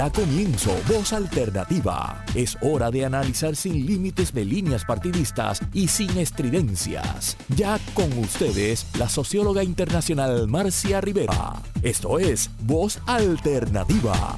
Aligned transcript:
Da 0.00 0.10
comienzo 0.10 0.70
Voz 0.88 1.12
Alternativa. 1.12 2.24
Es 2.34 2.56
hora 2.62 2.90
de 2.90 3.04
analizar 3.04 3.54
sin 3.54 3.84
límites 3.84 4.32
de 4.32 4.46
líneas 4.46 4.82
partidistas 4.82 5.60
y 5.74 5.88
sin 5.88 6.16
estridencias. 6.16 7.36
Ya 7.54 7.78
con 7.92 8.10
ustedes, 8.16 8.86
la 8.98 9.10
socióloga 9.10 9.62
internacional 9.62 10.48
Marcia 10.48 11.02
Rivera. 11.02 11.52
Esto 11.82 12.18
es 12.18 12.48
Voz 12.62 12.98
Alternativa. 13.06 14.36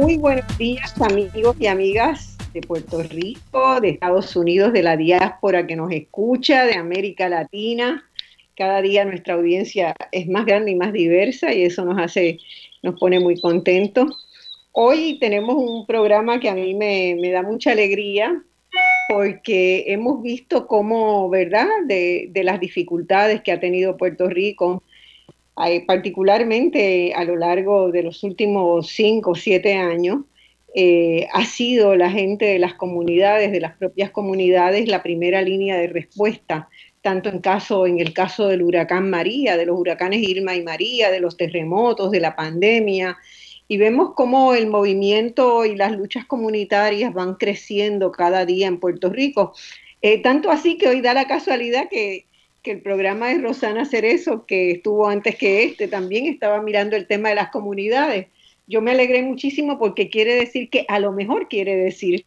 Muy 0.00 0.16
buenos 0.16 0.56
días 0.56 0.98
amigos 1.02 1.56
y 1.60 1.66
amigas 1.66 2.38
de 2.54 2.62
Puerto 2.62 3.02
Rico, 3.02 3.82
de 3.82 3.90
Estados 3.90 4.34
Unidos, 4.34 4.72
de 4.72 4.82
la 4.82 4.96
diáspora 4.96 5.66
que 5.66 5.76
nos 5.76 5.92
escucha, 5.92 6.64
de 6.64 6.76
América 6.76 7.28
Latina 7.28 8.02
cada 8.56 8.82
día 8.82 9.04
nuestra 9.04 9.34
audiencia 9.34 9.94
es 10.12 10.28
más 10.28 10.46
grande 10.46 10.70
y 10.70 10.74
más 10.76 10.92
diversa 10.92 11.52
y 11.52 11.62
eso 11.62 11.84
nos 11.84 11.98
hace, 11.98 12.38
nos 12.82 12.98
pone 12.98 13.20
muy 13.20 13.40
contentos. 13.40 14.28
Hoy 14.72 15.18
tenemos 15.20 15.56
un 15.56 15.86
programa 15.86 16.40
que 16.40 16.48
a 16.48 16.54
mí 16.54 16.74
me, 16.74 17.16
da 17.30 17.42
mucha 17.42 17.72
alegría 17.72 18.42
porque 19.08 19.84
hemos 19.88 20.22
visto 20.22 20.66
cómo, 20.66 21.28
¿verdad?, 21.28 21.68
de, 21.86 22.30
las 22.42 22.58
dificultades 22.60 23.42
que 23.42 23.52
ha 23.52 23.60
tenido 23.60 23.96
Puerto 23.96 24.28
Rico, 24.28 24.82
particularmente 25.86 27.12
a 27.14 27.24
lo 27.24 27.36
largo 27.36 27.92
de 27.92 28.02
los 28.02 28.24
últimos 28.24 28.88
cinco 28.88 29.32
o 29.32 29.34
siete 29.36 29.74
años, 29.74 30.22
eh, 30.74 31.28
ha 31.32 31.44
sido 31.44 31.94
la 31.94 32.10
gente 32.10 32.46
de 32.46 32.58
las 32.58 32.74
comunidades, 32.74 33.52
de 33.52 33.60
las 33.60 33.76
propias 33.76 34.10
comunidades, 34.10 34.88
la 34.88 35.04
primera 35.04 35.40
línea 35.40 35.76
de 35.76 35.86
respuesta 35.86 36.68
tanto 37.04 37.28
en, 37.28 37.40
caso, 37.40 37.84
el 37.84 38.14
caso 38.14 38.48
del 38.48 38.62
huracán 38.62 39.10
María, 39.10 39.58
de 39.58 39.66
los 39.66 39.78
huracanes 39.78 40.26
Irma 40.26 40.56
y 40.56 40.62
María, 40.62 41.10
de 41.10 41.20
los 41.20 41.36
terremotos, 41.36 42.10
de 42.10 42.18
la 42.18 42.34
pandemia, 42.34 43.18
y 43.68 43.76
vemos 43.76 44.14
cómo 44.14 44.54
el 44.54 44.68
movimiento 44.68 45.66
y 45.66 45.76
las 45.76 45.92
luchas 45.92 46.24
comunitarias 46.24 47.12
van 47.12 47.34
creciendo 47.34 48.10
cada 48.10 48.46
día 48.46 48.68
en 48.68 48.80
Puerto 48.80 49.10
Rico. 49.10 49.52
Eh, 50.00 50.22
tanto 50.22 50.50
así 50.50 50.78
que 50.78 50.88
hoy 50.88 51.02
da 51.02 51.12
la 51.12 51.26
casualidad 51.26 51.90
que, 51.90 52.24
que, 52.62 52.70
el 52.70 52.80
programa 52.80 53.28
de 53.28 53.38
Rosana 53.38 53.84
Cerezo, 53.84 54.46
que 54.46 54.70
estuvo 54.70 55.06
antes 55.06 55.36
que 55.36 55.62
este, 55.64 55.88
también 55.88 56.24
estaba 56.24 56.62
mirando 56.62 56.96
el 56.96 57.06
tema 57.06 57.28
de 57.28 57.34
las 57.34 57.50
comunidades. 57.50 58.28
Yo 58.66 58.80
me 58.80 58.92
alegré 58.92 59.22
muchísimo 59.22 59.78
porque 59.78 60.08
quiere 60.08 60.36
decir 60.36 60.70
que 60.70 60.86
a 60.88 60.98
lo 61.00 61.12
mejor 61.12 61.48
quiere 61.48 61.76
decir 61.76 62.24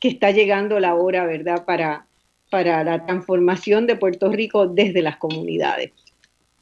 que 0.00 0.08
está 0.08 0.32
llegando 0.32 0.80
la 0.80 0.96
hora, 0.96 1.24
¿verdad?, 1.24 1.64
para, 1.64 2.08
para 2.52 2.84
la 2.84 3.06
transformación 3.06 3.86
de 3.86 3.96
Puerto 3.96 4.30
Rico 4.30 4.66
desde 4.66 5.00
las 5.00 5.16
comunidades, 5.16 5.90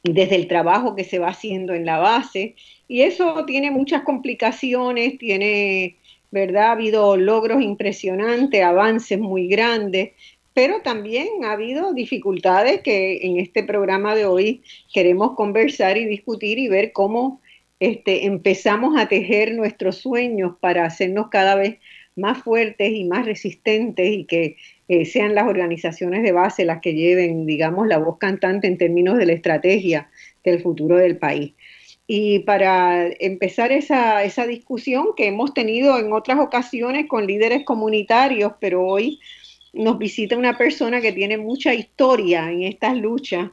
desde 0.03 0.37
el 0.37 0.47
trabajo 0.47 0.95
que 0.95 1.03
se 1.03 1.19
va 1.19 1.27
haciendo 1.27 1.73
en 1.73 1.85
la 1.85 1.97
base. 1.97 2.55
Y 2.87 3.01
eso 3.01 3.43
tiene 3.43 3.71
muchas 3.71 4.03
complicaciones, 4.03 5.17
tiene, 5.17 5.97
¿verdad? 6.31 6.67
Ha 6.67 6.71
habido 6.71 7.17
logros 7.17 7.61
impresionantes, 7.61 8.63
avances 8.63 9.19
muy 9.19 9.49
grandes, 9.49 10.11
pero 10.53 10.81
también 10.81 11.27
ha 11.43 11.51
habido 11.51 11.91
dificultades 11.91 12.81
que 12.83 13.19
en 13.23 13.37
este 13.37 13.61
programa 13.61 14.15
de 14.15 14.25
hoy 14.25 14.63
queremos 14.93 15.35
conversar 15.35 15.97
y 15.97 16.05
discutir 16.05 16.57
y 16.57 16.69
ver 16.69 16.93
cómo 16.93 17.41
este, 17.81 18.27
empezamos 18.27 18.97
a 18.97 19.09
tejer 19.09 19.55
nuestros 19.55 19.97
sueños 19.97 20.55
para 20.61 20.85
hacernos 20.85 21.27
cada 21.27 21.55
vez 21.55 21.79
más 22.15 22.43
fuertes 22.43 22.93
y 22.93 23.03
más 23.03 23.25
resistentes 23.25 24.09
y 24.09 24.23
que 24.23 24.55
eh, 24.91 25.05
sean 25.05 25.35
las 25.35 25.47
organizaciones 25.47 26.21
de 26.21 26.33
base 26.33 26.65
las 26.65 26.81
que 26.81 26.93
lleven, 26.93 27.45
digamos, 27.45 27.87
la 27.87 27.97
voz 27.97 28.17
cantante 28.17 28.67
en 28.67 28.77
términos 28.77 29.17
de 29.17 29.25
la 29.25 29.31
estrategia 29.31 30.09
del 30.43 30.61
futuro 30.61 30.97
del 30.97 31.17
país. 31.17 31.53
Y 32.07 32.39
para 32.39 33.07
empezar 33.07 33.71
esa, 33.71 34.21
esa 34.25 34.45
discusión 34.45 35.11
que 35.15 35.27
hemos 35.27 35.53
tenido 35.53 35.97
en 35.97 36.11
otras 36.11 36.39
ocasiones 36.39 37.07
con 37.07 37.25
líderes 37.25 37.63
comunitarios, 37.63 38.51
pero 38.59 38.85
hoy 38.85 39.21
nos 39.71 39.97
visita 39.97 40.35
una 40.35 40.57
persona 40.57 40.99
que 40.99 41.13
tiene 41.13 41.37
mucha 41.37 41.73
historia 41.73 42.51
en 42.51 42.63
estas 42.63 42.97
luchas, 42.97 43.49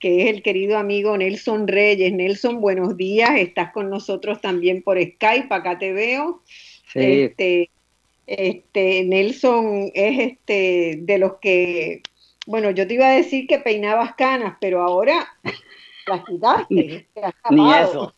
que 0.00 0.22
es 0.22 0.34
el 0.34 0.42
querido 0.42 0.76
amigo 0.76 1.16
Nelson 1.16 1.68
Reyes. 1.68 2.12
Nelson, 2.12 2.60
buenos 2.60 2.96
días, 2.96 3.30
estás 3.36 3.70
con 3.70 3.90
nosotros 3.90 4.40
también 4.40 4.82
por 4.82 5.00
Skype, 5.00 5.54
acá 5.54 5.78
te 5.78 5.92
veo. 5.92 6.42
Sí. 6.92 6.98
Este, 6.98 7.70
este, 8.30 9.02
Nelson 9.02 9.90
es 9.92 10.30
este 10.30 11.00
de 11.02 11.18
los 11.18 11.38
que, 11.40 12.00
bueno, 12.46 12.70
yo 12.70 12.86
te 12.86 12.94
iba 12.94 13.08
a 13.08 13.16
decir 13.16 13.48
que 13.48 13.58
peinabas 13.58 14.14
canas, 14.14 14.56
pero 14.60 14.82
ahora 14.82 15.26
las 16.06 16.24
quitaste. 16.24 17.08
Ni 17.50 17.74
eso. 17.74 18.14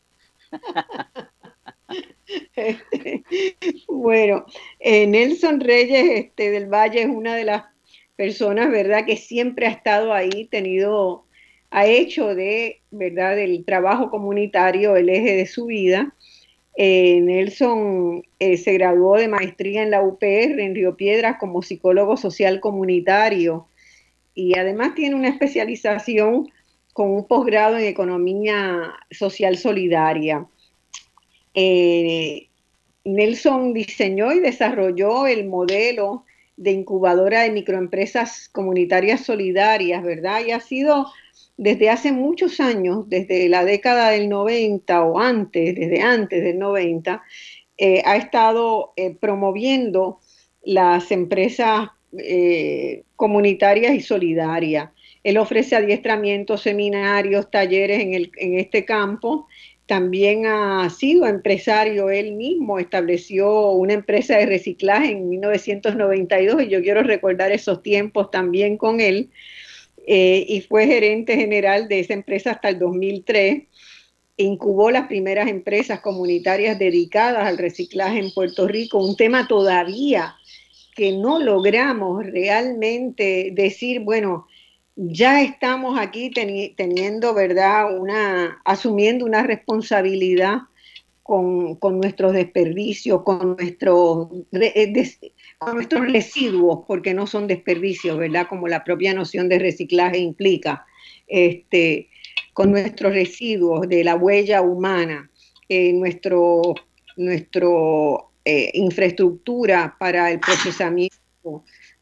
Este, 2.55 3.23
bueno, 3.87 4.45
eh, 4.79 5.07
Nelson 5.07 5.59
Reyes 5.59 6.25
este, 6.25 6.51
del 6.51 6.67
Valle 6.67 7.01
es 7.01 7.09
una 7.09 7.35
de 7.35 7.45
las 7.45 7.63
personas, 8.15 8.69
¿verdad?, 8.69 9.05
que 9.07 9.17
siempre 9.17 9.65
ha 9.65 9.71
estado 9.71 10.13
ahí, 10.13 10.45
tenido, 10.45 11.25
ha 11.71 11.87
hecho 11.87 12.35
de, 12.35 12.81
¿verdad?, 12.91 13.35
del 13.35 13.65
trabajo 13.65 14.11
comunitario 14.11 14.95
el 14.95 15.09
eje 15.09 15.35
de 15.35 15.47
su 15.47 15.65
vida. 15.65 16.13
Eh, 16.75 17.21
Nelson 17.21 18.23
eh, 18.39 18.57
se 18.57 18.73
graduó 18.73 19.17
de 19.17 19.27
maestría 19.27 19.83
en 19.83 19.91
la 19.91 20.01
UPR 20.01 20.59
en 20.59 20.73
Río 20.73 20.95
Piedras 20.95 21.37
como 21.39 21.61
psicólogo 21.61 22.17
social 22.17 22.59
comunitario 22.59 23.67
y 24.33 24.57
además 24.57 24.95
tiene 24.95 25.15
una 25.15 25.29
especialización 25.29 26.49
con 26.93 27.11
un 27.11 27.27
posgrado 27.27 27.77
en 27.77 27.85
economía 27.85 28.93
social 29.11 29.57
solidaria. 29.57 30.45
Eh, 31.53 32.47
Nelson 33.03 33.73
diseñó 33.73 34.31
y 34.31 34.39
desarrolló 34.39 35.27
el 35.27 35.45
modelo 35.45 36.25
de 36.55 36.71
incubadora 36.71 37.41
de 37.41 37.51
microempresas 37.51 38.49
comunitarias 38.49 39.21
solidarias, 39.25 40.03
¿verdad? 40.03 40.41
Y 40.45 40.51
ha 40.51 40.59
sido 40.59 41.07
desde 41.57 41.89
hace 41.89 42.11
muchos 42.11 42.59
años, 42.59 43.07
desde 43.09 43.47
la 43.49 43.63
década 43.63 44.09
del 44.09 44.29
90 44.29 45.03
o 45.03 45.19
antes, 45.19 45.75
desde 45.75 46.01
antes 46.01 46.43
del 46.43 46.57
90, 46.57 47.21
eh, 47.77 48.01
ha 48.05 48.15
estado 48.15 48.93
eh, 48.95 49.15
promoviendo 49.19 50.19
las 50.63 51.11
empresas 51.11 51.89
eh, 52.17 53.03
comunitarias 53.15 53.93
y 53.93 54.01
solidarias. 54.01 54.89
Él 55.23 55.37
ofrece 55.37 55.75
adiestramientos, 55.75 56.61
seminarios, 56.61 57.49
talleres 57.49 57.99
en, 57.99 58.13
en 58.13 58.59
este 58.59 58.85
campo. 58.85 59.47
También 59.85 60.45
ha 60.45 60.89
sido 60.89 61.27
empresario 61.27 62.09
él 62.09 62.33
mismo, 62.33 62.79
estableció 62.79 63.71
una 63.71 63.93
empresa 63.93 64.37
de 64.37 64.45
reciclaje 64.45 65.11
en 65.11 65.29
1992 65.29 66.63
y 66.63 66.67
yo 66.69 66.81
quiero 66.81 67.03
recordar 67.03 67.51
esos 67.51 67.83
tiempos 67.83 68.31
también 68.31 68.77
con 68.77 69.01
él. 69.01 69.29
Eh, 70.05 70.45
y 70.47 70.61
fue 70.61 70.85
gerente 70.85 71.35
general 71.35 71.87
de 71.87 72.01
esa 72.01 72.13
empresa 72.13 72.51
hasta 72.51 72.69
el 72.69 72.79
2003. 72.79 73.63
Incubó 74.37 74.91
las 74.91 75.07
primeras 75.07 75.47
empresas 75.47 76.01
comunitarias 76.01 76.79
dedicadas 76.79 77.47
al 77.47 77.57
reciclaje 77.57 78.19
en 78.19 78.33
Puerto 78.33 78.67
Rico, 78.67 78.97
un 78.97 79.15
tema 79.15 79.47
todavía 79.47 80.35
que 80.95 81.11
no 81.11 81.39
logramos 81.39 82.25
realmente 82.25 83.49
decir, 83.53 84.01
bueno, 84.01 84.47
ya 84.95 85.41
estamos 85.41 85.99
aquí 85.99 86.29
teniendo, 86.29 87.33
¿verdad?, 87.33 87.97
una, 87.97 88.61
asumiendo 88.63 89.25
una 89.25 89.43
responsabilidad 89.43 90.59
con, 91.23 91.79
nuestros 91.97 92.33
desperdicios, 92.33 93.23
con 93.23 93.55
nuestros, 93.55 94.27
nuestros 95.71 96.11
residuos, 96.11 96.79
porque 96.87 97.13
no 97.13 97.27
son 97.27 97.47
desperdicios, 97.47 98.17
¿verdad? 98.17 98.47
Como 98.49 98.67
la 98.67 98.83
propia 98.83 99.13
noción 99.13 99.47
de 99.47 99.59
reciclaje 99.59 100.17
implica, 100.17 100.85
este, 101.27 102.09
con 102.53 102.71
nuestros 102.71 103.13
residuos 103.13 103.87
de 103.87 104.03
la 104.03 104.15
huella 104.15 104.61
humana, 104.61 105.29
eh, 105.69 105.93
nuestro, 105.93 106.61
nuestro 107.15 108.31
eh, 108.45 108.71
infraestructura 108.73 109.95
para 109.99 110.31
el 110.31 110.39
procesamiento 110.39 111.15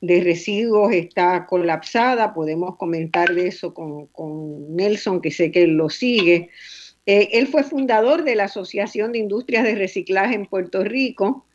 de 0.01 0.21
residuos 0.21 0.91
está 0.93 1.45
colapsada, 1.45 2.33
podemos 2.33 2.75
comentar 2.77 3.33
de 3.33 3.47
eso 3.47 3.73
con, 3.73 4.07
con 4.07 4.75
Nelson, 4.75 5.21
que 5.21 5.31
sé 5.31 5.51
que 5.51 5.63
él 5.63 5.71
lo 5.71 5.89
sigue. 5.89 6.49
Eh, 7.05 7.29
él 7.33 7.47
fue 7.47 7.63
fundador 7.63 8.23
de 8.23 8.35
la 8.35 8.45
Asociación 8.45 9.11
de 9.11 9.19
Industrias 9.19 9.63
de 9.63 9.75
Reciclaje 9.75 10.35
en 10.35 10.47
Puerto 10.47 10.83
Rico, 10.83 11.45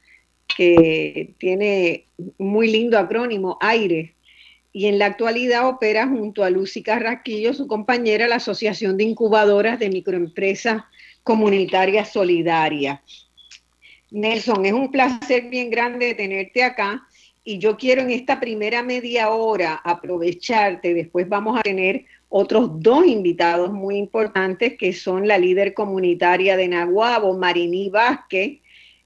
que 0.57 1.35
tiene 1.39 2.07
muy 2.39 2.69
lindo 2.71 2.99
acrónimo, 2.99 3.59
AIRE, 3.61 4.15
y 4.73 4.87
en 4.87 4.99
la 4.99 5.07
actualidad 5.07 5.67
opera 5.69 6.07
junto 6.07 6.45
a 6.45 6.51
Lucy 6.51 6.83
Carrasquillo, 6.83 7.55
su 7.55 7.67
compañera, 7.67 8.29
la 8.29 8.37
Asociación 8.37 8.99
de 8.99 9.05
Incubadoras 9.05 9.79
de 9.79 9.89
Microempresas 9.89 10.83
Comunitarias 11.23 12.13
Solidarias. 12.13 13.01
Nelson, 14.11 14.67
es 14.67 14.73
un 14.73 14.91
placer 14.93 15.49
bien 15.49 15.71
grande 15.71 16.15
tenerte 16.15 16.63
acá 16.63 17.07
y 17.43 17.59
yo 17.59 17.77
quiero 17.77 18.03
en 18.03 18.11
esta 18.11 18.39
primera 18.39 18.83
media 18.83 19.31
hora 19.31 19.81
aprovecharte, 19.83 20.95
después 20.95 21.29
vamos 21.29 21.59
a 21.59 21.63
tener 21.63 22.05
otros 22.29 22.69
dos 22.81 23.07
invitados 23.07 23.73
muy 23.73 23.97
importantes 23.97 24.77
que 24.77 24.93
son 24.93 25.27
la 25.27 25.39
líder 25.39 25.73
comunitaria 25.73 26.57
de 26.57 26.69
Nahuabo, 26.69 27.39
Marini 27.39 27.89
Vázquez, 27.89 28.59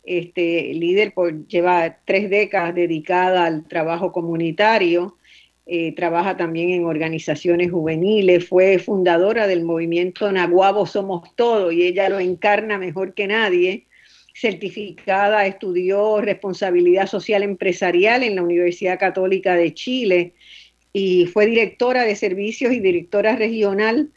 este, 0.05 0.75
líder 0.75 1.13
por 1.13 1.47
lleva 1.47 1.99
tres 2.05 2.31
décadas 2.31 2.75
dedicada 2.75 3.45
al 3.45 3.67
trabajo 3.69 4.13
comunitario, 4.13 5.17
eh, 5.67 5.93
trabaja 5.95 6.37
también 6.37 6.71
en 6.71 6.85
organizaciones 6.85 7.71
juveniles, 7.71 8.49
fue 8.49 8.79
fundadora 8.79 9.47
del 9.47 9.63
movimiento 9.63 10.31
Nahuabo 10.33 10.85
Somos 10.85 11.35
Todo 11.37 11.71
y 11.71 11.83
ella 11.83 12.09
lo 12.09 12.19
encarna 12.19 12.79
mejor 12.79 13.15
que 13.15 13.29
nadie. 13.29 13.87
Certificada, 14.35 15.47
estudió 15.47 16.21
responsabilidad 16.21 17.07
social 17.07 17.43
empresarial 17.43 18.23
en 18.23 18.37
la 18.37 18.43
Universidad 18.43 18.99
Católica 18.99 19.55
de 19.55 19.75
Chile 19.75 20.33
y 20.93 21.27
fue 21.27 21.47
directora 21.47 22.05
de 22.05 22.17
servicios 22.17 22.73
y 22.73 22.81
directora 22.81 23.37
regional 23.37 24.11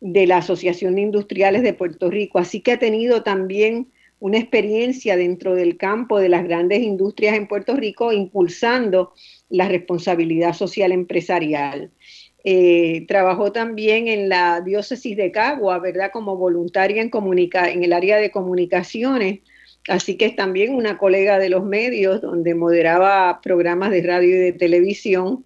de 0.00 0.26
la 0.26 0.38
Asociación 0.38 0.96
de 0.96 1.02
Industriales 1.02 1.62
de 1.62 1.74
Puerto 1.74 2.10
Rico. 2.10 2.38
Así 2.38 2.60
que 2.60 2.72
ha 2.72 2.78
tenido 2.78 3.22
también 3.22 3.88
una 4.22 4.38
experiencia 4.38 5.16
dentro 5.16 5.56
del 5.56 5.76
campo 5.76 6.20
de 6.20 6.28
las 6.28 6.44
grandes 6.44 6.80
industrias 6.80 7.36
en 7.36 7.48
Puerto 7.48 7.74
Rico, 7.74 8.12
impulsando 8.12 9.14
la 9.48 9.66
responsabilidad 9.66 10.52
social 10.52 10.92
empresarial. 10.92 11.90
Eh, 12.44 13.04
trabajó 13.08 13.50
también 13.50 14.06
en 14.06 14.28
la 14.28 14.60
diócesis 14.60 15.16
de 15.16 15.32
Cagua, 15.32 15.80
¿verdad? 15.80 16.12
Como 16.12 16.36
voluntaria 16.36 17.02
en, 17.02 17.10
en 17.12 17.82
el 17.82 17.92
área 17.92 18.18
de 18.18 18.30
comunicaciones. 18.30 19.40
Así 19.88 20.16
que 20.16 20.26
es 20.26 20.36
también 20.36 20.72
una 20.72 20.98
colega 20.98 21.40
de 21.40 21.48
los 21.48 21.64
medios 21.64 22.20
donde 22.20 22.54
moderaba 22.54 23.40
programas 23.42 23.90
de 23.90 24.02
radio 24.02 24.36
y 24.36 24.38
de 24.38 24.52
televisión. 24.52 25.44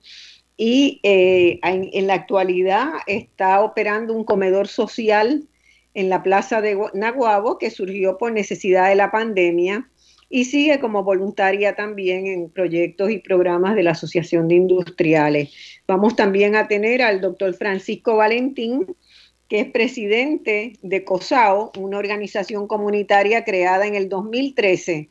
Y 0.58 1.00
eh, 1.02 1.61
en, 1.62 1.88
en 1.94 2.06
la 2.06 2.12
actualidad 2.12 2.90
está 3.06 3.62
operando 3.62 4.12
un 4.12 4.25
comedor 4.25 4.69
social 4.69 5.49
en 5.96 6.10
la 6.10 6.22
plaza 6.22 6.60
de 6.60 6.78
Naguabo, 6.93 7.56
que 7.56 7.70
surgió 7.70 8.19
por 8.19 8.31
necesidad 8.31 8.90
de 8.90 8.96
la 8.96 9.10
pandemia, 9.10 9.88
y 10.28 10.44
sigue 10.44 10.78
como 10.78 11.02
voluntaria 11.02 11.75
también 11.75 12.26
en 12.26 12.50
proyectos 12.50 13.10
y 13.10 13.19
programas 13.19 13.75
de 13.76 13.82
la 13.82 13.93
Asociación 13.93 14.46
de 14.46 14.56
Industriales. 14.56 15.54
Vamos 15.87 16.14
también 16.14 16.54
a 16.54 16.69
tener 16.69 17.00
al 17.00 17.22
doctor 17.22 17.54
Francisco 17.54 18.16
Valentín, 18.16 18.94
que 19.48 19.60
es 19.60 19.70
presidente 19.70 20.75
de 20.82 21.02
COSAO, 21.02 21.72
una 21.78 21.96
organización 21.96 22.66
comunitaria 22.66 23.43
creada 23.44 23.87
en 23.87 23.94
el 23.94 24.10
2013 24.10 25.08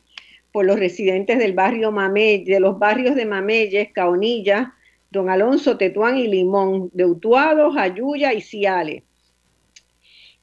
por 0.52 0.66
los 0.66 0.78
residentes 0.78 1.38
del 1.38 1.54
barrio 1.54 1.90
Mamey, 1.90 2.44
de 2.44 2.60
los 2.60 2.78
barrios 2.78 3.16
de 3.16 3.26
Mameyes, 3.26 3.90
Caonilla, 3.92 4.74
Don 5.10 5.30
Alonso, 5.30 5.78
Tetuán 5.78 6.16
y 6.16 6.28
Limón, 6.28 6.90
de 6.92 7.06
Utuados, 7.06 7.76
Ayuya 7.76 8.32
y 8.32 8.40
Ciales 8.40 9.02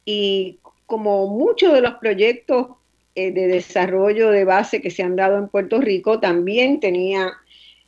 y 0.05 0.59
como 0.85 1.27
muchos 1.27 1.73
de 1.73 1.81
los 1.81 1.95
proyectos 1.95 2.67
eh, 3.15 3.31
de 3.31 3.47
desarrollo 3.47 4.31
de 4.31 4.45
base 4.45 4.81
que 4.81 4.91
se 4.91 5.03
han 5.03 5.15
dado 5.15 5.37
en 5.37 5.47
Puerto 5.47 5.79
Rico, 5.79 6.19
también 6.19 6.79
tenía, 6.79 7.31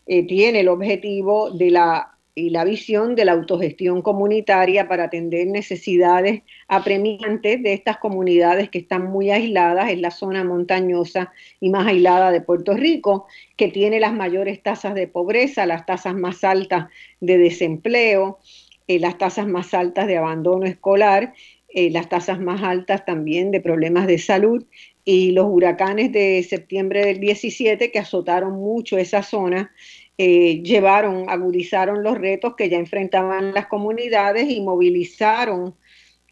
eh, 0.05 0.25
tiene 0.25 0.61
el 0.61 0.67
objetivo 0.67 1.51
de 1.51 1.71
la, 1.71 2.15
y 2.35 2.49
la 2.49 2.65
visión 2.65 3.15
de 3.15 3.25
la 3.25 3.31
autogestión 3.31 4.01
comunitaria 4.01 4.89
para 4.89 5.05
atender 5.05 5.47
necesidades 5.47 6.43
apremiantes 6.67 7.63
de 7.63 7.73
estas 7.73 7.97
comunidades 7.97 8.69
que 8.69 8.79
están 8.79 9.05
muy 9.05 9.31
aisladas 9.31 9.89
en 9.89 10.01
la 10.01 10.11
zona 10.11 10.43
montañosa 10.43 11.31
y 11.61 11.69
más 11.69 11.87
aislada 11.87 12.31
de 12.31 12.41
Puerto 12.41 12.73
Rico, 12.73 13.25
que 13.55 13.69
tiene 13.69 14.01
las 14.01 14.13
mayores 14.13 14.61
tasas 14.61 14.95
de 14.95 15.07
pobreza, 15.07 15.65
las 15.65 15.85
tasas 15.85 16.13
más 16.13 16.43
altas 16.43 16.87
de 17.21 17.37
desempleo, 17.37 18.39
eh, 18.87 18.99
las 18.99 19.17
tasas 19.17 19.47
más 19.47 19.73
altas 19.73 20.05
de 20.05 20.17
abandono 20.17 20.65
escolar 20.65 21.33
eh, 21.77 21.89
las 21.89 22.07
tasas 22.07 22.39
más 22.39 22.63
altas 22.63 23.03
también 23.03 23.51
de 23.51 23.59
problemas 23.59 24.07
de 24.07 24.17
salud 24.17 24.63
y 25.03 25.31
los 25.31 25.47
huracanes 25.49 26.13
de 26.13 26.41
septiembre 26.41 27.05
del 27.05 27.19
17 27.19 27.91
que 27.91 27.99
azotaron 27.99 28.53
mucho 28.53 28.97
esa 28.97 29.21
zona, 29.21 29.73
eh, 30.17 30.61
llevaron, 30.63 31.29
agudizaron 31.29 32.01
los 32.01 32.17
retos 32.17 32.55
que 32.55 32.69
ya 32.69 32.77
enfrentaban 32.77 33.53
las 33.53 33.67
comunidades 33.67 34.49
y 34.49 34.61
movilizaron 34.61 35.75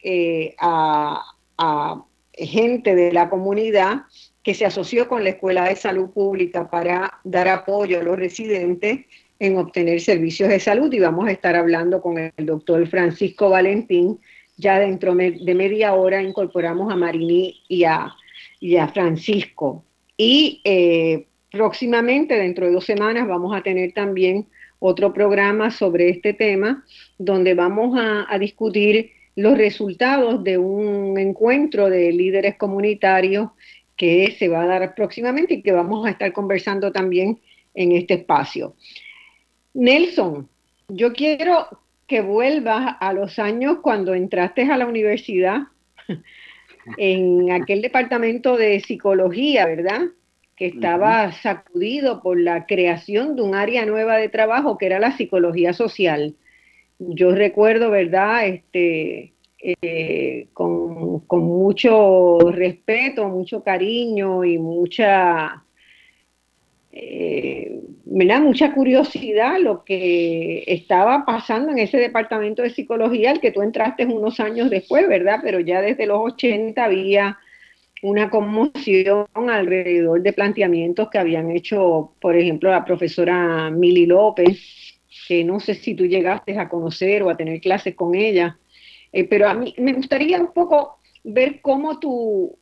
eh, 0.01 0.56
a, 0.60 1.22
a 1.57 2.06
gente 2.31 2.95
de 2.95 3.12
la 3.12 3.30
comunidad 3.30 4.04
que 4.44 4.54
se 4.54 4.66
asoció 4.66 5.10
con 5.10 5.25
la 5.25 5.31
Escuela 5.31 5.68
de 5.68 5.75
Salud 5.75 6.10
Pública 6.12 6.69
para 6.69 7.19
dar 7.25 7.50
apoyo 7.50 8.00
a 8.00 8.04
los 8.04 8.18
residentes 8.18 9.01
en 9.40 9.57
obtener 9.57 10.00
servicios 10.00 10.48
de 10.48 10.62
salud. 10.62 10.94
Y 10.94 11.00
vamos 11.00 11.28
a 11.28 11.31
estar 11.31 11.57
hablando 11.57 12.01
con 12.01 12.18
el 12.18 12.45
doctor 12.45 12.88
Francisco 12.88 13.50
Valentín 13.50 14.22
ya 14.57 14.79
dentro 14.79 15.15
de 15.15 15.55
media 15.55 15.94
hora 15.94 16.21
incorporamos 16.21 16.91
a 16.91 16.95
Marini 16.95 17.61
y 17.67 17.85
a, 17.85 18.15
Francisco. 18.94 19.83
Y 20.17 20.61
eh, 20.63 21.25
próximamente, 21.51 22.35
dentro 22.35 22.65
de 22.65 22.73
dos 22.73 22.85
semanas, 22.85 23.27
vamos 23.27 23.55
a 23.55 23.61
tener 23.61 23.94
también 23.94 24.47
otro 24.79 25.13
programa 25.13 25.71
sobre 25.71 26.09
este 26.09 26.33
tema, 26.33 26.85
donde 27.17 27.53
vamos 27.53 27.97
a, 27.97 28.25
a 28.31 28.38
discutir 28.38 29.11
los 29.35 29.57
resultados 29.57 30.44
de 30.44 30.57
un 30.57 31.17
encuentro 31.17 31.89
de 31.89 32.11
líderes 32.11 32.56
comunitarios 32.56 33.49
que 33.95 34.35
se 34.38 34.47
va 34.47 34.63
a 34.63 34.67
dar 34.67 34.95
próximamente 34.95 35.56
y 35.56 35.61
que 35.61 35.71
vamos 35.71 36.06
a 36.06 36.11
estar 36.11 36.31
conversando 36.33 36.91
también 36.91 37.39
en 37.73 37.91
este 37.94 38.15
espacio. 38.15 38.75
Nelson, 39.73 40.47
yo 40.89 41.13
quiero 41.13 41.67
que 42.07 42.21
vuelvas 42.21 42.97
a 43.00 43.13
los 43.13 43.39
años 43.39 43.77
cuando 43.81 44.13
entraste 44.13 44.63
a 44.63 44.77
la 44.77 44.85
universidad, 44.85 45.63
en 46.97 47.51
aquel 47.51 47.81
departamento 47.81 48.57
de 48.57 48.79
psicología, 48.81 49.65
¿verdad? 49.65 50.01
Que 50.55 50.67
estaba 50.67 51.31
sacudido 51.31 52.21
por 52.21 52.39
la 52.39 52.65
creación 52.65 53.35
de 53.35 53.41
un 53.41 53.55
área 53.55 53.85
nueva 53.85 54.17
de 54.17 54.29
trabajo 54.29 54.77
que 54.77 54.85
era 54.85 55.00
la 55.00 55.15
psicología 55.15 55.73
social. 55.73 56.35
Yo 57.00 57.33
recuerdo, 57.33 57.89
¿verdad? 57.89 58.47
Este, 58.47 59.33
eh, 59.59 60.47
con, 60.53 61.21
con 61.21 61.44
mucho 61.44 62.39
respeto, 62.51 63.27
mucho 63.29 63.63
cariño 63.63 64.44
y 64.44 64.57
mucha 64.57 65.63
eh, 66.95 67.81
me 68.06 68.28
da 68.28 68.40
mucha 68.40 68.72
curiosidad 68.72 69.60
lo 69.60 69.84
que 69.84 70.63
estaba 70.68 71.25
pasando 71.25 71.72
en 71.72 71.80
ese 71.80 71.98
departamento 71.98 72.62
de 72.62 72.69
psicología 72.69 73.31
al 73.31 73.40
que 73.40 73.51
tú 73.51 73.63
entraste 73.63 74.06
unos 74.06 74.40
años 74.40 74.69
después, 74.69 75.07
¿verdad? 75.07 75.40
Pero 75.42 75.60
ya 75.60 75.81
desde 75.81 76.06
los 76.06 76.19
80 76.19 76.83
había 76.83 77.40
una 78.04 78.30
conmoción 78.30 79.26
alrededor 79.33 80.21
de 80.21 80.33
planteamientos 80.33 81.09
que 81.09 81.18
habían 81.18 81.50
hecho, 81.50 82.14
por 82.21 82.35
ejemplo, 82.35 82.69
la 82.69 82.85
profesora 82.85 83.71
Mili 83.71 84.06
López, 84.06 85.00
que 85.28 85.44
no 85.44 85.59
sé 85.59 85.73
si 85.73 85.95
tú 85.95 86.06
llegaste 86.06 86.59
a 86.59 86.69
conocer 86.69 87.23
o 87.23 87.31
a 87.31 87.38
tener 87.38 87.59
clases 87.59 87.95
con 87.95 88.14
ella, 88.14 88.59
eh, 89.12 89.23
pero 89.23 89.50
a 89.50 89.56
mí 89.56 89.73
me 89.80 89.94
gustaría 89.94 90.40
un 90.40 90.54
poco 90.54 91.00
ver 91.23 91.59
cómo 91.62 92.00
tú 92.00 92.56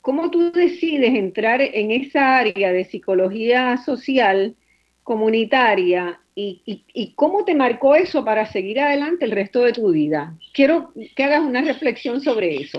¿Cómo 0.00 0.30
tú 0.30 0.52
decides 0.52 1.14
entrar 1.14 1.60
en 1.60 1.90
esa 1.90 2.38
área 2.38 2.72
de 2.72 2.84
psicología 2.84 3.76
social 3.78 4.54
comunitaria 5.02 6.20
y, 6.34 7.12
cómo 7.14 7.44
te 7.44 7.54
marcó 7.54 7.94
eso 7.94 8.24
para 8.24 8.46
seguir 8.46 8.80
adelante 8.80 9.24
el 9.24 9.30
resto 9.30 9.62
de 9.62 9.72
tu 9.72 9.92
vida? 9.92 10.34
Quiero 10.52 10.92
que 11.14 11.24
hagas 11.24 11.40
una 11.40 11.62
reflexión 11.62 12.20
sobre 12.20 12.56
eso. 12.56 12.78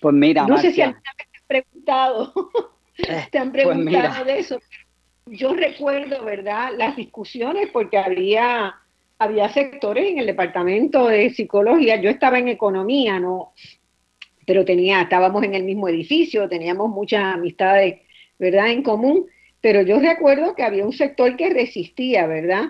Pues 0.00 0.14
mira, 0.14 0.46
no 0.46 0.58
sé 0.58 0.72
si 0.72 0.82
alguna 0.82 1.12
vez 1.16 1.28
te 1.30 1.38
han 1.38 1.46
preguntado, 1.46 2.50
te 3.30 3.38
han 3.38 3.52
pues 3.52 3.64
preguntado 3.64 4.24
de 4.24 4.38
eso. 4.38 4.60
Yo 5.26 5.54
recuerdo, 5.54 6.24
¿verdad?, 6.24 6.72
las 6.76 6.96
discusiones 6.96 7.68
porque 7.72 7.98
había 7.98 8.76
había 9.18 9.48
sectores 9.48 10.10
en 10.10 10.18
el 10.18 10.26
departamento 10.26 11.06
de 11.06 11.30
psicología, 11.30 12.00
yo 12.00 12.10
estaba 12.10 12.38
en 12.38 12.48
economía, 12.48 13.18
no, 13.18 13.52
pero 14.46 14.64
tenía, 14.64 15.02
estábamos 15.02 15.42
en 15.44 15.54
el 15.54 15.64
mismo 15.64 15.88
edificio, 15.88 16.48
teníamos 16.48 16.88
muchas 16.88 17.34
amistades, 17.34 18.00
¿verdad?, 18.38 18.70
en 18.70 18.82
común, 18.82 19.26
pero 19.60 19.82
yo 19.82 19.98
recuerdo 19.98 20.54
que 20.54 20.62
había 20.62 20.86
un 20.86 20.92
sector 20.92 21.36
que 21.36 21.50
resistía, 21.50 22.26
¿verdad?, 22.26 22.66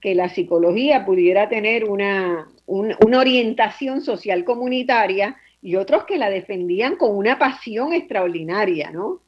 que 0.00 0.14
la 0.14 0.28
psicología 0.28 1.04
pudiera 1.04 1.48
tener 1.48 1.84
una, 1.84 2.48
una 2.66 3.18
orientación 3.18 4.00
social 4.00 4.44
comunitaria 4.44 5.36
y 5.60 5.76
otros 5.76 6.04
que 6.04 6.18
la 6.18 6.30
defendían 6.30 6.96
con 6.96 7.16
una 7.16 7.38
pasión 7.38 7.92
extraordinaria, 7.92 8.90
¿no? 8.90 9.20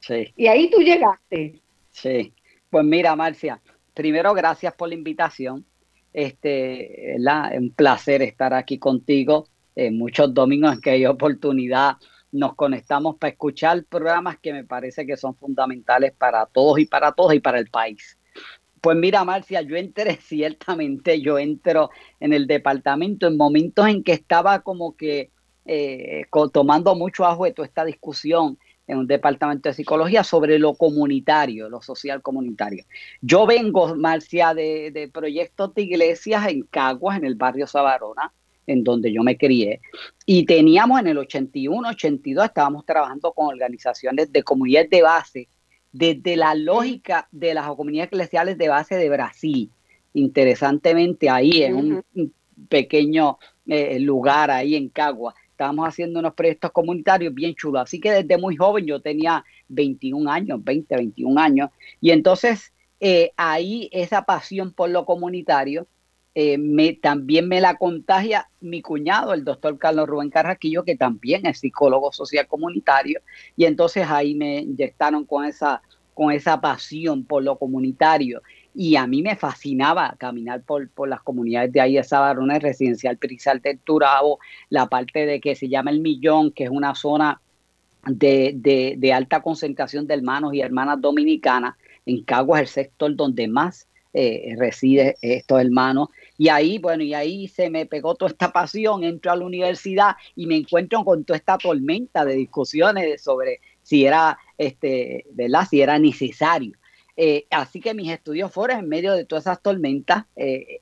Sí. 0.00 0.32
Y 0.36 0.46
ahí 0.46 0.70
tú 0.70 0.80
llegaste. 0.80 1.60
Sí. 1.90 2.32
Pues 2.70 2.84
mira, 2.84 3.14
Marcia, 3.14 3.60
primero 3.94 4.32
gracias 4.34 4.74
por 4.74 4.88
la 4.88 4.94
invitación. 4.94 5.64
Este, 6.12 7.16
la, 7.18 7.52
un 7.54 7.70
placer 7.70 8.22
estar 8.22 8.54
aquí 8.54 8.78
contigo 8.78 9.48
eh, 9.76 9.90
muchos 9.90 10.32
domingos 10.32 10.72
en 10.72 10.80
que 10.80 10.90
hay 10.90 11.06
oportunidad 11.06 11.96
nos 12.32 12.54
conectamos 12.54 13.16
para 13.16 13.32
escuchar 13.32 13.84
programas 13.84 14.38
que 14.38 14.52
me 14.52 14.64
parece 14.64 15.06
que 15.06 15.16
son 15.16 15.36
fundamentales 15.36 16.12
para 16.12 16.46
todos 16.46 16.78
y 16.78 16.86
para 16.86 17.12
todos 17.12 17.34
y 17.34 17.40
para 17.40 17.58
el 17.58 17.68
país. 17.68 18.18
Pues 18.80 18.96
mira, 18.96 19.24
Marcia, 19.24 19.62
yo 19.62 19.76
entré 19.76 20.16
ciertamente, 20.22 21.20
yo 21.20 21.38
entro 21.38 21.90
en 22.20 22.32
el 22.32 22.46
departamento 22.46 23.26
en 23.26 23.36
momentos 23.36 23.86
en 23.88 24.02
que 24.02 24.12
estaba 24.12 24.60
como 24.60 24.96
que 24.96 25.30
eh, 25.64 26.24
tomando 26.52 26.94
mucho 26.94 27.24
ajo 27.24 27.44
de 27.44 27.52
toda 27.52 27.66
esta 27.66 27.84
discusión 27.84 28.58
en 28.86 28.98
un 28.98 29.06
departamento 29.06 29.68
de 29.68 29.74
psicología 29.74 30.22
sobre 30.22 30.58
lo 30.58 30.74
comunitario, 30.74 31.68
lo 31.68 31.82
social 31.82 32.22
comunitario. 32.22 32.84
Yo 33.20 33.44
vengo, 33.44 33.96
Marcia, 33.96 34.54
de, 34.54 34.92
de 34.92 35.08
proyectos 35.08 35.74
de 35.74 35.82
iglesias 35.82 36.46
en 36.48 36.62
Caguas, 36.62 37.18
en 37.18 37.24
el 37.24 37.34
barrio 37.34 37.66
Sabarona, 37.66 38.32
en 38.66 38.84
donde 38.84 39.12
yo 39.12 39.22
me 39.22 39.36
crié. 39.36 39.80
Y 40.24 40.44
teníamos 40.44 41.00
en 41.00 41.08
el 41.08 41.18
81, 41.18 41.88
82, 41.88 42.44
estábamos 42.46 42.84
trabajando 42.84 43.32
con 43.32 43.46
organizaciones 43.46 44.32
de 44.32 44.42
comunidades 44.42 44.90
de 44.90 45.02
base, 45.02 45.48
desde 45.92 46.36
la 46.36 46.54
lógica 46.54 47.28
de 47.32 47.54
las 47.54 47.66
comunidades 47.68 48.08
eclesiales 48.08 48.58
de 48.58 48.68
base 48.68 48.96
de 48.96 49.08
Brasil. 49.08 49.70
Interesantemente, 50.12 51.30
ahí 51.30 51.62
en 51.62 51.74
un 51.74 52.32
pequeño 52.68 53.38
eh, 53.66 53.98
lugar, 54.00 54.50
ahí 54.50 54.76
en 54.76 54.88
Cagua, 54.88 55.34
estábamos 55.50 55.88
haciendo 55.88 56.20
unos 56.20 56.34
proyectos 56.34 56.70
comunitarios 56.72 57.32
bien 57.32 57.54
chulos. 57.54 57.82
Así 57.82 57.98
que 57.98 58.10
desde 58.10 58.36
muy 58.36 58.56
joven, 58.56 58.84
yo 58.84 59.00
tenía 59.00 59.44
21 59.68 60.30
años, 60.30 60.62
20, 60.62 60.96
21 60.96 61.40
años, 61.40 61.70
y 62.00 62.10
entonces 62.10 62.72
eh, 63.00 63.32
ahí 63.36 63.88
esa 63.92 64.22
pasión 64.22 64.72
por 64.72 64.90
lo 64.90 65.04
comunitario 65.04 65.86
eh, 66.38 66.58
me, 66.58 66.92
también 66.92 67.48
me 67.48 67.62
la 67.62 67.76
contagia 67.76 68.50
mi 68.60 68.82
cuñado, 68.82 69.32
el 69.32 69.42
doctor 69.42 69.78
Carlos 69.78 70.06
Rubén 70.06 70.28
Carraquillo, 70.28 70.84
que 70.84 70.94
también 70.94 71.46
es 71.46 71.60
psicólogo 71.60 72.12
social 72.12 72.46
comunitario, 72.46 73.22
y 73.56 73.64
entonces 73.64 74.06
ahí 74.06 74.34
me 74.34 74.58
inyectaron 74.58 75.24
con 75.24 75.46
esa, 75.46 75.80
con 76.12 76.32
esa 76.32 76.60
pasión 76.60 77.24
por 77.24 77.42
lo 77.42 77.56
comunitario. 77.58 78.42
Y 78.74 78.96
a 78.96 79.06
mí 79.06 79.22
me 79.22 79.34
fascinaba 79.34 80.14
caminar 80.18 80.60
por, 80.60 80.90
por 80.90 81.08
las 81.08 81.22
comunidades 81.22 81.72
de 81.72 81.80
ahí 81.80 81.94
de 81.94 82.04
Sabarona, 82.04 82.58
residencial 82.58 83.16
Prizal 83.16 83.62
del 83.62 83.78
Turabo, 83.78 84.38
la 84.68 84.90
parte 84.90 85.24
de 85.24 85.40
que 85.40 85.54
se 85.54 85.70
llama 85.70 85.90
El 85.90 86.00
Millón, 86.00 86.50
que 86.50 86.64
es 86.64 86.70
una 86.70 86.94
zona 86.94 87.40
de, 88.06 88.94
de, 88.98 89.12
alta 89.14 89.40
concentración 89.40 90.06
de 90.06 90.12
hermanos 90.12 90.52
y 90.52 90.60
hermanas 90.60 91.00
dominicanas. 91.00 91.76
En 92.04 92.22
Caguas, 92.24 92.60
el 92.60 92.68
sector 92.68 93.16
donde 93.16 93.48
más 93.48 93.88
eh, 94.18 94.54
reside 94.58 95.16
estos 95.20 95.60
hermanos. 95.60 96.08
Y 96.38 96.48
ahí, 96.48 96.78
bueno, 96.78 97.02
y 97.02 97.14
ahí 97.14 97.48
se 97.48 97.70
me 97.70 97.86
pegó 97.86 98.14
toda 98.14 98.30
esta 98.30 98.52
pasión, 98.52 99.04
entro 99.04 99.32
a 99.32 99.36
la 99.36 99.44
universidad 99.44 100.16
y 100.34 100.46
me 100.46 100.56
encuentro 100.56 101.04
con 101.04 101.24
toda 101.24 101.38
esta 101.38 101.58
tormenta 101.58 102.24
de 102.24 102.34
discusiones 102.34 103.22
sobre 103.22 103.60
si 103.82 104.04
era, 104.04 104.38
este, 104.58 105.24
¿verdad? 105.30 105.66
Si 105.68 105.80
era 105.80 105.98
necesario. 105.98 106.76
Eh, 107.16 107.46
así 107.50 107.80
que 107.80 107.94
mis 107.94 108.10
estudios 108.10 108.52
fueron 108.52 108.80
en 108.80 108.88
medio 108.88 109.14
de 109.14 109.24
todas 109.24 109.44
esas 109.44 109.62
tormentas 109.62 110.24
eh, 110.36 110.80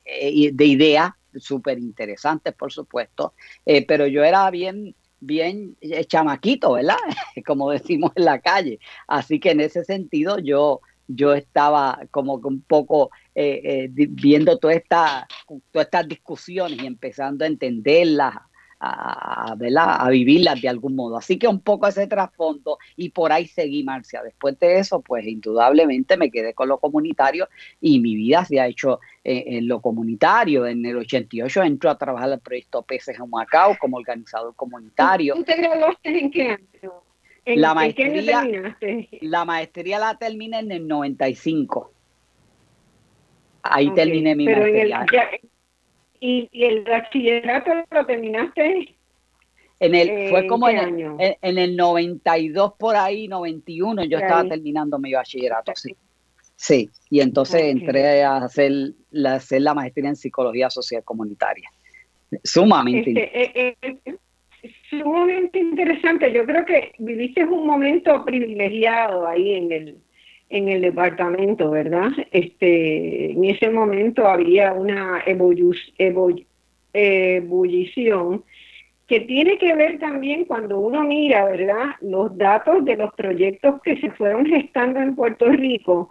de 0.52 0.64
ideas 0.66 1.12
súper 1.36 1.78
interesantes, 1.78 2.54
por 2.54 2.72
supuesto, 2.72 3.34
pero 3.64 4.06
yo 4.06 4.22
era 4.22 4.48
bien 4.50 4.94
bien 5.24 5.76
chamaquito, 6.06 6.74
¿verdad? 6.74 6.96
Como 7.46 7.70
decimos 7.70 8.12
en 8.14 8.24
la 8.24 8.40
calle. 8.40 8.78
Así 9.06 9.40
que 9.40 9.50
en 9.50 9.60
ese 9.60 9.84
sentido 9.84 10.38
yo 10.38 10.80
yo 11.08 11.34
estaba 11.34 12.00
como 12.10 12.40
que 12.40 12.48
un 12.48 12.62
poco 12.62 13.10
eh, 13.34 13.60
eh, 13.64 13.88
viendo 13.90 14.58
toda 14.58 14.74
esta, 14.74 15.26
todas 15.70 15.86
estas 15.86 16.08
discusiones 16.08 16.82
y 16.82 16.86
empezando 16.86 17.44
a 17.44 17.48
entenderlas, 17.48 18.34
a, 18.80 19.54
a 19.54 20.10
vivirlas 20.10 20.60
de 20.60 20.68
algún 20.68 20.94
modo. 20.94 21.16
Así 21.16 21.38
que 21.38 21.48
un 21.48 21.60
poco 21.60 21.86
ese 21.86 22.06
trasfondo 22.06 22.78
y 22.96 23.10
por 23.10 23.32
ahí 23.32 23.46
seguí, 23.46 23.82
Marcia. 23.82 24.22
Después 24.22 24.58
de 24.58 24.78
eso, 24.78 25.00
pues 25.00 25.26
indudablemente 25.26 26.16
me 26.16 26.30
quedé 26.30 26.54
con 26.54 26.68
lo 26.68 26.78
comunitario 26.78 27.48
y 27.80 28.00
mi 28.00 28.14
vida 28.14 28.44
se 28.44 28.60
ha 28.60 28.66
hecho 28.66 29.00
eh, 29.22 29.44
en 29.46 29.68
lo 29.68 29.80
comunitario. 29.80 30.66
En 30.66 30.84
el 30.84 30.98
88 30.98 31.62
entro 31.62 31.90
a 31.90 31.98
trabajar 31.98 32.28
en 32.28 32.34
el 32.34 32.40
proyecto 32.40 32.82
Peces 32.82 33.18
en 33.18 33.30
Macao 33.30 33.76
como 33.78 33.96
organizador 33.96 34.54
comunitario. 34.54 35.34
¿Tú 35.34 35.44
te 35.44 35.56
graduaste 35.56 36.18
en 36.18 36.30
qué 36.30 36.50
año? 36.50 37.03
La 37.46 37.74
maestría, 37.74 38.44
la 39.20 39.44
maestría 39.44 39.98
la 39.98 40.16
terminé 40.16 40.60
en 40.60 40.72
el 40.72 40.88
95. 40.88 41.92
Ahí 43.62 43.90
terminé 43.94 44.34
mi 44.34 44.46
maestría. 44.46 45.06
¿y, 46.20 46.48
el 46.52 46.84
bachillerato 46.84 47.70
lo 47.90 48.06
terminaste? 48.06 48.96
En 49.80 49.94
el, 49.94 50.30
fue 50.30 50.46
como 50.46 50.68
en 50.68 50.78
el, 50.78 51.36
en, 51.42 51.58
el 51.58 51.76
92 51.76 52.74
por 52.78 52.96
ahí, 52.96 53.28
91, 53.28 54.04
yo 54.04 54.18
estaba 54.18 54.48
terminando 54.48 54.98
mi 54.98 55.12
bachillerato, 55.12 55.72
sí. 55.74 55.94
Sí, 56.56 56.88
y 57.10 57.20
entonces 57.20 57.62
entré 57.62 58.22
a 58.22 58.36
hacer 58.36 58.72
la, 59.10 59.34
hacer 59.34 59.62
la 59.62 59.74
maestría 59.74 60.08
en 60.08 60.16
psicología 60.16 60.70
social 60.70 61.02
comunitaria. 61.04 61.68
Sumamente. 62.42 63.10
Este, 63.10 63.60
eh, 63.60 63.76
eh, 63.82 64.16
sumamente 64.90 65.58
interesante. 65.58 66.32
Yo 66.32 66.44
creo 66.44 66.64
que 66.64 66.92
viviste 66.98 67.44
un 67.44 67.66
momento 67.66 68.24
privilegiado 68.24 69.26
ahí 69.26 69.54
en 69.54 69.72
el, 69.72 69.98
en 70.50 70.68
el 70.68 70.82
departamento, 70.82 71.70
¿verdad? 71.70 72.10
Este, 72.30 73.32
en 73.32 73.44
ese 73.44 73.70
momento 73.70 74.26
había 74.26 74.72
una 74.72 75.22
ebullición 75.26 76.44
que 79.06 79.20
tiene 79.20 79.58
que 79.58 79.74
ver 79.74 79.98
también 79.98 80.44
cuando 80.46 80.78
uno 80.78 81.02
mira, 81.02 81.44
¿verdad? 81.44 81.96
Los 82.00 82.36
datos 82.38 82.84
de 82.84 82.96
los 82.96 83.12
proyectos 83.14 83.82
que 83.82 84.00
se 84.00 84.10
fueron 84.12 84.46
gestando 84.46 85.00
en 85.00 85.14
Puerto 85.14 85.46
Rico 85.50 86.10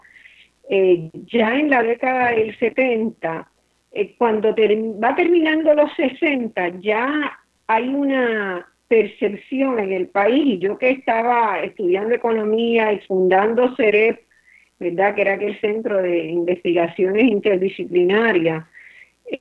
eh, 0.69 1.09
ya 1.25 1.55
en 1.55 1.69
la 1.69 1.83
década 1.83 2.31
del 2.31 2.57
70, 2.57 3.49
eh, 3.91 4.15
cuando 4.17 4.55
va 5.03 5.15
terminando 5.15 5.73
los 5.73 5.91
60, 5.95 6.79
ya 6.79 7.39
hay 7.67 7.89
una 7.89 8.67
percepción 8.87 9.79
en 9.79 9.91
el 9.91 10.07
país, 10.07 10.59
yo 10.59 10.77
que 10.77 10.91
estaba 10.91 11.61
estudiando 11.61 12.13
economía 12.13 12.93
y 12.93 12.99
fundando 12.99 13.75
CEREP, 13.75 14.19
¿verdad? 14.79 15.15
que 15.15 15.21
era 15.21 15.33
aquel 15.33 15.59
centro 15.59 16.01
de 16.01 16.25
investigaciones 16.27 17.23
interdisciplinarias, 17.23 18.65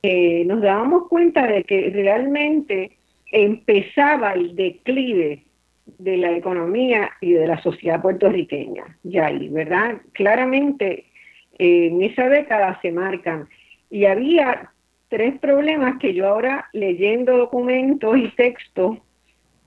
eh, 0.01 0.43
nos 0.45 0.61
dábamos 0.61 1.07
cuenta 1.07 1.45
de 1.45 1.63
que 1.65 1.91
realmente 1.93 2.97
empezaba 3.31 4.33
el 4.33 4.55
declive 4.55 5.43
de 5.97 6.17
la 6.17 6.31
economía 6.35 7.11
y 7.19 7.33
de 7.33 7.47
la 7.47 7.61
sociedad 7.61 8.01
puertorriqueña, 8.01 8.97
ya 9.03 9.27
ahí, 9.27 9.49
¿verdad? 9.49 9.97
Claramente 10.13 11.05
en 11.57 12.01
esa 12.01 12.29
década 12.29 12.79
se 12.81 12.91
marcan. 12.91 13.47
Y 13.89 14.05
había 14.05 14.72
tres 15.13 15.37
problemas 15.39 15.99
que 15.99 16.15
yo 16.15 16.27
ahora 16.27 16.67
leyendo 16.73 17.37
documentos 17.37 18.17
y 18.17 18.29
textos 18.29 18.97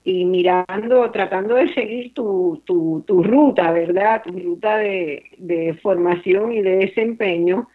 y 0.02 0.24
mirando, 0.24 1.08
tratando 1.12 1.54
de 1.54 1.72
seguir 1.72 2.12
tu, 2.14 2.60
tu, 2.64 3.22
ruta, 3.22 3.70
¿verdad? 3.70 4.24
Tu 4.24 4.32
ruta 4.32 4.78
de, 4.78 5.22
de 5.38 5.74
formación 5.80 6.52
y 6.52 6.62
de 6.62 6.78
desempeño, 6.78 7.68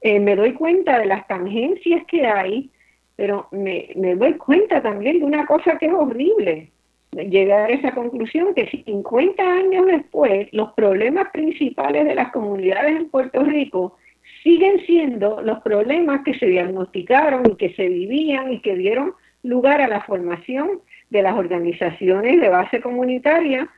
eh, 0.00 0.18
me 0.18 0.34
doy 0.34 0.54
cuenta 0.54 0.98
de 0.98 1.04
las 1.04 1.26
tangencias 1.26 2.06
que 2.06 2.26
hay, 2.26 2.70
pero 3.16 3.48
me, 3.50 3.90
me 3.96 4.14
doy 4.14 4.32
cuenta 4.38 4.80
también 4.80 5.18
de 5.18 5.26
una 5.26 5.44
cosa 5.44 5.76
que 5.76 5.86
es 5.86 5.92
horrible, 5.92 6.70
llegar 7.12 7.68
a 7.70 7.74
esa 7.74 7.94
conclusión 7.94 8.54
que 8.54 8.66
50 8.66 9.42
años 9.42 9.84
después 9.88 10.48
los 10.52 10.72
problemas 10.72 11.28
principales 11.32 12.06
de 12.06 12.14
las 12.14 12.32
comunidades 12.32 12.96
en 12.96 13.10
Puerto 13.10 13.44
Rico 13.44 13.98
siguen 14.42 14.80
siendo 14.86 15.40
los 15.42 15.60
problemas 15.60 16.22
que 16.24 16.38
se 16.38 16.46
diagnosticaron 16.46 17.42
y 17.50 17.56
que 17.56 17.74
se 17.74 17.88
vivían 17.88 18.52
y 18.52 18.60
que 18.60 18.74
dieron 18.76 19.14
lugar 19.42 19.80
a 19.80 19.88
la 19.88 20.02
formación 20.02 20.80
de 21.10 21.22
las 21.22 21.34
organizaciones 21.34 22.40
de 22.40 22.48
base 22.48 22.80
comunitaria 22.80 23.68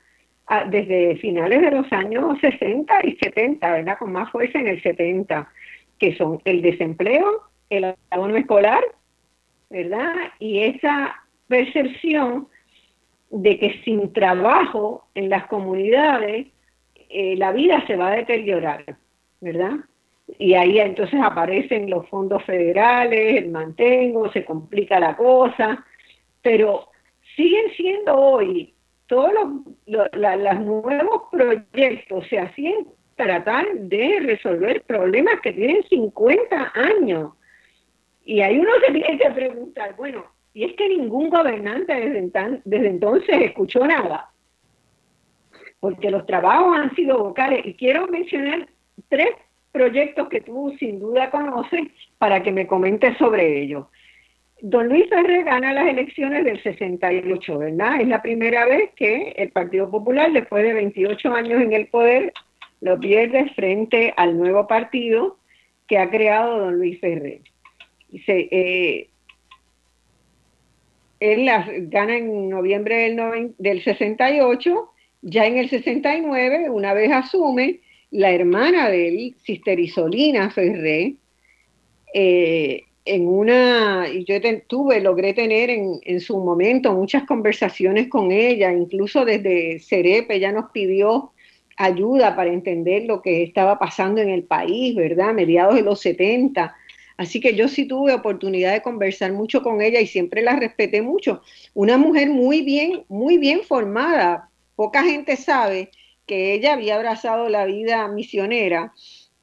desde 0.69 1.17
finales 1.17 1.63
de 1.63 1.71
los 1.71 1.91
años 1.93 2.39
60 2.41 3.07
y 3.07 3.17
70, 3.17 3.73
¿verdad? 3.73 3.99
Con 3.99 4.13
más 4.13 4.31
fuerza 4.31 4.59
en 4.59 4.67
el 4.67 4.83
70, 4.83 5.49
que 5.99 6.15
son 6.17 6.41
el 6.45 6.63
desempleo, 6.63 7.43
el 7.71 7.95
abandono 8.11 8.37
escolar, 8.37 8.83
¿verdad? 9.71 10.13
Y 10.39 10.61
esa 10.61 11.17
percepción 11.49 12.49
de 13.31 13.59
que 13.59 13.81
sin 13.85 14.13
trabajo 14.13 15.07
en 15.15 15.31
las 15.31 15.47
comunidades 15.47 16.49
eh, 17.09 17.37
la 17.37 17.53
vida 17.53 17.83
se 17.87 17.97
va 17.97 18.09
a 18.09 18.17
deteriorar, 18.17 18.85
¿verdad? 19.41 19.77
Y 20.39 20.55
ahí 20.55 20.79
entonces 20.79 21.21
aparecen 21.23 21.91
los 21.91 22.09
fondos 22.09 22.45
federales, 22.45 23.37
el 23.43 23.51
mantengo, 23.51 24.31
se 24.33 24.45
complica 24.45 24.99
la 24.99 25.17
cosa, 25.17 25.85
pero 26.43 26.89
siguen 27.37 27.71
siendo 27.77 28.17
hoy 28.17 28.75
todos 29.07 29.33
los, 29.87 30.61
nuevos 30.61 31.23
proyectos 31.31 32.27
se 32.29 32.39
hacen 32.39 32.89
tratar 33.15 33.67
de 33.75 34.21
resolver 34.21 34.83
problemas 34.83 35.41
que 35.43 35.53
tienen 35.53 35.83
50 35.89 36.73
años. 36.75 37.33
Y 38.25 38.41
ahí 38.41 38.59
uno 38.59 38.71
se 38.87 38.93
tiene 38.93 39.19
que 39.19 39.31
preguntar, 39.31 39.97
bueno, 39.97 40.25
y 40.55 40.65
es 40.65 40.75
que 40.77 40.89
ningún 40.89 41.29
gobernante 41.29 41.93
desde, 41.95 42.63
desde 42.65 42.89
entonces 42.89 43.37
escuchó 43.43 43.87
nada, 43.87 44.31
porque 45.81 46.11
los 46.11 46.25
trabajos 46.25 46.79
han 46.79 46.95
sido 46.95 47.19
vocales. 47.19 47.67
Y 47.67 47.75
quiero 47.75 48.07
mencionar 48.07 48.67
tres 49.09 49.31
proyectos 49.73 50.29
que 50.29 50.41
tú 50.41 50.75
sin 50.79 51.01
duda 51.01 51.31
conoces 51.31 51.89
para 52.19 52.43
que 52.43 52.53
me 52.53 52.67
comentes 52.67 53.17
sobre 53.19 53.63
ellos. 53.63 53.87
Don 54.61 54.89
Luis 54.89 55.09
Ferrer 55.09 55.45
gana 55.45 55.73
las 55.73 55.89
elecciones 55.89 56.45
del 56.45 56.63
68, 56.63 57.59
¿verdad? 57.59 58.01
Es 58.01 58.07
la 58.07 58.23
primera 58.23 58.65
vez 58.65 58.91
que 58.95 59.35
el 59.37 59.51
Partido 59.51 59.91
Popular, 59.91 60.33
después 60.33 60.63
de 60.63 60.73
28 60.75 61.35
años 61.35 61.61
en 61.61 61.73
el 61.73 61.89
poder, 61.89 62.33
lo 62.81 62.99
pierde 63.01 63.49
frente 63.57 64.15
al 64.17 64.39
nuevo 64.39 64.69
partido 64.69 65.39
que 65.89 65.99
ha 65.99 66.11
creado 66.11 66.59
don 66.59 66.77
Luis 66.77 67.01
Ferrer. 67.01 67.41
Eh, 68.27 69.09
él 71.19 71.45
las 71.45 71.67
gana 71.91 72.17
en 72.17 72.49
noviembre 72.49 72.97
del, 72.97 73.55
del 73.59 73.83
68, 73.83 74.91
ya 75.23 75.47
en 75.47 75.59
el 75.59 75.71
69, 75.71 76.71
una 76.71 76.95
vez 76.95 77.11
asume, 77.11 77.81
la 78.13 78.31
hermana 78.31 78.91
de 78.91 79.09
él, 79.09 79.35
Sister 79.43 79.81
Isolina 79.81 80.51
Ferré, 80.51 81.17
eh, 82.15 82.85
en 83.05 83.27
una, 83.27 84.07
y 84.13 84.25
yo 84.25 84.35
tuve, 84.69 85.01
logré 85.01 85.33
tener 85.33 85.71
en, 85.71 85.99
en, 86.03 86.21
su 86.21 86.39
momento 86.39 86.93
muchas 86.93 87.25
conversaciones 87.25 88.09
con 88.09 88.31
ella, 88.31 88.71
incluso 88.73 89.25
desde 89.25 89.81
Cerepe, 89.81 90.37
ella 90.37 90.53
nos 90.53 90.71
pidió 90.71 91.33
ayuda 91.77 92.37
para 92.37 92.53
entender 92.53 93.05
lo 93.05 93.23
que 93.23 93.43
estaba 93.43 93.79
pasando 93.79 94.21
en 94.21 94.29
el 94.29 94.45
país, 94.45 94.95
¿verdad? 94.95 95.33
Mediados 95.33 95.75
de 95.75 95.83
los 95.83 96.01
70. 96.01 96.77
Así 97.17 97.41
que 97.41 97.55
yo 97.55 97.67
sí 97.67 97.87
tuve 97.87 98.13
oportunidad 98.13 98.73
de 98.73 98.83
conversar 98.83 99.33
mucho 99.33 99.63
con 99.63 99.81
ella 99.81 100.01
y 100.01 100.07
siempre 100.07 100.43
la 100.43 100.55
respeté 100.57 101.03
mucho. 101.03 101.41
Una 101.75 101.97
mujer 101.97 102.29
muy 102.29 102.61
bien, 102.61 103.05
muy 103.09 103.39
bien 103.39 103.63
formada. 103.63 104.51
Poca 104.77 105.03
gente 105.03 105.37
sabe 105.37 105.91
que 106.27 106.55
ella 106.55 106.75
había 106.75 106.97
abrazado 106.97 107.49
la 107.49 107.65
vida 107.67 108.07
misionera 108.09 108.93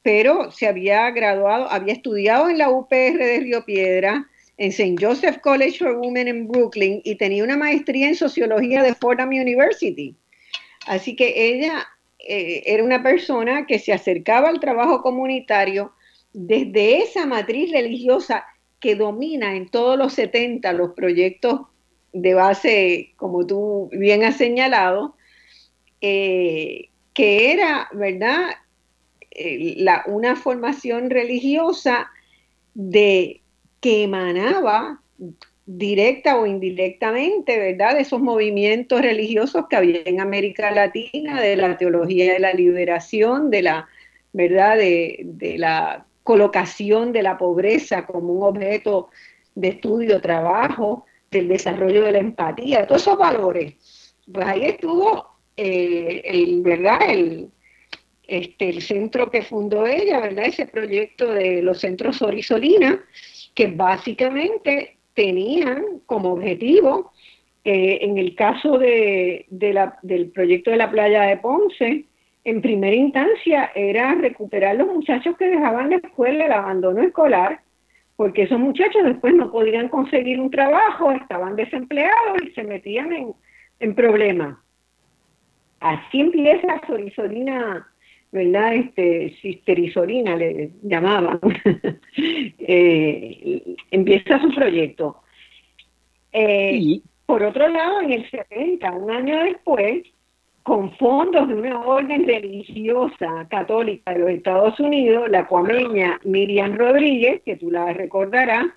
pero 0.02 0.52
se 0.52 0.68
había 0.68 1.12
graduado, 1.12 1.70
había 1.70 1.94
estudiado 1.94 2.50
en 2.50 2.58
la 2.58 2.70
UPR 2.70 3.18
de 3.18 3.40
Río 3.42 3.66
Piedra, 3.66 4.28
en 4.58 4.70
St. 4.70 4.96
Joseph 5.00 5.38
College 5.42 5.78
for 5.78 5.98
Women 5.98 6.28
en 6.28 6.48
Brooklyn 6.48 7.02
y 7.04 7.16
tenía 7.16 7.44
una 7.44 7.58
maestría 7.58 8.08
en 8.08 8.16
sociología 8.16 8.84
de 8.84 8.94
Fordham 8.94 9.30
University. 9.30 10.16
Así 10.86 11.16
que 11.16 11.34
ella 11.36 11.88
eh, 12.20 12.64
era 12.66 12.84
una 12.84 13.02
persona 13.04 13.66
que 13.66 13.80
se 13.80 13.94
acercaba 13.94 14.50
al 14.50 14.60
trabajo 14.60 15.02
comunitario 15.02 15.94
desde 16.34 17.04
esa 17.04 17.26
matriz 17.26 17.72
religiosa 17.72 18.46
que 18.80 18.96
domina 18.96 19.56
en 19.56 19.70
todos 19.70 19.98
los 19.98 20.14
70 20.14 20.72
los 20.74 20.92
proyectos 20.92 21.62
de 22.12 22.34
base, 22.34 23.14
como 23.16 23.46
tú 23.46 23.90
bien 23.92 24.24
has 24.24 24.38
señalado, 24.38 25.16
eh, 26.02 26.90
que 27.14 27.52
era, 27.52 27.88
¿verdad?, 27.92 28.50
eh, 29.32 29.76
la, 29.78 30.04
una 30.08 30.36
formación 30.36 31.10
religiosa 31.10 32.10
de 32.74 33.42
que 33.80 34.04
emanaba 34.04 35.02
directa 35.66 36.38
o 36.38 36.46
indirectamente, 36.46 37.58
¿verdad?, 37.58 37.96
de 37.96 38.02
esos 38.02 38.22
movimientos 38.22 39.02
religiosos 39.02 39.66
que 39.70 39.76
había 39.76 40.02
en 40.06 40.20
América 40.20 40.72
Latina, 40.72 41.42
de 41.42 41.56
la 41.56 41.78
teología 41.78 42.34
de 42.34 42.40
la 42.40 42.54
liberación, 42.54 43.50
de 43.50 43.62
la, 43.62 43.88
¿verdad?, 44.34 44.78
de, 44.78 45.22
de 45.24 45.58
la 45.58 46.06
colocación 46.24 47.12
de 47.12 47.24
la 47.24 47.38
pobreza 47.38 48.06
como 48.06 48.34
un 48.34 48.44
objeto 48.44 49.10
de 49.56 49.70
estudio, 49.70 50.22
trabajo, 50.22 51.06
del 51.32 51.48
desarrollo 51.48 52.04
de 52.04 52.12
la 52.12 52.20
empatía, 52.20 52.88
todos 52.88 53.02
esos 53.02 53.18
valores. 53.18 53.76
Pues 54.32 54.46
ahí 54.46 54.66
estuvo, 54.66 55.28
eh, 55.62 56.22
el, 56.24 56.62
¿verdad?, 56.62 57.00
el, 57.10 57.50
este, 58.28 58.70
el 58.70 58.82
centro 58.82 59.30
que 59.30 59.42
fundó 59.42 59.88
ella, 59.88 60.20
¿verdad? 60.20 60.46
Ese 60.46 60.68
proyecto 60.68 61.34
de 61.34 61.62
los 61.62 61.80
centros 61.80 62.18
Sorisolina, 62.18 63.04
que 63.56 63.68
básicamente 63.68 64.98
tenían 65.16 66.00
como 66.06 66.34
objetivo, 66.34 67.12
eh, 67.66 68.00
en 68.02 68.18
el 68.18 68.36
caso 68.36 68.78
de, 68.78 69.46
del 69.50 70.30
proyecto 70.30 70.72
de 70.72 70.78
la 70.78 70.92
playa 70.92 71.24
de 71.24 71.38
Ponce, 71.38 72.06
en 72.46 72.62
primera 72.62 72.96
instancia 72.96 73.72
era 73.76 74.16
recuperar 74.16 74.76
los 74.76 74.88
muchachos 74.88 75.36
que 75.38 75.50
dejaban 75.50 75.90
la 75.90 75.98
escuela, 75.98 76.46
el 76.46 76.52
abandono 76.52 77.02
escolar, 77.02 77.62
porque 78.16 78.44
esos 78.44 78.60
muchachos 78.60 79.04
después 79.04 79.34
no 79.34 79.52
podían 79.52 79.90
conseguir 79.90 80.40
un 80.40 80.52
trabajo, 80.52 81.12
estaban 81.12 81.56
desempleados 81.56 82.38
y 82.44 82.52
se 82.52 82.64
metían 82.64 83.12
en, 83.12 83.34
en 83.80 83.96
problemas. 83.96 84.58
Así 85.80 86.20
empieza 86.20 86.82
Sorisolina 86.88 87.88
¿verdad? 88.32 88.76
Este, 88.76 89.36
Sisterisolina 89.42 90.36
le 90.36 90.72
llamaban, 90.84 91.40
eh, 92.60 93.76
empieza 93.92 94.40
su 94.40 94.52
proyecto. 94.52 95.22
Eh, 96.32 97.02
por 97.26 97.44
otro 97.44 97.68
lado, 97.68 98.02
en 98.02 98.14
el 98.14 98.30
70, 98.30 98.92
un 98.92 99.12
año 99.12 99.44
después, 99.44 100.04
con 100.64 100.92
fondos 100.98 101.48
de 101.48 101.56
una 101.56 101.80
orden 101.82 102.28
religiosa 102.28 103.48
católica 103.50 104.14
de 104.14 104.20
los 104.20 104.30
Estados 104.30 104.80
Unidos, 104.80 105.30
la 105.30 105.48
cuameña 105.48 106.20
Miriam 106.24 106.76
Rodríguez, 106.76 107.42
que 107.44 107.56
tú 107.56 107.72
la 107.72 107.94
recordarás, 107.94 108.68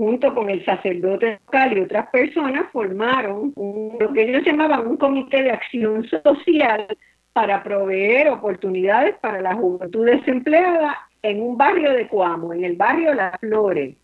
junto 0.00 0.34
con 0.34 0.48
el 0.48 0.64
sacerdote 0.64 1.38
local 1.44 1.76
y 1.76 1.80
otras 1.82 2.08
personas, 2.08 2.64
formaron 2.72 3.52
lo 4.00 4.12
que 4.14 4.22
ellos 4.22 4.42
llamaban 4.46 4.86
un 4.86 4.96
comité 4.96 5.42
de 5.42 5.50
acción 5.50 6.08
social 6.08 6.86
para 7.34 7.62
proveer 7.62 8.30
oportunidades 8.30 9.16
para 9.16 9.42
la 9.42 9.54
juventud 9.54 10.06
desempleada 10.06 10.96
en 11.20 11.42
un 11.42 11.58
barrio 11.58 11.92
de 11.92 12.08
Cuamo, 12.08 12.54
en 12.54 12.64
el 12.64 12.76
barrio 12.76 13.12
Las 13.12 13.38
Flores. 13.40 13.94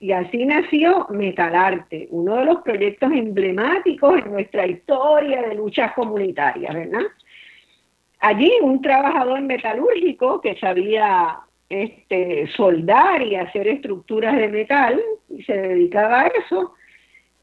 Y 0.00 0.10
así 0.10 0.44
nació 0.44 1.06
Metalarte, 1.10 2.08
uno 2.10 2.34
de 2.34 2.44
los 2.44 2.62
proyectos 2.62 3.12
emblemáticos 3.12 4.18
en 4.18 4.32
nuestra 4.32 4.66
historia 4.66 5.42
de 5.42 5.54
luchas 5.54 5.92
comunitarias, 5.92 6.74
¿verdad? 6.74 7.06
Allí 8.18 8.50
un 8.60 8.82
trabajador 8.82 9.40
metalúrgico 9.42 10.40
que 10.40 10.56
sabía 10.58 11.38
este, 11.68 12.46
soldar 12.56 13.22
y 13.22 13.36
hacer 13.36 13.68
estructuras 13.68 14.36
de 14.36 14.48
metal 14.48 15.00
y 15.28 15.42
se 15.42 15.52
dedicaba 15.52 16.22
a 16.22 16.26
eso, 16.26 16.74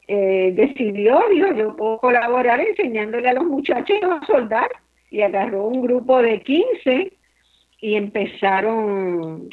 eh, 0.08 0.52
decidió, 0.54 1.20
dijo, 1.30 1.52
yo 1.54 1.76
puedo 1.76 1.98
colaborar 1.98 2.60
enseñándole 2.60 3.28
a 3.28 3.34
los 3.34 3.44
muchachos 3.44 3.98
a 4.02 4.24
soldar 4.26 4.70
y 5.10 5.22
agarró 5.22 5.66
un 5.66 5.82
grupo 5.82 6.22
de 6.22 6.40
15 6.40 7.12
y 7.80 7.94
empezaron 7.94 9.48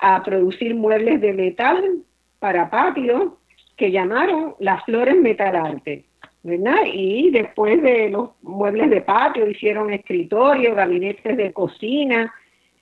a 0.00 0.22
producir 0.22 0.74
muebles 0.74 1.20
de 1.20 1.32
metal 1.32 2.02
para 2.38 2.70
patio 2.70 3.38
que 3.76 3.90
llamaron 3.90 4.54
las 4.58 4.84
flores 4.84 5.16
metalarte, 5.16 6.04
¿verdad? 6.42 6.82
Y 6.92 7.30
después 7.30 7.80
de 7.82 8.10
los 8.10 8.30
muebles 8.42 8.90
de 8.90 9.00
patio 9.00 9.48
hicieron 9.48 9.92
escritorios, 9.92 10.76
gabinetes 10.76 11.36
de 11.36 11.52
cocina. 11.52 12.32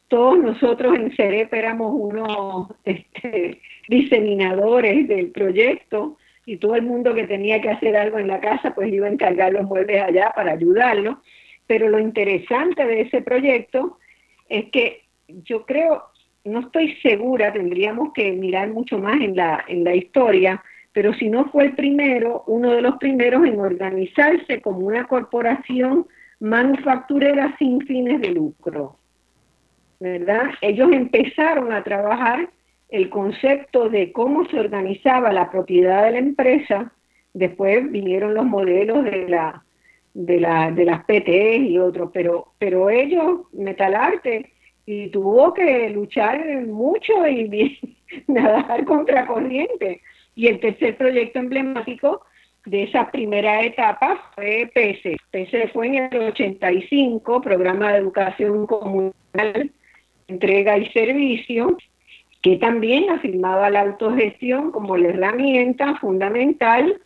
Todos 0.08 0.38
nosotros 0.38 0.94
en 0.96 1.14
CEREP 1.16 1.52
éramos 1.52 1.92
unos 1.92 2.68
este, 2.84 3.60
diseminadores 3.88 5.08
del 5.08 5.32
proyecto 5.32 6.16
y 6.44 6.58
todo 6.58 6.76
el 6.76 6.82
mundo 6.82 7.12
que 7.12 7.26
tenía 7.26 7.60
que 7.60 7.70
hacer 7.70 7.96
algo 7.96 8.18
en 8.18 8.28
la 8.28 8.40
casa 8.40 8.72
pues 8.74 8.92
iba 8.92 9.06
a 9.08 9.10
encargar 9.10 9.52
los 9.52 9.64
muebles 9.64 10.02
allá 10.02 10.32
para 10.34 10.52
ayudarlo. 10.52 11.20
Pero 11.66 11.88
lo 11.88 11.98
interesante 11.98 12.84
de 12.86 13.00
ese 13.02 13.20
proyecto 13.22 13.98
es 14.48 14.66
que 14.70 15.02
yo 15.26 15.66
creo, 15.66 16.04
no 16.44 16.60
estoy 16.60 16.94
segura, 17.02 17.52
tendríamos 17.52 18.12
que 18.12 18.30
mirar 18.32 18.68
mucho 18.68 18.98
más 18.98 19.20
en 19.20 19.34
la, 19.34 19.64
en 19.66 19.82
la 19.82 19.96
historia, 19.96 20.62
pero 20.92 21.12
si 21.14 21.28
no 21.28 21.46
fue 21.50 21.64
el 21.64 21.74
primero, 21.74 22.44
uno 22.46 22.70
de 22.70 22.80
los 22.80 22.96
primeros 22.98 23.44
en 23.44 23.58
organizarse 23.58 24.62
como 24.62 24.78
una 24.78 25.08
corporación 25.08 26.06
manufacturera 26.38 27.56
sin 27.58 27.80
fines 27.80 28.20
de 28.20 28.30
lucro. 28.30 28.96
¿Verdad? 29.98 30.50
Ellos 30.60 30.90
empezaron 30.92 31.72
a 31.72 31.82
trabajar 31.82 32.50
el 32.88 33.08
concepto 33.10 33.88
de 33.88 34.12
cómo 34.12 34.46
se 34.48 34.60
organizaba 34.60 35.32
la 35.32 35.50
propiedad 35.50 36.04
de 36.04 36.12
la 36.12 36.18
empresa, 36.18 36.92
después 37.34 37.90
vinieron 37.90 38.34
los 38.34 38.44
modelos 38.44 39.04
de 39.04 39.28
la 39.28 39.62
de, 40.16 40.40
la, 40.40 40.70
de 40.70 40.84
las 40.86 41.04
PT 41.04 41.56
y 41.58 41.78
otros, 41.78 42.10
pero, 42.12 42.52
pero 42.58 42.88
ellos, 42.88 43.40
Metalarte, 43.52 44.52
y 44.86 45.08
tuvo 45.10 45.52
que 45.52 45.90
luchar 45.90 46.42
mucho 46.66 47.26
y 47.28 47.78
nadar 48.26 48.84
contra 48.86 49.26
corriente. 49.26 50.00
Y 50.34 50.46
el 50.46 50.60
tercer 50.60 50.96
proyecto 50.96 51.38
emblemático 51.38 52.22
de 52.64 52.84
esa 52.84 53.10
primera 53.10 53.62
etapa 53.62 54.30
fue 54.34 54.70
PESE. 54.72 55.16
PESE 55.30 55.68
fue 55.68 55.88
en 55.88 56.08
el 56.10 56.22
85, 56.28 57.42
Programa 57.42 57.92
de 57.92 57.98
Educación 57.98 58.66
Comunal, 58.66 59.72
Entrega 60.28 60.78
y 60.78 60.86
Servicio, 60.90 61.76
que 62.42 62.56
también 62.56 63.10
afirmaba 63.10 63.70
la 63.70 63.80
autogestión 63.82 64.70
como 64.70 64.96
la 64.96 65.08
herramienta 65.08 65.96
fundamental 65.96 67.00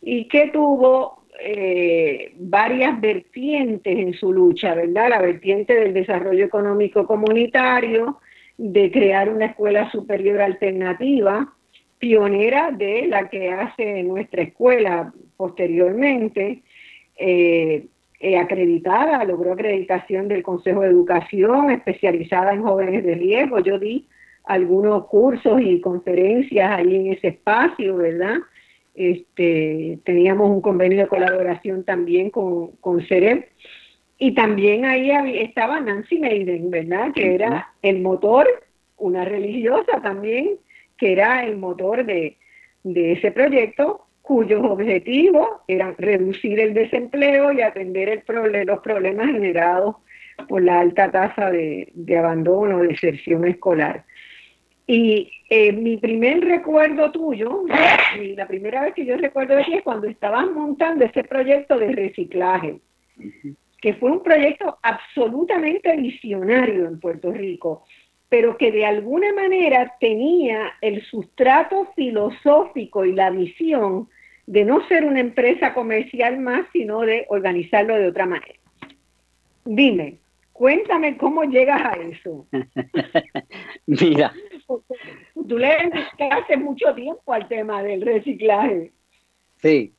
y 0.00 0.24
que 0.28 0.48
tuvo 0.48 1.22
eh, 1.40 2.32
varias 2.36 3.00
vertientes 3.00 3.98
en 3.98 4.14
su 4.14 4.32
lucha, 4.32 4.74
¿verdad? 4.74 5.10
La 5.10 5.20
vertiente 5.20 5.74
del 5.74 5.94
desarrollo 5.94 6.44
económico 6.44 7.06
comunitario, 7.06 8.20
de 8.58 8.90
crear 8.90 9.28
una 9.28 9.46
escuela 9.46 9.90
superior 9.90 10.40
alternativa, 10.40 11.54
pionera 11.98 12.70
de 12.70 13.06
la 13.06 13.28
que 13.28 13.50
hace 13.50 14.02
nuestra 14.02 14.42
escuela 14.42 15.12
posteriormente, 15.36 16.62
eh, 17.16 17.86
eh, 18.22 18.38
acreditada, 18.38 19.24
logró 19.24 19.52
acreditación 19.52 20.28
del 20.28 20.42
Consejo 20.42 20.80
de 20.80 20.88
Educación, 20.88 21.70
especializada 21.70 22.54
en 22.54 22.62
jóvenes 22.62 23.04
de 23.04 23.16
riesgo. 23.16 23.58
Yo 23.58 23.78
di 23.78 24.06
algunos 24.44 25.06
cursos 25.06 25.60
y 25.60 25.80
conferencias 25.80 26.70
ahí 26.70 26.94
en 26.94 27.12
ese 27.12 27.28
espacio, 27.28 27.96
¿verdad? 27.96 28.36
Este, 28.94 29.98
teníamos 30.04 30.50
un 30.50 30.60
convenio 30.60 31.00
de 31.00 31.08
colaboración 31.08 31.82
también 31.82 32.30
con, 32.30 32.68
con 32.76 33.02
CEREP. 33.02 33.48
Y 34.18 34.34
también 34.34 34.84
ahí 34.84 35.10
estaba 35.40 35.80
Nancy 35.80 36.20
Maiden, 36.20 36.70
¿verdad? 36.70 37.12
Que 37.12 37.34
era 37.34 37.72
el 37.82 38.02
motor, 38.02 38.46
una 38.98 39.24
religiosa 39.24 40.00
también, 40.00 40.58
que 40.96 41.10
era 41.10 41.44
el 41.44 41.56
motor 41.56 42.04
de, 42.06 42.36
ese 42.84 43.32
proyecto, 43.32 44.06
cuyos 44.22 44.62
objetivos 44.64 45.48
eran 45.66 45.96
reducir 45.98 46.58
el 46.60 46.74
desempleo 46.74 47.52
y 47.52 47.60
atender 47.60 48.08
el 48.08 48.66
los 48.66 48.80
problemas 48.80 49.26
generados 49.26 49.96
por 50.48 50.62
la 50.62 50.80
alta 50.80 51.10
tasa 51.10 51.50
de, 51.50 51.90
de 51.94 52.18
abandono, 52.18 52.78
deserción 52.78 53.44
escolar. 53.46 54.04
Y 54.86 55.30
eh, 55.48 55.72
mi 55.72 55.96
primer 55.96 56.44
recuerdo 56.44 57.12
tuyo, 57.12 57.64
la 58.36 58.46
primera 58.46 58.82
vez 58.82 58.94
que 58.94 59.06
yo 59.06 59.16
recuerdo 59.16 59.56
de 59.56 59.64
ti 59.64 59.74
es 59.74 59.82
cuando 59.82 60.06
estabas 60.08 60.50
montando 60.50 61.04
ese 61.04 61.24
proyecto 61.24 61.78
de 61.78 61.92
reciclaje, 61.92 62.80
que 63.80 63.94
fue 63.94 64.10
un 64.10 64.22
proyecto 64.22 64.78
absolutamente 64.82 65.96
visionario 65.96 66.86
en 66.86 66.98
Puerto 66.98 67.32
Rico, 67.32 67.84
pero 68.28 68.56
que 68.56 68.72
de 68.72 68.84
alguna 68.84 69.32
manera 69.34 69.94
tenía 70.00 70.72
el 70.80 71.02
sustrato 71.02 71.92
filosófico 71.94 73.04
y 73.04 73.12
la 73.12 73.30
visión 73.30 74.08
de 74.46 74.64
no 74.64 74.86
ser 74.88 75.04
una 75.04 75.20
empresa 75.20 75.74
comercial 75.74 76.38
más, 76.38 76.66
sino 76.72 77.00
de 77.00 77.26
organizarlo 77.28 77.94
de 77.96 78.08
otra 78.08 78.26
manera. 78.26 78.58
Dime, 79.64 80.18
cuéntame 80.52 81.16
cómo 81.16 81.44
llegas 81.44 81.82
a 81.84 81.92
eso. 81.92 82.46
Mira, 83.86 84.32
tú 85.48 85.58
le 85.58 85.72
hace 86.30 86.56
mucho 86.56 86.94
tiempo 86.94 87.32
al 87.32 87.46
tema 87.48 87.82
del 87.82 88.02
reciclaje. 88.02 88.92
Sí. 89.58 89.92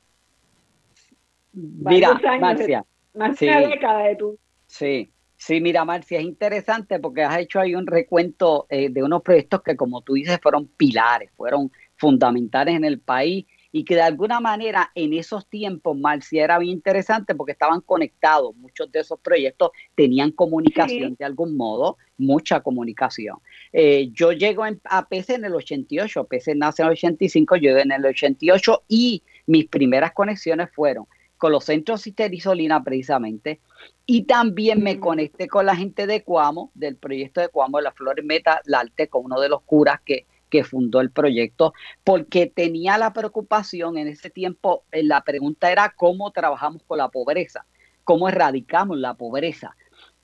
Mira, 1.53 2.19
Marcia. 2.39 2.83
Más 3.13 3.39
de 3.39 3.47
una 3.47 3.59
década 3.67 4.03
de 4.07 4.15
tu. 4.15 4.37
Sí. 4.67 5.09
Sí, 5.35 5.59
mira, 5.59 5.83
Marcia, 5.83 6.19
es 6.19 6.23
interesante 6.23 6.99
porque 6.99 7.21
has 7.21 7.37
hecho 7.37 7.59
ahí 7.59 7.75
un 7.75 7.85
recuento 7.85 8.65
eh, 8.69 8.87
de 8.89 9.03
unos 9.03 9.21
proyectos 9.23 9.61
que, 9.61 9.75
como 9.75 10.01
tú 10.01 10.13
dices, 10.13 10.39
fueron 10.41 10.67
pilares, 10.67 11.31
fueron 11.35 11.69
fundamentales 11.97 12.75
en 12.75 12.85
el 12.85 13.01
país 13.01 13.45
y 13.75 13.83
que 13.83 13.95
de 13.95 14.01
alguna 14.01 14.39
manera 14.39 14.91
en 14.93 15.13
esos 15.13 15.47
tiempos, 15.47 15.97
Marcia, 15.97 16.43
era 16.43 16.59
bien 16.59 16.73
interesante 16.73 17.33
porque 17.33 17.53
estaban 17.53 17.81
conectados. 17.81 18.55
Muchos 18.55 18.91
de 18.91 18.99
esos 18.99 19.19
proyectos 19.19 19.71
tenían 19.95 20.29
comunicación 20.31 21.15
de 21.17 21.25
algún 21.25 21.57
modo, 21.57 21.97
mucha 22.19 22.61
comunicación. 22.61 23.39
Eh, 23.73 24.11
yo 24.13 24.31
llego 24.31 24.63
a 24.83 25.07
PC 25.09 25.35
en 25.35 25.45
el 25.45 25.55
88, 25.55 26.23
PC 26.25 26.53
nace 26.53 26.83
en 26.83 26.89
el 26.89 26.91
85, 26.91 27.55
yo 27.55 27.75
en 27.75 27.91
el 27.91 28.05
88 28.05 28.83
y 28.87 29.23
mis 29.47 29.65
primeras 29.67 30.11
conexiones 30.13 30.69
fueron 30.71 31.07
con 31.39 31.51
los 31.51 31.65
centros 31.65 32.03
Citerisolina 32.03 32.81
precisamente, 32.83 33.59
y 34.05 34.23
también 34.23 34.81
me 34.81 34.99
conecté 34.99 35.47
con 35.47 35.65
la 35.65 35.75
gente 35.75 36.07
de 36.07 36.23
Cuamo, 36.23 36.71
del 36.73 36.95
proyecto 36.95 37.41
de 37.41 37.49
Cuamo 37.49 37.79
de 37.79 37.83
la 37.83 37.91
Flor 37.91 38.23
Meta 38.23 38.61
Lalte, 38.63 39.09
con 39.09 39.25
uno 39.25 39.41
de 39.41 39.49
los 39.49 39.61
curas 39.63 39.99
que 40.05 40.25
que 40.53 40.63
fundó 40.63 41.01
el 41.01 41.09
proyecto, 41.09 41.73
porque 42.03 42.45
tenía 42.45 42.99
la 42.99 43.11
preocupación 43.11 43.97
en 43.97 44.07
ese 44.07 44.29
tiempo, 44.29 44.83
eh, 44.91 45.01
la 45.01 45.23
pregunta 45.23 45.71
era 45.71 45.95
cómo 45.97 46.29
trabajamos 46.29 46.83
con 46.83 46.99
la 46.99 47.09
pobreza, 47.09 47.65
cómo 48.03 48.29
erradicamos 48.29 48.99
la 48.99 49.15
pobreza, 49.15 49.75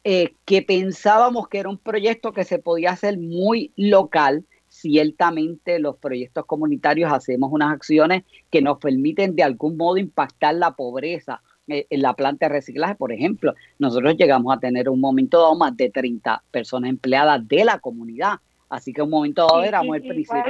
eh, 0.03 0.35
que 0.45 0.61
pensábamos 0.61 1.47
que 1.47 1.57
era 1.57 1.69
un 1.69 1.79
proyecto 1.79 2.31
que 2.31 2.43
se 2.43 2.59
podía 2.59 2.91
hacer 2.91 3.17
muy 3.17 3.73
local, 3.75 4.45
ciertamente 4.67 5.79
los 5.79 5.97
proyectos 5.97 6.45
comunitarios 6.45 7.11
hacemos 7.11 7.51
unas 7.51 7.73
acciones 7.73 8.21
que 8.51 8.61
nos 8.61 8.77
permiten 8.77 9.35
de 9.35 9.41
algún 9.41 9.77
modo 9.77 9.97
impactar 9.97 10.53
la 10.53 10.75
pobreza 10.75 11.41
eh, 11.65 11.87
en 11.89 12.03
la 12.03 12.13
planta 12.13 12.45
de 12.45 12.53
reciclaje, 12.53 12.93
por 12.93 13.11
ejemplo. 13.11 13.55
Nosotros 13.79 14.15
llegamos 14.15 14.55
a 14.55 14.59
tener 14.59 14.89
un 14.89 14.99
momento 14.99 15.39
dado 15.39 15.55
más 15.55 15.75
de 15.75 15.89
30 15.89 16.43
personas 16.51 16.91
empleadas 16.91 17.47
de 17.47 17.65
la 17.65 17.79
comunidad 17.79 18.41
Así 18.69 18.93
que 18.93 19.01
un 19.01 19.09
momento 19.09 19.47
dado 19.47 19.63
éramos 19.63 19.95
el 19.95 20.03
principio. 20.03 20.43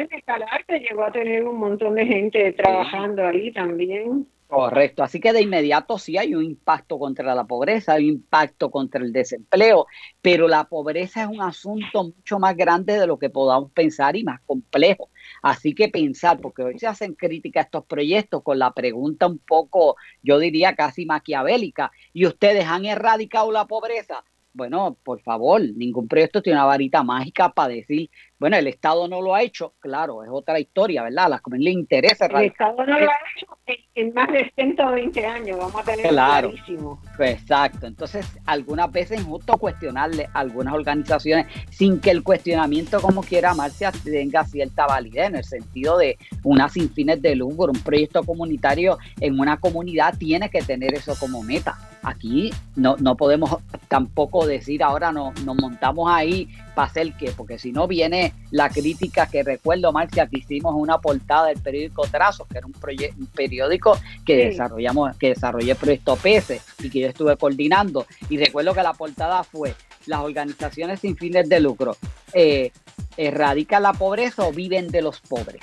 que 0.67 0.79
llegó 0.79 1.03
a 1.03 1.12
tener 1.12 1.47
un 1.47 1.58
montón 1.58 1.95
de 1.95 2.05
gente 2.05 2.51
trabajando 2.53 3.25
ahí 3.25 3.51
también. 3.51 4.27
Correcto, 4.49 5.03
así 5.03 5.19
que 5.19 5.32
de 5.32 5.43
inmediato 5.43 5.99
sí 5.99 6.17
hay 6.17 6.34
un 6.34 6.43
impacto 6.43 6.97
contra 6.97 7.36
la 7.36 7.43
pobreza, 7.43 7.93
hay 7.93 8.05
un 8.05 8.15
impacto 8.15 8.71
contra 8.71 8.99
el 8.99 9.13
desempleo, 9.13 9.86
pero 10.23 10.47
la 10.47 10.63
pobreza 10.63 11.21
es 11.21 11.27
un 11.27 11.39
asunto 11.39 12.05
mucho 12.05 12.39
más 12.39 12.58
grande 12.58 12.97
de 12.97 13.05
lo 13.05 13.19
que 13.19 13.29
podamos 13.29 13.71
pensar 13.71 14.15
y 14.15 14.23
más 14.23 14.41
complejo. 14.47 15.12
Así 15.43 15.75
que 15.75 15.89
pensar, 15.89 16.39
porque 16.41 16.63
hoy 16.63 16.79
se 16.79 16.88
hacen 16.88 17.13
críticas 17.13 17.62
a 17.62 17.65
estos 17.65 17.86
proyectos 17.86 18.41
con 18.41 18.58
la 18.58 18.73
pregunta 18.73 19.27
un 19.27 19.38
poco, 19.38 19.97
yo 20.23 20.39
diría 20.39 20.75
casi 20.75 21.05
maquiavélica, 21.05 21.91
¿y 22.12 22.25
ustedes 22.25 22.65
han 22.65 22.86
erradicado 22.86 23.51
la 23.51 23.67
pobreza? 23.67 24.23
Bueno, 24.60 24.98
por 25.06 25.22
favor, 25.22 25.62
ningún 25.62 26.10
proyecto 26.10 26.41
tiene 26.41 26.60
una 26.60 26.65
varita 26.65 27.02
mágica 27.02 27.54
para 27.54 27.69
decir, 27.74 28.10
bueno, 28.39 28.56
el 28.56 28.67
Estado 28.67 29.08
no 29.10 29.21
lo 29.21 29.36
ha 29.36 29.41
hecho, 29.41 29.73
claro, 29.80 30.23
es 30.23 30.30
otra 30.32 30.60
historia, 30.60 31.04
¿verdad? 31.04 31.25
A 31.25 31.30
las 31.30 31.41
comunidades 31.41 31.75
le 31.75 31.80
interesa. 31.82 32.25
El 32.28 32.45
Estado 32.45 32.86
no 32.86 32.99
lo 32.99 33.10
ha 33.10 33.17
hecho 33.36 33.58
en, 33.95 34.13
más 34.13 34.32
de 34.32 34.49
120 34.56 35.25
años, 35.25 35.58
vamos 35.58 35.75
a 35.75 35.84
tener 35.84 36.08
claro, 36.08 36.52
clarísimo. 36.52 37.02
Exacto, 37.19 37.86
entonces 37.86 38.25
algunas 38.45 38.89
veces 38.91 39.19
es 39.19 39.25
justo 39.25 39.58
cuestionarle 39.58 40.30
a 40.34 40.39
algunas 40.39 40.73
organizaciones 40.73 41.47
sin 41.69 41.99
que 41.99 42.12
el 42.12 42.23
cuestionamiento, 42.23 43.02
como 43.02 43.21
quiera 43.21 43.54
Marcia, 43.54 43.91
tenga 43.91 44.45
cierta 44.45 44.88
validez 44.88 45.28
en 45.28 45.36
el 45.36 45.43
sentido 45.43 45.97
de 45.97 46.17
unas 46.43 46.71
sin 46.71 46.89
fines 46.89 47.21
de 47.21 47.36
lucro, 47.36 47.73
un 47.73 47.84
proyecto 47.84 48.23
comunitario 48.23 48.97
en 49.19 49.38
una 49.38 49.60
comunidad 49.60 50.17
tiene 50.17 50.49
que 50.49 50.62
tener 50.62 50.93
eso 50.93 51.13
como 51.19 51.43
meta 51.43 51.78
aquí 52.02 52.52
no, 52.75 52.95
no 52.97 53.15
podemos 53.15 53.58
tampoco 53.88 54.45
decir 54.45 54.84
ahora 54.84 55.12
no, 55.12 55.34
nos 55.45 55.56
montamos 55.58 56.10
ahí 56.10 56.47
para 56.75 56.88
hacer 56.88 57.13
qué, 57.13 57.32
porque 57.36 57.60
si 57.60 57.71
no 57.71 57.88
viene 57.88 58.29
la 58.52 58.70
crítica 58.70 59.28
que 59.28 59.44
recuerdo, 59.44 59.92
Marcia, 59.92 60.28
que 60.28 60.39
hicimos 60.39 60.74
una 60.76 61.00
portada 61.00 61.48
del 61.48 61.62
periódico 61.62 62.08
Trazos, 62.08 62.48
que 62.48 62.58
era 62.58 62.68
un, 62.68 62.74
un 63.18 63.26
periódico 63.28 63.98
que 64.26 64.36
desarrollamos, 64.36 65.15
que 65.18 65.30
desarrollé 65.30 65.72
el 65.72 65.78
proyecto 65.78 66.15
PESE 66.15 66.62
y 66.80 66.89
que 66.89 67.00
yo 67.02 67.08
estuve 67.08 67.38
coordinando. 67.38 68.06
Y 68.30 68.38
recuerdo 68.38 68.74
que 68.74 68.84
la 68.84 68.94
portada 68.94 69.44
fue 69.44 69.76
las 70.06 70.22
organizaciones 70.22 71.00
sin 71.00 71.15
fines 71.15 71.48
de 71.48 71.60
lucro. 71.60 71.96
Eh, 72.34 72.72
¿Erradican 73.18 73.84
la 73.84 73.94
pobreza 73.94 74.48
o 74.48 74.52
viven 74.52 74.89
de 74.89 75.02
los 75.02 75.20
pobres? 75.20 75.62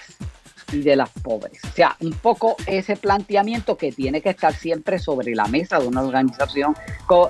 Y 0.72 0.80
de 0.80 0.96
las 0.96 1.10
pobres. 1.10 1.58
O 1.64 1.72
sea, 1.74 1.96
un 2.00 2.12
poco 2.12 2.56
ese 2.66 2.96
planteamiento 2.96 3.76
que 3.76 3.92
tiene 3.92 4.20
que 4.20 4.30
estar 4.30 4.54
siempre 4.54 4.98
sobre 4.98 5.34
la 5.34 5.46
mesa 5.46 5.78
de 5.78 5.86
una 5.86 6.02
organización 6.02 6.74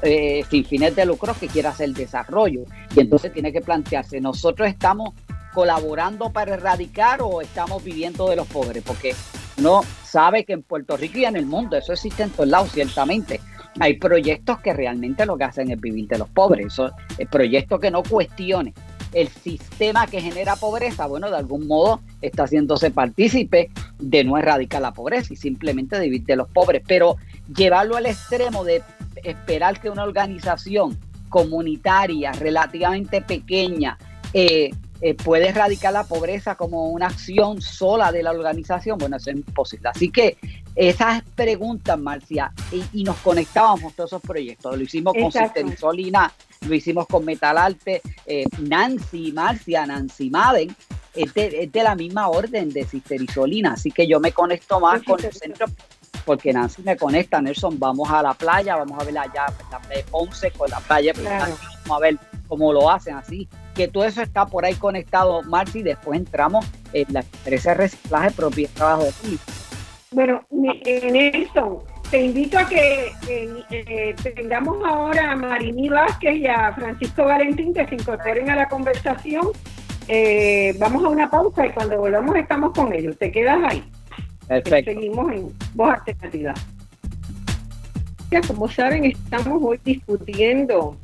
eh, 0.03 0.45
sin 0.51 0.65
fines 0.65 0.97
de 0.97 1.07
lucro 1.07 1.35
que 1.39 1.49
quiera 1.49 1.71
hacer 1.71 1.91
desarrollo. 1.91 2.63
Y 2.95 3.01
entonces 3.01 3.33
tiene 3.33 3.53
que 3.53 3.61
plantearse, 3.61 4.21
nosotros 4.21 4.69
estamos 4.69 5.15
colaborando 5.53 6.31
para 6.31 6.55
erradicar 6.55 7.23
o 7.23 7.41
estamos 7.41 7.83
viviendo 7.83 8.29
de 8.29 8.37
los 8.37 8.47
pobres, 8.47 8.83
porque 8.87 9.15
uno 9.57 9.81
sabe 10.05 10.45
que 10.45 10.53
en 10.53 10.63
Puerto 10.63 10.99
Rico 10.99 11.19
y 11.19 11.25
en 11.25 11.37
el 11.37 11.47
mundo, 11.47 11.77
eso 11.79 11.95
existe 11.95 12.23
en 12.23 12.31
todos 12.31 12.49
lados, 12.49 12.73
ciertamente. 12.73 13.41
Hay 13.81 13.95
proyectos 13.95 14.61
que 14.61 14.73
realmente 14.73 15.25
lo 15.25 15.37
que 15.37 15.45
hacen 15.45 15.71
es 15.71 15.81
vivir 15.81 16.09
de 16.09 16.19
los 16.19 16.29
pobres, 16.29 16.75
es 17.19 17.29
proyectos 17.29 17.81
que 17.81 17.91
no 17.91 18.03
cuestionen 18.03 18.75
el 19.17 19.29
sistema 19.29 20.07
que 20.07 20.21
genera 20.21 20.57
pobreza, 20.57 21.07
bueno, 21.07 21.31
de 21.31 21.39
algún 21.39 21.67
modo 21.67 22.03
está 22.21 22.45
haciéndose 22.45 22.91
partícipe 22.91 23.71
de 23.99 24.25
no 24.25 24.37
erradicar 24.37 24.83
la 24.83 24.93
pobreza 24.93 25.33
y 25.33 25.37
simplemente 25.37 25.99
de 25.99 26.05
vivir 26.05 26.25
de 26.25 26.37
los 26.37 26.49
pobres, 26.51 26.83
pero 26.87 27.17
llevarlo 27.57 27.97
al 27.97 28.05
extremo 28.05 28.63
de 28.63 28.83
esperar 29.25 29.81
que 29.81 29.89
una 29.89 30.05
organización 30.05 30.99
comunitaria 31.31 32.33
relativamente 32.33 33.23
pequeña 33.23 33.97
eh, 34.35 34.71
eh, 35.01 35.15
puede 35.15 35.49
erradicar 35.49 35.95
la 35.95 36.05
pobreza 36.05 36.55
como 36.55 36.91
una 36.91 37.07
acción 37.07 37.63
sola 37.63 38.13
de 38.13 38.23
la 38.23 38.33
organización, 38.33 38.99
bueno, 38.99 39.17
eso 39.17 39.31
es 39.31 39.37
imposible. 39.37 39.89
Así 39.89 40.11
que 40.11 40.37
esas 40.75 41.23
preguntas, 41.35 41.99
Marcia, 41.99 42.53
y, 42.93 43.03
nos 43.03 43.17
conectábamos 43.19 43.95
todos 43.95 44.11
esos 44.11 44.21
proyectos. 44.21 44.77
Lo 44.77 44.83
hicimos 44.83 45.15
con 45.15 45.77
Solina, 45.79 46.31
lo 46.61 46.75
hicimos 46.75 47.07
con 47.07 47.25
Metalarte, 47.25 48.03
eh, 48.27 48.45
Nancy, 48.59 49.33
Marcia, 49.33 49.87
Nancy 49.87 50.31
Madden, 50.31 50.75
es 51.15 51.33
de, 51.35 51.71
la 51.73 51.95
misma 51.95 52.29
orden 52.29 52.71
de 52.71 52.87
Solina, 53.33 53.73
así 53.73 53.91
que 53.91 54.07
yo 54.07 54.21
me 54.21 54.33
conecto 54.33 54.81
más 54.81 55.03
con 55.03 55.25
el 55.25 55.33
centro 55.33 55.67
porque 56.27 56.53
Nancy 56.53 56.83
me 56.83 56.97
conecta, 56.97 57.41
Nelson, 57.41 57.79
vamos 57.79 58.11
a 58.11 58.21
la 58.21 58.35
playa, 58.35 58.77
vamos 58.77 59.01
a 59.01 59.05
ver 59.05 59.17
allá 59.17 59.47
la 59.71 59.79
playa 59.79 60.03
de 60.03 60.11
Ponce 60.11 60.51
con 60.51 60.69
la 60.69 60.81
playa, 60.81 61.13
vamos 61.17 61.59
a 61.89 61.99
ver 62.01 62.19
cómo 62.49 62.73
lo 62.73 62.91
hacen 62.91 63.15
así 63.15 63.49
que 63.77 63.89
todo 63.89 64.05
eso 64.05 64.23
está 64.23 64.47
por 64.47 64.65
ahí 64.65 64.75
conectado, 64.75 65.43
Marci, 65.43 65.81
y 65.81 65.83
después 65.83 66.19
entramos 66.19 66.67
en 66.93 67.13
la 67.13 67.21
empresa 67.21 67.71
de 67.71 67.77
reciclaje 67.77 68.31
propio 68.31 68.65
y 68.65 68.69
trabajo 68.69 69.05
de 69.05 69.13
público. 69.13 69.45
Bueno, 70.11 70.47
Nelson, 70.51 71.79
te 72.17 72.25
invito 72.25 72.59
a 72.59 72.67
que 72.67 73.13
eh, 73.29 74.15
tengamos 74.35 74.83
ahora 74.87 75.33
a 75.33 75.37
Marini 75.37 75.91
Vázquez 75.91 76.37
y 76.37 76.47
a 76.47 76.73
Francisco 76.73 77.27
Valentín 77.27 77.75
que 77.75 77.87
se 77.87 77.95
incorporen 77.95 78.49
a 78.49 78.57
la 78.57 78.69
conversación. 78.71 79.49
Eh, 80.09 80.75
vamos 80.79 81.05
a 81.05 81.09
una 81.11 81.29
pausa 81.29 81.67
y 81.67 81.73
cuando 81.73 81.99
volvamos 81.99 82.35
estamos 82.37 82.73
con 82.73 82.91
ellos. 82.95 83.19
¿Te 83.19 83.31
quedas 83.31 83.59
ahí? 83.63 83.85
Perfecto. 84.49 84.93
Seguimos 84.93 85.31
en 85.31 85.53
Voz 85.75 85.93
Alternativa. 85.93 86.55
Como 88.47 88.67
saben, 88.71 89.05
estamos 89.05 89.63
hoy 89.63 89.79
discutiendo 89.85 90.97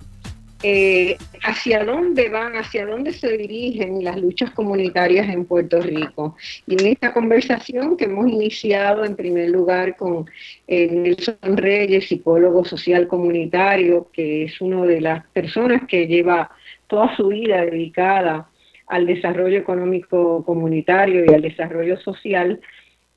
eh, 0.62 1.16
hacia 1.42 1.84
dónde 1.84 2.28
van, 2.28 2.54
hacia 2.54 2.86
dónde 2.86 3.12
se 3.12 3.36
dirigen 3.36 4.04
las 4.04 4.16
luchas 4.20 4.50
comunitarias 4.52 5.28
en 5.28 5.44
Puerto 5.44 5.80
Rico. 5.80 6.36
Y 6.66 6.80
en 6.80 6.92
esta 6.92 7.12
conversación 7.12 7.96
que 7.96 8.04
hemos 8.04 8.28
iniciado 8.28 9.04
en 9.04 9.16
primer 9.16 9.50
lugar 9.50 9.96
con 9.96 10.26
eh, 10.68 10.86
Nelson 10.86 11.56
Reyes, 11.56 12.06
psicólogo 12.06 12.64
social 12.64 13.08
comunitario, 13.08 14.08
que 14.12 14.44
es 14.44 14.60
una 14.60 14.84
de 14.84 15.00
las 15.00 15.26
personas 15.28 15.82
que 15.88 16.06
lleva 16.06 16.50
toda 16.86 17.16
su 17.16 17.28
vida 17.28 17.64
dedicada 17.64 18.48
al 18.86 19.06
desarrollo 19.06 19.58
económico 19.58 20.44
comunitario 20.44 21.24
y 21.24 21.34
al 21.34 21.42
desarrollo 21.42 21.96
social, 21.98 22.60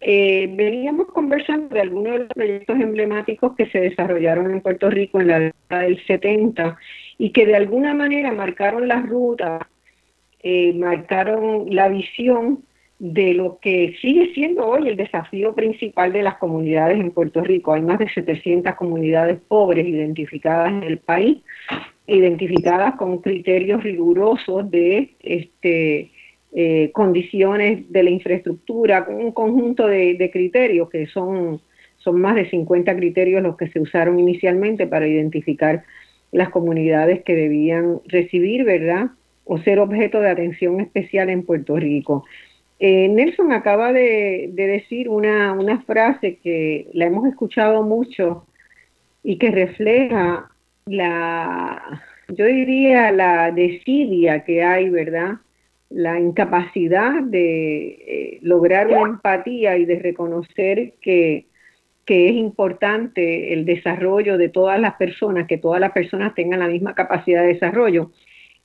eh, 0.01 0.49
veníamos 0.53 1.07
conversando 1.07 1.73
de 1.73 1.81
algunos 1.81 2.13
de 2.13 2.19
los 2.19 2.29
proyectos 2.29 2.79
emblemáticos 2.79 3.55
que 3.55 3.65
se 3.67 3.79
desarrollaron 3.79 4.51
en 4.51 4.61
Puerto 4.61 4.89
Rico 4.89 5.19
en 5.19 5.27
la 5.27 5.39
década 5.39 5.81
del 5.81 6.05
70 6.05 6.77
y 7.17 7.31
que 7.31 7.45
de 7.45 7.55
alguna 7.55 7.93
manera 7.93 8.31
marcaron 8.31 8.87
la 8.87 9.01
ruta, 9.01 9.67
eh, 10.41 10.73
marcaron 10.73 11.67
la 11.73 11.89
visión 11.89 12.63
de 12.99 13.33
lo 13.33 13.59
que 13.59 13.95
sigue 14.01 14.33
siendo 14.33 14.65
hoy 14.65 14.87
el 14.87 14.95
desafío 14.95 15.53
principal 15.53 16.13
de 16.13 16.23
las 16.23 16.37
comunidades 16.37 16.99
en 16.99 17.11
Puerto 17.11 17.41
Rico. 17.41 17.73
Hay 17.73 17.81
más 17.81 17.99
de 17.99 18.09
700 18.09 18.75
comunidades 18.75 19.39
pobres 19.47 19.85
identificadas 19.85 20.71
en 20.71 20.83
el 20.83 20.99
país, 20.99 21.39
identificadas 22.07 22.95
con 22.95 23.19
criterios 23.19 23.83
rigurosos 23.83 24.69
de 24.71 25.15
este, 25.21 26.11
eh, 26.53 26.91
condiciones 26.93 27.91
de 27.91 28.03
la 28.03 28.11
infraestructura, 28.11 29.05
con 29.05 29.15
un 29.15 29.31
conjunto 29.33 29.87
de, 29.87 30.29
criterios 30.31 30.89
que 30.89 31.05
son, 31.07 31.59
son 31.97 32.21
más 32.21 32.35
de 32.35 32.49
50 32.49 32.95
criterios 32.95 33.43
los 33.43 33.57
que 33.57 33.67
se 33.67 33.81
usaron 33.81 34.19
inicialmente 34.19 34.87
para 34.87 35.05
identificar 35.05 35.83
las 36.31 36.49
comunidades 36.49 37.23
que 37.23 37.35
debían 37.35 38.01
recibir, 38.05 38.63
¿verdad? 38.63 39.11
O 39.45 39.57
ser 39.59 39.79
objeto 39.79 40.19
de 40.19 40.29
atención 40.29 40.81
especial 40.81 41.29
en 41.29 41.43
Puerto 41.43 41.77
Rico. 41.77 42.25
Eh, 42.79 43.07
Nelson 43.07 43.51
acaba 43.53 43.93
de, 43.93 44.49
decir 44.53 45.07
una, 45.07 45.53
una, 45.53 45.81
frase 45.83 46.37
que 46.43 46.87
la 46.93 47.05
hemos 47.05 47.27
escuchado 47.27 47.83
mucho 47.83 48.45
y 49.23 49.37
que 49.37 49.51
refleja 49.51 50.49
la, 50.85 52.01
yo 52.27 52.45
diría, 52.45 53.11
la 53.11 53.51
desidia 53.51 54.43
que 54.43 54.63
hay, 54.63 54.89
¿verdad? 54.89 55.35
la 55.89 56.19
incapacidad 56.19 57.21
de 57.23 57.87
eh, 57.87 58.39
lograr 58.41 58.87
una 58.87 59.11
empatía 59.11 59.77
y 59.77 59.85
de 59.85 59.99
reconocer 59.99 60.93
que, 62.05 62.29
es 62.29 62.35
importante 62.35 63.53
el 63.53 63.65
desarrollo 63.65 64.37
de 64.37 64.49
todas 64.49 64.79
las 64.79 64.95
personas, 64.95 65.47
que 65.47 65.57
todas 65.57 65.79
las 65.79 65.91
personas 65.91 66.35
tengan 66.35 66.59
la 66.59 66.67
misma 66.67 66.95
capacidad 66.95 67.41
de 67.41 67.53
desarrollo. 67.53 68.11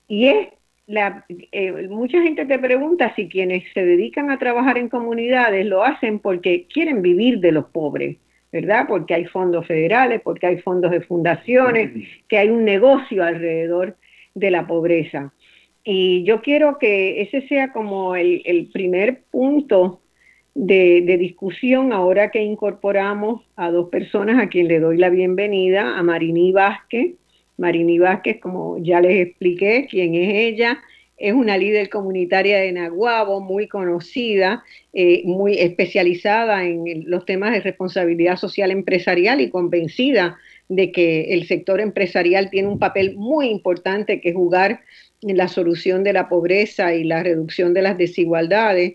Y 0.08 0.26
es 0.26 0.48
la, 0.86 1.24
eh, 1.28 1.88
mucha 1.88 2.20
gente 2.20 2.46
te 2.46 2.58
pregunta 2.58 3.14
si 3.14 3.28
quienes 3.28 3.64
se 3.72 3.84
dedican 3.84 4.30
a 4.30 4.38
trabajar 4.38 4.76
en 4.76 4.88
comunidades 4.88 5.64
lo 5.64 5.84
hacen 5.84 6.18
porque 6.18 6.66
quieren 6.72 7.00
vivir 7.00 7.38
de 7.38 7.52
los 7.52 7.66
pobres, 7.66 8.16
¿verdad? 8.50 8.86
Porque 8.88 9.14
hay 9.14 9.26
fondos 9.26 9.66
federales, 9.66 10.20
porque 10.22 10.46
hay 10.46 10.58
fondos 10.58 10.90
de 10.90 11.00
fundaciones, 11.02 11.92
que 12.28 12.38
hay 12.38 12.50
un 12.50 12.64
negocio 12.64 13.22
alrededor 13.22 13.96
de 14.34 14.50
la 14.50 14.66
pobreza. 14.66 15.32
Y 15.84 16.24
yo 16.24 16.42
quiero 16.42 16.78
que 16.78 17.22
ese 17.22 17.46
sea 17.48 17.72
como 17.72 18.14
el, 18.14 18.68
primer 18.72 19.22
punto 19.30 20.00
de, 20.54 21.16
discusión 21.18 21.92
ahora 21.92 22.30
que 22.30 22.42
incorporamos 22.42 23.42
a 23.56 23.70
dos 23.70 23.88
personas 23.88 24.42
a 24.42 24.48
quien 24.48 24.68
le 24.68 24.80
doy 24.80 24.98
la 24.98 25.10
bienvenida, 25.10 25.98
a 25.98 26.02
Marini 26.02 26.52
Vázquez. 26.52 27.14
Marini 27.56 27.98
Vázquez, 27.98 28.40
como 28.40 28.78
ya 28.78 29.00
les 29.00 29.28
expliqué, 29.28 29.86
quién 29.90 30.14
es 30.14 30.34
ella, 30.34 30.80
es 31.20 31.34
una 31.34 31.58
líder 31.58 31.90
comunitaria 31.90 32.58
de 32.58 32.72
Naguabo, 32.72 33.40
muy 33.40 33.68
conocida, 33.68 34.64
eh, 34.94 35.22
muy 35.26 35.58
especializada 35.58 36.64
en 36.64 37.04
los 37.06 37.26
temas 37.26 37.52
de 37.52 37.60
responsabilidad 37.60 38.36
social 38.36 38.70
empresarial 38.70 39.42
y 39.42 39.50
convencida 39.50 40.38
de 40.70 40.92
que 40.92 41.34
el 41.34 41.46
sector 41.46 41.80
empresarial 41.80 42.48
tiene 42.48 42.68
un 42.68 42.78
papel 42.78 43.16
muy 43.16 43.48
importante 43.48 44.22
que 44.22 44.32
jugar 44.32 44.80
en 45.20 45.36
la 45.36 45.48
solución 45.48 46.04
de 46.04 46.14
la 46.14 46.28
pobreza 46.30 46.94
y 46.94 47.04
la 47.04 47.22
reducción 47.22 47.74
de 47.74 47.82
las 47.82 47.98
desigualdades. 47.98 48.94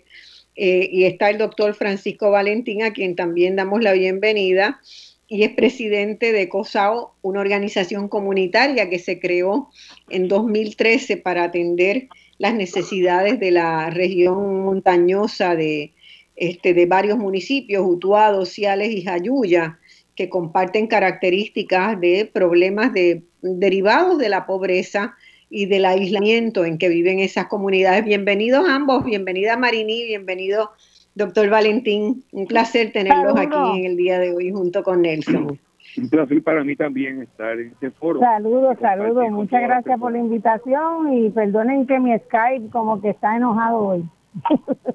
Eh, 0.56 0.88
y 0.90 1.04
está 1.04 1.28
el 1.30 1.38
doctor 1.38 1.74
Francisco 1.74 2.30
Valentín, 2.30 2.82
a 2.82 2.92
quien 2.92 3.14
también 3.14 3.56
damos 3.56 3.82
la 3.82 3.92
bienvenida, 3.92 4.80
y 5.28 5.42
es 5.42 5.50
presidente 5.50 6.32
de 6.32 6.48
COSAO, 6.48 7.14
una 7.20 7.40
organización 7.40 8.08
comunitaria 8.08 8.88
que 8.88 8.98
se 8.98 9.18
creó 9.20 9.70
en 10.08 10.28
2013 10.28 11.18
para 11.18 11.44
atender 11.44 12.08
las 12.38 12.54
necesidades 12.54 13.40
de 13.40 13.50
la 13.50 13.90
región 13.90 14.64
montañosa 14.64 15.56
de, 15.56 15.92
este, 16.36 16.74
de 16.74 16.86
varios 16.86 17.18
municipios, 17.18 17.84
Utuado, 17.86 18.46
Ciales 18.46 18.90
y 18.90 19.02
Jayuya, 19.02 19.78
que 20.14 20.28
comparten 20.28 20.86
características 20.86 22.00
de 22.00 22.30
problemas 22.32 22.92
de, 22.92 23.22
derivados 23.42 24.18
de 24.18 24.28
la 24.28 24.46
pobreza 24.46 25.16
y 25.48 25.66
del 25.66 25.84
aislamiento 25.84 26.64
en 26.64 26.78
que 26.78 26.88
viven 26.88 27.18
esas 27.20 27.46
comunidades. 27.46 28.04
Bienvenidos 28.04 28.68
ambos, 28.68 29.04
bienvenida 29.04 29.56
Marini, 29.56 30.04
bienvenido 30.04 30.70
doctor 31.14 31.48
Valentín. 31.48 32.24
Un 32.32 32.46
placer 32.46 32.92
tenerlos 32.92 33.38
aquí 33.38 33.78
en 33.78 33.84
el 33.84 33.96
día 33.96 34.18
de 34.18 34.32
hoy 34.32 34.50
junto 34.50 34.82
con 34.82 35.02
Nelson. 35.02 35.58
Un 35.96 36.10
placer 36.10 36.42
para 36.42 36.62
mí 36.62 36.76
también 36.76 37.22
estar 37.22 37.58
en 37.58 37.68
este 37.68 37.90
foro. 37.90 38.20
Saludos, 38.20 38.76
saludos. 38.80 39.30
Muchas 39.30 39.62
gracias 39.62 39.98
por 39.98 40.12
la 40.12 40.18
invitación 40.18 41.14
y 41.14 41.30
perdonen 41.30 41.86
que 41.86 41.98
mi 41.98 42.16
Skype 42.18 42.68
como 42.70 43.00
que 43.00 43.10
está 43.10 43.36
enojado 43.36 43.78
hoy. 43.78 44.04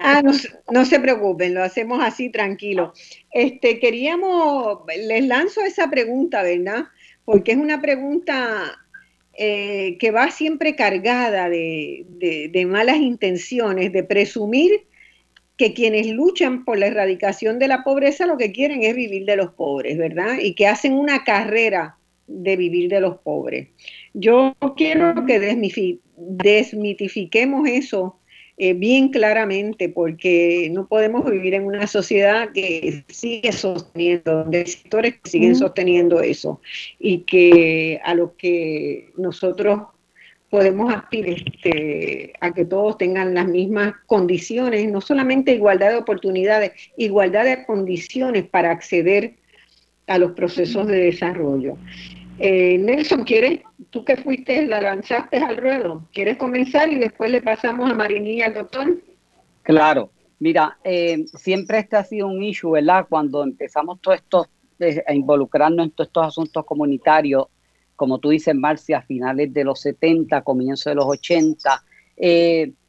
Ah, 0.00 0.22
no, 0.70 0.84
se 0.84 1.00
preocupen, 1.00 1.54
lo 1.54 1.62
hacemos 1.62 2.02
así 2.02 2.30
tranquilo. 2.30 2.92
Este, 3.32 3.80
queríamos, 3.80 4.78
les 4.86 5.26
lanzo 5.26 5.60
esa 5.62 5.90
pregunta, 5.90 6.42
¿verdad? 6.42 6.84
Porque 7.24 7.52
es 7.52 7.58
una 7.58 7.80
pregunta 7.80 8.78
eh, 9.34 9.96
que 9.98 10.10
va 10.10 10.30
siempre 10.30 10.76
cargada 10.76 11.48
de, 11.48 12.66
malas 12.68 12.98
intenciones, 12.98 13.92
de 13.92 14.04
presumir 14.04 14.70
que 15.56 15.72
quienes 15.72 16.06
luchan 16.08 16.64
por 16.64 16.78
la 16.78 16.86
erradicación 16.86 17.58
de 17.58 17.68
la 17.68 17.84
pobreza 17.84 18.26
lo 18.26 18.36
que 18.36 18.52
quieren 18.52 18.82
es 18.82 18.94
vivir 18.94 19.24
de 19.24 19.36
los 19.36 19.52
pobres, 19.52 19.96
¿verdad? 19.96 20.38
Y 20.40 20.54
que 20.54 20.66
hacen 20.66 20.92
una 20.94 21.24
carrera 21.24 21.96
de 22.26 22.56
vivir 22.56 22.90
de 22.90 23.00
los 23.00 23.18
pobres. 23.18 23.68
Yo 24.14 24.54
quiero 24.76 25.26
que 25.26 25.38
desmitifiquemos 26.16 27.68
eso 27.68 28.18
eh, 28.58 28.74
bien 28.74 29.08
claramente, 29.08 29.88
porque 29.88 30.68
no 30.72 30.86
podemos 30.86 31.28
vivir 31.30 31.54
en 31.54 31.64
una 31.64 31.86
sociedad 31.86 32.50
que 32.52 33.04
sigue 33.08 33.52
sosteniendo, 33.52 34.38
donde 34.38 34.58
hay 34.58 34.66
sectores 34.66 35.14
que 35.20 35.30
siguen 35.30 35.56
sosteniendo 35.56 36.20
eso, 36.20 36.60
y 36.98 37.20
que 37.20 38.00
a 38.04 38.14
lo 38.14 38.36
que 38.36 39.10
nosotros 39.16 39.80
podemos 40.52 40.94
aspirar 40.94 41.36
este, 41.46 42.34
a 42.40 42.52
que 42.52 42.66
todos 42.66 42.98
tengan 42.98 43.32
las 43.32 43.48
mismas 43.48 43.94
condiciones, 44.06 44.86
no 44.92 45.00
solamente 45.00 45.54
igualdad 45.54 45.92
de 45.92 45.96
oportunidades, 45.96 46.72
igualdad 46.98 47.46
de 47.46 47.64
condiciones 47.64 48.44
para 48.44 48.70
acceder 48.70 49.32
a 50.06 50.18
los 50.18 50.32
procesos 50.32 50.86
de 50.88 51.04
desarrollo. 51.04 51.78
Eh, 52.38 52.76
Nelson, 52.78 53.24
¿quieres, 53.24 53.60
tú 53.92 54.04
que 54.04 54.16
fuiste, 54.16 54.66
la 54.66 54.80
lanzaste 54.80 55.36
al 55.36 55.58
ruedo, 55.58 56.08
¿quieres 56.12 56.38
comenzar 56.38 56.90
y 56.90 56.98
después 56.98 57.30
le 57.30 57.42
pasamos 57.42 57.90
a 57.90 57.94
Marini 57.94 58.38
y 58.38 58.42
al 58.42 58.54
doctor? 58.54 59.00
Claro, 59.62 60.10
mira, 60.38 60.78
eh, 60.82 61.26
siempre 61.34 61.78
este 61.78 61.96
ha 61.96 62.02
sido 62.02 62.26
un 62.26 62.42
issue, 62.42 62.72
¿verdad? 62.72 63.06
Cuando 63.08 63.44
empezamos 63.44 64.00
todo 64.00 64.14
esto, 64.14 64.48
eh, 64.80 65.04
a 65.06 65.12
involucrarnos 65.12 65.84
en 65.84 65.90
todos 65.92 66.08
estos 66.08 66.26
asuntos 66.26 66.64
comunitarios, 66.64 67.46
como 67.94 68.18
tú 68.18 68.30
dices, 68.30 68.54
Marcia, 68.54 68.98
a 68.98 69.02
finales 69.02 69.52
de 69.52 69.62
los 69.62 69.80
70, 69.82 70.40
comienzos 70.40 70.86
de 70.86 70.94
los 70.94 71.04
80, 71.04 71.84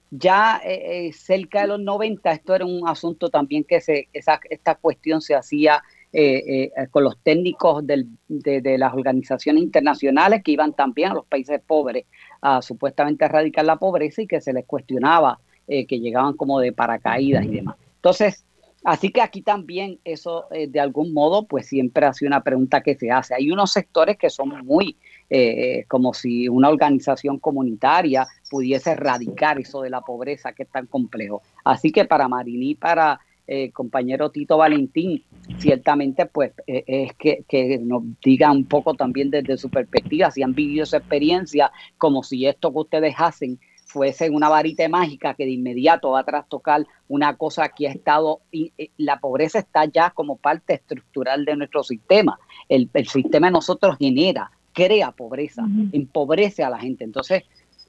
ya 0.10 0.62
cerca 1.12 1.62
de 1.62 1.68
los 1.68 1.82
90, 1.82 2.32
esto 2.32 2.56
era 2.56 2.66
un 2.66 2.88
asunto 2.88 3.30
también 3.30 3.64
que 3.64 3.82
se, 3.82 4.08
esa, 4.14 4.40
esta 4.50 4.76
cuestión 4.76 5.22
se 5.22 5.36
hacía 5.36 5.84
eh, 6.16 6.72
eh, 6.78 6.88
con 6.92 7.04
los 7.04 7.18
técnicos 7.24 7.84
de, 7.88 8.78
las 8.78 8.94
organizaciones 8.94 9.64
internacionales 9.64 10.44
que 10.44 10.52
iban 10.52 10.74
también 10.74 11.10
a 11.10 11.16
los 11.16 11.26
países 11.26 11.60
pobres 11.66 12.06
a 12.40 12.62
supuestamente 12.62 13.26
erradicar 13.26 13.66
la 13.66 13.78
pobreza 13.78 14.22
y 14.22 14.28
que 14.28 14.40
se 14.40 14.54
les 14.54 14.64
cuestionaba 14.66 15.40
que 15.66 16.00
llegaban 16.00 16.36
como 16.36 16.60
de 16.60 16.72
paracaídas 16.74 17.46
y 17.46 17.48
demás. 17.48 17.78
Entonces, 17.96 18.46
así 18.84 19.10
que 19.10 19.22
aquí 19.22 19.42
también 19.42 19.98
eso 20.04 20.46
de 20.52 20.80
algún 20.80 21.14
modo 21.14 21.48
pues 21.48 21.68
siempre 21.68 22.06
ha 22.06 22.14
sido 22.14 22.28
una 22.28 22.44
pregunta 22.44 22.82
que 22.82 22.96
se 22.96 23.10
hace. 23.10 23.34
Hay 23.34 23.50
unos 23.50 23.72
sectores 23.72 24.18
que 24.18 24.30
son 24.30 24.50
muy 24.66 24.98
como 25.88 26.14
si 26.14 26.48
una 26.48 26.70
organización 26.70 27.40
comunitaria 27.40 28.28
pudiese 28.52 28.92
erradicar 28.92 29.58
eso 29.58 29.82
de 29.82 29.90
la 29.90 30.02
pobreza 30.02 30.52
que 30.52 30.64
es 30.64 30.70
tan 30.70 30.86
complejo. 30.86 31.42
Así 31.64 31.92
que 31.92 32.06
para 32.06 32.28
Marini, 32.28 32.76
para 32.76 33.20
eh, 33.48 33.72
compañero 33.72 34.32
Tito 34.32 34.58
Valentín, 34.58 35.24
ciertamente 35.58 36.26
pues 36.26 36.54
eh, 36.68 36.84
es 36.88 37.14
que, 37.14 37.44
que, 37.48 37.78
nos 37.80 38.04
diga 38.24 38.52
un 38.52 38.66
poco 38.66 38.94
también 38.94 39.30
desde 39.30 39.58
su 39.58 39.70
perspectiva, 39.70 40.32
si 40.32 40.44
han 40.44 40.54
vivido 40.54 40.84
esa 40.84 40.98
experiencia, 40.98 41.72
como 41.98 42.24
si 42.24 42.46
esto 42.46 42.72
que 42.72 42.80
ustedes 42.80 43.16
hacen 43.18 43.60
fuese 43.94 44.30
una 44.32 44.50
varita 44.50 44.90
mágica 44.90 45.36
que 45.36 45.46
de 45.46 45.52
inmediato 45.52 46.12
va 46.12 46.22
a 46.22 46.26
trastocar 46.26 46.86
una 47.08 47.38
cosa 47.38 47.70
que 47.70 47.88
ha 47.88 47.92
estado, 47.92 48.42
y, 48.52 48.74
eh, 48.78 48.90
la 48.98 49.20
pobreza 49.20 49.60
está 49.60 49.86
ya 49.86 50.10
como 50.10 50.38
parte 50.38 50.74
estructural 50.74 51.46
de 51.46 51.56
nuestro 51.56 51.84
sistema. 51.84 52.40
El, 52.68 52.90
sistema 53.08 53.48
de 53.48 53.52
nosotros 53.52 53.98
genera, 54.00 54.50
crea 54.74 55.12
pobreza, 55.12 55.64
empobrece 55.92 56.64
a 56.64 56.72
la 56.72 56.80
gente. 56.80 57.04
Entonces, 57.04 57.44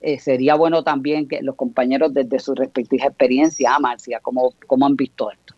eh, 0.05 0.19
sería 0.19 0.55
bueno 0.55 0.85
también 0.85 1.27
que 1.27 1.41
los 1.43 1.55
compañeros 1.55 2.13
desde 2.13 2.39
su 2.39 2.55
respectiva 2.55 3.07
experiencia, 3.07 3.79
Marcia, 3.79 4.21
¿cómo, 4.21 4.53
cómo 4.67 4.85
han 4.85 4.97
visto 4.97 5.31
esto? 5.31 5.55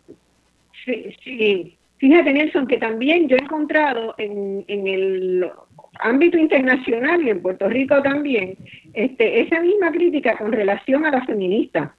Sí, 0.85 1.13
sí. 1.21 1.77
Fíjate, 1.97 2.31
Nelson, 2.31 2.65
que 2.65 2.77
también 2.77 3.27
yo 3.27 3.35
he 3.35 3.41
encontrado 3.41 4.15
en, 4.17 4.63
en 4.69 4.87
el 4.87 5.51
ámbito 5.99 6.37
internacional 6.37 7.21
y 7.23 7.29
en 7.29 7.41
Puerto 7.41 7.67
Rico 7.67 8.01
también, 8.01 8.55
este, 8.93 9.41
esa 9.41 9.59
misma 9.59 9.91
crítica 9.91 10.37
con 10.37 10.53
relación 10.53 11.05
a 11.05 11.11
las 11.11 11.25
feministas. 11.25 11.89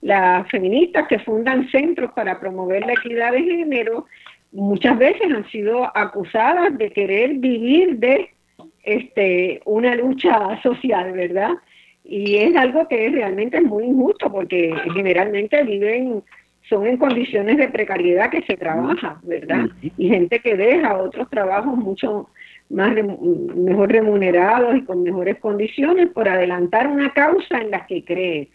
Las 0.00 0.48
feministas 0.50 1.06
que 1.06 1.20
fundan 1.20 1.70
centros 1.70 2.10
para 2.14 2.40
promover 2.40 2.84
la 2.84 2.94
equidad 2.94 3.30
de 3.30 3.44
género 3.44 4.06
muchas 4.50 4.98
veces 4.98 5.22
han 5.32 5.48
sido 5.50 5.96
acusadas 5.96 6.76
de 6.76 6.90
querer 6.90 7.34
vivir 7.34 7.98
de 7.98 8.30
este, 8.82 9.62
una 9.66 9.94
lucha 9.94 10.60
social, 10.62 11.12
¿verdad? 11.12 11.52
Y 12.04 12.36
es 12.36 12.56
algo 12.56 12.88
que 12.88 13.08
realmente 13.10 13.58
es 13.58 13.64
muy 13.64 13.84
injusto 13.84 14.30
porque 14.30 14.74
generalmente 14.94 15.62
viven 15.62 16.22
son 16.68 16.86
en 16.86 16.96
condiciones 16.96 17.58
de 17.58 17.68
precariedad 17.68 18.30
que 18.30 18.42
se 18.42 18.56
trabaja, 18.56 19.20
¿verdad? 19.22 19.66
Y 19.98 20.08
gente 20.08 20.40
que 20.40 20.56
deja 20.56 20.96
otros 20.96 21.28
trabajos 21.28 21.76
mucho 21.76 22.30
más 22.70 22.94
mejor 22.94 23.90
remunerados 23.90 24.76
y 24.76 24.84
con 24.84 25.02
mejores 25.02 25.38
condiciones 25.38 26.08
por 26.08 26.28
adelantar 26.28 26.86
una 26.86 27.12
causa 27.12 27.58
en 27.58 27.70
la 27.70 27.86
que 27.86 28.04
cree. 28.04 28.48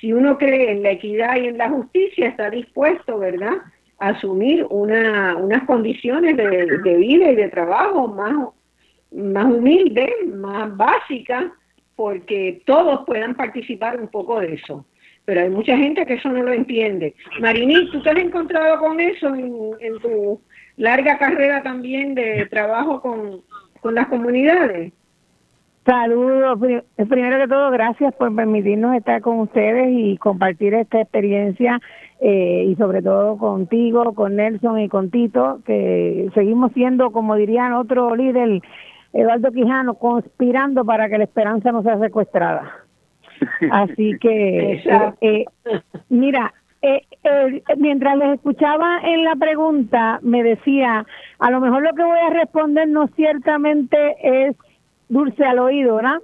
Si 0.00 0.12
uno 0.12 0.36
cree 0.36 0.72
en 0.72 0.82
la 0.82 0.90
equidad 0.90 1.36
y 1.36 1.46
en 1.46 1.58
la 1.58 1.70
justicia, 1.70 2.28
está 2.28 2.50
dispuesto, 2.50 3.18
¿verdad?, 3.18 3.54
a 3.98 4.08
asumir 4.08 4.66
una, 4.68 5.36
unas 5.36 5.62
condiciones 5.64 6.36
de, 6.36 6.66
de 6.82 6.96
vida 6.96 7.30
y 7.30 7.36
de 7.36 7.48
trabajo 7.48 8.08
más, 8.08 8.48
más 9.12 9.46
humildes, 9.46 10.10
más 10.26 10.76
básicas, 10.76 11.44
porque 11.96 12.62
todos 12.66 13.04
puedan 13.06 13.34
participar 13.34 14.00
un 14.00 14.08
poco 14.08 14.40
de 14.40 14.54
eso. 14.54 14.84
Pero 15.24 15.42
hay 15.42 15.50
mucha 15.50 15.76
gente 15.76 16.04
que 16.04 16.14
eso 16.14 16.30
no 16.30 16.42
lo 16.42 16.52
entiende. 16.52 17.14
Marini, 17.40 17.90
¿tú 17.90 18.02
te 18.02 18.10
has 18.10 18.16
encontrado 18.16 18.78
con 18.80 18.98
eso 18.98 19.34
en, 19.34 19.98
tu 20.00 20.40
larga 20.76 21.16
carrera 21.18 21.62
también 21.62 22.14
de 22.14 22.46
trabajo 22.46 23.00
con, 23.00 23.94
las 23.94 24.08
comunidades? 24.08 24.92
Saludos. 25.84 26.58
Primero 27.08 27.38
que 27.38 27.48
todo, 27.48 27.70
gracias 27.70 28.14
por 28.14 28.34
permitirnos 28.34 28.96
estar 28.96 29.20
con 29.20 29.40
ustedes 29.40 29.88
y 29.92 30.16
compartir 30.16 30.74
esta 30.74 31.00
experiencia 31.00 31.80
eh, 32.20 32.66
y 32.68 32.76
sobre 32.76 33.02
todo 33.02 33.36
contigo, 33.36 34.14
con 34.14 34.36
Nelson 34.36 34.78
y 34.78 34.88
con 34.88 35.10
Tito, 35.10 35.60
que 35.64 36.30
seguimos 36.34 36.72
siendo, 36.72 37.10
como 37.10 37.34
dirían 37.34 37.72
otro 37.72 38.14
líder, 38.14 38.62
Eduardo 39.12 39.52
Quijano 39.52 39.94
conspirando 39.94 40.84
para 40.84 41.08
que 41.08 41.18
la 41.18 41.24
esperanza 41.24 41.72
no 41.72 41.82
sea 41.82 41.98
secuestrada. 41.98 42.72
Así 43.70 44.16
que, 44.20 44.74
eh, 44.74 45.14
eh, 45.20 45.44
mira, 46.08 46.52
eh, 46.80 47.02
mientras 47.76 48.16
les 48.16 48.34
escuchaba 48.34 49.00
en 49.04 49.24
la 49.24 49.36
pregunta, 49.36 50.18
me 50.22 50.42
decía, 50.42 51.06
a 51.38 51.50
lo 51.50 51.60
mejor 51.60 51.82
lo 51.82 51.92
que 51.94 52.02
voy 52.02 52.18
a 52.18 52.30
responder 52.30 52.88
no 52.88 53.06
ciertamente 53.08 54.16
es 54.22 54.56
dulce 55.08 55.44
al 55.44 55.58
oído, 55.58 55.96
¿verdad? 55.96 56.20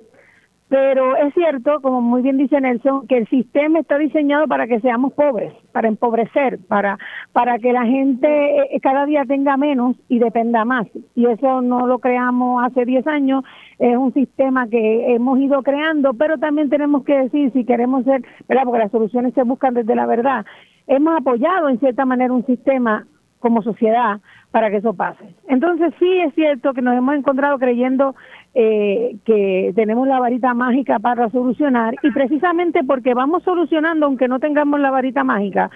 Pero 0.68 1.16
es 1.16 1.32
cierto, 1.32 1.80
como 1.80 2.02
muy 2.02 2.20
bien 2.20 2.36
dice 2.36 2.60
Nelson, 2.60 3.06
que 3.06 3.16
el 3.16 3.28
sistema 3.28 3.78
está 3.78 3.96
diseñado 3.96 4.46
para 4.46 4.66
que 4.66 4.80
seamos 4.80 5.14
pobres, 5.14 5.54
para 5.72 5.88
empobrecer, 5.88 6.58
para, 6.68 6.98
para 7.32 7.58
que 7.58 7.72
la 7.72 7.86
gente 7.86 8.28
eh, 8.74 8.80
cada 8.82 9.06
día 9.06 9.24
tenga 9.26 9.56
menos 9.56 9.96
y 10.08 10.18
dependa 10.18 10.66
más. 10.66 10.86
Y 11.14 11.24
eso 11.24 11.62
no 11.62 11.86
lo 11.86 12.00
creamos 12.00 12.62
hace 12.64 12.84
10 12.84 13.06
años, 13.06 13.44
es 13.78 13.96
un 13.96 14.12
sistema 14.12 14.68
que 14.68 15.14
hemos 15.14 15.38
ido 15.38 15.62
creando, 15.62 16.12
pero 16.12 16.36
también 16.36 16.68
tenemos 16.68 17.02
que 17.04 17.16
decir, 17.16 17.50
si 17.52 17.64
queremos 17.64 18.04
ser, 18.04 18.22
¿verdad? 18.46 18.64
porque 18.64 18.80
las 18.80 18.90
soluciones 18.90 19.32
se 19.32 19.44
buscan 19.44 19.72
desde 19.72 19.94
la 19.94 20.04
verdad, 20.04 20.44
hemos 20.86 21.16
apoyado 21.16 21.70
en 21.70 21.80
cierta 21.80 22.04
manera 22.04 22.32
un 22.32 22.44
sistema 22.44 23.06
como 23.38 23.62
sociedad 23.62 24.20
para 24.50 24.70
que 24.70 24.78
eso 24.78 24.94
pase. 24.94 25.34
Entonces 25.48 25.92
sí 25.98 26.20
es 26.20 26.34
cierto 26.34 26.72
que 26.72 26.82
nos 26.82 26.96
hemos 26.96 27.14
encontrado 27.14 27.58
creyendo 27.58 28.14
eh, 28.60 29.18
que 29.24 29.72
tenemos 29.76 30.08
la 30.08 30.18
varita 30.18 30.52
mágica 30.52 30.98
para 30.98 31.30
solucionar 31.30 31.94
y 32.02 32.10
precisamente 32.10 32.82
porque 32.82 33.14
vamos 33.14 33.44
solucionando 33.44 34.06
aunque 34.06 34.26
no 34.26 34.40
tengamos 34.40 34.80
la 34.80 34.90
varita 34.90 35.22
mágica, 35.22 35.70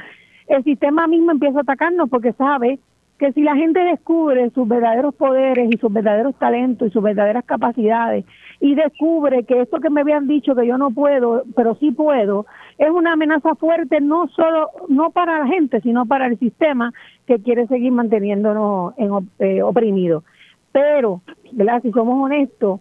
el 0.49 0.65
sistema 0.65 1.07
mismo 1.07 1.31
empieza 1.31 1.59
a 1.59 1.63
atacarnos 1.63 2.11
porque 2.11 2.33
sabe 2.33 2.81
que 3.21 3.33
si 3.35 3.43
la 3.43 3.55
gente 3.55 3.79
descubre 3.79 4.51
sus 4.51 4.67
verdaderos 4.67 5.15
poderes 5.15 5.73
y 5.73 5.79
sus 5.79 5.93
verdaderos 5.93 6.35
talentos 6.41 6.89
y 6.89 6.91
sus 6.91 7.05
verdaderas 7.05 7.45
capacidades 7.45 8.25
y 8.59 8.75
descubre 8.75 9.45
que 9.45 9.61
esto 9.61 9.79
que 9.79 9.89
me 9.89 10.01
habían 10.01 10.27
dicho 10.27 10.57
que 10.57 10.67
yo 10.67 10.77
no 10.77 10.91
puedo, 10.91 11.45
pero 11.55 11.77
sí 11.77 11.93
puedo, 11.93 12.47
es 12.79 12.91
una 12.91 13.13
amenaza 13.13 13.55
fuerte 13.55 14.01
no 14.01 14.27
solo 14.27 14.71
no 14.89 15.11
para 15.11 15.39
la 15.39 15.47
gente, 15.47 15.81
sino 15.83 16.05
para 16.05 16.27
el 16.27 16.37
sistema 16.41 16.93
que 17.29 17.39
quiere 17.39 17.69
seguir 17.69 17.93
manteniéndonos 17.93 18.95
en, 18.99 19.13
eh, 19.39 19.63
oprimidos. 19.63 20.25
Pero, 20.73 21.21
¿verdad? 21.53 21.83
Si 21.83 21.91
somos 21.93 22.25
honestos, 22.25 22.81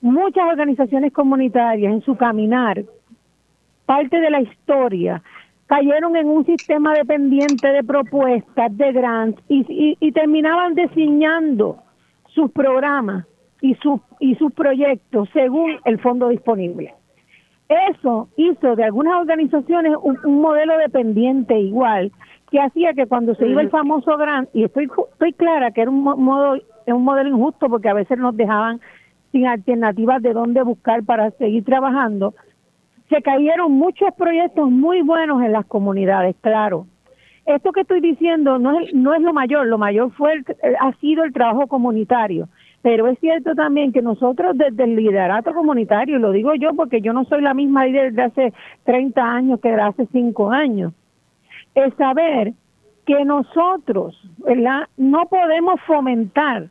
muchas 0.00 0.44
organizaciones 0.44 1.12
comunitarias 1.12 1.92
en 1.92 2.02
su 2.02 2.16
caminar, 2.16 2.84
parte 3.86 4.20
de 4.20 4.30
la 4.30 4.40
historia, 4.40 5.22
cayeron 5.66 6.16
en 6.16 6.28
un 6.28 6.44
sistema 6.44 6.94
dependiente 6.94 7.68
de 7.68 7.84
propuestas, 7.84 8.76
de 8.76 8.92
grants, 8.92 9.40
y, 9.48 9.96
y, 10.00 10.12
terminaban 10.12 10.74
diseñando 10.74 11.78
sus 12.28 12.50
programas 12.50 13.26
y, 13.60 13.74
sus 13.76 14.00
y 14.18 14.34
sus 14.36 14.52
proyectos 14.52 15.28
según 15.32 15.78
el 15.84 15.98
fondo 16.00 16.28
disponible. 16.28 16.94
Eso 17.90 18.28
hizo 18.36 18.76
de 18.76 18.84
algunas 18.84 19.20
organizaciones 19.20 19.94
un, 20.02 20.18
un 20.24 20.40
modelo 20.40 20.78
dependiente 20.78 21.58
igual, 21.58 22.12
que 22.50 22.60
hacía 22.60 22.94
que 22.94 23.06
cuando 23.06 23.34
se 23.34 23.46
iba 23.46 23.60
el 23.60 23.70
famoso 23.70 24.16
grant, 24.16 24.48
y 24.54 24.64
estoy, 24.64 24.88
estoy 25.12 25.32
clara 25.34 25.70
que 25.70 25.82
era 25.82 25.90
un 25.90 26.02
modo 26.02 26.56
es 26.88 26.94
un 26.94 27.04
modelo 27.04 27.28
injusto 27.28 27.68
porque 27.68 27.90
a 27.90 27.94
veces 27.94 28.18
nos 28.18 28.34
dejaban 28.34 28.80
sin 29.30 29.46
alternativas 29.46 30.22
de 30.22 30.32
dónde 30.32 30.62
buscar 30.62 31.04
para 31.04 31.30
seguir 31.32 31.62
trabajando. 31.64 32.34
Se 33.10 33.20
cayeron 33.20 33.72
muchos 33.72 34.08
proyectos 34.16 34.70
muy 34.70 35.02
buenos 35.02 35.42
en 35.42 35.52
las 35.52 35.66
comunidades, 35.66 36.34
claro. 36.40 36.86
Esto 37.44 37.72
que 37.72 37.82
estoy 37.82 38.00
diciendo 38.00 38.58
no 38.58 38.80
es, 38.80 38.92
no 38.94 39.14
es 39.14 39.20
lo 39.20 39.34
mayor, 39.34 39.66
lo 39.66 39.76
mayor 39.76 40.12
fue 40.12 40.34
eh, 40.36 40.74
ha 40.80 40.92
sido 40.94 41.24
el 41.24 41.32
trabajo 41.32 41.66
comunitario. 41.66 42.48
Pero 42.80 43.06
es 43.08 43.18
cierto 43.18 43.54
también 43.54 43.92
que 43.92 44.02
nosotros 44.02 44.56
desde 44.56 44.84
el 44.84 44.96
liderato 44.96 45.52
comunitario, 45.52 46.18
lo 46.18 46.32
digo 46.32 46.54
yo 46.54 46.74
porque 46.74 47.00
yo 47.00 47.12
no 47.12 47.24
soy 47.24 47.42
la 47.42 47.52
misma 47.52 47.86
líder 47.86 48.12
de 48.14 48.22
hace 48.22 48.52
30 48.84 49.22
años 49.22 49.60
que 49.60 49.70
de 49.70 49.80
hace 49.80 50.06
5 50.12 50.50
años, 50.50 50.92
es 51.84 51.94
saber 51.94 52.52
que 53.06 53.24
nosotros 53.24 54.20
¿verdad? 54.38 54.86
no 54.96 55.26
podemos 55.26 55.80
fomentar 55.86 56.68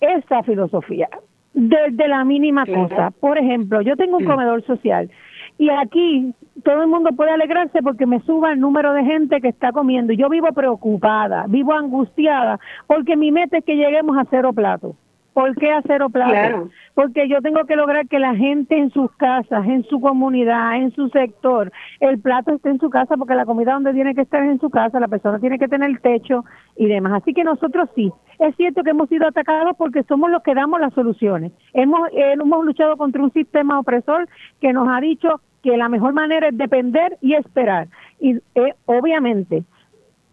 esa 0.00 0.42
filosofía 0.42 1.08
desde 1.52 2.08
la 2.08 2.24
mínima 2.24 2.64
cosa. 2.66 3.10
Por 3.18 3.38
ejemplo, 3.38 3.80
yo 3.80 3.96
tengo 3.96 4.18
un 4.18 4.24
comedor 4.24 4.62
social 4.66 5.10
y 5.58 5.70
aquí 5.70 6.34
todo 6.64 6.82
el 6.82 6.88
mundo 6.88 7.10
puede 7.16 7.30
alegrarse 7.30 7.82
porque 7.82 8.06
me 8.06 8.20
suba 8.20 8.52
el 8.52 8.60
número 8.60 8.92
de 8.92 9.04
gente 9.04 9.40
que 9.40 9.48
está 9.48 9.72
comiendo. 9.72 10.12
Yo 10.12 10.28
vivo 10.28 10.48
preocupada, 10.52 11.46
vivo 11.48 11.72
angustiada 11.72 12.60
porque 12.86 13.16
mi 13.16 13.32
meta 13.32 13.58
es 13.58 13.64
que 13.64 13.76
lleguemos 13.76 14.16
a 14.18 14.26
cero 14.30 14.52
platos. 14.52 14.96
¿Por 15.36 15.54
qué 15.54 15.70
a 15.70 15.82
cero 15.86 16.08
platos? 16.08 16.70
Porque 16.94 17.28
yo 17.28 17.42
tengo 17.42 17.66
que 17.66 17.76
lograr 17.76 18.08
que 18.08 18.18
la 18.18 18.34
gente 18.34 18.78
en 18.78 18.90
sus 18.90 19.12
casas, 19.16 19.66
en 19.66 19.84
su 19.84 20.00
comunidad, 20.00 20.76
en 20.76 20.92
su 20.92 21.10
sector, 21.10 21.70
el 22.00 22.18
plato 22.18 22.54
esté 22.54 22.70
en 22.70 22.80
su 22.80 22.88
casa, 22.88 23.18
porque 23.18 23.34
la 23.34 23.44
comida 23.44 23.74
donde 23.74 23.92
tiene 23.92 24.14
que 24.14 24.22
estar 24.22 24.42
es 24.42 24.52
en 24.52 24.60
su 24.60 24.70
casa, 24.70 24.98
la 24.98 25.08
persona 25.08 25.38
tiene 25.38 25.58
que 25.58 25.68
tener 25.68 25.90
el 25.90 26.00
techo 26.00 26.46
y 26.74 26.86
demás. 26.86 27.20
Así 27.20 27.34
que 27.34 27.44
nosotros 27.44 27.90
sí, 27.94 28.10
es 28.38 28.56
cierto 28.56 28.82
que 28.82 28.92
hemos 28.92 29.10
sido 29.10 29.28
atacados 29.28 29.76
porque 29.76 30.04
somos 30.04 30.30
los 30.30 30.42
que 30.42 30.54
damos 30.54 30.80
las 30.80 30.94
soluciones. 30.94 31.52
Hemos, 31.74 32.08
hemos 32.12 32.64
luchado 32.64 32.96
contra 32.96 33.22
un 33.22 33.32
sistema 33.34 33.78
opresor 33.78 34.26
que 34.62 34.72
nos 34.72 34.88
ha 34.88 35.02
dicho 35.02 35.42
que 35.62 35.76
la 35.76 35.90
mejor 35.90 36.14
manera 36.14 36.48
es 36.48 36.56
depender 36.56 37.18
y 37.20 37.34
esperar. 37.34 37.88
Y 38.20 38.36
eh, 38.54 38.72
obviamente 38.86 39.64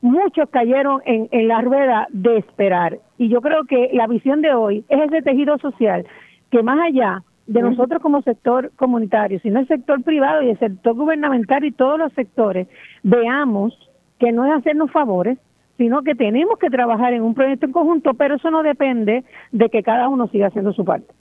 muchos 0.04 0.49
cayeron 0.49 1.01
en, 1.06 1.30
en 1.32 1.47
la 1.47 1.62
rueda 1.62 2.08
de 2.12 2.38
esperar. 2.38 2.99
Y 3.18 3.30
yo 3.30 3.41
creo 3.41 3.64
que 3.64 3.89
la 3.93 4.06
visión 4.06 4.41
de 4.41 4.54
hoy 4.54 4.84
es 4.89 5.01
ese 5.01 5.22
tejido 5.22 5.58
social 5.58 6.06
que 6.51 6.62
más 6.62 6.78
allá 6.86 7.24
de 7.47 7.62
nosotros 7.62 8.01
como 8.01 8.22
sector 8.22 8.72
comunitario, 8.76 9.39
sino 9.39 9.60
el 9.60 9.68
sector 9.68 10.04
privado 10.04 10.43
y 10.43 10.49
el 10.49 10.60
sector 10.60 10.93
gubernamental 10.93 11.64
y 11.66 11.72
todos 11.72 11.97
los 11.97 12.14
sectores, 12.14 12.68
veamos 13.01 13.74
que 14.20 14.32
no 14.32 14.45
es 14.45 14.51
hacernos 14.51 14.91
favores, 14.91 15.38
sino 15.78 16.04
que 16.04 16.16
tenemos 16.16 16.60
que 16.60 16.70
trabajar 16.70 17.14
en 17.14 17.24
un 17.24 17.34
proyecto 17.34 17.66
en 17.66 17.72
conjunto, 17.72 18.14
pero 18.14 18.36
eso 18.36 18.51
no 18.51 18.62
depende 18.62 19.24
de 19.51 19.70
que 19.70 19.84
cada 19.84 20.08
uno 20.10 20.28
siga 20.28 20.47
haciendo 20.47 20.74
su 20.74 20.86
parte. 20.86 21.14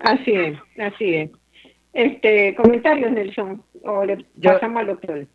Así 0.00 0.32
es, 0.32 0.58
así 0.78 1.14
es. 1.14 1.30
Este, 1.92 2.54
comentarios, 2.56 3.12
Nelson, 3.12 3.62
o 3.84 4.04
le 4.04 4.24
pasamos 4.42 4.80
al 4.80 4.86
doctor. 4.88 5.26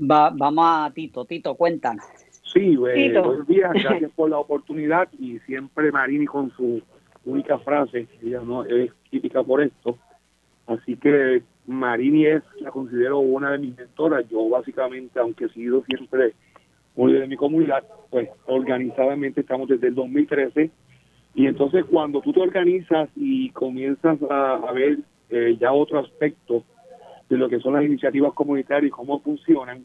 Va, 0.00 0.30
vamos 0.30 0.64
a 0.66 0.90
Tito. 0.92 1.24
Tito, 1.24 1.54
cuéntanos. 1.54 2.04
Sí, 2.42 2.78
eh, 2.94 3.20
buenos 3.20 3.46
días, 3.46 3.72
gracias 3.82 4.10
por 4.12 4.30
la 4.30 4.38
oportunidad. 4.38 5.08
Y 5.18 5.38
siempre 5.40 5.92
Marini 5.92 6.26
con 6.26 6.50
su 6.52 6.82
única 7.24 7.58
frase, 7.58 8.06
ella 8.22 8.40
no 8.44 8.64
es 8.64 8.92
crítica 9.08 9.42
por 9.42 9.62
esto, 9.62 9.98
así 10.66 10.96
que 10.96 11.42
Marini 11.66 12.26
es, 12.26 12.42
la 12.60 12.70
considero 12.70 13.18
una 13.18 13.50
de 13.52 13.58
mis 13.58 13.76
mentoras, 13.76 14.28
yo 14.28 14.46
básicamente, 14.48 15.18
aunque 15.18 15.46
he 15.46 15.48
sido 15.48 15.82
siempre 15.84 16.34
un 16.96 17.12
de 17.12 17.26
mi 17.26 17.36
comunidad, 17.36 17.82
pues 18.10 18.28
organizadamente 18.46 19.40
estamos 19.40 19.68
desde 19.68 19.88
el 19.88 19.94
2013 19.94 20.70
y 21.34 21.46
entonces 21.46 21.84
cuando 21.86 22.20
tú 22.20 22.32
te 22.32 22.40
organizas 22.40 23.08
y 23.16 23.50
comienzas 23.50 24.18
a, 24.30 24.70
ver 24.72 24.98
eh, 25.30 25.56
ya 25.58 25.72
otro 25.72 25.98
aspecto 25.98 26.62
de 27.28 27.36
lo 27.36 27.48
que 27.48 27.60
son 27.60 27.74
las 27.74 27.84
iniciativas 27.84 28.32
comunitarias 28.34 28.88
y 28.88 28.90
cómo 28.90 29.20
funcionan. 29.20 29.84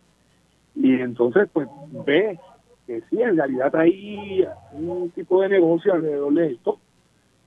Y 0.76 0.94
entonces, 0.94 1.50
pues 1.52 1.68
ve 2.06 2.40
que 2.86 3.02
sí, 3.10 3.22
en 3.22 3.38
realidad 3.38 3.76
hay 3.76 4.46
un 4.74 5.12
tipo 5.12 5.42
de 5.42 5.50
negocio 5.50 5.94
alrededor 5.94 6.34
de 6.34 6.48
esto 6.54 6.80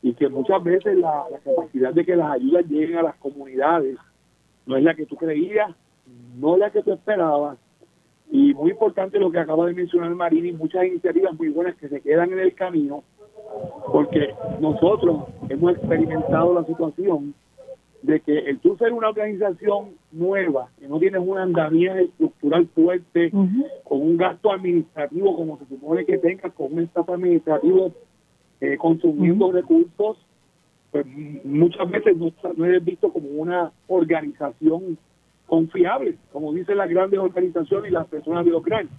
y 0.03 0.15
que 0.15 0.29
muchas 0.29 0.63
veces 0.63 0.97
la, 0.97 1.25
capacidad 1.45 1.95
de 1.95 2.05
que 2.05 2.17
las 2.17 2.33
ayudas 2.33 2.67
lleguen 2.67 2.99
a 2.99 3.03
las 3.03 3.17
comunidades 3.17 3.97
no 4.67 4.77
es 4.77 4.83
la 4.83 4.95
que 4.95 5.07
tú 5.07 5.17
creías, 5.17 5.71
no 6.39 6.57
la 6.57 6.71
que 6.71 6.83
tú 6.83 6.93
esperabas. 6.93 7.59
Y 8.31 8.55
muy 8.55 8.71
importante 8.71 9.19
lo 9.19 9.31
que 9.31 9.39
acaba 9.39 9.67
de 9.67 9.75
mencionar 9.75 10.15
Marini, 10.15 10.53
muchas 10.53 10.85
iniciativas 10.87 11.35
muy 11.35 11.49
buenas 11.49 11.77
que 11.77 11.89
se 11.89 12.01
quedan 12.01 12.33
en 12.33 12.39
el 12.39 12.55
camino, 12.55 13.05
porque 13.93 14.35
nosotros 14.61 15.25
hemos 15.49 15.73
experimentado 15.73 16.55
la 16.55 16.65
situación 16.65 17.35
de 18.03 18.21
que 18.21 18.39
el 18.39 18.59
tú 18.59 18.77
ser 18.77 18.93
una 18.93 19.09
organización 19.09 19.91
nueva, 20.11 20.69
que 20.79 20.89
no 20.89 20.99
tienes 20.99 21.23
una 21.25 21.45
andamía 21.45 22.01
estructural 22.01 22.67
fuerte, 22.75 23.31
con 23.85 24.01
un 24.01 24.17
gasto 24.17 24.53
administrativo 24.53 25.37
como 25.37 25.59
se 25.59 25.67
supone 25.67 26.05
que 26.05 26.19
tengas, 26.19 26.53
con 26.53 26.73
un 26.73 26.81
estado 26.81 27.15
administrativo 27.15 27.93
eh, 28.61 28.77
consumiendo 28.77 29.53
recursos, 29.53 30.19
pues 30.91 31.07
muchas 31.45 31.91
veces 31.91 32.17
no, 32.17 32.33
no 32.57 32.67
es 32.67 32.85
visto 32.85 33.13
como 33.13 33.29
una 33.29 33.73
organización 33.87 34.99
confiable, 35.47 36.17
como 36.33 36.53
dicen 36.53 36.79
las 36.79 36.91
grandes 36.91 37.21
organizaciones 37.21 37.91
y 37.91 37.95
las 37.95 38.07
personas 38.09 38.45
de 38.45 38.53
grandes. 38.65 38.95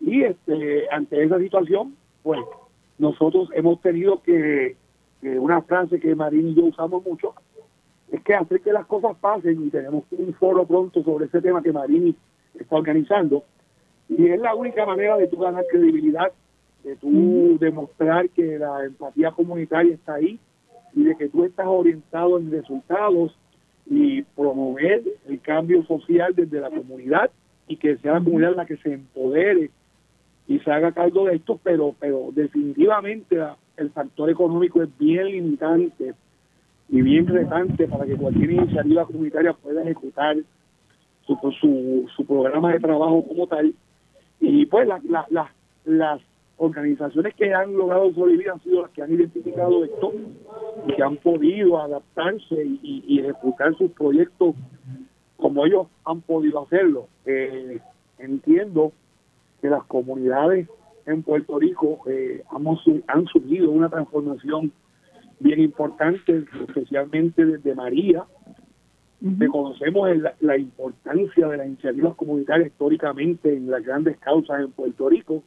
Y 0.00 0.22
este, 0.22 0.86
ante 0.90 1.22
esa 1.22 1.38
situación, 1.38 1.94
pues 2.22 2.40
nosotros 2.98 3.48
hemos 3.54 3.80
tenido 3.80 4.22
que, 4.22 4.76
que 5.20 5.38
una 5.38 5.62
frase 5.62 6.00
que 6.00 6.14
Marín 6.14 6.48
y 6.48 6.54
yo 6.54 6.64
usamos 6.64 7.04
mucho, 7.04 7.34
es 8.14 8.22
que 8.22 8.34
hacer 8.34 8.60
que 8.60 8.72
las 8.72 8.86
cosas 8.86 9.16
pasen 9.20 9.66
y 9.66 9.70
tenemos 9.70 10.04
un 10.12 10.32
foro 10.34 10.64
pronto 10.64 11.02
sobre 11.02 11.26
ese 11.26 11.40
tema 11.40 11.60
que 11.62 11.72
Marini 11.72 12.14
está 12.54 12.76
organizando 12.76 13.42
y 14.08 14.26
es 14.26 14.38
la 14.38 14.54
única 14.54 14.86
manera 14.86 15.16
de 15.16 15.26
tú 15.26 15.38
ganar 15.38 15.64
credibilidad, 15.68 16.30
de 16.84 16.94
tú 16.94 17.58
demostrar 17.58 18.28
que 18.30 18.56
la 18.56 18.84
empatía 18.84 19.32
comunitaria 19.32 19.94
está 19.94 20.14
ahí 20.14 20.38
y 20.94 21.02
de 21.02 21.16
que 21.16 21.28
tú 21.28 21.44
estás 21.44 21.66
orientado 21.66 22.38
en 22.38 22.52
resultados 22.52 23.36
y 23.86 24.22
promover 24.22 25.02
el 25.26 25.40
cambio 25.40 25.84
social 25.84 26.36
desde 26.36 26.60
la 26.60 26.70
comunidad 26.70 27.32
y 27.66 27.76
que 27.78 27.96
sea 27.96 28.12
la 28.12 28.22
comunidad 28.22 28.54
la 28.54 28.66
que 28.66 28.76
se 28.76 28.92
empodere 28.92 29.70
y 30.46 30.60
se 30.60 30.70
haga 30.70 30.92
cargo 30.92 31.24
de 31.24 31.34
esto, 31.34 31.58
pero 31.64 31.96
pero 31.98 32.28
definitivamente 32.32 33.42
el 33.76 33.90
factor 33.90 34.30
económico 34.30 34.84
es 34.84 34.98
bien 34.98 35.26
limitante 35.26 36.14
y 36.88 37.02
bien 37.02 37.26
retante 37.26 37.88
para 37.88 38.04
que 38.06 38.16
cualquier 38.16 38.50
iniciativa 38.50 39.06
comunitaria 39.06 39.52
pueda 39.52 39.82
ejecutar 39.82 40.36
su, 41.26 41.36
su, 41.60 42.08
su 42.14 42.26
programa 42.26 42.72
de 42.72 42.80
trabajo 42.80 43.24
como 43.26 43.46
tal. 43.46 43.74
Y 44.40 44.66
pues 44.66 44.88
las 45.84 46.20
organizaciones 46.56 47.34
que 47.34 47.52
han 47.52 47.76
logrado 47.76 48.12
sobrevivir 48.12 48.50
han 48.50 48.60
sido 48.62 48.82
las 48.82 48.90
que 48.90 49.02
han 49.02 49.12
identificado 49.12 49.84
esto 49.84 50.12
y 50.86 50.92
que 50.92 51.02
han 51.02 51.16
podido 51.16 51.80
adaptarse 51.80 52.64
y, 52.82 53.20
ejecutar 53.20 53.76
sus 53.76 53.90
proyectos 53.92 54.54
como 55.36 55.66
ellos 55.66 55.88
han 56.04 56.20
podido 56.20 56.62
hacerlo. 56.62 57.08
Eh, 57.26 57.80
entiendo 58.18 58.92
que 59.60 59.68
las 59.68 59.84
comunidades 59.84 60.68
en 61.06 61.22
Puerto 61.22 61.58
Rico 61.58 62.00
eh, 62.06 62.42
han, 62.50 62.66
han 63.08 63.26
surgido 63.26 63.70
una 63.70 63.88
transformación 63.88 64.72
bien 65.40 65.60
importante, 65.60 66.44
especialmente 66.68 67.44
desde 67.44 67.74
María. 67.74 68.24
Reconocemos 69.20 70.08
la, 70.40 70.58
importancia 70.58 71.48
de 71.48 71.56
las 71.56 71.66
iniciativas 71.66 72.14
comunitarias 72.14 72.68
históricamente 72.68 73.54
en 73.54 73.70
las 73.70 73.82
grandes 73.82 74.18
causas 74.18 74.60
en 74.60 74.70
Puerto 74.72 75.08
Rico. 75.08 75.42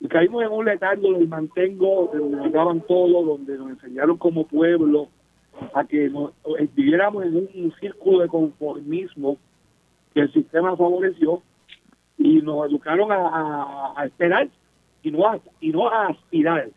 Y 0.00 0.08
caímos 0.08 0.42
en 0.42 0.52
un 0.52 0.64
letargo 0.64 1.12
del 1.12 1.28
mantengo, 1.28 2.10
donde 2.12 2.36
nos 2.36 2.52
daban 2.52 2.80
todo, 2.82 3.22
donde 3.22 3.56
nos 3.56 3.70
enseñaron 3.70 4.18
como 4.18 4.46
pueblo 4.46 5.08
a 5.74 5.84
que 5.84 6.08
nos, 6.08 6.32
viviéramos 6.74 7.24
en 7.24 7.36
un, 7.36 7.74
círculo 7.80 8.20
de 8.20 8.28
conformismo 8.28 9.38
que 10.14 10.20
el 10.20 10.32
sistema 10.32 10.76
favoreció 10.76 11.42
y 12.18 12.40
nos 12.42 12.68
educaron 12.68 13.12
a, 13.12 13.94
a, 13.96 14.06
esperar 14.06 14.48
y 15.02 15.10
no 15.10 15.26
a, 15.26 15.38
y 15.60 15.70
no 15.70 15.88
a 15.88 16.08
aspirar. 16.08 16.68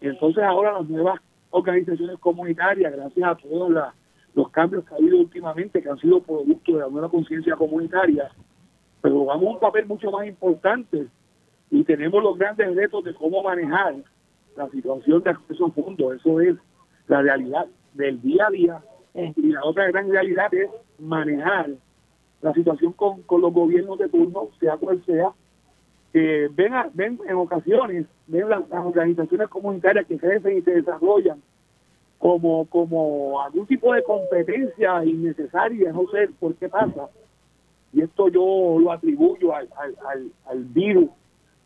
Y 0.00 0.08
entonces 0.08 0.42
ahora 0.42 0.72
las 0.72 0.88
nuevas 0.88 1.20
organizaciones 1.50 2.18
comunitarias, 2.18 2.92
gracias 2.92 3.28
a 3.28 3.34
todos 3.34 3.70
los 4.34 4.48
cambios 4.50 4.84
que 4.84 4.94
ha 4.94 4.96
habido 4.96 5.18
últimamente, 5.18 5.82
que 5.82 5.88
han 5.88 5.98
sido 5.98 6.20
producto 6.20 6.72
de 6.72 6.80
la 6.80 6.88
nueva 6.88 7.10
conciencia 7.10 7.56
comunitaria, 7.56 8.30
pero 9.02 9.24
vamos 9.24 9.46
a 9.46 9.50
un 9.50 9.60
papel 9.60 9.86
mucho 9.86 10.10
más 10.10 10.26
importante 10.26 11.06
y 11.70 11.84
tenemos 11.84 12.22
los 12.22 12.36
grandes 12.36 12.74
retos 12.74 13.04
de 13.04 13.14
cómo 13.14 13.42
manejar 13.42 13.96
la 14.56 14.68
situación 14.70 15.22
de 15.22 15.30
acceso 15.30 15.66
a 15.66 15.70
fondos. 15.70 16.16
Eso 16.16 16.40
es 16.40 16.56
la 17.06 17.22
realidad 17.22 17.66
del 17.94 18.20
día 18.20 18.46
a 18.46 18.50
día. 18.50 18.82
Y 19.14 19.52
la 19.52 19.64
otra 19.64 19.86
gran 19.88 20.10
realidad 20.10 20.52
es 20.52 20.68
manejar 20.98 21.70
la 22.42 22.52
situación 22.54 22.92
con, 22.92 23.22
con 23.22 23.40
los 23.40 23.52
gobiernos 23.52 23.98
de 23.98 24.08
turno, 24.08 24.48
sea 24.58 24.76
cual 24.76 25.02
sea, 25.04 25.30
que 26.12 26.48
ven, 26.52 26.72
ven 26.94 27.20
en 27.28 27.36
ocasiones, 27.36 28.06
ven 28.30 28.48
las, 28.48 28.62
organizaciones 28.70 29.48
comunitarias 29.48 30.06
que 30.06 30.18
crecen 30.18 30.58
y 30.58 30.62
se 30.62 30.70
desarrollan 30.72 31.42
como, 32.18 32.66
como 32.66 33.40
algún 33.40 33.66
tipo 33.66 33.92
de 33.92 34.02
competencia 34.02 35.04
innecesaria, 35.04 35.92
no 35.92 36.06
sé 36.12 36.28
por 36.38 36.54
qué 36.54 36.68
pasa. 36.68 37.08
Y 37.92 38.02
esto 38.02 38.28
yo 38.28 38.78
lo 38.78 38.92
atribuyo 38.92 39.54
al, 39.54 39.68
al, 39.76 40.30
al, 40.46 40.64
virus, 40.64 41.10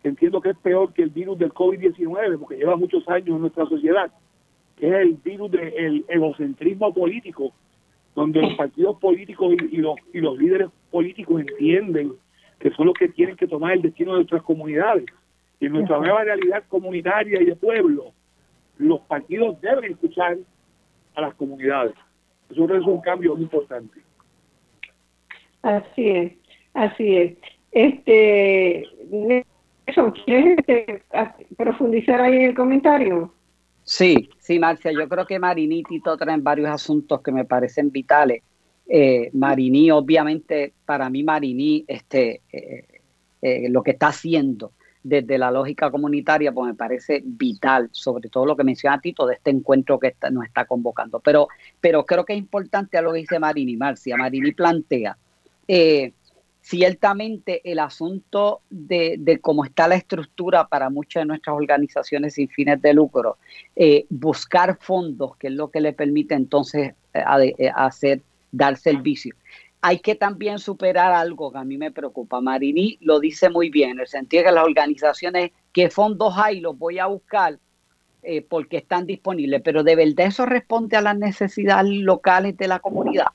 que 0.02 0.08
entiendo 0.08 0.40
que 0.40 0.50
es 0.50 0.56
peor 0.58 0.92
que 0.92 1.02
el 1.02 1.10
virus 1.10 1.38
del 1.38 1.52
COVID-19, 1.52 2.38
porque 2.38 2.56
lleva 2.56 2.76
muchos 2.76 3.06
años 3.08 3.28
en 3.28 3.40
nuestra 3.40 3.66
sociedad, 3.66 4.10
que 4.76 4.88
es 4.88 4.94
el 4.94 5.14
virus 5.14 5.50
del 5.50 6.04
egocentrismo 6.08 6.94
político, 6.94 7.52
donde 8.14 8.40
los 8.40 8.54
partidos 8.54 8.98
políticos 9.00 9.54
y, 9.70 9.76
los, 9.78 9.96
y 10.12 10.20
los 10.20 10.38
líderes 10.38 10.68
políticos 10.90 11.40
entienden 11.40 12.12
que 12.60 12.70
son 12.70 12.86
los 12.86 12.94
que 12.94 13.08
tienen 13.08 13.36
que 13.36 13.46
tomar 13.46 13.72
el 13.72 13.82
destino 13.82 14.12
de 14.12 14.18
nuestras 14.18 14.42
comunidades. 14.42 15.04
Y 15.60 15.66
en 15.66 15.72
nuestra 15.72 15.98
nueva 15.98 16.24
realidad 16.24 16.64
comunitaria 16.68 17.40
y 17.40 17.46
de 17.46 17.56
pueblo, 17.56 18.12
los 18.78 19.00
partidos 19.02 19.60
deben 19.60 19.92
escuchar 19.92 20.36
a 21.14 21.20
las 21.20 21.34
comunidades. 21.34 21.94
Eso 22.50 22.64
es 22.74 22.86
un 22.86 23.00
cambio 23.00 23.34
muy 23.34 23.44
importante. 23.44 24.00
Así 25.62 26.08
es, 26.08 26.32
así 26.74 27.16
es. 27.16 27.36
Este, 27.72 28.84
¿quieres 30.24 30.58
este, 30.66 31.02
profundizar 31.56 32.20
ahí 32.20 32.36
en 32.36 32.42
el 32.42 32.54
comentario? 32.54 33.32
Sí, 33.82 34.30
sí, 34.38 34.58
Marcia, 34.58 34.92
yo 34.92 35.08
creo 35.08 35.26
que 35.26 35.38
Marini 35.38 35.80
y 35.80 35.82
Tito 35.82 36.16
traen 36.16 36.42
varios 36.42 36.68
asuntos 36.68 37.20
que 37.22 37.32
me 37.32 37.44
parecen 37.44 37.90
vitales. 37.90 38.42
Eh, 38.86 39.30
Marini, 39.32 39.90
obviamente, 39.90 40.74
para 40.84 41.08
mí 41.10 41.22
Marini, 41.22 41.84
este, 41.86 42.42
eh, 42.52 42.86
eh, 43.42 43.68
lo 43.68 43.82
que 43.82 43.92
está 43.92 44.08
haciendo 44.08 44.72
desde 45.04 45.38
la 45.38 45.52
lógica 45.52 45.92
comunitaria, 45.92 46.50
pues 46.50 46.66
me 46.66 46.74
parece 46.74 47.22
vital, 47.24 47.88
sobre 47.92 48.28
todo 48.28 48.44
lo 48.44 48.56
que 48.56 48.64
menciona 48.64 49.00
Tito 49.00 49.26
de 49.26 49.34
este 49.34 49.50
encuentro 49.50 50.00
que 50.00 50.16
nos 50.32 50.44
está 50.44 50.64
convocando. 50.64 51.20
Pero, 51.20 51.46
pero 51.80 52.04
creo 52.04 52.24
que 52.24 52.32
es 52.32 52.38
importante 52.40 52.98
a 52.98 53.02
lo 53.02 53.12
que 53.12 53.20
dice 53.20 53.38
Marini, 53.38 53.76
Marcia. 53.76 54.16
Marini 54.16 54.50
plantea 54.50 55.16
ciertamente 56.64 57.60
el 57.70 57.78
asunto 57.78 58.62
de, 58.70 59.38
cómo 59.42 59.66
está 59.66 59.86
la 59.86 59.96
estructura 59.96 60.66
para 60.66 60.88
muchas 60.88 61.20
de 61.20 61.26
nuestras 61.26 61.54
organizaciones 61.54 62.34
sin 62.34 62.48
fines 62.48 62.80
de 62.80 62.94
lucro, 62.94 63.36
eh, 63.76 64.06
buscar 64.08 64.78
fondos, 64.80 65.36
que 65.36 65.48
es 65.48 65.52
lo 65.52 65.70
que 65.70 65.82
le 65.82 65.92
permite 65.92 66.34
entonces 66.34 66.94
eh, 67.12 67.54
eh, 67.58 67.70
hacer, 67.74 68.22
dar 68.50 68.78
servicio. 68.78 69.34
Hay 69.86 69.98
que 69.98 70.14
también 70.14 70.58
superar 70.58 71.12
algo 71.12 71.52
que 71.52 71.58
a 71.58 71.64
mí 71.64 71.76
me 71.76 71.90
preocupa. 71.90 72.40
Marini 72.40 72.96
lo 73.02 73.20
dice 73.20 73.50
muy 73.50 73.68
bien, 73.68 73.90
en 73.90 74.00
el 74.00 74.06
sentido 74.06 74.42
de 74.42 74.48
que 74.48 74.54
las 74.54 74.64
organizaciones, 74.64 75.50
¿qué 75.72 75.90
fondos 75.90 76.32
hay? 76.38 76.60
Los 76.60 76.78
voy 76.78 76.98
a 76.98 77.06
buscar 77.06 77.58
porque 78.48 78.78
están 78.78 79.04
disponibles, 79.04 79.60
pero 79.62 79.82
de 79.82 79.94
verdad 79.94 80.28
eso 80.28 80.46
responde 80.46 80.96
a 80.96 81.02
las 81.02 81.18
necesidades 81.18 81.92
locales 81.92 82.56
de 82.56 82.68
la 82.68 82.78
comunidad 82.78 83.26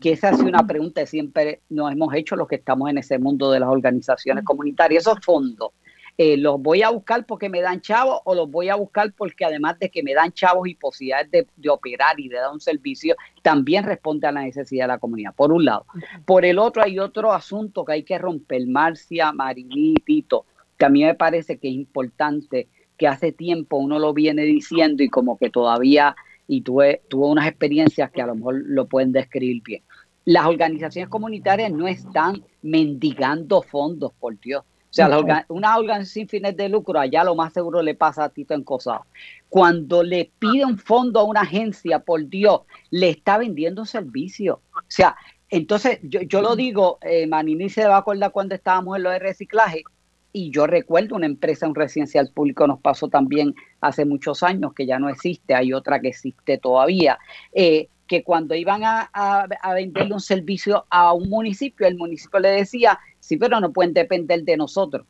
que 0.00 0.10
esa 0.10 0.30
ha 0.30 0.34
sido 0.34 0.48
una 0.48 0.66
pregunta 0.66 1.02
que 1.02 1.06
siempre 1.06 1.60
nos 1.68 1.92
hemos 1.92 2.12
hecho 2.16 2.34
los 2.34 2.48
que 2.48 2.56
estamos 2.56 2.90
en 2.90 2.98
ese 2.98 3.20
mundo 3.20 3.52
de 3.52 3.60
las 3.60 3.68
organizaciones 3.68 4.42
comunitarias. 4.42 5.04
Esos 5.04 5.20
fondos, 5.24 5.70
eh, 6.18 6.36
¿los 6.36 6.60
voy 6.60 6.82
a 6.82 6.90
buscar 6.90 7.24
porque 7.24 7.48
me 7.48 7.60
dan 7.60 7.80
chavos 7.80 8.20
o 8.24 8.34
los 8.34 8.50
voy 8.50 8.68
a 8.68 8.74
buscar 8.74 9.12
porque 9.12 9.44
además 9.44 9.78
de 9.78 9.90
que 9.90 10.02
me 10.02 10.14
dan 10.14 10.32
chavos 10.32 10.68
y 10.68 10.74
posibilidades 10.74 11.30
de, 11.30 11.70
operar 11.70 12.20
y 12.20 12.28
de 12.28 12.36
dar 12.36 12.52
un 12.52 12.60
servicio, 12.60 13.16
también 13.42 13.84
responde 13.84 14.26
a 14.26 14.32
la 14.32 14.42
necesidad 14.42 14.84
de 14.84 14.88
la 14.88 14.98
comunidad? 14.98 15.34
Por 15.34 15.52
un 15.52 15.64
lado. 15.64 15.86
Por 16.24 16.44
el 16.44 16.58
otro 16.58 16.82
hay 16.82 16.98
otro 16.98 17.32
asunto 17.32 17.84
que 17.84 17.92
hay 17.92 18.02
que 18.02 18.18
romper, 18.18 18.66
Marcia, 18.66 19.32
Marini, 19.32 19.94
Tito, 20.04 20.44
que 20.76 20.84
a 20.84 20.88
mí 20.88 21.02
me 21.02 21.14
parece 21.14 21.58
que 21.58 21.68
es 21.68 21.74
importante, 21.74 22.68
que 22.98 23.08
hace 23.08 23.32
tiempo 23.32 23.78
uno 23.78 23.98
lo 23.98 24.12
viene 24.12 24.42
diciendo 24.42 25.02
y 25.02 25.08
como 25.08 25.38
que 25.38 25.50
todavía 25.50 26.14
y 26.46 26.60
tuve, 26.60 27.02
tuve 27.08 27.26
unas 27.28 27.46
experiencias 27.48 28.10
que 28.10 28.20
a 28.20 28.26
lo 28.26 28.34
mejor 28.34 28.62
lo 28.66 28.86
pueden 28.86 29.12
describir 29.12 29.62
bien 29.62 29.82
las 30.24 30.46
organizaciones 30.46 31.08
comunitarias 31.08 31.72
no 31.72 31.88
están 31.88 32.44
mendigando 32.62 33.62
fondos, 33.62 34.12
por 34.12 34.38
Dios. 34.38 34.64
O 34.92 34.94
sea, 34.94 35.46
una 35.48 35.78
organización 35.78 36.04
sin 36.04 36.28
fines 36.28 36.54
de 36.54 36.68
lucro, 36.68 37.00
allá 37.00 37.24
lo 37.24 37.34
más 37.34 37.54
seguro 37.54 37.80
le 37.80 37.94
pasa 37.94 38.24
a 38.24 38.28
Tito 38.28 38.52
en 38.52 38.62
Cosado. 38.62 39.06
Cuando 39.48 40.02
le 40.02 40.30
pide 40.38 40.66
un 40.66 40.76
fondo 40.76 41.20
a 41.20 41.24
una 41.24 41.40
agencia, 41.40 42.00
por 42.00 42.28
Dios, 42.28 42.60
le 42.90 43.08
está 43.08 43.38
vendiendo 43.38 43.82
un 43.82 43.86
servicio. 43.86 44.60
O 44.74 44.82
sea, 44.88 45.16
entonces 45.48 45.98
yo, 46.02 46.42
lo 46.42 46.56
digo, 46.56 46.98
eh, 47.00 47.26
Manini 47.26 47.70
se 47.70 47.86
va 47.86 47.96
a 47.96 47.98
acordar 48.00 48.32
cuando 48.32 48.54
estábamos 48.54 48.98
en 48.98 49.04
lo 49.04 49.10
de 49.10 49.18
reciclaje, 49.18 49.82
y 50.30 50.50
yo 50.50 50.66
recuerdo 50.66 51.16
una 51.16 51.26
empresa, 51.26 51.66
un 51.66 51.74
residencial 51.74 52.30
público 52.30 52.66
nos 52.66 52.80
pasó 52.80 53.08
también 53.08 53.54
hace 53.80 54.04
muchos 54.04 54.42
años, 54.42 54.74
que 54.74 54.84
ya 54.84 54.98
no 54.98 55.08
existe, 55.08 55.54
hay 55.54 55.72
otra 55.72 56.00
que 56.00 56.08
existe 56.08 56.58
todavía, 56.58 57.18
eh, 57.54 57.88
que 58.06 58.24
cuando 58.24 58.54
iban 58.54 58.82
a, 58.84 59.46
venderle 59.74 60.12
un 60.12 60.20
servicio 60.20 60.84
a 60.90 61.14
un 61.14 61.30
municipio, 61.30 61.86
el 61.86 61.96
municipio 61.96 62.40
le 62.40 62.50
decía, 62.50 62.98
sí, 63.22 63.36
pero 63.36 63.60
no 63.60 63.72
pueden 63.72 63.94
depender 63.94 64.42
de 64.42 64.56
nosotros. 64.56 65.06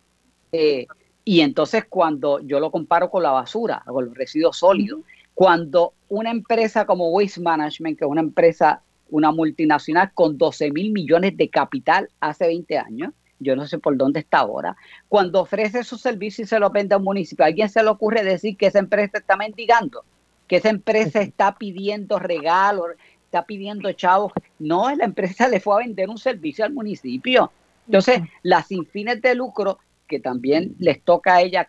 Eh, 0.53 0.87
y 1.25 1.41
entonces 1.41 1.85
cuando 1.89 2.41
yo 2.41 2.61
lo 2.61 2.71
comparo 2.71 3.11
con 3.11 3.23
la 3.23 3.31
basura, 3.31 3.83
con 3.87 4.05
los 4.05 4.15
residuos 4.15 4.59
sólidos, 4.59 5.01
cuando 5.35 5.95
una 6.09 6.31
empresa 6.31 6.85
como 6.85 7.09
Waste 7.09 7.41
Management, 7.41 7.99
que 7.99 8.05
es 8.05 8.11
una 8.11 8.21
empresa, 8.21 8.83
una 9.11 9.33
multinacional 9.33 10.13
con 10.13 10.37
12 10.37 10.73
mil 10.73 10.93
millones 10.93 11.37
de 11.37 11.49
capital 11.49 12.11
hace 12.21 12.47
20 12.47 12.79
años, 12.79 13.13
yo 13.39 13.57
no 13.57 13.67
sé 13.67 13.79
por 13.79 13.97
dónde 13.97 14.21
está 14.21 14.39
ahora, 14.41 14.77
cuando 15.09 15.41
ofrece 15.41 15.85
su 15.85 15.97
servicio 15.97 16.45
y 16.45 16.47
se 16.47 16.59
lo 16.59 16.71
vende 16.71 16.95
a 16.95 16.99
un 16.99 17.05
municipio, 17.05 17.45
¿a 17.45 17.49
alguien 17.49 17.69
se 17.69 17.83
le 17.83 17.89
ocurre 17.89 18.23
decir 18.23 18.57
que 18.57 18.67
esa 18.67 18.79
empresa 18.79 19.19
está 19.19 19.37
mendigando? 19.37 20.05
que 20.53 20.59
esa 20.59 20.69
empresa 20.69 21.23
está 21.23 21.57
pidiendo 21.57 22.19
regalos, 22.19 22.89
está 23.25 23.47
pidiendo 23.47 23.91
chavos. 23.93 24.33
No, 24.59 24.95
la 24.95 25.07
empresa 25.07 25.49
le 25.49 25.61
fue 25.61 25.77
a 25.77 25.79
vender 25.79 26.11
un 26.11 26.19
servicio 26.19 26.63
al 26.63 26.75
municipio. 26.75 27.51
Entonces, 27.87 28.21
las 28.43 28.67
sin 28.67 28.87
fines 28.87 29.21
de 29.21 29.35
lucro, 29.35 29.79
que 30.07 30.21
también 30.21 30.75
les 30.79 31.03
toca 31.03 31.37
a 31.37 31.43
ella 31.43 31.67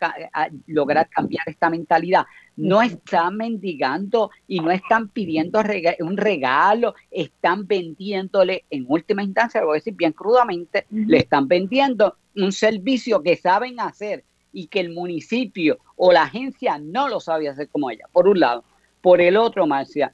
lograr 0.67 1.09
cambiar 1.09 1.47
esta 1.47 1.69
mentalidad, 1.69 2.25
no 2.55 2.81
están 2.81 3.37
mendigando 3.37 4.31
y 4.47 4.59
no 4.59 4.69
están 4.69 5.09
pidiendo 5.09 5.61
un 5.99 6.17
regalo, 6.17 6.93
están 7.09 7.65
vendiéndole, 7.65 8.65
en 8.69 8.85
última 8.87 9.23
instancia, 9.23 9.61
lo 9.61 9.67
voy 9.67 9.75
a 9.75 9.79
decir 9.79 9.95
bien 9.95 10.11
crudamente, 10.11 10.85
le 10.91 11.19
están 11.19 11.47
vendiendo 11.47 12.17
un 12.35 12.51
servicio 12.51 13.23
que 13.23 13.37
saben 13.37 13.79
hacer 13.79 14.23
y 14.51 14.67
que 14.67 14.81
el 14.81 14.91
municipio 14.91 15.79
o 15.95 16.11
la 16.11 16.23
agencia 16.23 16.77
no 16.77 17.07
lo 17.07 17.19
sabe 17.19 17.49
hacer 17.49 17.69
como 17.69 17.89
ella, 17.89 18.05
por 18.11 18.27
un 18.27 18.39
lado. 18.39 18.63
Por 19.01 19.19
el 19.19 19.35
otro, 19.37 19.65
Marcia, 19.65 20.13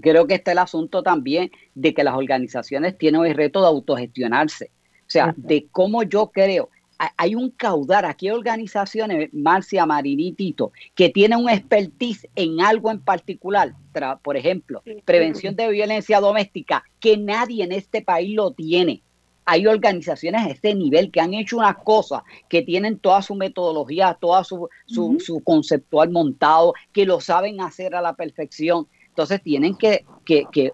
creo 0.00 0.26
que 0.26 0.34
está 0.34 0.52
el 0.52 0.58
asunto 0.58 1.02
también 1.02 1.50
de 1.74 1.94
que 1.94 2.04
las 2.04 2.16
organizaciones 2.16 2.98
tienen 2.98 3.24
el 3.24 3.34
reto 3.34 3.60
de 3.60 3.66
autogestionarse. 3.68 4.70
O 5.12 5.18
sea, 5.20 5.34
de 5.36 5.66
cómo 5.70 6.04
yo 6.04 6.30
creo, 6.30 6.70
hay 7.18 7.34
un 7.34 7.50
caudal, 7.50 8.06
aquí 8.06 8.28
hay 8.28 8.34
organizaciones, 8.34 9.28
Marcia, 9.34 9.84
Marinitito, 9.84 10.72
que 10.94 11.10
tienen 11.10 11.40
un 11.40 11.50
expertise 11.50 12.26
en 12.34 12.62
algo 12.62 12.90
en 12.90 13.00
particular, 13.00 13.74
por 14.22 14.38
ejemplo, 14.38 14.82
prevención 15.04 15.54
de 15.54 15.68
violencia 15.68 16.18
doméstica, 16.18 16.82
que 16.98 17.18
nadie 17.18 17.64
en 17.64 17.72
este 17.72 18.00
país 18.00 18.34
lo 18.34 18.52
tiene. 18.52 19.02
Hay 19.44 19.66
organizaciones 19.66 20.46
a 20.46 20.48
este 20.48 20.74
nivel 20.74 21.10
que 21.10 21.20
han 21.20 21.34
hecho 21.34 21.58
una 21.58 21.74
cosa, 21.74 22.24
que 22.48 22.62
tienen 22.62 22.98
toda 22.98 23.20
su 23.20 23.34
metodología, 23.34 24.16
toda 24.18 24.44
su, 24.44 24.70
su, 24.86 25.42
conceptual 25.44 26.08
montado, 26.10 26.72
que 26.90 27.04
lo 27.04 27.20
saben 27.20 27.60
hacer 27.60 27.94
a 27.94 28.00
la 28.00 28.14
perfección. 28.14 28.86
Entonces 29.12 29.42
tienen 29.42 29.76
que, 29.76 30.06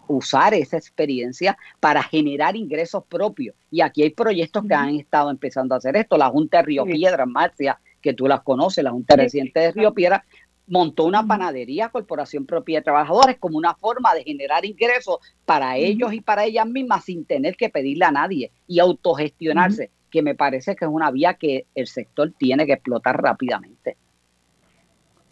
usar 0.06 0.54
esa 0.54 0.76
experiencia 0.76 1.58
para 1.80 2.02
generar 2.04 2.54
ingresos 2.54 3.02
propios. 3.08 3.56
Y 3.68 3.80
aquí 3.80 4.04
hay 4.04 4.10
proyectos 4.10 4.64
que 4.66 4.74
han 4.74 4.90
estado 4.90 5.30
empezando 5.30 5.74
a 5.74 5.78
hacer 5.78 5.96
esto. 5.96 6.16
La 6.16 6.30
Junta 6.30 6.58
de 6.58 6.62
Río 6.62 6.84
Piedra, 6.84 7.26
Marcia, 7.26 7.80
que 8.00 8.14
tú 8.14 8.28
las 8.28 8.42
conoces, 8.42 8.84
la 8.84 8.92
Junta 8.92 9.16
Reciente 9.16 9.58
de 9.58 9.72
Río 9.72 9.92
Piedra, 9.92 10.24
montó 10.68 11.04
una 11.04 11.26
panadería, 11.26 11.88
Corporación 11.88 12.46
Propia 12.46 12.78
de 12.78 12.84
Trabajadores, 12.84 13.38
como 13.38 13.58
una 13.58 13.74
forma 13.74 14.14
de 14.14 14.22
generar 14.22 14.64
ingresos 14.64 15.18
para 15.44 15.76
ellos 15.76 16.12
y 16.12 16.20
para 16.20 16.44
ellas 16.44 16.66
mismas 16.66 17.04
sin 17.04 17.24
tener 17.24 17.56
que 17.56 17.70
pedirle 17.70 18.04
a 18.04 18.12
nadie 18.12 18.52
y 18.68 18.78
autogestionarse, 18.78 19.90
que 20.10 20.22
me 20.22 20.36
parece 20.36 20.76
que 20.76 20.84
es 20.84 20.90
una 20.90 21.10
vía 21.10 21.34
que 21.34 21.66
el 21.74 21.88
sector 21.88 22.32
tiene 22.38 22.66
que 22.66 22.74
explotar 22.74 23.20
rápidamente. 23.20 23.96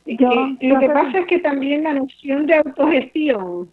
Lo 0.07 0.80
que 0.80 0.88
pasa 0.88 1.18
es 1.18 1.26
que 1.26 1.40
también 1.40 1.82
la 1.82 1.94
noción 1.94 2.46
de 2.46 2.54
autogestión 2.54 3.68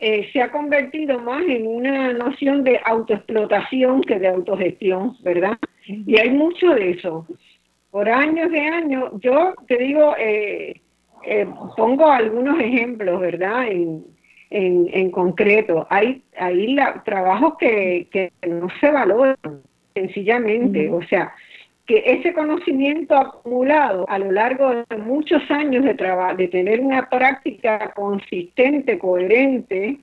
eh, 0.00 0.28
se 0.32 0.40
ha 0.40 0.50
convertido 0.50 1.18
más 1.18 1.42
en 1.42 1.66
una 1.66 2.12
noción 2.12 2.64
de 2.64 2.80
autoexplotación 2.84 4.00
que 4.02 4.18
de 4.18 4.28
autogestión, 4.28 5.16
¿verdad? 5.22 5.58
Y 5.86 6.18
hay 6.18 6.30
mucho 6.30 6.70
de 6.70 6.90
eso. 6.90 7.26
Por 7.90 8.08
años 8.08 8.50
de 8.50 8.60
años, 8.60 9.10
yo 9.20 9.54
te 9.66 9.76
digo, 9.76 10.14
eh, 10.18 10.80
eh, 11.24 11.46
pongo 11.76 12.10
algunos 12.10 12.60
ejemplos, 12.60 13.20
¿verdad? 13.20 13.68
En, 13.68 14.04
en, 14.50 15.10
concreto, 15.10 15.86
hay, 15.90 16.22
hay 16.38 16.74
la, 16.74 17.02
trabajos 17.04 17.54
que, 17.58 18.08
que 18.10 18.32
no 18.48 18.68
se 18.80 18.90
valoran 18.90 19.36
sencillamente, 19.94 20.90
o 20.90 21.02
sea, 21.02 21.34
que 21.88 22.02
ese 22.04 22.34
conocimiento 22.34 23.16
acumulado 23.16 24.04
a 24.10 24.18
lo 24.18 24.30
largo 24.30 24.84
de 24.90 24.96
muchos 24.98 25.42
años 25.50 25.82
de 25.84 25.94
trabajo, 25.94 26.36
de 26.36 26.48
tener 26.48 26.80
una 26.80 27.08
práctica 27.08 27.92
consistente, 27.96 28.98
coherente, 28.98 29.98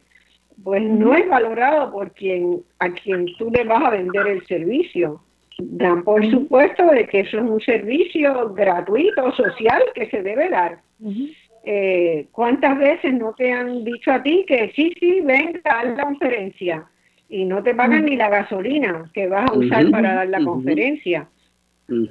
pues 0.64 0.82
no 0.82 1.14
es 1.14 1.30
valorado 1.30 1.92
por 1.92 2.12
quien 2.12 2.64
a 2.80 2.90
quien 2.90 3.28
tú 3.38 3.52
le 3.52 3.64
vas 3.66 3.84
a 3.84 3.92
vender 3.92 4.26
el 4.26 4.46
servicio. 4.48 5.22
Dan 5.60 6.04
por 6.04 6.28
supuesto 6.30 6.88
de 6.88 7.06
que 7.06 7.20
eso 7.20 7.38
es 7.38 7.44
un 7.44 7.62
servicio 7.62 8.52
gratuito, 8.56 9.32
social, 9.34 9.84
que 9.94 10.10
se 10.10 10.24
debe 10.24 10.50
dar. 10.50 10.80
Eh, 11.64 12.26
¿Cuántas 12.32 12.80
veces 12.80 13.14
no 13.14 13.34
te 13.34 13.52
han 13.52 13.84
dicho 13.84 14.12
a 14.12 14.24
ti 14.24 14.44
que 14.48 14.72
sí, 14.76 14.92
sí, 15.00 15.22
venga 15.22 15.62
a 15.66 15.86
la 15.86 16.04
conferencia 16.04 16.86
y 17.30 17.46
no 17.46 17.62
te 17.62 17.76
pagan 17.76 18.06
ni 18.06 18.16
la 18.16 18.30
gasolina 18.30 19.10
que 19.14 19.28
vas 19.28 19.52
a 19.52 19.54
usar 19.54 19.92
para 19.92 20.16
dar 20.16 20.30
la 20.30 20.44
conferencia? 20.44 21.28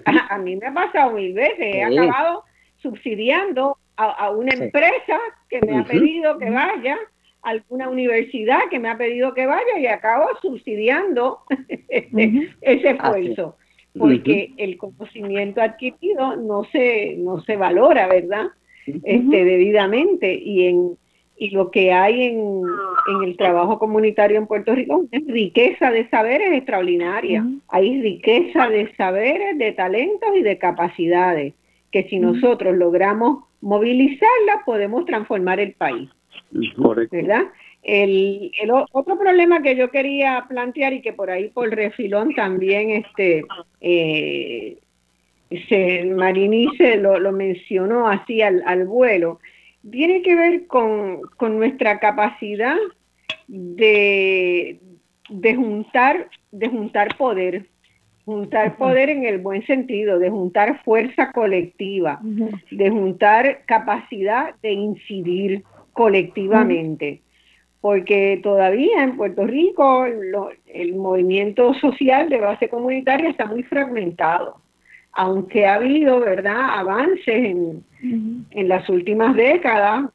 A, 0.05 0.39
mí 0.39 0.57
me 0.57 0.67
ha 0.67 0.75
pasado 0.75 1.13
mil 1.13 1.35
veces, 1.35 1.59
he 1.59 1.83
acabado 1.83 2.45
subsidiando 2.79 3.77
a, 3.97 4.31
una 4.31 4.55
empresa 4.55 5.19
que 5.49 5.61
me 5.63 5.79
ha 5.79 5.85
pedido 5.85 6.39
que 6.39 6.51
vaya, 6.51 6.97
a 7.43 7.51
alguna 7.51 7.89
universidad 7.89 8.61
que 8.71 8.79
me 8.79 8.89
ha 8.89 8.97
pedido 8.97 9.35
que 9.35 9.47
vaya 9.47 9.79
y 9.79 9.87
acabo 9.87 10.29
subsidiando 10.41 11.41
ese 11.89 12.91
esfuerzo, 12.91 13.57
porque 13.99 14.53
el 14.57 14.77
conocimiento 14.77 15.61
adquirido 15.61 16.37
no 16.37 16.65
se, 16.65 17.17
no 17.19 17.41
se 17.43 17.57
valora, 17.57 18.07
¿verdad? 18.07 18.47
este, 18.87 19.45
debidamente 19.45 20.35
y 20.35 20.67
en 20.67 20.99
y 21.37 21.51
lo 21.51 21.71
que 21.71 21.93
hay 21.93 22.23
en, 22.23 22.63
en, 23.09 23.25
el 23.25 23.37
trabajo 23.37 23.79
comunitario 23.79 24.39
en 24.39 24.47
Puerto 24.47 24.75
Rico 24.75 25.05
es 25.11 25.27
riqueza 25.27 25.91
de 25.91 26.09
saberes 26.09 26.53
extraordinaria. 26.53 27.45
Hay 27.69 28.01
riqueza 28.01 28.69
de 28.69 28.95
saberes, 28.95 29.59
de 29.59 29.73
talentos 29.73 30.29
y 30.37 30.43
de 30.43 30.59
capacidades 30.59 31.55
que 31.95 32.09
si 32.09 32.19
nosotros 32.19 32.77
logramos 32.77 33.45
movilizarla 33.61 34.63
podemos 34.67 35.05
transformar 35.07 35.61
el 35.61 35.73
país. 35.75 36.11
¿Verdad? 37.11 37.45
El, 37.85 38.51
el, 38.61 38.71
otro 38.71 39.17
problema 39.17 39.63
que 39.63 39.77
yo 39.77 39.91
quería 39.91 40.45
plantear 40.49 40.93
y 40.93 41.03
que 41.03 41.13
por 41.13 41.31
ahí 41.31 41.51
por 41.51 41.71
refilón 41.71 42.35
también 42.35 42.91
este 42.91 43.45
eh, 43.81 44.79
se, 45.69 46.05
Marinice 46.07 46.97
lo, 46.97 47.21
lo 47.21 47.31
mencionó 47.31 48.09
así 48.09 48.43
al, 48.43 48.63
al 48.67 48.87
vuelo, 48.87 49.39
tiene 49.91 50.23
que 50.23 50.35
ver 50.35 50.67
con, 50.67 51.21
nuestra 51.41 51.99
capacidad 51.99 52.77
de, 53.49 54.81
de, 55.29 55.55
juntar, 55.55 56.29
de 56.53 56.69
juntar 56.69 57.17
poder, 57.17 57.67
juntar 58.25 58.77
poder 58.77 59.11
en 59.11 59.25
el 59.25 59.39
buen 59.39 59.65
sentido, 59.67 60.19
de 60.19 60.31
juntar 60.31 60.83
fuerza 60.85 61.33
colectiva, 61.33 62.21
de 62.71 62.91
juntar 62.91 63.63
capacidad 63.67 64.55
de 64.63 64.73
incidir 64.73 65.65
colectivamente. 65.93 67.21
Porque 67.81 68.41
todavía 68.43 69.03
en 69.03 69.19
Puerto 69.19 69.47
Rico 69.47 70.07
el 70.07 70.95
movimiento 70.95 71.75
social 71.75 72.31
de 72.31 72.41
base 72.41 72.71
comunitaria 72.71 73.29
está 73.29 73.45
muy 73.45 73.63
fragmentado 73.63 74.64
aunque 75.15 75.67
ha 75.67 75.75
habido, 75.75 76.21
¿verdad?, 76.21 76.79
avances 76.79 77.27
en, 77.27 77.85
las 78.69 78.89
últimas 78.89 79.35
décadas, 79.35 80.11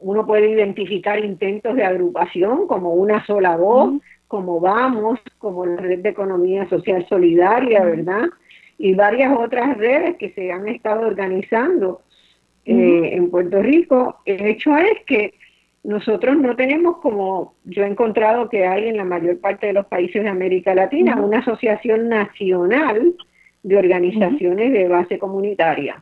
uno 0.00 0.26
puede 0.26 0.50
identificar 0.50 1.24
intentos 1.24 1.76
de 1.76 1.84
agrupación 1.84 2.66
como 2.66 2.94
una 2.94 3.24
sola 3.26 3.56
voz, 3.56 4.00
como 4.26 4.60
Vamos, 4.60 5.20
como 5.38 5.64
la 5.66 5.76
Red 5.76 6.00
de 6.00 6.08
Economía 6.08 6.68
Social 6.68 7.06
Solidaria, 7.08 7.84
¿verdad? 7.84 8.24
Y 8.78 8.94
varias 8.94 9.38
otras 9.38 9.76
redes 9.78 10.16
que 10.16 10.30
se 10.32 10.50
han 10.50 10.66
estado 10.68 11.06
organizando 11.06 12.02
eh, 12.64 13.10
en 13.12 13.30
Puerto 13.30 13.62
Rico. 13.62 14.18
El 14.24 14.44
hecho 14.46 14.76
es 14.76 15.04
que 15.06 15.34
nosotros 15.84 16.36
no 16.36 16.56
tenemos 16.56 16.98
como 16.98 17.54
yo 17.64 17.84
he 17.84 17.86
encontrado 17.86 18.48
que 18.48 18.66
hay 18.66 18.88
en 18.88 18.96
la 18.96 19.04
mayor 19.04 19.38
parte 19.38 19.68
de 19.68 19.72
los 19.72 19.86
países 19.86 20.24
de 20.24 20.28
América 20.28 20.74
Latina, 20.74 21.14
una 21.14 21.38
asociación 21.38 22.08
nacional 22.08 23.14
de 23.66 23.76
organizaciones 23.76 24.72
de 24.72 24.86
base 24.86 25.18
comunitaria, 25.18 26.00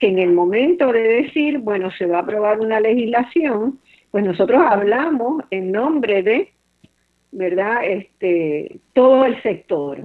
que 0.00 0.08
en 0.08 0.18
el 0.18 0.32
momento 0.32 0.92
de 0.92 1.22
decir, 1.22 1.58
bueno, 1.58 1.92
se 1.92 2.06
va 2.06 2.18
a 2.18 2.22
aprobar 2.22 2.58
una 2.58 2.80
legislación, 2.80 3.78
pues 4.10 4.24
nosotros 4.24 4.60
hablamos 4.68 5.44
en 5.52 5.70
nombre 5.70 6.24
de, 6.24 6.52
¿verdad? 7.30 7.84
Este, 7.84 8.80
todo 8.94 9.26
el 9.26 9.40
sector. 9.44 10.00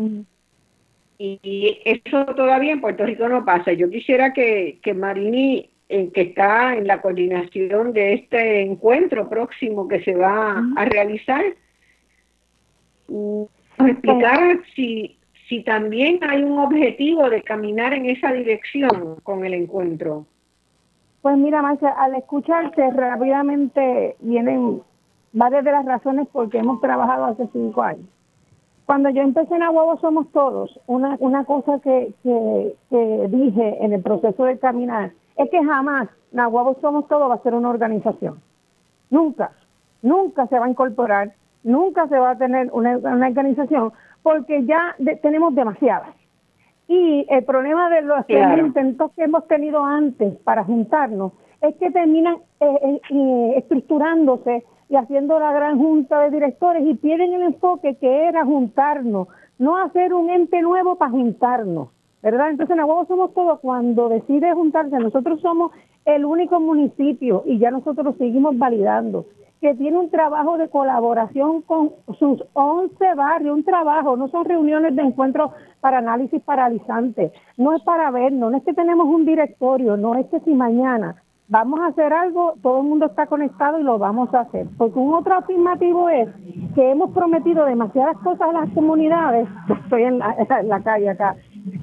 y, 1.18 1.80
eso 1.84 2.26
todavía 2.36 2.74
en 2.74 2.82
Puerto 2.82 3.07
Rico 3.07 3.28
no 3.28 3.43
pasa. 3.43 3.74
Yo 3.74 3.89
quisiera 3.89 4.32
que, 4.32 4.78
que 4.84 4.93
Marini, 4.93 5.68
que 5.88 6.22
está 6.22 6.76
en 6.76 6.86
la 6.86 7.01
coordinación 7.01 7.91
de 7.91 8.14
este 8.14 8.62
encuentro 8.62 9.28
próximo 9.28 9.88
que 9.88 10.03
se 10.03 10.16
va 10.16 10.64
a 10.76 10.86
realizar, 10.86 11.43
nos 13.07 13.49
explicara 13.80 14.60
si 14.76 15.18
si 15.49 15.63
también 15.63 16.19
hay 16.21 16.43
un 16.43 16.59
objetivo 16.59 17.27
de 17.29 17.41
caminar 17.41 17.93
en 17.93 18.05
esa 18.05 18.31
dirección 18.31 19.15
con 19.23 19.43
el 19.43 19.55
encuentro. 19.55 20.25
Pues 21.23 21.37
mira, 21.37 21.61
Marcia, 21.63 21.89
al 21.89 22.15
escucharte 22.15 22.91
rápidamente 22.91 24.15
vienen 24.19 24.81
varias 25.33 25.65
de 25.65 25.71
las 25.71 25.85
razones 25.85 26.27
porque 26.31 26.59
hemos 26.59 26.79
trabajado 26.79 27.25
hace 27.25 27.49
cinco 27.51 27.81
años. 27.81 28.05
Cuando 28.85 29.09
yo 29.09 29.21
empecé 29.21 29.53
en 29.55 29.61
Somos 30.01 30.31
Todos, 30.31 30.79
una, 30.87 31.17
una 31.19 31.43
cosa 31.45 31.79
que, 31.79 32.13
que, 32.23 33.27
dije 33.29 33.83
en 33.83 33.93
el 33.93 34.01
proceso 34.01 34.45
de 34.45 34.57
caminar 34.57 35.11
es 35.35 35.49
que 35.49 35.63
jamás 35.63 36.09
Nahuabo 36.31 36.77
Somos 36.79 37.07
Todos 37.07 37.29
va 37.29 37.35
a 37.35 37.43
ser 37.43 37.53
una 37.53 37.69
organización. 37.69 38.39
Nunca, 39.09 39.51
nunca 40.01 40.47
se 40.47 40.57
va 40.57 40.65
a 40.65 40.69
incorporar, 40.69 41.33
nunca 41.64 42.07
se 42.07 42.18
va 42.18 42.32
a 42.32 42.38
tener 42.38 42.70
una, 42.72 42.97
una 42.97 43.28
organización 43.28 43.91
porque 44.24 44.66
ya 44.66 44.95
tenemos 45.22 45.55
demasiadas. 45.55 46.10
Y 46.88 47.26
el 47.30 47.43
problema 47.43 47.89
de 47.89 48.01
los 48.01 48.26
intentos 48.28 49.12
que 49.12 49.24
hemos 49.24 49.47
tenido 49.47 49.84
antes 49.84 50.36
para 50.39 50.64
juntarnos 50.64 51.34
es 51.62 51.76
que 51.76 51.91
terminan 51.91 52.38
eh, 52.60 52.99
eh, 53.10 53.53
estructurándose 53.57 54.64
y 54.89 54.95
haciendo 54.95 55.39
la 55.39 55.51
gran 55.53 55.78
junta 55.78 56.22
de 56.22 56.32
directores 56.32 56.84
y 56.86 56.95
pierden 56.95 57.34
el 57.34 57.43
enfoque 57.43 57.95
que 57.97 58.26
era 58.26 58.43
juntarnos, 58.43 59.28
no 59.60 59.78
hacer 59.78 60.14
un 60.14 60.32
ente 60.32 60.62
nuevo 60.62 60.95
para 60.95 61.12
juntarnos, 61.12 61.89
¿verdad? 62.24 62.49
Entonces 62.49 62.74
en 62.74 62.80
Aguabo 62.80 63.05
somos 63.05 63.34
todos, 63.36 63.60
cuando 63.60 64.10
decide 64.10 64.51
juntarse, 64.53 64.97
nosotros 64.97 65.41
somos 65.41 65.72
el 66.05 66.26
único 66.26 66.60
municipio 66.60 67.43
y 67.45 67.60
ya 67.60 67.70
nosotros 67.70 68.03
lo 68.03 68.14
seguimos 68.14 68.57
validando 68.57 69.26
que 69.62 69.76
tiene 69.76 69.97
un 69.97 70.10
trabajo 70.10 70.57
de 70.57 70.70
colaboración 70.70 71.62
con 71.64 71.91
sus 72.18 72.43
11 72.53 73.16
barrios, 73.16 73.55
un 73.55 73.64
trabajo, 73.64 74.16
no 74.16 74.30
son 74.30 74.45
reuniones 74.45 74.95
de 74.95 75.01
encuentro 75.01 75.51
para 75.82 75.97
análisis 75.97 76.41
paralizante, 76.43 77.32
no 77.57 77.76
es 77.76 77.82
para 77.84 78.10
vernos, 78.12 78.51
no 78.51 78.57
es 78.57 78.64
que 78.64 78.74
tenemos 78.74 79.07
un 79.07 79.26
directorio, 79.26 79.97
no 79.97 80.16
es 80.16 80.28
que 80.28 80.39
si 80.41 80.53
mañana 80.53 81.22
vamos 81.49 81.80
a 81.82 81.88
hacer 81.88 82.14
algo, 82.14 82.53
todo 82.62 82.82
el 82.82 82.88
mundo 82.88 83.07
está 83.07 83.26
conectado 83.26 83.80
y 83.80 83.84
lo 83.84 83.97
vamos 83.97 84.34
a 84.34 84.41
hacer. 84.41 84.68
Porque 84.78 84.99
un 84.99 85.14
otro 85.14 85.36
afirmativo 85.36 86.07
es 86.07 86.30
que 86.76 86.91
hemos 86.91 87.12
prometido 87.12 87.66
demasiadas 87.66 88.18
cosas 88.20 88.49
a 88.49 88.53
las 88.53 88.70
comunidades, 88.70 89.47
estoy 89.84 90.03
en 90.03 90.20
la, 90.20 90.82
calle 90.84 91.10
acá, 91.10 91.36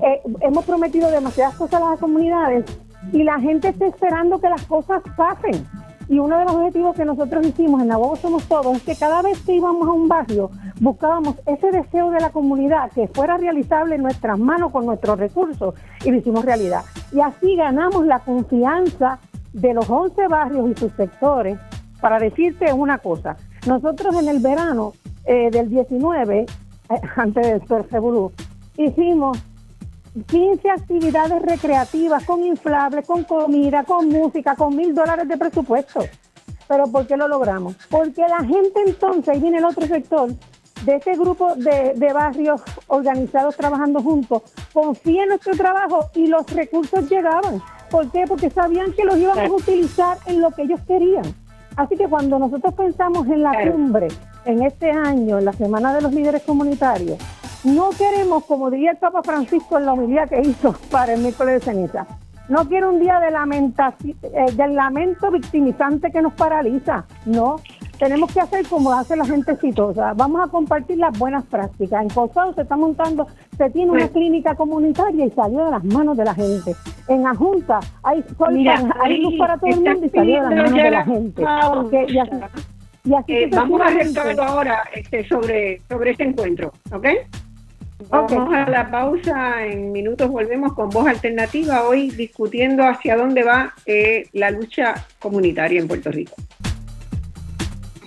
eh, 0.02 0.22
hemos 0.40 0.64
prometido 0.64 1.10
demasiadas 1.10 1.56
cosas 1.56 1.82
a 1.82 1.90
las 1.90 2.00
comunidades 2.00 2.64
y 3.12 3.22
la 3.22 3.38
gente 3.40 3.68
está 3.68 3.86
esperando 3.86 4.40
que 4.40 4.48
las 4.48 4.64
cosas 4.66 5.02
pasen. 5.16 5.66
Y 6.08 6.18
uno 6.18 6.38
de 6.38 6.44
los 6.44 6.54
objetivos 6.54 6.94
que 6.94 7.04
nosotros 7.04 7.46
hicimos 7.46 7.82
en 7.82 7.90
Abogo 7.90 8.16
Somos 8.16 8.44
Todos 8.44 8.76
es 8.76 8.82
que 8.82 8.94
cada 8.94 9.22
vez 9.22 9.40
que 9.42 9.54
íbamos 9.54 9.88
a 9.88 9.92
un 9.92 10.08
barrio 10.08 10.50
buscábamos 10.80 11.36
ese 11.46 11.70
deseo 11.70 12.10
de 12.10 12.20
la 12.20 12.30
comunidad 12.30 12.90
que 12.92 13.08
fuera 13.08 13.36
realizable 13.36 13.96
en 13.96 14.02
nuestras 14.02 14.38
manos 14.38 14.70
con 14.70 14.86
nuestros 14.86 15.18
recursos 15.18 15.74
y 16.04 16.10
lo 16.10 16.18
hicimos 16.18 16.44
realidad. 16.44 16.82
Y 17.12 17.20
así 17.20 17.56
ganamos 17.56 18.06
la 18.06 18.20
confianza 18.20 19.18
de 19.52 19.74
los 19.74 19.88
11 19.88 20.28
barrios 20.28 20.70
y 20.70 20.78
sus 20.78 20.92
sectores 20.92 21.58
para 22.00 22.18
decirte 22.18 22.72
una 22.72 22.98
cosa. 22.98 23.36
Nosotros 23.66 24.14
en 24.16 24.28
el 24.28 24.40
verano 24.40 24.92
eh, 25.24 25.50
del 25.50 25.70
19, 25.70 26.40
eh, 26.40 26.46
antes 27.16 27.46
del 27.46 27.60
Perseburú, 27.62 28.32
hicimos 28.76 29.38
15 30.24 30.70
actividades 30.70 31.42
recreativas 31.42 32.24
con 32.24 32.44
inflables, 32.44 33.06
con 33.06 33.24
comida, 33.24 33.84
con 33.84 34.08
música, 34.08 34.54
con 34.54 34.74
mil 34.74 34.94
dólares 34.94 35.28
de 35.28 35.36
presupuesto. 35.36 36.00
¿Pero 36.66 36.86
por 36.86 37.06
qué 37.06 37.16
lo 37.16 37.28
logramos? 37.28 37.76
Porque 37.90 38.22
la 38.22 38.44
gente 38.44 38.80
entonces, 38.86 39.28
ahí 39.28 39.40
viene 39.40 39.58
el 39.58 39.64
otro 39.64 39.86
sector, 39.86 40.30
de 40.84 40.96
ese 40.96 41.12
grupo 41.12 41.54
de, 41.54 42.12
barrios 42.12 42.62
organizados 42.88 43.56
trabajando 43.56 44.00
juntos, 44.02 44.42
confía 44.72 45.22
en 45.22 45.30
nuestro 45.30 45.54
trabajo 45.54 46.10
y 46.14 46.26
los 46.26 46.50
recursos 46.52 47.08
llegaban. 47.08 47.62
¿Por 47.90 48.10
qué? 48.10 48.24
Porque 48.26 48.50
sabían 48.50 48.92
que 48.92 49.04
los 49.04 49.16
íbamos 49.16 49.44
a 49.44 49.52
utilizar 49.52 50.18
en 50.26 50.40
lo 50.40 50.50
que 50.50 50.62
ellos 50.62 50.80
querían. 50.86 51.24
Así 51.76 51.96
que 51.96 52.08
cuando 52.08 52.38
nosotros 52.38 52.74
pensamos 52.74 53.26
en 53.28 53.42
la 53.42 53.70
cumbre, 53.70 54.08
en 54.46 54.62
este 54.62 54.90
año, 54.90 55.38
en 55.38 55.44
la 55.44 55.52
Semana 55.52 55.94
de 55.94 56.00
los 56.00 56.12
Líderes 56.12 56.42
Comunitarios, 56.42 57.18
no 57.64 57.90
queremos, 57.90 58.44
como 58.44 58.70
diría 58.70 58.92
el 58.92 58.96
Papa 58.96 59.22
Francisco 59.22 59.76
en 59.76 59.86
la 59.86 59.92
homilía 59.92 60.26
que 60.26 60.40
hizo 60.40 60.72
para 60.90 61.14
el 61.14 61.20
miércoles 61.20 61.54
de 61.54 61.72
ceniza, 61.72 62.06
no 62.48 62.68
quiero 62.68 62.90
un 62.90 63.00
día 63.00 63.18
de 63.18 63.32
lamentación, 63.32 64.16
eh, 64.22 64.52
del 64.52 64.76
lamento 64.76 65.32
victimizante 65.32 66.12
que 66.12 66.22
nos 66.22 66.32
paraliza. 66.34 67.04
No, 67.24 67.56
tenemos 67.98 68.32
que 68.32 68.40
hacer 68.40 68.66
como 68.68 68.92
hace 68.92 69.16
la 69.16 69.24
gente 69.24 69.52
exitosa. 69.52 70.12
Vamos 70.14 70.46
a 70.46 70.50
compartir 70.50 70.98
las 70.98 71.18
buenas 71.18 71.44
prácticas. 71.44 72.02
En 72.02 72.08
Cosado 72.08 72.52
se 72.54 72.62
está 72.62 72.76
montando, 72.76 73.26
se 73.56 73.68
tiene 73.70 73.90
una 73.90 74.08
clínica 74.08 74.54
comunitaria 74.54 75.26
y 75.26 75.30
salió 75.30 75.64
de 75.64 75.70
las 75.72 75.84
manos 75.84 76.16
de 76.16 76.24
la 76.24 76.34
gente. 76.34 76.76
En 77.08 77.26
Ajunta 77.26 77.80
hay, 78.04 78.24
hay 79.00 79.20
luz 79.20 79.34
para 79.38 79.58
todo 79.58 79.70
el 79.70 79.80
mundo 79.80 80.06
y 80.06 80.08
salió 80.10 80.34
de 80.34 80.40
las 80.42 80.50
manos 80.50 80.72
de 80.72 80.90
la 80.90 81.04
gente. 81.04 81.44
Y 83.06 83.14
así, 83.14 83.32
eh, 83.34 83.48
vamos 83.50 83.80
a 83.80 83.86
hacer 83.86 84.40
ahora 84.40 84.82
este, 84.94 85.26
sobre, 85.28 85.80
sobre 85.88 86.10
este 86.10 86.24
encuentro, 86.24 86.72
¿ok? 86.92 87.06
Vamos 88.10 88.52
a 88.52 88.68
la 88.68 88.90
pausa, 88.90 89.64
en 89.64 89.92
minutos 89.92 90.28
volvemos 90.28 90.74
con 90.74 90.90
Voz 90.90 91.06
Alternativa, 91.06 91.84
hoy 91.84 92.10
discutiendo 92.10 92.84
hacia 92.84 93.16
dónde 93.16 93.42
va 93.42 93.72
eh, 93.86 94.24
la 94.32 94.50
lucha 94.50 95.06
comunitaria 95.18 95.80
en 95.80 95.88
Puerto 95.88 96.10
Rico. 96.10 96.34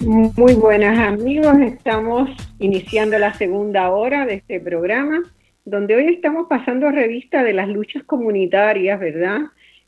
Muy 0.02 0.54
buenas 0.54 1.00
amigos, 1.00 1.58
estamos 1.60 2.30
iniciando 2.60 3.18
la 3.18 3.34
segunda 3.34 3.89
hora 3.89 4.26
de 4.26 4.36
este 4.36 4.60
programa, 4.60 5.22
donde 5.66 5.95
hoy 5.95 6.14
estamos 6.14 6.47
pasando 6.47 6.91
revista 6.91 7.43
de 7.43 7.54
las 7.54 7.68
luchas 7.68 8.04
comunitarias, 8.04 9.00
¿verdad? 9.00 9.39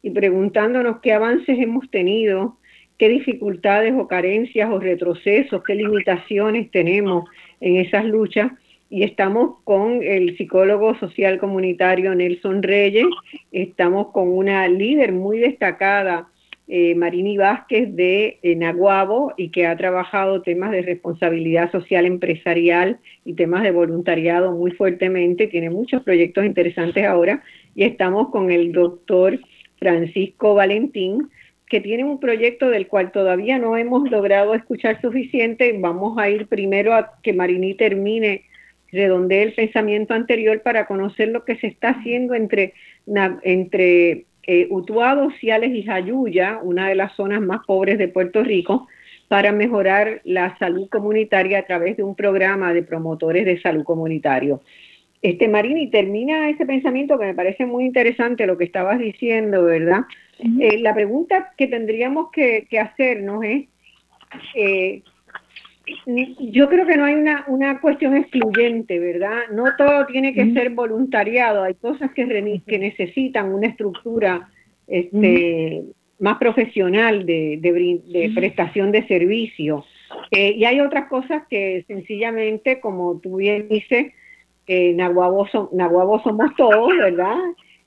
y 0.01 0.11
preguntándonos 0.11 0.99
qué 1.01 1.13
avances 1.13 1.57
hemos 1.59 1.89
tenido, 1.89 2.57
qué 3.01 3.09
dificultades 3.09 3.95
o 3.97 4.07
carencias 4.07 4.69
o 4.69 4.77
retrocesos, 4.77 5.63
qué 5.63 5.73
limitaciones 5.73 6.69
tenemos 6.69 7.27
en 7.59 7.77
esas 7.77 8.05
luchas. 8.05 8.51
Y 8.91 9.01
estamos 9.01 9.55
con 9.63 10.03
el 10.03 10.37
psicólogo 10.37 10.93
social 10.99 11.39
comunitario 11.39 12.13
Nelson 12.13 12.61
Reyes, 12.61 13.07
estamos 13.51 14.11
con 14.11 14.29
una 14.29 14.67
líder 14.67 15.13
muy 15.13 15.39
destacada 15.39 16.27
eh, 16.67 16.93
Marini 16.93 17.37
Vázquez 17.37 17.95
de 17.95 18.37
eh, 18.43 18.55
Naguabo 18.55 19.33
y 19.35 19.49
que 19.49 19.65
ha 19.65 19.75
trabajado 19.75 20.43
temas 20.43 20.69
de 20.69 20.83
responsabilidad 20.83 21.71
social 21.71 22.05
empresarial 22.05 22.99
y 23.25 23.33
temas 23.33 23.63
de 23.63 23.71
voluntariado 23.71 24.51
muy 24.51 24.69
fuertemente, 24.73 25.47
tiene 25.47 25.71
muchos 25.71 26.03
proyectos 26.03 26.45
interesantes 26.45 27.03
ahora. 27.03 27.41
Y 27.73 27.83
estamos 27.83 28.29
con 28.29 28.51
el 28.51 28.71
doctor 28.73 29.39
Francisco 29.79 30.53
Valentín, 30.53 31.31
que 31.71 31.79
tiene 31.79 32.03
un 32.03 32.19
proyecto 32.19 32.69
del 32.69 32.87
cual 32.87 33.13
todavía 33.13 33.57
no 33.57 33.77
hemos 33.77 34.11
logrado 34.11 34.53
escuchar 34.55 34.99
suficiente. 34.99 35.73
Vamos 35.79 36.17
a 36.17 36.29
ir 36.29 36.47
primero 36.47 36.93
a 36.93 37.13
que 37.23 37.31
Marini 37.31 37.75
termine, 37.75 38.43
redondee 38.91 39.43
el 39.43 39.53
pensamiento 39.53 40.13
anterior 40.13 40.61
para 40.63 40.85
conocer 40.85 41.29
lo 41.29 41.45
que 41.45 41.55
se 41.55 41.67
está 41.67 41.91
haciendo 41.91 42.33
entre, 42.33 42.73
entre 43.43 44.25
eh, 44.43 44.67
Utuado, 44.69 45.31
Ciales 45.39 45.73
y 45.73 45.83
Jayuya, 45.83 46.59
una 46.61 46.89
de 46.89 46.95
las 46.95 47.15
zonas 47.15 47.39
más 47.39 47.65
pobres 47.65 47.97
de 47.97 48.09
Puerto 48.09 48.43
Rico, 48.43 48.89
para 49.29 49.53
mejorar 49.53 50.19
la 50.25 50.57
salud 50.57 50.89
comunitaria 50.89 51.59
a 51.59 51.65
través 51.65 51.95
de 51.95 52.03
un 52.03 52.15
programa 52.15 52.73
de 52.73 52.83
promotores 52.83 53.45
de 53.45 53.61
salud 53.61 53.85
comunitario. 53.85 54.59
Este 55.21 55.47
Marini 55.47 55.89
termina 55.89 56.49
ese 56.49 56.65
pensamiento 56.65 57.17
que 57.17 57.27
me 57.27 57.33
parece 57.33 57.65
muy 57.65 57.85
interesante 57.85 58.45
lo 58.45 58.57
que 58.57 58.65
estabas 58.65 58.99
diciendo, 58.99 59.63
¿verdad? 59.63 60.01
Eh, 60.59 60.79
la 60.79 60.93
pregunta 60.93 61.53
que 61.57 61.67
tendríamos 61.67 62.31
que, 62.31 62.67
hacernos 62.79 63.43
es, 63.43 63.67
eh, 64.55 65.03
yo 66.39 66.69
creo 66.69 66.85
que 66.85 66.97
no 66.97 67.05
hay 67.05 67.15
una, 67.15 67.43
una 67.47 67.79
cuestión 67.79 68.15
excluyente, 68.15 68.99
¿verdad? 68.99 69.49
No 69.51 69.65
todo 69.77 70.05
tiene 70.07 70.33
que 70.33 70.51
ser 70.53 70.71
voluntariado, 70.71 71.63
hay 71.63 71.75
cosas 71.75 72.11
que, 72.13 72.61
que 72.65 72.79
necesitan 72.79 73.53
una 73.53 73.67
estructura 73.67 74.49
este, 74.87 75.83
más 76.19 76.37
profesional 76.37 77.25
de, 77.25 77.59
de, 77.61 78.31
prestación 78.33 78.91
de 78.91 79.05
servicio. 79.07 79.85
Eh, 80.29 80.53
y 80.57 80.65
hay 80.65 80.79
otras 80.79 81.07
cosas 81.07 81.43
que 81.49 81.83
sencillamente, 81.87 82.79
como 82.79 83.19
tú 83.19 83.37
bien 83.37 83.67
dices, 83.69 84.13
eh, 84.67 84.93
Nahuabo, 84.93 85.47
somos 85.47 86.55
todos, 86.55 86.95
¿verdad? 86.97 87.37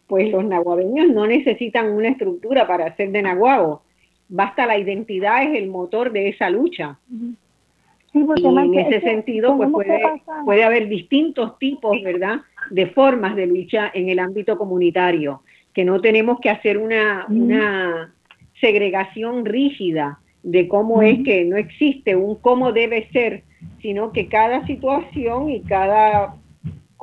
Pues 0.07 0.31
los 0.31 0.45
nahuabeños 0.45 1.09
no 1.09 1.27
necesitan 1.27 1.93
una 1.93 2.09
estructura 2.09 2.67
para 2.67 2.95
ser 2.97 3.11
de 3.11 3.23
Nahuabo. 3.23 3.83
Basta 4.29 4.67
la 4.67 4.79
identidad, 4.79 5.43
es 5.43 5.57
el 5.57 5.69
motor 5.69 6.13
de 6.13 6.29
esa 6.29 6.51
lucha. 6.51 6.99
Y 8.13 8.47
en 8.47 8.75
ese 8.79 9.01
sentido, 9.01 9.57
pues 9.57 9.71
puede, 9.71 10.01
puede 10.45 10.63
haber 10.63 10.89
distintos 10.89 11.59
tipos, 11.59 12.01
¿verdad?, 12.03 12.41
de 12.71 12.87
formas 12.87 13.35
de 13.35 13.47
lucha 13.47 13.91
en 13.93 14.09
el 14.09 14.19
ámbito 14.19 14.57
comunitario, 14.57 15.43
que 15.73 15.85
no 15.85 16.01
tenemos 16.01 16.39
que 16.41 16.51
hacer 16.51 16.79
una, 16.79 17.27
una 17.29 18.15
segregación 18.61 19.45
rígida 19.45 20.21
de 20.45 20.69
cómo 20.69 21.03
es 21.03 21.25
que 21.25 21.45
no 21.45 21.57
existe 21.57 22.15
un 22.15 22.37
cómo 22.37 22.73
debe 22.73 23.09
ser, 23.13 23.43
sino 23.81 24.13
que 24.13 24.29
cada 24.29 24.65
situación 24.67 25.51
y 25.51 25.63
cada 25.63 26.37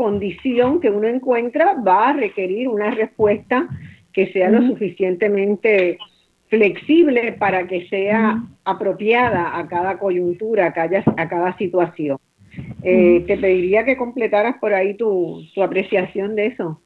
condición 0.02 0.80
que 0.80 0.90
uno 0.90 1.08
encuentra 1.08 1.76
va 1.76 2.10
a 2.10 2.14
requerir 2.14 2.68
una 2.68 2.90
respuesta 2.90 3.68
que 4.12 4.34
sea 4.34 4.50
lo 4.50 4.66
suficientemente 4.68 6.00
flexible 6.48 7.34
para 7.34 7.68
que 7.68 7.88
sea 7.88 8.42
apropiada 8.66 9.60
a 9.60 9.68
cada 9.68 10.00
coyuntura, 10.00 10.66
a 10.66 10.74
cada, 10.74 11.04
a 11.18 11.30
cada 11.30 11.56
situación. 11.56 12.18
Eh, 12.82 13.24
te 13.28 13.38
pediría 13.38 13.86
que 13.86 13.96
completaras 13.96 14.58
por 14.58 14.74
ahí 14.74 14.96
tu, 14.96 15.44
apreciación 15.64 16.36
de 16.36 16.48
eso. 16.48 16.82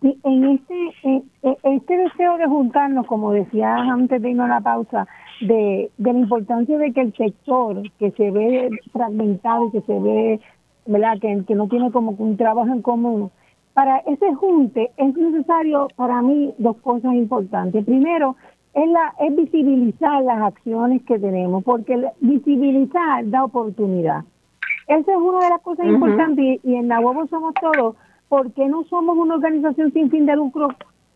Sí, 0.00 0.16
en 0.22 0.44
este, 0.44 1.24
este 1.64 1.96
deseo 1.96 2.38
de 2.38 2.46
juntarnos, 2.46 3.04
como 3.08 3.32
decía 3.32 3.74
antes 3.74 4.22
de 4.22 4.30
irnos 4.30 4.46
a 4.46 4.54
la 4.54 4.60
pausa, 4.60 5.08
de, 5.40 5.90
de 5.98 6.12
la 6.12 6.20
importancia 6.20 6.78
de 6.78 6.92
que 6.92 7.00
el 7.00 7.14
sector 7.16 7.82
que 7.98 8.12
se 8.12 8.30
ve 8.30 8.70
fragmentado 8.92 9.68
y 9.68 9.72
que 9.72 9.80
se 9.80 9.98
ve, 9.98 10.40
¿verdad?, 10.88 11.18
que, 11.20 11.44
que 11.46 11.54
no 11.54 11.68
tiene 11.68 11.92
como 11.92 12.16
un 12.18 12.36
trabajo 12.36 12.72
en 12.72 12.82
común, 12.82 13.30
para 13.74 13.98
ese 13.98 14.34
junte 14.34 14.90
es 14.96 15.16
necesario 15.16 15.86
para 15.94 16.20
mí 16.20 16.52
dos 16.58 16.76
cosas 16.78 17.14
importantes. 17.14 17.84
Primero, 17.84 18.34
es, 18.74 18.90
la, 18.90 19.14
es 19.20 19.36
visibilizar 19.36 20.22
las 20.24 20.40
acciones 20.40 21.02
que 21.04 21.18
tenemos, 21.18 21.62
porque 21.62 22.10
visibilizar 22.20 23.28
da 23.30 23.44
oportunidad. 23.44 24.24
Esa 24.88 25.12
es 25.12 25.18
una 25.18 25.40
de 25.40 25.50
las 25.50 25.60
cosas 25.60 25.86
importantes 25.86 26.60
y, 26.64 26.74
en 26.74 26.88
Nahuabo 26.88 27.26
somos 27.28 27.54
todos, 27.54 27.94
porque 28.28 28.66
no 28.66 28.84
somos 28.84 29.16
una 29.16 29.36
organización 29.36 29.92
sin 29.92 30.10
fin 30.10 30.26
de 30.26 30.34
lucro 30.34 30.68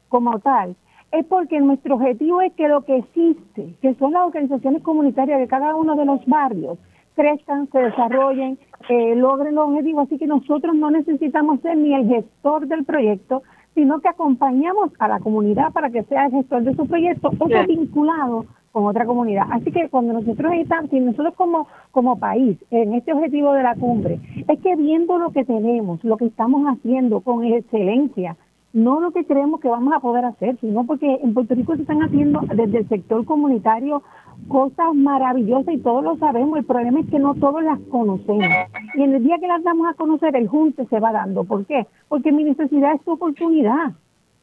como 0.09 0.39
tal. 0.41 0.77
Es 1.11 1.27
porque 1.27 1.61
nuestro 1.61 1.97
objetivo 1.97 2.43
es 2.43 2.53
que 2.53 2.69
lo 2.69 2.85
que 2.85 2.99
existe, 2.99 3.75
que 3.83 3.95
son 3.95 4.13
las 4.13 4.27
organizaciones 4.27 4.83
comunitarias 4.83 5.41
de 5.41 5.49
cada 5.49 5.75
uno 5.75 5.97
de 5.97 6.05
los 6.05 6.25
barrios, 6.27 6.79
crezcan, 7.15 7.69
se 7.71 7.79
desarrollen, 7.79 8.59
eh, 8.89 9.15
logren 9.17 9.55
los 9.55 9.69
objetivos. 9.69 10.07
Así 10.07 10.19
que 10.19 10.27
nosotros 10.27 10.75
no 10.75 10.91
necesitamos 10.91 11.61
ser 11.61 11.77
ni 11.77 11.95
el 11.95 12.09
gestor 12.09 12.67
del 12.67 12.85
proyecto, 12.85 13.43
sino 13.75 14.01
que 14.01 14.09
acompañamos 14.09 14.91
a 14.99 15.09
la 15.09 15.21
comunidad 15.21 15.73
para 15.73 15.91
que 15.91 16.03
sea 16.05 16.27
el 16.27 16.33
gestor 16.33 16.63
de 16.63 16.75
su 16.75 16.87
proyecto 16.87 17.31
o 17.39 17.67
vinculado 17.67 18.47
con 18.73 18.87
otra 18.87 19.05
comunidad. 19.05 19.47
Así 19.51 19.71
que 19.71 19.89
cuando 19.91 20.15
nosotros 20.15 20.53
estamos, 20.55 20.91
nosotros 20.93 21.35
como, 21.35 21.69
como 21.91 22.19
país, 22.19 22.59
en 22.71 22.95
este 22.95 23.13
objetivo 23.13 23.53
de 23.53 23.63
la 23.63 23.75
cumbre, 23.75 24.19
es 24.49 24.61
que 24.61 24.77
viendo 24.77 25.19
lo 25.19 25.31
que 25.31 25.45
tenemos, 25.45 26.03
lo 26.03 26.17
que 26.17 26.27
estamos 26.27 26.67
haciendo 26.67 27.21
con 27.21 27.45
excelencia, 27.45 28.37
no 28.73 29.01
lo 29.01 29.11
que 29.11 29.27
creemos 29.27 29.61
que 29.61 29.69
vamos 29.69 29.93
a 29.93 30.01
poder 30.01 30.25
hacer, 30.25 30.57
sino 30.61 30.85
porque 30.85 31.21
en 31.23 31.35
Puerto 31.35 31.55
Rico 31.55 31.77
se 31.77 31.83
están 31.83 32.03
haciendo 32.03 32.41
desde 32.55 32.79
el 32.79 32.89
sector 32.89 33.25
comunitario 33.27 34.03
cosas 34.49 34.95
maravillosas 34.95 35.75
y 35.75 35.79
todos 35.79 36.03
lo 36.05 36.17
sabemos. 36.17 36.59
El 36.59 36.65
problema 36.65 37.01
es 37.01 37.07
que 37.07 37.19
no 37.19 37.35
todos 37.35 37.63
las 37.63 37.79
conocemos. 37.91 38.47
Y 38.95 39.03
en 39.03 39.15
el 39.15 39.25
día 39.25 39.39
que 39.39 39.47
las 39.47 39.63
damos 39.63 39.89
a 39.89 39.95
conocer, 39.95 40.37
el 40.37 40.49
junte 40.49 40.87
se 40.87 41.01
va 41.01 41.13
dando. 41.13 41.45
¿Por 41.45 41.67
qué? 41.67 41.87
Porque 42.09 42.33
mi 42.33 42.45
necesidad 42.45 42.95
es 42.95 43.03
tu 43.03 43.13
oportunidad. 43.13 43.93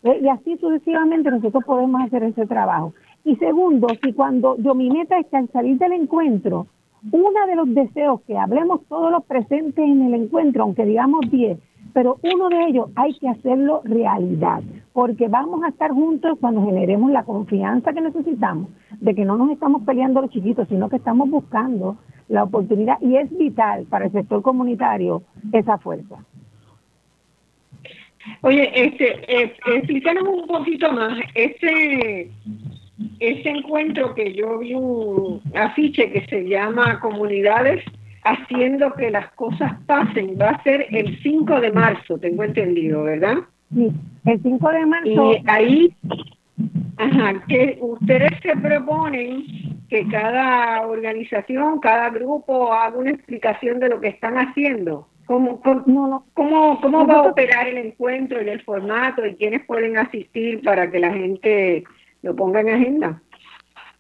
¿Eh? 0.04 0.20
Y 0.22 0.28
así 0.30 0.58
sucesivamente 0.58 1.30
nosotros 1.30 1.64
podemos 1.66 2.02
hacer 2.02 2.24
ese 2.24 2.46
trabajo. 2.46 2.94
Y 3.26 3.36
segundo, 3.36 3.88
si 4.02 4.14
cuando 4.14 4.58
yo 4.58 4.74
mi 4.74 4.90
meta 4.90 5.20
es 5.20 5.28
que 5.28 5.38
al 5.38 5.50
salir 5.50 5.78
del 5.78 5.94
encuentro, 5.94 6.68
uno 7.12 7.46
de 7.48 7.56
los 7.56 7.74
deseos 7.74 8.22
que 8.22 8.38
hablemos 8.38 8.82
todos 8.88 9.12
los 9.12 9.24
presentes 9.26 9.84
en 9.84 10.02
el 10.02 10.14
encuentro, 10.14 10.64
aunque 10.64 10.86
digamos 10.86 11.30
10, 11.30 11.58
pero 11.94 12.18
uno 12.22 12.50
de 12.50 12.66
ellos 12.66 12.90
hay 12.96 13.14
que 13.18 13.30
hacerlo 13.30 13.82
realidad, 13.84 14.62
porque 14.94 15.28
vamos 15.28 15.64
a 15.64 15.70
estar 15.70 15.92
juntos 15.92 16.38
cuando 16.40 16.66
generemos 16.66 17.12
la 17.12 17.24
confianza 17.24 17.94
que 17.94 18.02
necesitamos, 18.02 18.70
de 19.00 19.16
que 19.16 19.26
no 19.26 19.38
nos 19.38 19.52
estamos 19.52 19.84
peleando 19.84 20.22
los 20.22 20.30
chiquitos, 20.30 20.68
sino 20.68 20.90
que 20.90 20.98
estamos 20.98 21.30
buscando 21.30 21.98
la 22.28 22.44
oportunidad 22.44 23.00
y 23.02 23.16
es 23.16 23.36
vital 23.38 23.86
para 23.90 24.06
el 24.06 24.12
sector 24.12 24.42
comunitario 24.42 25.24
esa 25.52 25.78
fuerza. 25.78 26.24
Oye, 28.42 28.70
este, 28.74 29.44
eh, 29.44 29.56
explícanos 29.76 30.28
un 30.28 30.48
poquito 30.48 30.92
más, 30.92 31.18
ese, 31.34 32.30
ese 33.20 33.50
encuentro 33.50 34.14
que 34.14 34.34
yo 34.34 34.60
vi 34.60 34.76
un 34.76 35.42
afiche 35.56 36.12
que 36.12 36.26
se 36.28 36.48
llama 36.48 37.00
Comunidades 37.00 37.84
haciendo 38.24 38.94
que 38.94 39.10
las 39.10 39.32
cosas 39.34 39.74
pasen. 39.86 40.38
Va 40.40 40.50
a 40.50 40.64
ser 40.64 40.88
el 40.90 41.22
5 41.22 41.60
de 41.62 41.72
marzo, 41.72 42.18
tengo 42.18 42.44
entendido, 42.44 43.04
¿verdad? 43.04 43.38
Sí, 43.74 43.92
el 44.26 44.42
5 44.42 44.70
de 44.70 44.86
marzo. 44.86 45.34
Y 45.34 45.44
ahí, 45.48 45.96
ajá, 46.98 47.44
que 47.48 47.78
ustedes 47.82 48.32
se 48.42 48.56
proponen 48.58 49.46
que 49.90 50.08
cada 50.08 50.86
organización, 50.86 51.80
cada 51.80 52.10
grupo 52.10 52.72
haga 52.72 52.98
una 52.98 53.12
explicación 53.12 53.80
de 53.80 53.90
lo 53.90 54.00
que 54.00 54.10
están 54.10 54.38
haciendo. 54.38 55.08
¿Cómo, 55.26 55.62
cómo, 55.62 56.26
cómo, 56.34 56.82
cómo 56.82 57.06
va 57.06 57.16
a 57.16 57.22
operar 57.22 57.68
el 57.68 57.78
encuentro 57.78 58.42
y 58.42 58.50
el 58.50 58.62
formato 58.64 59.26
y 59.26 59.36
quiénes 59.36 59.64
pueden 59.66 59.98
asistir 59.98 60.64
para 60.64 60.90
que 60.90 61.00
la 61.00 61.14
gente 61.14 61.84
lo 62.24 62.36
ponga 62.36 62.62
en 62.62 62.70
agenda? 62.70 63.22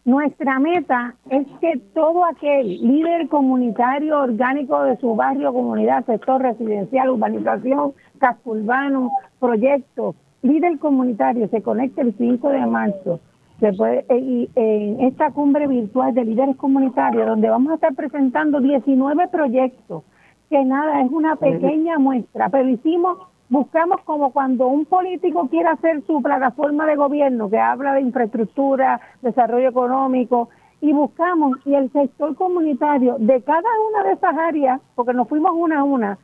Nuestra 0.05 0.59
meta 0.59 1.15
es 1.29 1.45
que 1.59 1.77
todo 1.93 2.25
aquel 2.25 2.81
líder 2.81 3.27
comunitario 3.27 4.19
orgánico 4.19 4.81
de 4.83 4.97
su 4.97 5.15
barrio, 5.15 5.53
comunidad, 5.53 6.05
sector 6.05 6.41
residencial, 6.41 7.09
urbanización, 7.09 7.93
casco 8.17 8.51
urbano, 8.51 9.11
proyecto, 9.39 10.15
líder 10.41 10.79
comunitario, 10.79 11.47
se 11.49 11.61
conecte 11.61 12.01
el 12.01 12.15
5 12.17 12.49
de 12.49 12.65
marzo. 12.65 13.19
Se 13.59 13.73
puede, 13.73 14.05
eh, 14.07 14.17
y 14.17 14.49
en 14.55 15.01
esta 15.01 15.31
cumbre 15.31 15.67
virtual 15.67 16.13
de 16.13 16.23
líderes 16.23 16.55
comunitarios, 16.55 17.27
donde 17.27 17.49
vamos 17.49 17.73
a 17.73 17.75
estar 17.75 17.93
presentando 17.93 18.61
19 18.61 19.27
proyectos, 19.27 20.03
que 20.49 20.63
nada, 20.63 21.01
es 21.01 21.11
una 21.11 21.35
pequeña 21.35 21.99
muestra, 21.99 22.47
pero 22.49 22.69
hicimos 22.69 23.17
buscamos 23.49 24.01
como 24.01 24.31
cuando 24.31 24.67
un 24.67 24.85
político 24.85 25.47
quiere 25.49 25.69
hacer 25.69 26.03
su 26.05 26.21
plataforma 26.21 26.85
de 26.85 26.95
gobierno 26.95 27.49
que 27.49 27.59
habla 27.59 27.93
de 27.93 28.01
infraestructura, 28.01 29.01
desarrollo 29.21 29.69
económico, 29.69 30.49
y 30.81 30.93
buscamos, 30.93 31.57
y 31.65 31.73
el 31.73 31.91
sector 31.91 32.35
comunitario 32.35 33.17
de 33.19 33.41
cada 33.41 33.69
una 33.89 34.03
de 34.03 34.13
esas 34.13 34.37
áreas, 34.37 34.79
porque 34.95 35.13
nos 35.13 35.27
fuimos 35.27 35.51
una 35.53 35.79
a 35.79 35.83
una, 35.83 36.17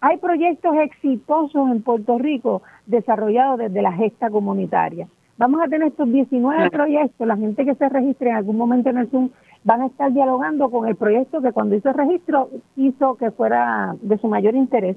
hay 0.00 0.16
proyectos 0.16 0.74
exitosos 0.76 1.70
en 1.70 1.82
Puerto 1.82 2.18
Rico 2.18 2.62
desarrollados 2.86 3.58
desde 3.58 3.82
la 3.82 3.92
gesta 3.92 4.30
comunitaria. 4.30 5.06
Vamos 5.36 5.60
a 5.62 5.68
tener 5.68 5.88
estos 5.88 6.10
19 6.10 6.70
proyectos, 6.70 7.26
la 7.26 7.36
gente 7.36 7.64
que 7.64 7.74
se 7.74 7.88
registre 7.88 8.30
en 8.30 8.36
algún 8.36 8.56
momento 8.56 8.90
en 8.90 8.98
el 8.98 9.10
Zoom 9.10 9.30
van 9.62 9.82
a 9.82 9.86
estar 9.86 10.12
dialogando 10.12 10.70
con 10.70 10.88
el 10.88 10.96
proyecto 10.96 11.42
que 11.42 11.52
cuando 11.52 11.76
hizo 11.76 11.90
el 11.90 11.94
registro 11.94 12.48
hizo 12.76 13.14
que 13.16 13.30
fuera 13.30 13.94
de 14.00 14.18
su 14.18 14.28
mayor 14.28 14.54
interés. 14.54 14.96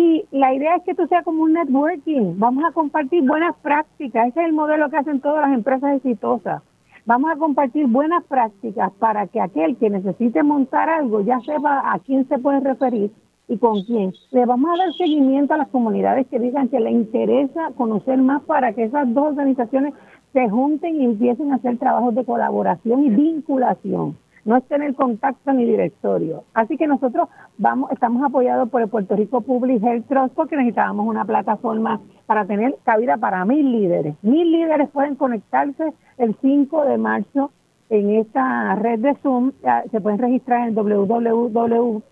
Y 0.00 0.24
la 0.30 0.54
idea 0.54 0.76
es 0.76 0.84
que 0.84 0.92
esto 0.92 1.08
sea 1.08 1.24
como 1.24 1.42
un 1.42 1.54
networking, 1.54 2.38
vamos 2.38 2.62
a 2.64 2.70
compartir 2.70 3.26
buenas 3.26 3.56
prácticas, 3.56 4.28
ese 4.28 4.42
es 4.42 4.46
el 4.46 4.52
modelo 4.52 4.88
que 4.90 4.96
hacen 4.96 5.20
todas 5.20 5.44
las 5.44 5.52
empresas 5.52 5.96
exitosas. 5.96 6.62
Vamos 7.04 7.32
a 7.32 7.36
compartir 7.36 7.88
buenas 7.88 8.22
prácticas 8.26 8.92
para 9.00 9.26
que 9.26 9.40
aquel 9.40 9.76
que 9.76 9.90
necesite 9.90 10.44
montar 10.44 10.88
algo 10.88 11.20
ya 11.22 11.40
sepa 11.40 11.92
a 11.92 11.98
quién 11.98 12.28
se 12.28 12.38
puede 12.38 12.60
referir 12.60 13.10
y 13.48 13.58
con 13.58 13.82
quién. 13.82 14.12
Le 14.30 14.46
vamos 14.46 14.70
a 14.72 14.84
dar 14.84 14.92
seguimiento 14.92 15.54
a 15.54 15.58
las 15.58 15.68
comunidades 15.68 16.28
que 16.28 16.38
digan 16.38 16.68
que 16.68 16.78
le 16.78 16.92
interesa 16.92 17.72
conocer 17.76 18.18
más 18.18 18.42
para 18.42 18.74
que 18.74 18.84
esas 18.84 19.12
dos 19.12 19.30
organizaciones 19.30 19.94
se 20.32 20.48
junten 20.48 21.00
y 21.00 21.06
empiecen 21.06 21.50
a 21.50 21.56
hacer 21.56 21.76
trabajos 21.76 22.14
de 22.14 22.24
colaboración 22.24 23.04
y 23.04 23.10
vinculación. 23.10 24.16
No 24.44 24.56
es 24.56 24.64
tener 24.68 24.94
contacto 24.94 25.52
ni 25.52 25.64
directorio. 25.64 26.44
Así 26.54 26.76
que 26.76 26.86
nosotros 26.86 27.28
vamos, 27.58 27.90
estamos 27.92 28.24
apoyados 28.24 28.68
por 28.68 28.82
el 28.82 28.88
Puerto 28.88 29.16
Rico 29.16 29.40
Public 29.40 29.82
Health 29.82 30.06
Trust 30.08 30.34
porque 30.34 30.56
necesitábamos 30.56 31.06
una 31.06 31.24
plataforma 31.24 32.00
para 32.26 32.44
tener 32.44 32.76
cabida 32.84 33.16
para 33.16 33.44
mil 33.44 33.72
líderes. 33.72 34.16
Mil 34.22 34.50
líderes 34.50 34.88
pueden 34.90 35.16
conectarse 35.16 35.92
el 36.18 36.36
5 36.40 36.84
de 36.84 36.98
marzo 36.98 37.50
en 37.90 38.10
esta 38.16 38.74
red 38.76 39.00
de 39.00 39.14
Zoom. 39.22 39.52
Se 39.90 40.00
pueden 40.00 40.18
registrar 40.18 40.68
en 40.68 40.74
www 40.74 42.02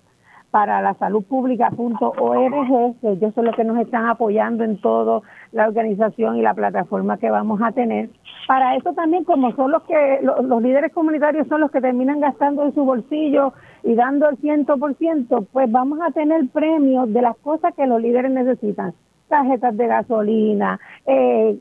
para 0.57 0.81
la 0.81 0.95
salud 0.95 1.23
pública.org, 1.23 3.01
que 3.03 3.11
ellos 3.11 3.35
son 3.35 3.45
los 3.45 3.55
que 3.55 3.63
nos 3.63 3.77
están 3.77 4.07
apoyando 4.07 4.65
en 4.65 4.81
toda 4.81 5.21
la 5.53 5.69
organización 5.69 6.37
y 6.37 6.41
la 6.41 6.55
plataforma 6.55 7.19
que 7.19 7.29
vamos 7.29 7.61
a 7.63 7.73
tener. 7.73 8.09
Para 8.49 8.75
eso 8.75 8.95
también, 8.95 9.25
como 9.25 9.55
son 9.55 9.71
los 9.71 9.83
que 9.83 10.21
los, 10.23 10.63
líderes 10.63 10.95
comunitarios 10.95 11.47
son 11.49 11.61
los 11.61 11.71
que 11.71 11.83
terminan 11.83 12.21
gastando 12.21 12.63
en 12.63 12.73
su 12.73 12.87
bolsillo 12.87 13.53
y 13.83 13.97
dando 13.97 14.31
el 14.31 14.39
ciento 14.39 14.79
por 14.79 14.95
ciento, 14.95 15.47
pues 15.53 15.71
vamos 15.71 15.99
a 16.01 16.11
tener 16.13 16.49
premios 16.49 17.13
de 17.13 17.21
las 17.21 17.37
cosas 17.37 17.75
que 17.75 17.87
los 17.87 18.01
líderes 18.01 18.31
necesitan 18.31 18.95
tarjetas 19.29 19.77
de 19.77 19.87
gasolina, 19.89 20.81
eh, 21.05 21.59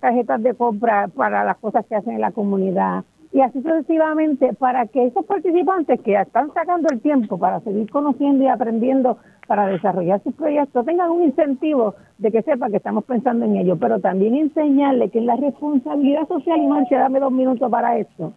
tarjetas 0.00 0.42
de 0.42 0.54
compra 0.54 1.08
para 1.08 1.44
las 1.44 1.58
cosas 1.58 1.84
que 1.84 1.94
hacen 1.94 2.14
en 2.14 2.22
la 2.22 2.30
comunidad, 2.30 3.04
y 3.32 3.40
así 3.40 3.62
sucesivamente 3.62 4.54
para 4.54 4.86
que 4.86 5.06
esos 5.06 5.24
participantes 5.24 6.00
que 6.00 6.14
están 6.14 6.52
sacando 6.52 6.88
el 6.90 7.00
tiempo 7.00 7.38
para 7.38 7.60
seguir 7.60 7.88
conociendo 7.90 8.42
y 8.42 8.48
aprendiendo 8.48 9.18
para 9.46 9.66
desarrollar 9.66 10.20
sus 10.22 10.34
proyectos 10.34 10.84
tengan 10.84 11.10
un 11.10 11.22
incentivo 11.22 11.94
de 12.18 12.32
que 12.32 12.42
sepa 12.42 12.70
que 12.70 12.78
estamos 12.78 13.04
pensando 13.04 13.44
en 13.44 13.56
ello, 13.56 13.76
pero 13.78 14.00
también 14.00 14.34
enseñarle 14.34 15.10
que 15.10 15.20
la 15.20 15.36
responsabilidad 15.36 16.26
social 16.26 16.60
y 16.60 16.66
Marcia, 16.66 17.00
dame 17.00 17.20
dos 17.20 17.32
minutos 17.32 17.70
para 17.70 17.98
esto. 17.98 18.32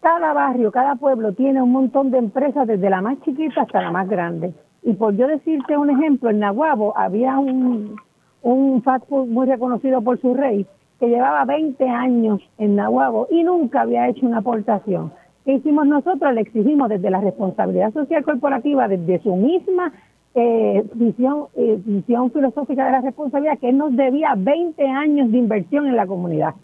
Cada 0.00 0.32
barrio, 0.32 0.70
cada 0.70 0.96
pueblo 0.96 1.32
tiene 1.32 1.62
un 1.62 1.72
montón 1.72 2.10
de 2.10 2.18
empresas 2.18 2.66
desde 2.66 2.90
la 2.90 3.00
más 3.00 3.20
chiquita 3.22 3.62
hasta 3.62 3.82
la 3.82 3.90
más 3.90 4.08
grande. 4.08 4.52
Y 4.82 4.92
por 4.92 5.16
yo 5.16 5.26
decirte 5.26 5.76
un 5.76 5.90
ejemplo, 5.90 6.30
en 6.30 6.40
Nahuabo 6.40 6.96
había 6.96 7.38
un, 7.38 7.96
un 8.42 8.82
fast 8.82 9.08
food 9.08 9.26
muy 9.26 9.46
reconocido 9.46 10.02
por 10.02 10.20
su 10.20 10.34
rey 10.34 10.66
que 10.98 11.08
llevaba 11.08 11.44
20 11.44 11.88
años 11.88 12.40
en 12.58 12.76
Nahuabo 12.76 13.26
y 13.30 13.42
nunca 13.42 13.82
había 13.82 14.08
hecho 14.08 14.26
una 14.26 14.38
aportación. 14.38 15.12
¿Qué 15.44 15.54
hicimos 15.54 15.86
nosotros? 15.86 16.34
Le 16.34 16.40
exigimos 16.40 16.88
desde 16.88 17.10
la 17.10 17.20
responsabilidad 17.20 17.92
social 17.92 18.24
corporativa, 18.24 18.88
desde 18.88 19.20
su 19.20 19.36
misma 19.36 19.92
eh, 20.34 20.84
visión, 20.94 21.46
eh, 21.54 21.78
visión 21.84 22.30
filosófica 22.32 22.86
de 22.86 22.92
la 22.92 23.00
responsabilidad, 23.00 23.58
que 23.58 23.68
él 23.68 23.78
nos 23.78 23.94
debía 23.94 24.34
20 24.36 24.82
años 24.86 25.30
de 25.30 25.38
inversión 25.38 25.86
en 25.86 25.96
la 25.96 26.06
comunidad 26.06 26.54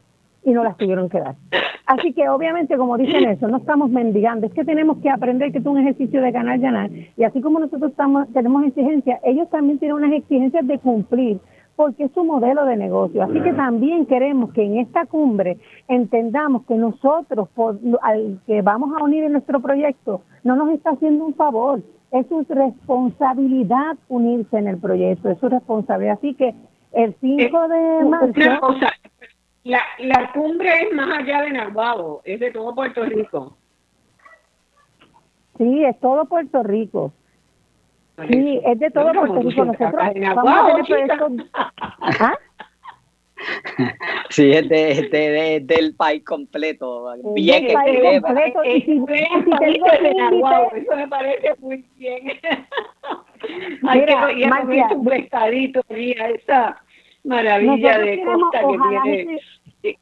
y 0.44 0.50
no 0.50 0.64
las 0.64 0.76
tuvieron 0.76 1.08
que 1.08 1.20
dar. 1.20 1.36
Así 1.86 2.12
que 2.12 2.28
obviamente, 2.28 2.76
como 2.76 2.96
dicen 2.96 3.28
eso, 3.28 3.48
no 3.48 3.58
estamos 3.58 3.90
mendigando, 3.90 4.46
es 4.46 4.52
que 4.52 4.64
tenemos 4.64 4.98
que 4.98 5.10
aprender 5.10 5.52
que 5.52 5.58
es 5.58 5.66
un 5.66 5.78
ejercicio 5.78 6.22
de 6.22 6.30
ganar, 6.30 6.58
ganar. 6.58 6.90
Y 7.16 7.24
así 7.24 7.40
como 7.40 7.60
nosotros 7.60 7.90
estamos, 7.90 8.32
tenemos 8.32 8.64
exigencias, 8.64 9.20
ellos 9.24 9.48
también 9.50 9.78
tienen 9.78 9.96
unas 9.96 10.12
exigencias 10.12 10.66
de 10.66 10.78
cumplir 10.78 11.38
porque 11.76 12.04
es 12.04 12.12
su 12.12 12.24
modelo 12.24 12.64
de 12.64 12.76
negocio. 12.76 13.22
Así 13.22 13.40
que 13.40 13.52
también 13.52 14.06
queremos 14.06 14.52
que 14.52 14.62
en 14.62 14.78
esta 14.78 15.06
cumbre 15.06 15.58
entendamos 15.88 16.64
que 16.66 16.74
nosotros, 16.74 17.48
al 18.02 18.40
que 18.46 18.62
vamos 18.62 18.90
a 18.98 19.04
unir 19.04 19.24
en 19.24 19.32
nuestro 19.32 19.60
proyecto, 19.60 20.22
no 20.44 20.56
nos 20.56 20.70
está 20.70 20.90
haciendo 20.90 21.24
un 21.24 21.34
favor. 21.34 21.80
Es 22.10 22.26
su 22.26 22.44
responsabilidad 22.48 23.96
unirse 24.08 24.58
en 24.58 24.68
el 24.68 24.78
proyecto, 24.78 25.30
es 25.30 25.38
su 25.38 25.48
responsabilidad. 25.48 26.18
Así 26.18 26.34
que 26.34 26.54
el 26.92 27.14
5 27.20 27.40
eh, 27.40 27.68
de 27.68 28.04
marzo... 28.04 28.76
la, 29.64 29.80
la 29.98 30.30
cumbre 30.32 30.68
es 30.82 30.94
más 30.94 31.18
allá 31.18 31.42
de 31.42 31.52
Narvado, 31.52 32.20
es 32.24 32.38
de 32.38 32.50
todo 32.50 32.74
Puerto 32.74 33.02
Rico. 33.04 33.56
Sí, 35.56 35.84
es 35.84 35.98
todo 36.00 36.26
Puerto 36.26 36.62
Rico. 36.62 37.12
Sí, 38.30 38.60
es 38.64 38.78
de 38.78 38.90
todo 38.90 39.12
Puerto 39.12 39.40
Rico. 39.40 39.64
Nosotros 39.64 39.92
vamos 39.94 40.80
a 40.80 40.84
tener 40.84 41.10
¿Ah? 42.20 42.34
Sí, 44.30 44.52
es, 44.52 44.68
de, 44.68 45.08
de, 45.10 45.60
del 45.64 45.96
país 45.96 46.24
completo. 46.24 47.12
Bien 47.34 47.64
del 47.64 47.74
país 47.74 48.22
completo. 48.22 48.64
Y 48.64 48.80
si, 48.82 49.04
te 49.04 49.70
digo 49.70 49.86
eso 50.74 50.96
me 50.96 51.08
parece 51.08 51.54
muy 51.58 51.84
bien. 51.96 52.20
Hay 53.88 54.00
Mira, 54.00 54.28
que 54.28 54.76
ir 54.76 54.82
a 54.82 54.94
un 54.94 55.04
pescadito 55.04 55.80
a 55.90 56.28
esa 56.28 56.80
maravilla 57.24 57.98
de 57.98 58.22
costa 58.24 58.60
que 58.60 58.78
tiene. 59.02 59.96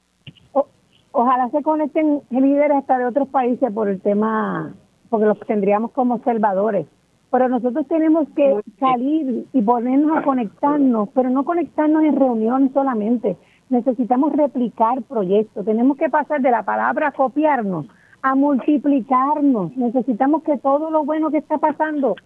ojalá 1.12 1.48
se 1.48 1.62
conecten 1.62 2.20
líderes 2.28 2.76
hasta 2.76 2.98
de 2.98 3.06
otros 3.06 3.28
países 3.28 3.72
por 3.72 3.88
el 3.88 4.02
tema, 4.02 4.74
porque 5.08 5.24
los 5.24 5.40
tendríamos 5.40 5.92
como 5.92 6.16
observadores 6.16 6.86
pero 7.30 7.48
nosotros 7.48 7.86
tenemos 7.86 8.28
que 8.34 8.60
salir 8.78 9.46
y 9.52 9.62
ponernos 9.62 10.18
a 10.18 10.22
conectarnos, 10.22 11.08
pero 11.14 11.30
no 11.30 11.44
conectarnos 11.44 12.02
en 12.02 12.16
reuniones 12.16 12.72
solamente. 12.72 13.36
Necesitamos 13.68 14.32
replicar 14.32 15.02
proyectos. 15.02 15.64
Tenemos 15.64 15.96
que 15.96 16.10
pasar 16.10 16.40
de 16.40 16.50
la 16.50 16.64
palabra 16.64 17.12
copiarnos 17.12 17.86
a 18.22 18.34
multiplicarnos. 18.34 19.76
Necesitamos 19.76 20.42
que 20.42 20.58
todo 20.58 20.90
lo 20.90 21.04
bueno 21.04 21.30
que 21.30 21.38
está 21.38 21.58
pasando 21.58 22.16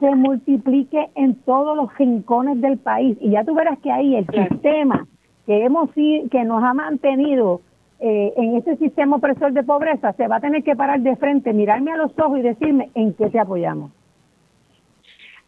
se 0.00 0.14
multiplique 0.16 1.10
en 1.14 1.36
todos 1.42 1.76
los 1.76 1.96
rincones 1.96 2.60
del 2.60 2.78
país. 2.78 3.16
Y 3.20 3.30
ya 3.30 3.44
tú 3.44 3.54
verás 3.54 3.78
que 3.78 3.92
ahí 3.92 4.16
el 4.16 4.26
sistema 4.26 5.06
que 5.46 5.64
hemos 5.64 5.90
que 5.94 6.44
nos 6.44 6.62
ha 6.64 6.74
mantenido 6.74 7.60
eh, 8.00 8.32
en 8.36 8.56
este 8.56 8.76
sistema 8.78 9.16
opresor 9.16 9.52
de 9.52 9.62
pobreza 9.62 10.12
se 10.14 10.26
va 10.26 10.36
a 10.36 10.40
tener 10.40 10.64
que 10.64 10.74
parar 10.74 11.00
de 11.00 11.14
frente, 11.14 11.52
mirarme 11.52 11.92
a 11.92 11.96
los 11.96 12.10
ojos 12.18 12.40
y 12.40 12.42
decirme 12.42 12.90
en 12.96 13.14
qué 13.14 13.30
te 13.30 13.38
apoyamos. 13.38 13.92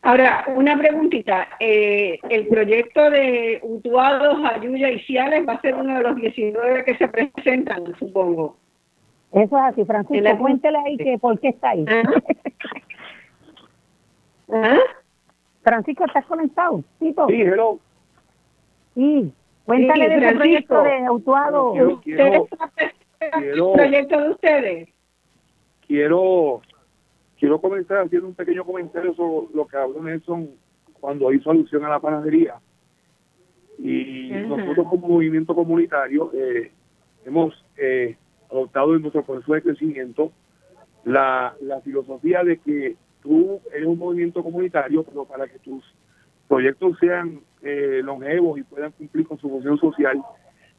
Ahora, 0.04 0.44
una 0.54 0.76
preguntita. 0.76 1.48
Eh, 1.58 2.18
el 2.28 2.46
proyecto 2.48 3.10
de 3.10 3.58
Utuados, 3.62 4.38
Ayuya 4.44 4.90
y 4.90 5.00
Ciales 5.00 5.48
va 5.48 5.54
a 5.54 5.60
ser 5.62 5.74
uno 5.74 5.96
de 5.96 6.02
los 6.02 6.16
19 6.16 6.84
que 6.84 6.96
se 6.98 7.08
presentan, 7.08 7.94
supongo. 7.98 8.58
Eso 9.32 9.56
es 9.56 9.62
así, 9.64 9.84
Francisco. 9.86 10.38
Cuéntele 10.38 10.78
ahí 10.78 10.96
que 10.98 11.18
por 11.18 11.40
qué 11.40 11.48
está 11.48 11.70
ahí. 11.70 11.86
¿Ah? 11.88 12.02
¿Ah? 14.52 14.78
Francisco, 15.62 16.04
¿estás 16.04 16.26
conectado? 16.26 16.84
Sí, 17.00 17.14
hello. 17.28 17.78
Sí, 18.94 19.32
cuéntale 19.64 20.08
de 20.10 20.16
ese 20.18 20.36
proyecto 20.36 20.82
de 20.82 21.10
Utuado. 21.10 22.00
quiero, 22.02 22.46
proyecto 23.72 24.20
de 24.20 24.30
ustedes? 24.30 24.88
Quiero 25.86 26.60
Quiero 27.44 27.60
comenzar 27.60 27.98
haciendo 27.98 28.28
un 28.28 28.34
pequeño 28.34 28.64
comentario 28.64 29.14
sobre 29.14 29.54
lo 29.54 29.66
que 29.66 29.76
habló 29.76 30.02
Nelson 30.02 30.48
cuando 30.98 31.30
hizo 31.30 31.50
alusión 31.50 31.84
a 31.84 31.90
la 31.90 32.00
panadería. 32.00 32.54
Y 33.78 34.30
nosotros 34.48 34.86
como 34.88 35.08
movimiento 35.08 35.54
comunitario 35.54 36.30
eh, 36.32 36.72
hemos 37.26 37.52
eh, 37.76 38.16
adoptado 38.50 38.96
en 38.96 39.02
nuestro 39.02 39.22
proceso 39.24 39.52
de 39.52 39.60
crecimiento 39.60 40.32
la, 41.04 41.54
la 41.60 41.82
filosofía 41.82 42.42
de 42.42 42.56
que 42.60 42.96
tú 43.22 43.60
eres 43.74 43.88
un 43.88 43.98
movimiento 43.98 44.42
comunitario, 44.42 45.02
pero 45.02 45.26
para 45.26 45.46
que 45.46 45.58
tus 45.58 45.84
proyectos 46.48 46.96
sean 46.98 47.40
eh, 47.60 48.00
longevos 48.02 48.58
y 48.58 48.62
puedan 48.62 48.92
cumplir 48.92 49.26
con 49.28 49.36
su 49.36 49.50
función 49.50 49.76
social, 49.76 50.18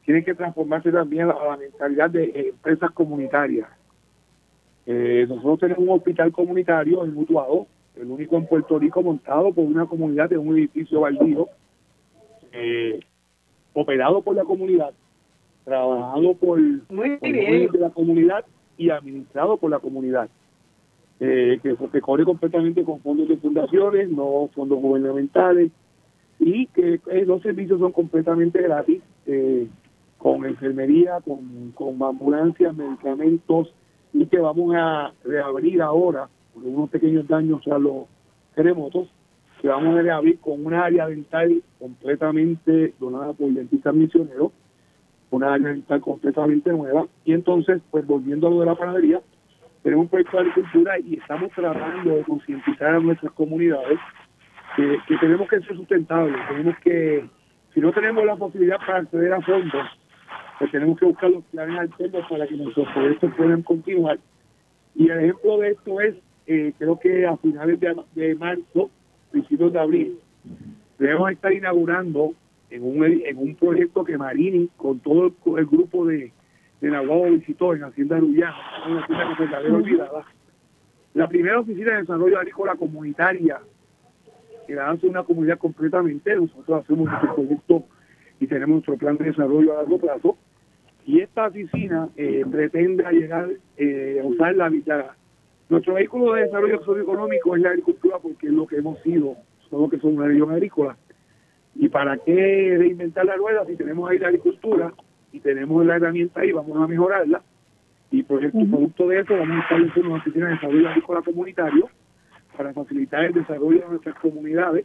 tienen 0.04 0.24
que 0.24 0.34
transformarse 0.34 0.90
también 0.90 1.30
a 1.30 1.44
la 1.44 1.56
mentalidad 1.58 2.10
de 2.10 2.48
empresas 2.48 2.90
comunitarias. 2.90 3.68
Eh, 4.86 5.26
nosotros 5.28 5.58
tenemos 5.60 5.82
un 5.82 5.90
hospital 5.90 6.32
comunitario 6.32 7.04
en 7.04 7.14
Mutuado, 7.14 7.66
el 7.96 8.10
único 8.10 8.36
en 8.36 8.46
Puerto 8.46 8.78
Rico 8.78 9.02
montado 9.02 9.52
por 9.52 9.64
una 9.64 9.86
comunidad 9.86 10.32
en 10.32 10.38
un 10.38 10.56
edificio 10.56 11.00
baldío, 11.00 11.48
eh, 12.52 13.00
operado 13.72 14.22
por 14.22 14.36
la 14.36 14.44
comunidad, 14.44 14.92
trabajado 15.64 16.34
por, 16.34 16.60
de 16.60 17.70
la 17.78 17.90
comunidad 17.90 18.44
y 18.78 18.90
administrado 18.90 19.56
por 19.56 19.70
la 19.70 19.78
comunidad. 19.78 20.28
Eh, 21.18 21.58
que, 21.62 21.74
que 21.74 22.00
corre 22.02 22.24
completamente 22.24 22.84
con 22.84 23.00
fondos 23.00 23.26
de 23.26 23.38
fundaciones, 23.38 24.10
no 24.10 24.50
fondos 24.54 24.78
gubernamentales, 24.80 25.72
y 26.38 26.66
que 26.66 27.00
eh, 27.10 27.24
los 27.24 27.40
servicios 27.42 27.80
son 27.80 27.92
completamente 27.92 28.60
gratis, 28.60 29.00
eh, 29.26 29.66
con 30.18 30.44
enfermería, 30.44 31.20
con, 31.24 31.72
con 31.74 32.02
ambulancias, 32.02 32.76
medicamentos, 32.76 33.72
y 34.18 34.26
que 34.26 34.38
vamos 34.38 34.74
a 34.74 35.12
reabrir 35.24 35.82
ahora, 35.82 36.28
por 36.54 36.64
unos 36.64 36.90
pequeños 36.90 37.28
daños 37.28 37.66
a 37.68 37.78
los 37.78 38.06
terremotos, 38.54 39.08
que 39.60 39.68
vamos 39.68 39.98
a 39.98 40.02
reabrir 40.02 40.38
con 40.40 40.64
una 40.64 40.84
área 40.84 41.06
dental 41.06 41.62
completamente 41.78 42.94
donada 42.98 43.34
por 43.34 43.50
dentistas 43.50 43.94
misioneros, 43.94 44.52
una 45.30 45.52
área 45.52 45.68
dental 45.68 46.00
completamente 46.00 46.70
nueva, 46.70 47.06
y 47.24 47.34
entonces, 47.34 47.82
pues 47.90 48.06
volviendo 48.06 48.46
a 48.46 48.50
lo 48.50 48.60
de 48.60 48.66
la 48.66 48.74
panadería, 48.74 49.20
tenemos 49.82 50.04
un 50.04 50.08
proyecto 50.08 50.36
de 50.38 50.42
agricultura 50.42 50.98
y 50.98 51.14
estamos 51.14 51.52
tratando 51.52 52.16
de 52.16 52.22
concientizar 52.24 52.94
a 52.94 53.00
nuestras 53.00 53.32
comunidades 53.32 53.98
que, 54.76 54.98
tenemos 55.20 55.48
que 55.48 55.60
ser 55.60 55.76
sustentables, 55.76 56.36
tenemos 56.48 56.78
que, 56.78 57.28
si 57.74 57.80
no 57.80 57.92
tenemos 57.92 58.24
la 58.24 58.36
posibilidad 58.36 58.78
para 58.78 58.98
acceder 58.98 59.32
a 59.32 59.42
fondos, 59.42 59.86
pues 60.58 60.70
tenemos 60.70 60.98
que 60.98 61.06
buscar 61.06 61.30
los 61.30 61.44
planes 61.44 61.78
alternos 61.78 62.24
para 62.28 62.46
que 62.46 62.56
nuestros 62.56 62.88
proyectos 62.92 63.34
puedan 63.36 63.62
continuar. 63.62 64.18
Y 64.94 65.10
el 65.10 65.18
ejemplo 65.18 65.58
de 65.58 65.70
esto 65.70 66.00
es, 66.00 66.14
eh, 66.46 66.72
creo 66.78 66.98
que 66.98 67.26
a 67.26 67.36
finales 67.36 67.78
de, 67.80 68.34
marzo, 68.36 68.90
principios 69.30 69.72
de 69.72 69.78
abril, 69.78 70.18
debemos 70.98 71.30
estar 71.30 71.52
inaugurando 71.52 72.32
en 72.70 72.82
un, 72.82 73.04
en 73.04 73.38
un 73.38 73.54
proyecto 73.56 74.04
que 74.04 74.16
Marini, 74.16 74.68
con 74.76 75.00
todo 75.00 75.26
el, 75.56 75.66
grupo 75.66 76.06
de, 76.06 76.32
de 76.80 76.90
Nahuatl 76.90 77.36
visitó 77.36 77.74
en 77.74 77.84
Hacienda 77.84 78.18
Luyana, 78.18 78.56
una 78.88 79.00
hacienda 79.02 79.36
que 79.36 79.72
olvidada, 79.72 80.24
la 81.14 81.28
primera 81.28 81.60
oficina 81.60 81.92
de 81.92 82.00
desarrollo 82.00 82.38
agrícola 82.38 82.74
comunitaria 82.74 83.60
que 84.66 84.74
la 84.74 84.90
hace 84.90 85.06
una 85.06 85.22
comunidad 85.22 85.58
completamente. 85.58 86.34
Nosotros 86.34 86.82
hacemos 86.82 87.08
nuestro 87.08 87.34
proyecto 87.34 87.84
y 88.40 88.46
tenemos 88.46 88.74
nuestro 88.74 88.96
plan 88.96 89.16
de 89.16 89.26
desarrollo 89.26 89.72
a 89.72 89.76
largo 89.76 89.98
plazo. 89.98 90.36
Y 91.06 91.20
esta 91.20 91.46
oficina 91.46 92.08
eh, 92.16 92.44
pretende 92.50 93.04
llegar 93.12 93.48
eh, 93.76 94.20
a 94.20 94.26
usar 94.26 94.56
la, 94.56 94.68
mitad. 94.68 95.06
Nuestro 95.68 95.94
vehículo 95.94 96.32
de 96.32 96.42
desarrollo 96.42 96.82
socioeconómico 96.82 97.54
es 97.54 97.62
la 97.62 97.70
agricultura 97.70 98.18
porque 98.18 98.48
es 98.48 98.52
lo 98.52 98.66
que 98.66 98.78
hemos 98.78 99.00
sido, 99.02 99.36
somos 99.70 99.88
que 99.88 99.98
somos 99.98 100.16
una 100.16 100.26
región 100.26 100.50
agrícola. 100.50 100.96
¿Y 101.76 101.88
para 101.88 102.16
qué 102.18 102.74
reinventar 102.76 103.24
la 103.24 103.36
rueda 103.36 103.64
si 103.66 103.76
tenemos 103.76 104.10
ahí 104.10 104.18
la 104.18 104.28
agricultura 104.28 104.92
y 105.30 105.38
tenemos 105.38 105.86
la 105.86 105.94
herramienta 105.94 106.40
ahí, 106.40 106.50
vamos 106.50 106.76
a 106.76 106.88
mejorarla? 106.88 107.40
Y 108.10 108.24
por 108.24 108.44
el 108.44 108.50
producto 108.50 109.06
de 109.06 109.20
eso 109.20 109.36
vamos 109.36 109.58
a 109.58 109.62
establecer 109.62 110.06
una 110.06 110.16
oficina 110.16 110.46
de 110.46 110.54
desarrollo 110.54 110.88
agrícola 110.88 111.22
comunitario 111.22 111.88
para 112.56 112.72
facilitar 112.72 113.24
el 113.24 113.34
desarrollo 113.34 113.80
de 113.80 113.88
nuestras 113.90 114.16
comunidades. 114.16 114.84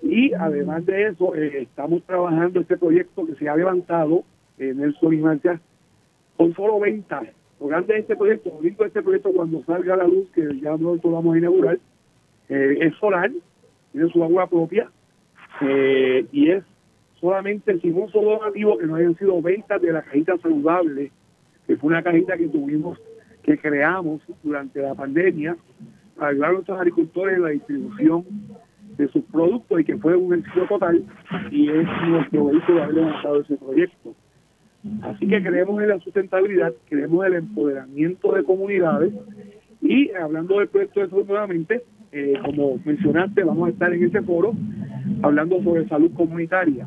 Y 0.00 0.32
además 0.32 0.86
de 0.86 1.08
eso, 1.08 1.34
eh, 1.34 1.62
estamos 1.62 2.02
trabajando 2.04 2.60
este 2.60 2.78
proyecto 2.78 3.26
que 3.26 3.34
se 3.34 3.50
ha 3.50 3.56
levantado 3.56 4.24
en 4.60 4.80
el 4.80 4.94
y 5.00 5.58
con 6.36 6.54
solo 6.54 6.78
ventas. 6.78 7.24
Lo 7.58 7.66
grande 7.66 7.94
de 7.94 8.00
este 8.00 8.16
proyecto, 8.16 8.58
lo 8.62 8.86
este 8.86 9.02
proyecto 9.02 9.32
cuando 9.32 9.62
salga 9.64 9.94
a 9.94 9.98
la 9.98 10.06
luz, 10.06 10.28
que 10.34 10.42
ya 10.60 10.70
nosotros 10.76 11.12
vamos 11.12 11.34
a 11.34 11.38
inaugurar, 11.38 11.78
eh, 12.48 12.78
es 12.80 12.94
solar, 12.96 13.30
tiene 13.92 14.08
su 14.10 14.22
agua 14.22 14.46
propia 14.46 14.90
eh, 15.60 16.26
y 16.32 16.50
es 16.50 16.64
solamente 17.20 17.78
sin 17.80 17.94
un 17.96 18.10
solo 18.10 18.38
donativo 18.38 18.78
que 18.78 18.86
no 18.86 18.94
hayan 18.94 19.16
sido 19.16 19.40
ventas 19.42 19.80
de 19.82 19.92
la 19.92 20.02
cajita 20.02 20.38
saludable, 20.38 21.10
que 21.66 21.76
fue 21.76 21.88
una 21.88 22.02
cajita 22.02 22.36
que 22.36 22.48
tuvimos, 22.48 22.98
que 23.42 23.58
creamos 23.58 24.22
durante 24.42 24.80
la 24.80 24.94
pandemia 24.94 25.56
ayudar 26.18 26.50
a 26.50 26.52
nuestros 26.52 26.78
agricultores 26.78 27.36
en 27.36 27.42
la 27.42 27.48
distribución 27.50 28.24
de 28.96 29.08
sus 29.08 29.24
productos 29.24 29.80
y 29.80 29.84
que 29.84 29.96
fue 29.96 30.16
un 30.16 30.34
éxito 30.34 30.66
total 30.66 31.02
y 31.50 31.68
es 31.68 31.86
nuestro 32.08 32.46
vehículo 32.46 32.82
haber 32.82 32.94
levantado 32.94 33.40
ese 33.40 33.56
proyecto. 33.56 34.14
Así 35.02 35.26
que 35.26 35.42
creemos 35.42 35.82
en 35.82 35.88
la 35.88 35.98
sustentabilidad, 36.00 36.72
creemos 36.88 37.26
en 37.26 37.32
el 37.32 37.38
empoderamiento 37.40 38.32
de 38.32 38.44
comunidades 38.44 39.12
y 39.82 40.10
hablando 40.12 40.58
del 40.58 40.68
proyecto 40.68 41.00
de 41.00 41.08
salud 41.08 41.26
nuevamente, 41.26 41.84
eh, 42.12 42.34
como 42.44 42.78
mencionaste, 42.84 43.44
vamos 43.44 43.68
a 43.68 43.72
estar 43.72 43.92
en 43.92 44.04
ese 44.04 44.22
foro 44.22 44.54
hablando 45.22 45.62
sobre 45.62 45.86
salud 45.88 46.12
comunitaria. 46.14 46.86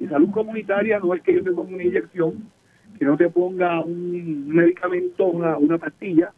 Y 0.00 0.06
salud 0.06 0.30
comunitaria 0.30 0.98
no 0.98 1.14
es 1.14 1.22
que 1.22 1.34
yo 1.34 1.44
te 1.44 1.52
ponga 1.52 1.74
una 1.74 1.84
inyección, 1.84 2.50
que 2.98 3.04
no 3.04 3.16
te 3.16 3.28
ponga 3.28 3.80
un 3.80 4.48
medicamento, 4.48 5.26
una, 5.26 5.56
una 5.56 5.78
pastilla, 5.78 6.32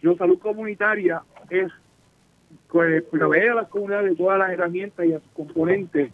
sino 0.00 0.16
salud 0.16 0.38
comunitaria 0.38 1.22
es 1.48 1.70
pues, 2.68 3.02
proveer 3.04 3.50
a 3.50 3.54
las 3.56 3.68
comunidades 3.68 4.10
de 4.10 4.16
todas 4.16 4.38
las 4.38 4.50
herramientas 4.50 5.06
y 5.06 5.12
a 5.12 5.20
sus 5.20 5.30
componentes 5.32 6.10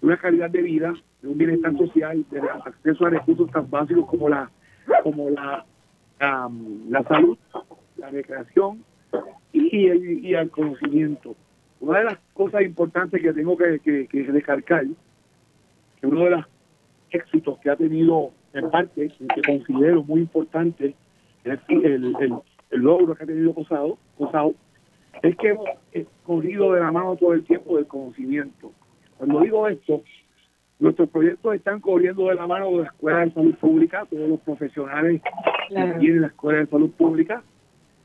de 0.00 0.06
una 0.06 0.16
calidad 0.16 0.50
de 0.50 0.62
vida, 0.62 0.94
de 1.22 1.28
un 1.28 1.38
bienestar 1.38 1.76
social, 1.76 2.24
de 2.30 2.40
acceso 2.40 3.06
a 3.06 3.10
recursos 3.10 3.50
tan 3.50 3.68
básicos 3.70 4.06
como 4.06 4.28
la 4.28 4.50
como 5.02 5.30
la, 5.30 5.64
la 6.18 7.02
salud, 7.04 7.38
la 7.96 8.10
recreación 8.10 8.84
y, 9.52 9.88
y, 9.88 10.34
el 10.34 10.50
conocimiento. 10.50 11.36
Una 11.80 11.98
de 11.98 12.04
las 12.04 12.18
cosas 12.34 12.62
importantes 12.62 13.22
que 13.22 13.32
tengo 13.32 13.56
que, 13.56 13.78
que, 13.80 14.06
que 14.06 14.22
descargar, 14.24 14.84
que 16.00 16.06
uno 16.06 16.24
de 16.24 16.30
los 16.30 16.44
éxitos 17.10 17.58
que 17.60 17.70
ha 17.70 17.76
tenido 17.76 18.32
en 18.52 18.70
parte, 18.70 19.08
que 19.08 19.42
considero 19.42 20.02
muy 20.02 20.20
importante, 20.20 20.94
el, 21.44 21.60
el, 21.68 22.42
logro 22.70 23.14
que 23.14 23.24
ha 23.24 23.26
tenido 23.26 23.54
Cosado, 23.54 23.98
Cosado 24.18 24.54
es 25.22 25.36
que 25.36 25.48
hemos 25.48 25.68
corrido 26.24 26.72
de 26.72 26.80
la 26.80 26.92
mano 26.92 27.16
todo 27.16 27.32
el 27.32 27.44
tiempo 27.44 27.76
del 27.76 27.86
conocimiento. 27.86 28.72
Cuando 29.16 29.40
digo 29.40 29.68
esto, 29.68 30.02
nuestros 30.80 31.08
proyectos 31.10 31.54
están 31.54 31.80
corriendo 31.80 32.28
de 32.28 32.34
la 32.34 32.46
mano 32.46 32.70
de 32.70 32.78
la 32.78 32.84
Escuela 32.84 33.20
de 33.20 33.32
Salud 33.32 33.54
Pública, 33.56 34.06
todos 34.10 34.28
los 34.28 34.40
profesionales 34.40 35.20
que 35.68 35.94
tienen 35.98 36.22
la 36.22 36.26
Escuela 36.28 36.60
de 36.60 36.66
Salud 36.66 36.90
Pública 36.90 37.42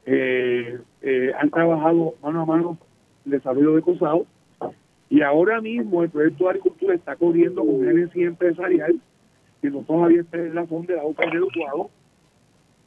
eh, 0.05 0.77
eh, 1.01 1.31
han 1.39 1.49
trabajado 1.49 2.13
mano 2.21 2.41
a 2.41 2.45
mano 2.45 2.77
el 3.25 3.31
desarrollo 3.31 3.75
de 3.75 3.81
COSAO 3.81 4.25
y 5.09 5.21
ahora 5.21 5.61
mismo 5.61 6.03
el 6.03 6.09
proyecto 6.09 6.43
de 6.43 6.49
agricultura 6.51 6.95
está 6.95 7.15
corriendo 7.15 7.65
con 7.65 7.81
gerencia 7.81 8.27
empresarial 8.27 8.99
que 9.61 9.71
no 9.71 9.79
todavía 9.79 10.21
está 10.21 10.37
en 10.37 10.53
la 10.53 10.67
zona 10.67 10.85
de 10.85 10.95
la 10.95 11.03
OPA 11.03 11.25
de 11.25 11.85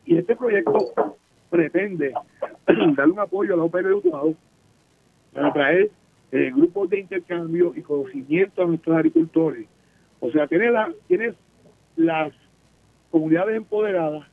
y 0.05 0.17
este 0.17 0.37
proyecto 0.37 0.93
pretende 1.51 2.13
darle 2.97 3.13
un 3.13 3.19
apoyo 3.19 3.55
a 3.55 3.57
la 3.57 3.65
OPR 3.65 3.85
de 3.85 4.37
para 5.33 5.53
traer 5.53 5.91
eh, 6.31 6.51
grupos 6.55 6.91
de 6.91 7.01
intercambio 7.01 7.73
y 7.75 7.83
conocimiento 7.83 8.63
a 8.63 8.67
nuestros 8.67 8.97
agricultores. 8.97 9.67
O 10.21 10.31
sea, 10.31 10.47
tienes, 10.47 10.73
la, 10.73 10.93
tienes 11.07 11.35
las 11.97 12.33
comunidades 13.11 13.57
empoderadas, 13.57 14.27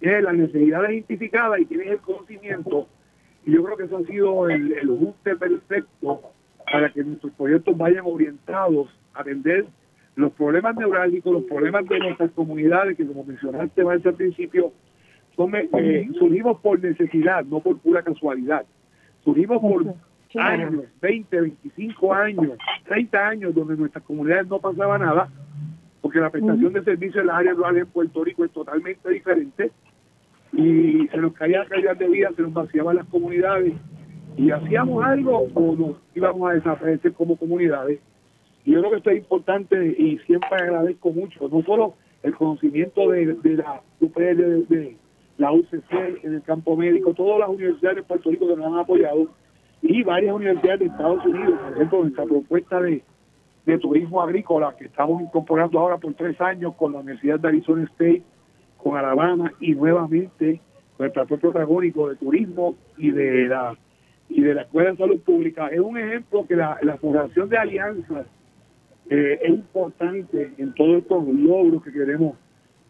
tienes 0.00 0.22
las 0.22 0.34
necesidades 0.34 0.90
identificadas 0.90 1.60
y 1.60 1.66
tienes 1.66 1.88
el 1.88 1.98
conocimiento. 1.98 2.88
Y 3.44 3.52
yo 3.52 3.64
creo 3.64 3.76
que 3.76 3.84
eso 3.84 3.98
ha 3.98 4.04
sido 4.04 4.48
el, 4.48 4.72
el 4.72 4.90
ajuste 4.90 5.36
perfecto 5.36 6.22
para 6.70 6.90
que 6.90 7.02
nuestros 7.04 7.32
proyectos 7.32 7.76
vayan 7.76 8.04
orientados 8.04 8.88
a 9.14 9.20
atender 9.20 9.66
los 10.16 10.32
problemas 10.32 10.74
neurálgicos, 10.76 11.32
los 11.32 11.44
problemas 11.44 11.86
de 11.86 11.98
nuestras 12.00 12.30
comunidades, 12.32 12.96
que 12.96 13.06
como 13.06 13.24
mencionaste 13.24 13.82
al 13.82 14.14
principio, 14.14 14.72
eh, 15.38 16.08
surgimos 16.18 16.58
por 16.60 16.82
necesidad, 16.82 17.44
no 17.44 17.60
por 17.60 17.78
pura 17.78 18.02
casualidad. 18.02 18.66
Surgimos 19.22 19.60
por 19.60 19.94
años, 20.36 20.84
20, 21.00 21.40
25 21.40 22.14
años, 22.14 22.58
30 22.86 23.28
años, 23.28 23.54
donde 23.54 23.74
en 23.74 23.80
nuestras 23.80 24.04
comunidades 24.04 24.46
no 24.48 24.58
pasaba 24.60 24.98
nada, 24.98 25.28
porque 26.00 26.20
la 26.20 26.30
prestación 26.30 26.72
de 26.72 26.84
servicios 26.84 27.20
en 27.22 27.26
las 27.26 27.36
áreas 27.36 27.56
rurales 27.56 27.82
en 27.82 27.88
Puerto 27.88 28.24
Rico 28.24 28.44
es 28.44 28.50
totalmente 28.52 29.08
diferente. 29.10 29.70
Y 30.52 31.06
se 31.08 31.16
nos 31.18 31.34
caía 31.34 31.64
calidad 31.66 31.96
de 31.96 32.08
vida, 32.08 32.30
se 32.34 32.42
nos 32.42 32.52
vaciaban 32.52 32.96
las 32.96 33.06
comunidades. 33.06 33.74
Y 34.36 34.50
hacíamos 34.50 35.04
algo 35.04 35.48
o 35.54 35.76
nos 35.76 35.96
íbamos 36.14 36.50
a 36.50 36.54
desaparecer 36.54 37.12
como 37.12 37.36
comunidades. 37.36 38.00
Y 38.64 38.72
yo 38.72 38.80
creo 38.80 38.90
que 38.92 38.96
esto 38.98 39.10
es 39.10 39.18
importante 39.18 39.94
y 39.98 40.18
siempre 40.26 40.50
agradezco 40.50 41.10
mucho, 41.10 41.48
no 41.48 41.62
solo 41.62 41.94
el 42.22 42.34
conocimiento 42.34 43.10
de, 43.10 43.26
la 43.56 43.82
UPL 44.00 44.66
de, 44.68 44.96
la 45.38 45.52
UCC 45.52 46.24
en 46.24 46.34
el 46.34 46.42
campo 46.42 46.76
médico, 46.76 47.14
todas 47.14 47.38
las 47.38 47.48
universidades 47.48 47.96
de 47.96 48.02
Puerto 48.02 48.30
Rico 48.30 48.48
que 48.48 48.56
nos 48.56 48.66
han 48.66 48.78
apoyado 48.78 49.28
y 49.82 50.02
varias 50.02 50.34
universidades 50.34 50.80
de 50.80 50.86
Estados 50.86 51.24
Unidos, 51.24 51.58
por 51.60 51.72
ejemplo, 51.74 52.02
nuestra 52.02 52.24
propuesta 52.24 52.80
de, 52.80 53.02
turismo 53.80 54.22
agrícola 54.22 54.74
que 54.78 54.86
estamos 54.86 55.20
incorporando 55.20 55.78
ahora 55.78 55.98
por 55.98 56.14
tres 56.14 56.40
años 56.40 56.74
con 56.76 56.92
la 56.92 57.00
Universidad 57.00 57.38
de 57.38 57.48
Arizona 57.48 57.84
State, 57.84 58.22
con 58.78 58.96
Alabama 58.96 59.52
y 59.60 59.74
nuevamente 59.74 60.62
con 60.96 61.04
el 61.04 61.12
papel 61.12 61.38
protagónico 61.38 62.08
de 62.08 62.16
turismo 62.16 62.76
y 62.96 63.10
de 63.10 63.46
la 63.46 63.76
y 64.30 64.40
de 64.40 64.54
la 64.54 64.62
Escuela 64.62 64.90
de 64.90 64.96
Salud 64.96 65.20
Pública. 65.20 65.68
Es 65.68 65.80
un 65.80 65.98
ejemplo 65.98 66.46
que 66.46 66.56
la, 66.56 66.78
la 66.82 66.96
Fundación 66.96 67.50
de 67.50 67.58
Alianzas 67.58 68.26
eh, 69.10 69.38
es 69.42 69.50
importante 69.50 70.52
en 70.56 70.74
todos 70.74 71.02
estos 71.02 71.26
logros 71.28 71.82
que 71.82 71.92
queremos 71.92 72.36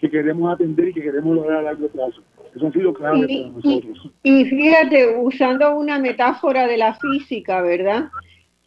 que 0.01 0.11
queremos 0.11 0.53
atender 0.53 0.89
y 0.89 0.95
que 0.95 1.03
queremos 1.03 1.37
lograr 1.37 1.59
a 1.59 1.63
largo 1.63 1.89
plazo. 1.89 2.23
Eso 2.55 2.67
ha 2.67 2.73
sido 2.73 2.95
clave 2.95 3.27
para 3.27 3.49
nosotros. 3.51 4.11
Y, 4.23 4.45
fíjate, 4.45 5.17
usando 5.17 5.77
una 5.77 5.99
metáfora 5.99 6.67
de 6.67 6.77
la 6.77 6.95
física, 6.95 7.61
¿verdad? 7.63 8.09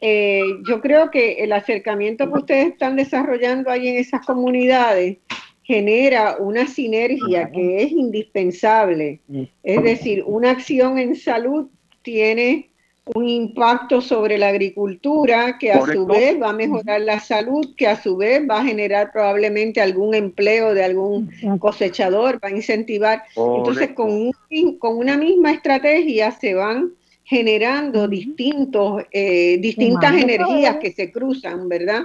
Eh, 0.01 0.41
yo 0.67 0.81
creo 0.81 1.11
que 1.11 1.43
el 1.43 1.53
acercamiento 1.53 2.31
que 2.31 2.39
ustedes 2.39 2.67
están 2.67 2.95
desarrollando 2.95 3.69
ahí 3.69 3.87
en 3.87 3.97
esas 3.97 4.25
comunidades 4.25 5.17
genera 5.63 6.37
una 6.39 6.65
sinergia 6.65 7.51
que 7.51 7.83
es 7.83 7.91
indispensable. 7.91 9.21
Es 9.63 9.83
decir, 9.83 10.23
una 10.25 10.51
acción 10.51 10.97
en 10.97 11.15
salud 11.15 11.67
tiene 12.01 12.70
un 13.05 13.27
impacto 13.27 13.99
sobre 13.99 14.37
la 14.37 14.49
agricultura 14.49 15.57
que 15.57 15.71
a 15.71 15.81
su 15.85 16.05
vez 16.05 16.39
va 16.39 16.49
a 16.49 16.53
mejorar 16.53 17.01
la 17.01 17.19
salud, 17.19 17.73
que 17.75 17.87
a 17.87 18.01
su 18.01 18.15
vez 18.15 18.47
va 18.47 18.59
a 18.59 18.65
generar 18.65 19.11
probablemente 19.11 19.81
algún 19.81 20.13
empleo 20.13 20.73
de 20.73 20.83
algún 20.83 21.31
cosechador, 21.59 22.35
va 22.43 22.49
a 22.49 22.51
incentivar. 22.51 23.23
Entonces, 23.35 23.89
con, 23.93 24.31
con 24.77 24.97
una 24.97 25.17
misma 25.17 25.51
estrategia 25.51 26.31
se 26.31 26.53
van 26.53 26.91
generando 27.23 28.07
distintos, 28.07 29.03
eh, 29.11 29.57
distintas 29.59 30.15
energías 30.21 30.77
que 30.77 30.91
se 30.91 31.11
cruzan, 31.11 31.69
¿verdad? 31.69 32.03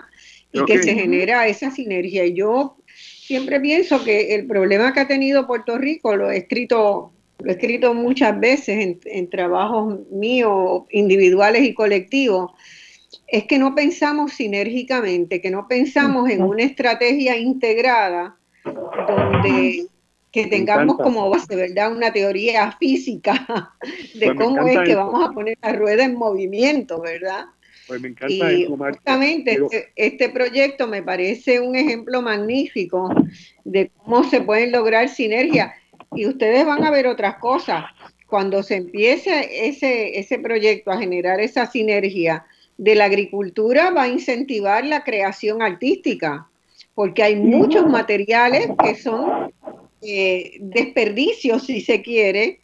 Y 0.52 0.64
que 0.64 0.82
se 0.82 0.94
genera 0.94 1.46
esa 1.46 1.70
sinergia. 1.70 2.24
Y 2.24 2.34
yo 2.34 2.76
siempre 2.94 3.60
pienso 3.60 4.02
que 4.02 4.34
el 4.34 4.46
problema 4.46 4.92
que 4.92 5.00
ha 5.00 5.08
tenido 5.08 5.46
Puerto 5.46 5.76
Rico, 5.76 6.16
lo 6.16 6.30
he 6.30 6.38
escrito 6.38 7.12
lo 7.38 7.50
he 7.50 7.52
escrito 7.52 7.94
muchas 7.94 8.38
veces 8.38 8.98
en, 9.04 9.30
trabajos 9.30 10.00
míos, 10.10 10.84
individuales 10.90 11.62
y 11.62 11.74
colectivos, 11.74 12.52
es 13.26 13.44
que 13.44 13.58
no 13.58 13.74
pensamos 13.74 14.32
sinérgicamente, 14.32 15.40
que 15.40 15.50
no 15.50 15.68
pensamos 15.68 16.30
en 16.30 16.42
una 16.42 16.62
estrategia 16.62 17.36
integrada 17.36 18.36
donde 18.64 19.86
que 20.32 20.46
tengamos 20.48 20.98
como 20.98 21.30
base, 21.30 21.56
¿verdad? 21.56 21.92
Una 21.92 22.12
teoría 22.12 22.70
física 22.72 23.72
de 24.14 24.34
pues 24.34 24.38
cómo 24.38 24.68
es 24.68 24.78
que 24.80 24.94
vamos 24.94 25.26
a 25.26 25.32
poner 25.32 25.56
la 25.62 25.72
rueda 25.72 26.04
en 26.04 26.14
movimiento, 26.14 27.00
¿verdad? 27.00 27.46
Pues 27.86 28.00
me 28.02 28.08
encanta 28.08 28.52
y 28.52 28.66
justamente 28.66 29.52
este, 29.52 29.92
este, 29.96 30.28
proyecto 30.28 30.88
me 30.88 31.02
parece 31.02 31.60
un 31.60 31.74
ejemplo 31.76 32.20
magnífico 32.20 33.08
de 33.64 33.90
cómo 33.96 34.24
se 34.24 34.42
pueden 34.42 34.72
lograr 34.72 35.08
sinergias 35.08 35.72
y 36.14 36.26
ustedes 36.26 36.64
van 36.64 36.84
a 36.84 36.90
ver 36.90 37.06
otras 37.06 37.36
cosas. 37.38 37.84
Cuando 38.26 38.62
se 38.62 38.76
empiece 38.76 39.68
ese, 39.68 40.18
ese 40.18 40.38
proyecto 40.38 40.90
a 40.90 40.98
generar 40.98 41.40
esa 41.40 41.66
sinergia 41.66 42.44
de 42.76 42.94
la 42.94 43.04
agricultura, 43.04 43.90
va 43.90 44.02
a 44.02 44.08
incentivar 44.08 44.84
la 44.84 45.04
creación 45.04 45.62
artística, 45.62 46.48
porque 46.94 47.22
hay 47.22 47.36
muchos 47.36 47.86
materiales 47.86 48.68
que 48.82 48.94
son 48.96 49.52
eh, 50.02 50.56
desperdicios, 50.60 51.66
si 51.66 51.80
se 51.80 52.02
quiere, 52.02 52.60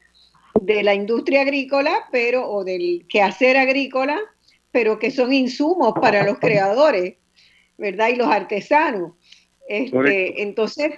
de 0.61 0.83
la 0.83 0.95
industria 0.95 1.43
agrícola, 1.43 2.09
pero 2.11 2.49
o 2.49 2.65
del 2.65 3.07
quehacer 3.09 3.57
agrícola, 3.57 4.19
pero 4.71 4.99
que 4.99 5.11
son 5.11 5.33
insumos 5.33 5.95
para 6.01 6.25
los 6.25 6.39
creadores, 6.39 7.15
¿verdad? 7.79 8.09
Y 8.09 8.17
los 8.17 8.29
artesanos. 8.29 9.13
Este, 9.73 10.43
entonces, 10.43 10.93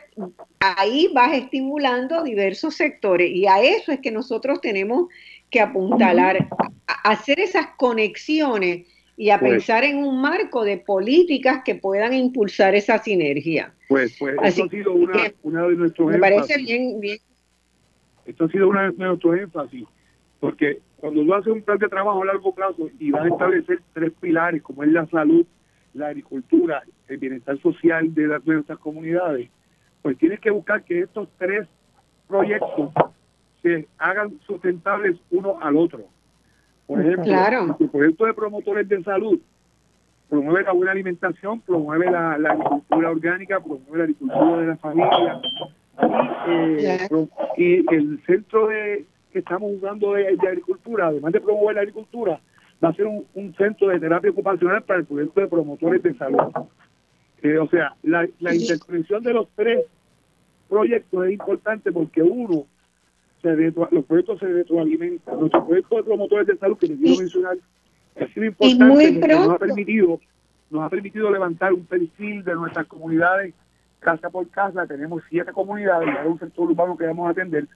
ahí 0.58 1.08
vas 1.14 1.32
estimulando 1.32 2.24
diversos 2.24 2.74
sectores 2.74 3.30
y 3.30 3.46
a 3.46 3.62
eso 3.62 3.92
es 3.92 4.00
que 4.00 4.10
nosotros 4.10 4.60
tenemos 4.60 5.08
que 5.48 5.60
apuntalar, 5.60 6.48
a 6.88 7.10
hacer 7.12 7.38
esas 7.38 7.68
conexiones 7.76 8.88
y 9.16 9.30
a 9.30 9.38
pues 9.38 9.52
pensar 9.52 9.84
en 9.84 9.98
un 9.98 10.20
marco 10.20 10.64
de 10.64 10.78
políticas 10.78 11.62
que 11.64 11.76
puedan 11.76 12.14
impulsar 12.14 12.74
esa 12.74 12.98
sinergia. 12.98 13.72
Pues, 13.88 14.16
pues 14.18 14.34
eso 14.42 14.64
ha 14.64 14.68
sido 14.68 14.92
una, 14.92 15.22
de 15.68 15.76
nuestros 15.76 16.10
me 16.10 16.18
parece 16.18 16.58
bien, 16.58 16.98
bien. 16.98 17.18
Esto 18.26 18.46
ha 18.46 18.48
sido 18.48 18.68
una 18.68 18.90
de 18.90 18.92
nuestros 18.98 19.38
énfasis, 19.38 19.84
porque 20.40 20.80
cuando 20.96 21.24
tú 21.24 21.32
haces 21.32 21.52
un 21.52 21.62
plan 21.62 21.78
de 21.78 21.88
trabajo 21.88 22.24
a 22.24 22.26
largo 22.26 22.52
plazo 22.52 22.90
y 22.98 23.12
vas 23.12 23.22
a 23.22 23.28
establecer 23.28 23.78
tres 23.92 24.12
pilares, 24.20 24.62
como 24.62 24.82
es 24.82 24.90
la 24.90 25.06
salud, 25.06 25.46
la 25.92 26.08
agricultura, 26.08 26.82
el 27.08 27.18
bienestar 27.18 27.58
social 27.60 28.14
de, 28.14 28.40
nuestras 28.44 28.78
comunidades, 28.78 29.48
pues 30.02 30.16
tienes 30.18 30.40
que 30.40 30.50
buscar 30.50 30.82
que 30.82 31.00
estos 31.00 31.28
tres 31.38 31.66
proyectos 32.28 32.90
se 33.62 33.86
hagan 33.98 34.38
sustentables 34.46 35.16
uno 35.30 35.58
al 35.60 35.76
otro. 35.76 36.04
Por 36.86 37.00
ejemplo, 37.00 37.76
el 37.80 37.88
proyecto 37.88 38.26
de 38.26 38.34
promotores 38.34 38.88
de 38.88 39.02
salud 39.02 39.40
promueve 40.28 40.64
la 40.64 40.72
buena 40.72 40.92
alimentación, 40.92 41.60
promueve 41.60 42.10
la, 42.10 42.32
agricultura 42.32 43.10
orgánica, 43.10 43.60
promueve 43.60 43.98
la 43.98 44.04
agricultura 44.04 44.56
de 44.58 44.66
la 44.66 44.76
familia. 44.76 45.40
Eh, 46.48 47.08
y, 47.56 47.94
el 47.94 48.20
centro 48.26 48.66
de 48.66 49.06
que 49.32 49.38
estamos 49.38 49.70
usando 49.76 50.12
de 50.14 50.36
agricultura, 50.46 51.06
además 51.06 51.32
de 51.32 51.40
promover 51.40 51.76
la 51.76 51.82
agricultura, 51.82 52.40
va 52.84 52.90
a 52.90 52.94
ser 52.94 53.06
un, 53.06 53.54
centro 53.56 53.88
de 53.88 54.00
terapia 54.00 54.30
ocupacional 54.30 54.82
para 54.82 55.00
el 55.00 55.06
proyecto 55.06 55.40
de 55.40 55.46
promotores 55.48 56.02
de 56.02 56.14
salud. 56.14 56.38
Eh, 57.44 57.58
o 57.58 57.68
sea, 57.68 57.94
la, 58.02 58.26
la 58.40 58.54
interconexión 58.54 59.22
de 59.22 59.34
los 59.34 59.48
tres 59.54 59.84
proyectos 60.66 61.26
es 61.26 61.32
importante 61.32 61.92
porque 61.92 62.22
uno, 62.22 62.64
se 63.42 63.54
los 63.90 64.04
proyectos 64.06 64.40
se 64.40 64.46
retroalimentan. 64.46 65.38
Nuestro 65.38 65.66
proyecto 65.66 65.96
de 65.96 66.02
promotores 66.04 66.46
de 66.46 66.56
salud, 66.56 66.78
que 66.78 66.86
les 66.86 66.98
quiero 66.98 67.18
mencionar, 67.18 67.58
ha 68.18 68.26
sido 68.28 68.46
importante 68.46 69.28
nos 69.28 69.50
ha 69.50 69.58
permitido 69.58 70.20
nos 70.70 70.82
ha 70.84 70.88
permitido 70.88 71.30
levantar 71.30 71.74
un 71.74 71.84
perfil 71.84 72.42
de 72.42 72.54
nuestras 72.54 72.86
comunidades 72.86 73.52
casa 74.00 74.30
por 74.30 74.48
casa. 74.48 74.86
Tenemos 74.86 75.22
siete 75.28 75.52
comunidades, 75.52 76.08
hay 76.08 76.26
un 76.26 76.38
sector 76.38 76.70
urbano 76.70 76.96
que 76.96 77.06
vamos 77.06 77.26
a 77.28 77.30
atender, 77.32 77.68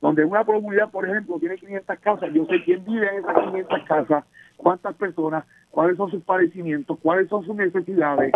donde 0.00 0.24
una 0.24 0.44
comunidad, 0.44 0.90
por 0.90 1.08
ejemplo, 1.08 1.38
tiene 1.38 1.56
500 1.56 1.98
casas. 2.00 2.34
Yo 2.34 2.44
sé 2.46 2.60
quién 2.64 2.84
vive 2.84 3.08
en 3.08 3.22
esas 3.22 3.38
500 3.38 3.82
casas, 3.86 4.24
cuántas 4.62 4.94
personas, 4.94 5.44
cuáles 5.70 5.96
son 5.96 6.10
sus 6.10 6.22
padecimientos, 6.22 6.98
cuáles 7.02 7.28
son 7.28 7.44
sus 7.44 7.56
necesidades. 7.56 8.32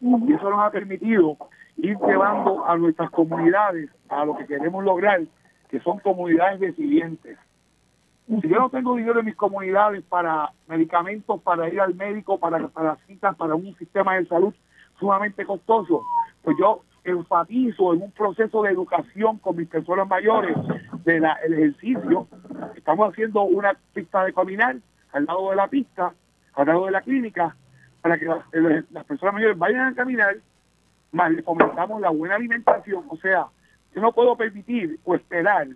Y 0.00 0.32
eso 0.32 0.50
nos 0.50 0.60
ha 0.60 0.70
permitido 0.70 1.36
ir 1.76 1.96
llevando 1.98 2.66
a 2.66 2.76
nuestras 2.76 3.10
comunidades 3.10 3.90
a 4.08 4.24
lo 4.24 4.36
que 4.36 4.46
queremos 4.46 4.84
lograr, 4.84 5.20
que 5.68 5.80
son 5.80 5.98
comunidades 6.00 6.60
resilientes. 6.60 7.38
Si 8.26 8.48
yo 8.48 8.56
no 8.56 8.70
tengo 8.70 8.96
dinero 8.96 9.20
en 9.20 9.26
mis 9.26 9.36
comunidades 9.36 10.02
para 10.04 10.50
medicamentos, 10.66 11.40
para 11.42 11.68
ir 11.68 11.80
al 11.80 11.94
médico, 11.94 12.38
para, 12.38 12.66
para 12.68 12.96
citas, 13.06 13.36
para 13.36 13.54
un 13.54 13.76
sistema 13.76 14.16
de 14.16 14.26
salud 14.26 14.52
sumamente 14.98 15.44
costoso, 15.44 16.02
pues 16.42 16.56
yo 16.58 16.80
enfatizo 17.04 17.94
en 17.94 18.02
un 18.02 18.10
proceso 18.10 18.62
de 18.62 18.72
educación 18.72 19.38
con 19.38 19.56
mis 19.56 19.68
personas 19.68 20.08
mayores 20.08 20.56
del 21.04 21.24
ejercicio. 21.24 22.26
Estamos 22.74 23.12
haciendo 23.12 23.42
una 23.42 23.76
pista 23.94 24.24
de 24.24 24.32
caminar 24.32 24.76
al 25.16 25.24
lado 25.24 25.50
de 25.50 25.56
la 25.56 25.68
pista, 25.68 26.12
al 26.54 26.66
lado 26.66 26.86
de 26.86 26.92
la 26.92 27.00
clínica, 27.00 27.56
para 28.02 28.18
que 28.18 28.26
las, 28.26 29.04
personas 29.06 29.34
mayores 29.34 29.58
vayan 29.58 29.88
a 29.88 29.94
caminar, 29.94 30.36
más 31.12 31.30
le 31.32 31.42
fomentamos 31.42 32.00
la 32.00 32.10
buena 32.10 32.36
alimentación. 32.36 33.04
O 33.08 33.16
sea, 33.16 33.46
yo 33.94 34.00
no 34.00 34.12
puedo 34.12 34.36
permitir 34.36 34.98
o 35.04 35.14
esperar 35.14 35.68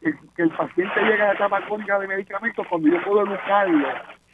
que, 0.00 0.42
el 0.42 0.50
paciente 0.50 1.00
llegue 1.00 1.22
a 1.22 1.28
la 1.28 1.34
etapa 1.34 1.64
crónica 1.66 1.98
de 1.98 2.08
medicamentos 2.08 2.66
cuando 2.68 2.88
yo 2.88 3.02
puedo 3.04 3.24
educarlo 3.26 3.88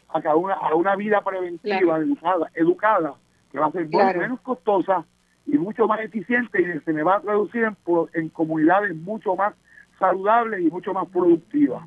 a, 0.09 0.37
una, 0.37 0.55
a 0.55 0.75
una 0.75 0.97
vida 0.97 1.21
preventiva, 1.23 1.99
educada, 1.99 2.51
educada, 2.55 3.15
que 3.53 3.59
va 3.59 3.67
a 3.67 3.73
ser 3.73 3.87
menos 3.89 4.41
costosa 4.41 5.05
y 5.47 5.59
mucho 5.59 5.87
más 5.87 6.01
eficiente 6.01 6.61
y 6.61 6.81
se 6.81 6.93
me 6.93 7.03
va 7.03 7.17
a 7.17 7.21
traducir 7.21 7.65
en, 7.65 7.77
en 8.15 8.29
comunidades 8.31 8.97
mucho 8.97 9.37
más 9.37 9.55
saludables 9.99 10.61
y 10.61 10.71
mucho 10.71 10.95
más 10.95 11.07
productivas. 11.09 11.83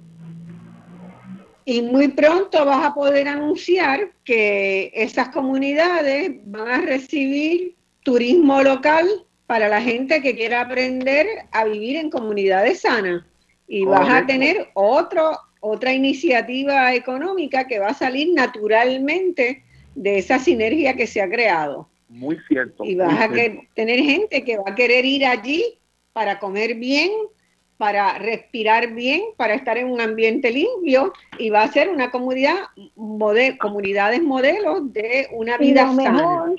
Y 1.71 1.81
muy 1.81 2.09
pronto 2.09 2.65
vas 2.65 2.85
a 2.85 2.93
poder 2.93 3.29
anunciar 3.29 4.11
que 4.25 4.91
esas 4.93 5.29
comunidades 5.29 6.31
van 6.43 6.67
a 6.67 6.81
recibir 6.81 7.77
turismo 8.03 8.61
local 8.61 9.07
para 9.47 9.69
la 9.69 9.81
gente 9.81 10.21
que 10.21 10.35
quiera 10.35 10.59
aprender 10.59 11.25
a 11.53 11.63
vivir 11.63 11.95
en 11.95 12.09
comunidades 12.09 12.81
sanas. 12.81 13.23
Y 13.69 13.85
vas 13.85 14.09
a 14.09 14.25
tener 14.25 14.67
otro, 14.73 15.31
otra 15.61 15.93
iniciativa 15.93 16.93
económica 16.93 17.65
que 17.65 17.79
va 17.79 17.91
a 17.91 17.93
salir 17.93 18.33
naturalmente 18.33 19.63
de 19.95 20.17
esa 20.17 20.39
sinergia 20.39 20.93
que 20.97 21.07
se 21.07 21.21
ha 21.21 21.29
creado. 21.29 21.87
Muy 22.09 22.37
cierto. 22.49 22.83
Y 22.83 22.95
vas 22.95 23.17
a 23.17 23.29
tener 23.75 23.99
gente 24.01 24.43
que 24.43 24.57
va 24.57 24.65
a 24.67 24.75
querer 24.75 25.05
ir 25.05 25.25
allí 25.25 25.63
para 26.11 26.37
comer 26.37 26.75
bien, 26.75 27.11
para 27.81 28.19
respirar 28.19 28.93
bien, 28.93 29.21
para 29.37 29.55
estar 29.55 29.75
en 29.75 29.91
un 29.91 29.99
ambiente 29.99 30.51
limpio 30.51 31.13
y 31.39 31.49
va 31.49 31.63
a 31.63 31.67
ser 31.67 31.89
una 31.89 32.11
comunidad, 32.11 32.57
comunidades 33.59 34.21
modelos 34.21 34.93
de 34.93 35.27
una 35.31 35.57
vida 35.57 35.87
lo 35.87 35.93
Mejor, 35.93 36.55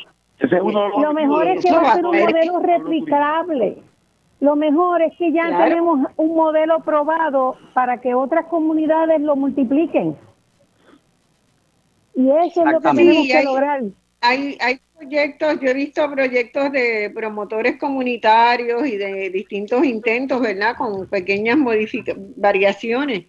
lo 1.01 1.13
mejor 1.13 1.47
es 1.47 1.65
que 1.65 1.71
va 1.71 1.93
a 1.93 1.95
ser 1.95 2.05
un 2.05 2.19
modelo 2.19 2.59
replicable. 2.59 3.79
Lo 4.41 4.57
mejor 4.57 5.01
es 5.03 5.17
que 5.17 5.31
ya 5.31 5.57
tenemos 5.65 6.01
un 6.17 6.35
modelo 6.35 6.81
probado 6.81 7.55
para 7.73 8.01
que 8.01 8.15
otras 8.15 8.47
comunidades 8.47 9.21
lo 9.21 9.37
multipliquen. 9.37 10.17
Y 12.17 12.31
eso 12.31 12.67
es 12.67 12.73
lo 12.73 12.81
que 12.81 12.89
tenemos 12.97 13.29
que 13.29 13.45
lograr. 13.45 13.83
Hay, 14.23 14.59
hay 14.61 14.81
proyectos, 15.03 15.59
yo 15.61 15.71
he 15.71 15.75
visto 15.75 16.11
proyectos 16.11 16.71
de 16.73 17.11
promotores 17.15 17.77
comunitarios 17.77 18.87
y 18.87 18.97
de 18.97 19.31
distintos 19.31 19.85
intentos, 19.85 20.41
¿verdad? 20.41 20.77
Con 20.77 21.09
pequeñas 21.09 21.59
variaciones, 22.37 23.25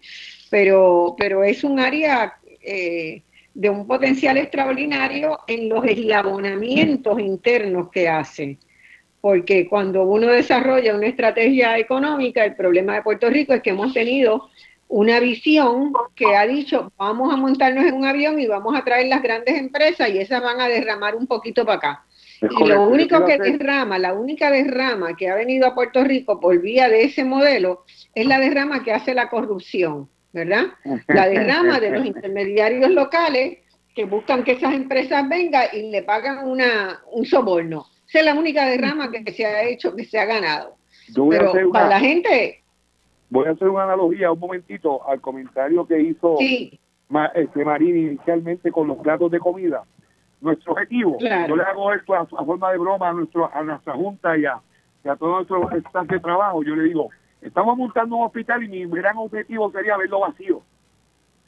pero, 0.50 1.16
pero 1.18 1.42
es 1.42 1.64
un 1.64 1.80
área 1.80 2.36
eh, 2.60 3.22
de 3.54 3.70
un 3.70 3.86
potencial 3.86 4.36
extraordinario 4.38 5.40
en 5.48 5.68
los 5.68 5.84
eslabonamientos 5.84 7.18
internos 7.18 7.90
que 7.90 8.08
hace. 8.08 8.58
Porque 9.20 9.66
cuando 9.68 10.04
uno 10.04 10.28
desarrolla 10.28 10.94
una 10.94 11.06
estrategia 11.06 11.78
económica, 11.78 12.44
el 12.44 12.54
problema 12.54 12.94
de 12.94 13.02
Puerto 13.02 13.28
Rico 13.30 13.54
es 13.54 13.62
que 13.62 13.70
hemos 13.70 13.92
tenido 13.94 14.50
una 14.88 15.20
visión 15.20 15.92
que 16.14 16.36
ha 16.36 16.46
dicho, 16.46 16.92
vamos 16.96 17.32
a 17.32 17.36
montarnos 17.36 17.84
en 17.84 17.94
un 17.94 18.04
avión 18.04 18.38
y 18.38 18.46
vamos 18.46 18.76
a 18.76 18.84
traer 18.84 19.08
las 19.08 19.22
grandes 19.22 19.56
empresas 19.56 20.10
y 20.10 20.18
esas 20.18 20.42
van 20.42 20.60
a 20.60 20.68
derramar 20.68 21.16
un 21.16 21.26
poquito 21.26 21.64
para 21.64 21.78
acá. 21.78 22.04
y 22.40 22.66
lo 22.66 22.82
único 22.82 23.24
que 23.24 23.38
derrama, 23.38 23.98
la 23.98 24.12
única 24.12 24.50
derrama 24.50 25.16
que 25.16 25.28
ha 25.28 25.34
venido 25.34 25.66
a 25.66 25.74
Puerto 25.74 26.04
Rico 26.04 26.40
por 26.40 26.60
vía 26.60 26.88
de 26.88 27.04
ese 27.04 27.24
modelo 27.24 27.84
es 28.14 28.26
la 28.26 28.38
derrama 28.38 28.82
que 28.82 28.92
hace 28.92 29.14
la 29.14 29.28
corrupción, 29.30 30.08
¿verdad? 30.32 30.66
La 31.08 31.28
derrama 31.28 31.80
de 31.80 31.90
los 31.90 32.04
intermediarios 32.04 32.90
locales 32.90 33.58
que 33.94 34.04
buscan 34.04 34.42
que 34.42 34.52
esas 34.52 34.74
empresas 34.74 35.28
vengan 35.28 35.66
y 35.72 35.90
le 35.90 36.02
pagan 36.02 36.48
una, 36.48 37.02
un 37.12 37.24
soborno. 37.24 37.86
Esa 38.08 38.18
es 38.18 38.24
la 38.24 38.34
única 38.34 38.66
derrama 38.66 39.10
que 39.10 39.32
se 39.32 39.46
ha 39.46 39.62
hecho, 39.62 39.94
que 39.94 40.04
se 40.04 40.18
ha 40.18 40.24
ganado. 40.24 40.76
Pero 41.30 41.70
para 41.70 41.88
la 41.88 42.00
gente 42.00 42.63
Voy 43.34 43.48
a 43.48 43.50
hacer 43.50 43.68
una 43.68 43.82
analogía 43.82 44.30
un 44.30 44.38
momentito 44.38 45.04
al 45.08 45.20
comentario 45.20 45.84
que 45.88 46.00
hizo 46.00 46.36
este 46.38 47.64
Marín 47.64 47.96
inicialmente 47.96 48.70
con 48.70 48.86
los 48.86 48.98
platos 48.98 49.28
de 49.28 49.40
comida. 49.40 49.82
Nuestro 50.40 50.70
objetivo, 50.70 51.18
yo 51.18 51.56
le 51.56 51.64
hago 51.64 51.92
esto 51.92 52.14
a, 52.14 52.26
forma 52.26 52.70
de 52.70 52.78
broma 52.78 53.08
a, 53.08 53.12
nuestro, 53.12 53.50
a 53.52 53.60
nuestra 53.64 53.94
junta 53.94 54.38
y 54.38 54.44
a, 54.44 54.60
todos 55.16 55.48
nuestros 55.50 55.72
staff 55.84 56.06
de 56.06 56.20
trabajo. 56.20 56.62
Yo 56.62 56.76
le 56.76 56.84
digo, 56.84 57.10
estamos 57.42 57.76
montando 57.76 58.14
un 58.14 58.24
hospital 58.24 58.62
y 58.62 58.68
mi 58.68 58.86
gran 58.86 59.16
objetivo 59.16 59.68
sería 59.72 59.96
verlo 59.96 60.20
vacío. 60.20 60.62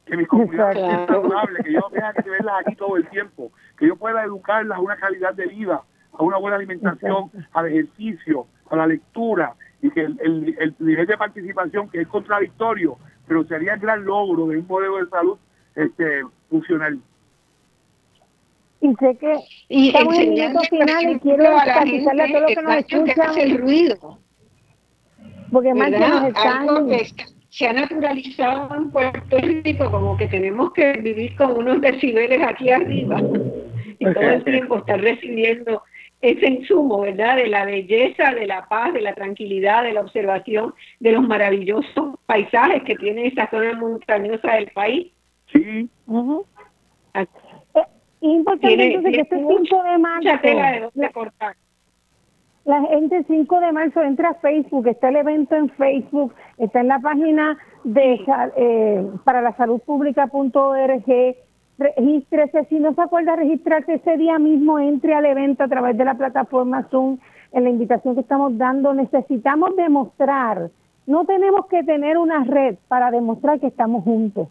Que 0.07 0.17
mi 0.17 0.27
comunidad 0.27 0.73
sea 0.73 1.07
saludable, 1.07 1.63
que 1.63 1.73
yo 1.73 1.79
no 1.79 1.91
tenga 1.91 2.13
que 2.15 2.29
verlas 2.29 2.63
aquí 2.67 2.75
todo 2.75 2.97
el 2.97 3.09
tiempo, 3.11 3.53
que 3.79 3.87
yo 3.87 3.95
pueda 3.95 4.25
educarlas 4.25 4.77
a 4.77 4.81
una 4.81 4.97
calidad 4.97 5.35
de 5.35 5.47
vida, 5.47 5.83
a 6.13 6.23
una 6.25 6.39
buena 6.39 6.57
alimentación, 6.57 7.31
al 7.53 7.67
ejercicio, 7.69 8.49
a 8.71 8.75
la 8.75 8.89
lectura, 8.89 9.55
y 9.87 9.91
que 9.91 10.01
el, 10.01 10.57
el, 10.59 10.75
nivel 10.79 11.07
de 11.07 11.17
participación 11.17 11.89
que 11.89 12.01
es 12.01 12.09
contradictorio, 12.09 12.99
pero 13.27 13.45
sería 13.45 13.75
el 13.75 13.81
gran 13.81 14.05
logro 14.05 14.47
de 14.49 14.59
un 14.59 14.67
modelo 14.67 14.99
de 14.99 15.09
salud 15.11 15.39
este 15.75 16.23
funcional. 16.51 16.99
Y 18.81 18.95
sé 18.95 19.17
que 19.17 19.35
y 19.69 19.89
estamos 19.89 20.19
en 20.19 20.39
el 20.39 20.59
final 20.69 21.11
y 21.11 21.21
quiero 21.21 21.45
enfatizarle 21.45 22.23
a 22.23 22.27
todos 22.27 22.43
los 22.43 22.51
que 22.51 22.63
nos 22.63 22.77
escuchan. 22.77 23.39
el 23.39 23.59
ruido. 23.59 24.19
Porque 25.51 25.75
más 25.75 25.91
que 25.91 25.99
nos 25.99 26.25
están... 26.25 26.89
Que 26.89 27.07
se 27.51 27.67
ha 27.67 27.73
naturalizado 27.73 28.75
en 28.75 28.91
Puerto 28.91 29.39
Rico 29.39 29.91
como 29.91 30.17
que 30.19 30.27
tenemos 30.27 30.73
que 30.75 30.93
vivir 30.95 31.35
con 31.37 31.57
unos 31.57 31.81
decibeles 31.81 32.43
aquí 32.43 32.71
arriba 32.71 33.19
y 33.99 34.13
todo 34.13 34.21
el 34.21 34.45
tiempo 34.45 34.77
estar 34.79 35.01
recibiendo 35.01 35.83
ese 36.31 36.47
insumo, 36.49 37.01
¿verdad? 37.01 37.37
De 37.37 37.47
la 37.49 37.65
belleza, 37.65 38.33
de 38.33 38.47
la 38.47 38.67
paz, 38.67 38.93
de 38.93 39.01
la 39.01 39.15
tranquilidad, 39.15 39.83
de 39.83 39.93
la 39.93 40.01
observación 40.01 40.75
de 41.01 41.13
los 41.13 41.27
maravillosos 41.27 42.17
paisajes 42.27 42.83
que 42.85 42.97
tiene 42.97 43.29
esa 43.29 43.49
zona 43.51 43.75
montañosa 43.75 44.55
del 44.55 44.69
país. 44.69 45.13
Sí. 45.53 45.89
Uh 46.07 46.45
importante 48.21 48.87
entonces 48.87 49.13
que 49.13 49.21
este 49.21 49.37
5 49.37 49.83
de 49.83 49.99
marzo... 49.99 50.29
La 52.65 52.83
gente 52.83 53.19
el 53.19 53.27
5 53.27 53.61
de 53.61 53.73
marzo 53.73 54.03
entra 54.03 54.31
a 54.31 54.35
Facebook, 54.35 54.89
está 54.89 55.11
el 55.11 55.17
evento 55.17 55.55
en 55.55 55.71
Facebook, 55.71 56.35
está 56.59 56.81
en 56.81 56.89
la 56.89 56.99
página 56.99 57.57
de 57.85 58.21
eh, 58.57 59.07
para 59.23 59.41
la 59.41 59.57
salud 59.57 59.81
pública.org 59.83 61.37
regístrese, 61.79 62.65
si 62.67 62.79
no 62.79 62.95
se 62.95 63.03
acuerda 63.03 63.37
registrarse 63.37 63.95
ese 63.95 64.17
día 64.17 64.39
mismo, 64.39 64.79
entre 64.79 65.15
al 65.15 65.27
evento 65.27 65.65
a 65.65 65.69
través 65.69 65.97
de 65.97 66.05
la 66.05 66.15
plataforma 66.15 66.85
Zoom, 66.91 67.19
en 67.53 67.65
la 67.65 67.71
invitación 67.71 68.15
que 68.15 68.21
estamos 68.23 68.57
dando, 68.59 68.95
necesitamos 68.95 69.77
demostrar, 69.77 70.71
no 71.07 71.25
tenemos 71.25 71.67
que 71.67 71.85
tener 71.85 72.19
una 72.19 72.45
red 72.45 72.77
para 72.89 73.11
demostrar 73.11 73.61
que 73.61 73.69
estamos 73.69 74.05
juntos. 74.05 74.49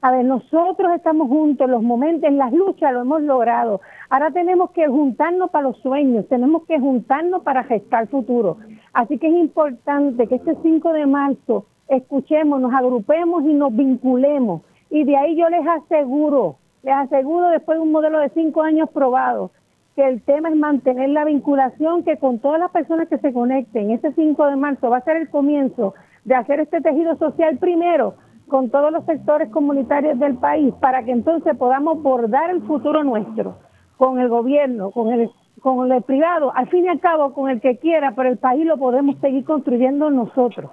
A 0.00 0.10
ver, 0.10 0.24
nosotros 0.24 0.92
estamos 0.96 1.28
juntos 1.28 1.70
los 1.70 1.82
momentos, 1.82 2.28
en 2.28 2.36
las 2.36 2.52
luchas 2.52 2.92
lo 2.92 3.02
hemos 3.02 3.22
logrado. 3.22 3.80
Ahora 4.10 4.32
tenemos 4.32 4.72
que 4.72 4.88
juntarnos 4.88 5.48
para 5.50 5.68
los 5.68 5.78
sueños, 5.78 6.26
tenemos 6.28 6.64
que 6.64 6.80
juntarnos 6.80 7.42
para 7.44 7.62
gestar 7.62 8.08
futuro. 8.08 8.56
Así 8.92 9.18
que 9.18 9.28
es 9.28 9.34
importante 9.34 10.26
que 10.26 10.34
este 10.34 10.56
5 10.60 10.92
de 10.92 11.06
marzo 11.06 11.66
escuchemos, 11.86 12.60
nos 12.60 12.74
agrupemos 12.74 13.44
y 13.44 13.54
nos 13.54 13.74
vinculemos. 13.76 14.62
Y 14.90 15.04
de 15.04 15.16
ahí 15.16 15.36
yo 15.36 15.48
les 15.48 15.64
aseguro 15.68 16.56
les 16.82 16.94
aseguro, 16.94 17.48
después 17.50 17.78
de 17.78 17.82
un 17.82 17.92
modelo 17.92 18.18
de 18.18 18.30
cinco 18.30 18.62
años 18.62 18.90
probado, 18.90 19.50
que 19.94 20.06
el 20.06 20.22
tema 20.22 20.48
es 20.48 20.56
mantener 20.56 21.10
la 21.10 21.24
vinculación, 21.24 22.02
que 22.02 22.16
con 22.16 22.38
todas 22.38 22.58
las 22.58 22.70
personas 22.70 23.08
que 23.08 23.18
se 23.18 23.32
conecten, 23.32 23.90
ese 23.90 24.12
5 24.12 24.46
de 24.46 24.56
marzo 24.56 24.90
va 24.90 24.98
a 24.98 25.04
ser 25.04 25.16
el 25.16 25.28
comienzo 25.28 25.94
de 26.24 26.34
hacer 26.34 26.60
este 26.60 26.80
tejido 26.80 27.16
social 27.16 27.58
primero 27.58 28.14
con 28.48 28.70
todos 28.70 28.90
los 28.90 29.04
sectores 29.04 29.50
comunitarios 29.50 30.18
del 30.18 30.36
país, 30.36 30.74
para 30.80 31.04
que 31.04 31.12
entonces 31.12 31.56
podamos 31.56 32.02
bordar 32.02 32.50
el 32.50 32.62
futuro 32.62 33.04
nuestro, 33.04 33.56
con 33.96 34.18
el 34.18 34.28
gobierno, 34.28 34.90
con 34.90 35.12
el, 35.12 35.30
con 35.60 35.90
el 35.90 36.02
privado, 36.02 36.52
al 36.54 36.68
fin 36.68 36.84
y 36.84 36.88
al 36.88 37.00
cabo 37.00 37.32
con 37.32 37.50
el 37.50 37.60
que 37.60 37.78
quiera, 37.78 38.12
pero 38.14 38.28
el 38.28 38.38
país 38.38 38.66
lo 38.66 38.76
podemos 38.78 39.16
seguir 39.20 39.44
construyendo 39.44 40.10
nosotros, 40.10 40.70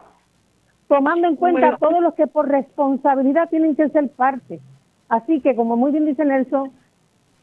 tomando 0.88 1.28
en 1.28 1.36
cuenta 1.36 1.70
a 1.70 1.78
todos 1.78 2.02
los 2.02 2.14
que 2.16 2.28
por 2.28 2.48
responsabilidad 2.48 3.50
tienen 3.50 3.76
que 3.76 3.90
ser 3.90 4.10
parte 4.12 4.60
Así 5.10 5.42
que, 5.42 5.56
como 5.56 5.76
muy 5.76 5.92
bien 5.92 6.06
dice 6.06 6.24
Nelson, 6.24 6.72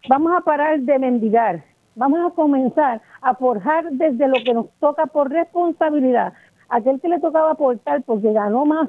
vamos 0.09 0.33
a 0.37 0.41
parar 0.41 0.81
de 0.81 0.99
mendigar, 0.99 1.65
vamos 1.97 2.21
a 2.25 2.35
comenzar 2.35 3.03
a 3.21 3.35
forjar 3.35 3.91
desde 3.91 4.29
lo 4.29 4.37
que 4.45 4.55
nos 4.55 4.71
toca 4.79 5.07
por 5.07 5.31
responsabilidad. 5.31 6.33
Aquel 6.69 7.01
que 7.01 7.09
le 7.09 7.21
tocaba 7.21 7.53
aportar 7.53 8.03
porque 8.03 8.33
ganó 8.33 8.65
más 8.65 8.89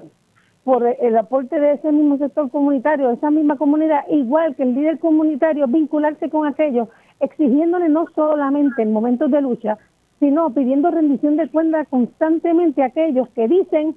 por 0.64 0.86
el 0.86 1.18
aporte 1.18 1.60
de 1.60 1.74
ese 1.74 1.91
mismo 1.91 2.18
sector 2.18 2.52
comunitario, 2.52 3.08
de 3.08 3.14
esa 3.16 3.32
misma 3.32 3.58
comunidad, 3.58 4.06
igual 4.10 4.56
que 4.56 4.64
el 4.64 4.76
líder 4.76 4.99
comunitario, 4.99 5.66
vincularse 5.66 6.30
con 6.30 6.45
aquellos, 6.45 6.90
exigiéndole 7.20 7.88
no 7.90 8.06
solamente 8.14 8.82
en 8.82 8.91
momentos 8.91 9.32
de 9.32 9.41
lucha, 9.41 9.78
sino 10.20 10.54
pidiendo 10.54 10.91
rendición 10.91 11.38
de 11.38 11.48
cuentas 11.49 11.88
constantemente 11.88 12.84
a 12.84 12.88
aquellos 12.88 13.30
que 13.30 13.48
dicen 13.48 13.95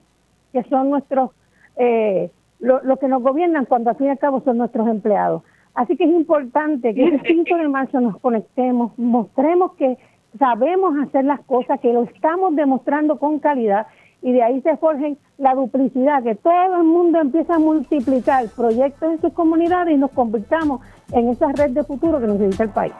que 0.52 0.62
son 0.65 0.90
nuestros 0.90 1.31
eh, 1.77 2.31
lo, 2.60 2.96
que 2.98 3.08
nos 3.08 3.22
gobiernan 3.22 3.64
cuando 3.64 3.90
al 3.90 3.96
fin 3.96 4.08
y 4.08 4.10
al 4.10 4.18
cabo 4.18 4.42
son 4.42 4.58
nuestros 4.58 4.88
empleados. 4.88 5.42
Así 5.74 5.96
que 5.96 6.04
es 6.04 6.10
importante 6.10 6.94
que 6.94 7.04
el 7.04 7.22
5 7.26 7.56
de 7.56 7.68
marzo 7.68 8.00
nos 8.00 8.18
conectemos, 8.20 8.92
mostremos 8.98 9.72
que 9.74 9.98
sabemos 10.38 10.94
hacer 11.06 11.24
las 11.24 11.40
cosas, 11.40 11.80
que 11.80 11.92
lo 11.92 12.04
estamos 12.04 12.54
demostrando 12.54 13.18
con 13.18 13.38
calidad 13.38 13.86
y 14.22 14.32
de 14.32 14.42
ahí 14.42 14.60
se 14.60 14.76
forjen 14.76 15.16
la 15.38 15.54
duplicidad, 15.54 16.22
que 16.22 16.34
todo 16.34 16.76
el 16.76 16.84
mundo 16.84 17.20
empieza 17.20 17.54
a 17.54 17.58
multiplicar 17.58 18.46
proyectos 18.54 19.12
en 19.12 19.20
sus 19.20 19.32
comunidades 19.32 19.94
y 19.94 19.98
nos 19.98 20.10
convirtamos 20.10 20.82
en 21.12 21.30
esa 21.30 21.50
red 21.52 21.70
de 21.70 21.84
futuro 21.84 22.20
que 22.20 22.26
necesita 22.26 22.64
el 22.64 22.70
país. 22.70 22.92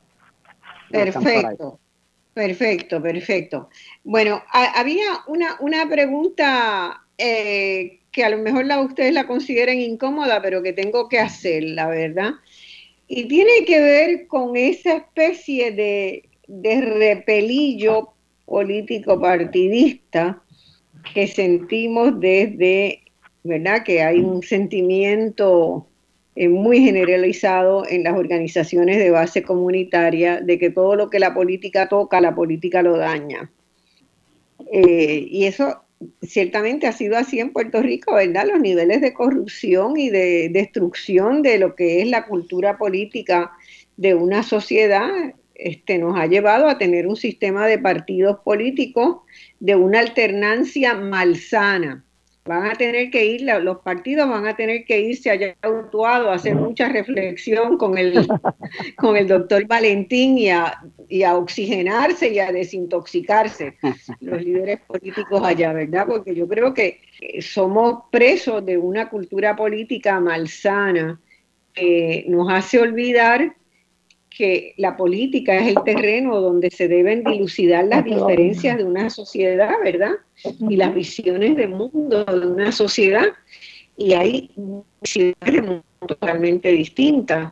Perfecto, 0.89 1.80
perfecto, 2.34 3.01
perfecto. 3.01 3.69
Bueno, 4.03 4.41
había 4.51 5.05
una, 5.27 5.57
una 5.59 5.88
pregunta 5.88 7.05
eh, 7.18 7.99
que 8.11 8.23
a 8.23 8.30
lo 8.30 8.39
mejor 8.39 8.65
la, 8.65 8.81
ustedes 8.81 9.13
la 9.13 9.27
consideren 9.27 9.80
incómoda, 9.80 10.41
pero 10.41 10.61
que 10.63 10.73
tengo 10.73 11.07
que 11.07 11.19
hacer, 11.19 11.63
la 11.63 11.88
verdad. 11.88 12.31
Y 13.07 13.27
tiene 13.27 13.65
que 13.65 13.80
ver 13.80 14.27
con 14.27 14.57
esa 14.57 14.95
especie 14.95 15.72
de, 15.72 16.27
repelillo 16.81 18.13
político 18.52 19.19
partidista 19.19 20.44
que 21.14 21.26
sentimos 21.28 22.19
desde, 22.19 23.02
¿verdad? 23.44 23.84
Que 23.84 24.03
hay 24.03 24.19
un 24.19 24.44
sentimiento 24.44 25.88
eh, 26.36 26.49
muy 26.49 26.82
generalizado 26.82 27.88
en 27.88 28.03
las 28.03 28.14
organizaciones 28.14 28.98
de 28.98 29.10
base 29.10 29.41
comunitaria 29.41 30.41
de 30.41 30.60
que 30.60 30.69
todo 30.69 30.98
lo 30.98 31.10
que 31.10 31.19
la 31.19 31.34
política 31.34 31.88
toca, 31.88 32.19
la 32.19 32.36
política 32.36 32.84
lo 32.84 32.98
daña. 32.98 33.49
Eh, 34.72 35.26
y 35.30 35.45
eso 35.45 35.84
ciertamente 36.22 36.88
ha 36.88 36.91
sido 36.91 37.18
así 37.18 37.40
en 37.40 37.53
Puerto 37.53 37.82
Rico, 37.82 38.15
¿verdad? 38.15 38.48
Los 38.52 38.60
niveles 38.60 38.99
de 38.99 39.14
corrupción 39.14 39.98
y 39.98 40.10
de 40.10 40.49
destrucción 40.49 41.41
de 41.41 41.57
lo 41.57 41.73
que 41.76 42.02
es 42.02 42.07
la 42.10 42.26
cultura 42.26 42.78
política 42.78 43.52
de 43.95 44.14
una 44.14 44.44
sociedad 44.44 45.10
este, 45.62 45.98
nos 45.98 46.18
ha 46.18 46.26
llevado 46.26 46.68
a 46.68 46.78
tener 46.78 47.08
un 47.08 47.16
sistema 47.16 47.68
de 47.68 47.78
partidos 47.78 48.40
políticos 48.40 49.18
de 49.60 49.76
una 49.76 50.00
alternancia 50.00 50.96
malsana 50.96 52.04
van 52.44 52.66
a 52.66 52.74
tener 52.74 53.12
que 53.12 53.24
ir, 53.24 53.42
los 53.42 53.78
partidos 53.80 54.28
van 54.28 54.48
a 54.48 54.56
tener 54.56 54.84
que 54.86 55.00
irse 55.00 55.30
allá 55.30 55.56
actuado 55.62 56.32
a 56.32 56.36
hacer 56.36 56.56
mucha 56.56 56.90
reflexión 56.90 57.78
con 57.78 57.98
el, 57.98 58.28
con 58.98 59.16
el 59.16 59.28
doctor 59.28 59.68
Valentín 59.68 60.38
y 60.40 60.50
a, 60.50 60.82
y 61.08 61.22
a 61.22 61.38
oxigenarse 61.38 62.30
y 62.30 62.40
a 62.40 62.52
desintoxicarse 62.52 63.78
los 64.22 64.42
líderes 64.42 64.80
políticos 64.82 65.42
allá, 65.44 65.72
¿verdad? 65.74 66.08
Porque 66.08 66.34
yo 66.34 66.48
creo 66.48 66.74
que 66.74 67.02
somos 67.42 68.06
presos 68.12 68.66
de 68.66 68.78
una 68.78 69.10
cultura 69.10 69.56
política 69.56 70.20
malsana 70.20 71.22
que 71.74 72.26
nos 72.28 72.52
hace 72.52 72.80
olvidar 72.80 73.56
que 74.36 74.74
la 74.78 74.95
política 74.95 75.58
es 75.58 75.76
el 75.76 75.84
terreno 75.84 76.40
donde 76.40 76.72
se 76.72 76.88
deben 76.88 77.24
dilucidar 77.24 77.86
las 77.86 78.06
diferencias 78.06 78.78
de 78.78 78.86
una 78.86 79.10
sociedad, 79.10 79.74
¿verdad? 79.84 80.14
Y 80.70 80.78
las 80.78 80.95
visiones 80.95 81.58
de 81.58 81.68
mundo 81.68 82.24
de 82.24 82.48
una 82.48 82.72
sociedad. 82.72 83.26
Y 83.98 84.14
hay 84.14 84.49
visiones 85.02 85.36
de 85.41 85.62
mundo 85.62 85.84
totalmente 86.08 86.72
distintas 86.72 87.52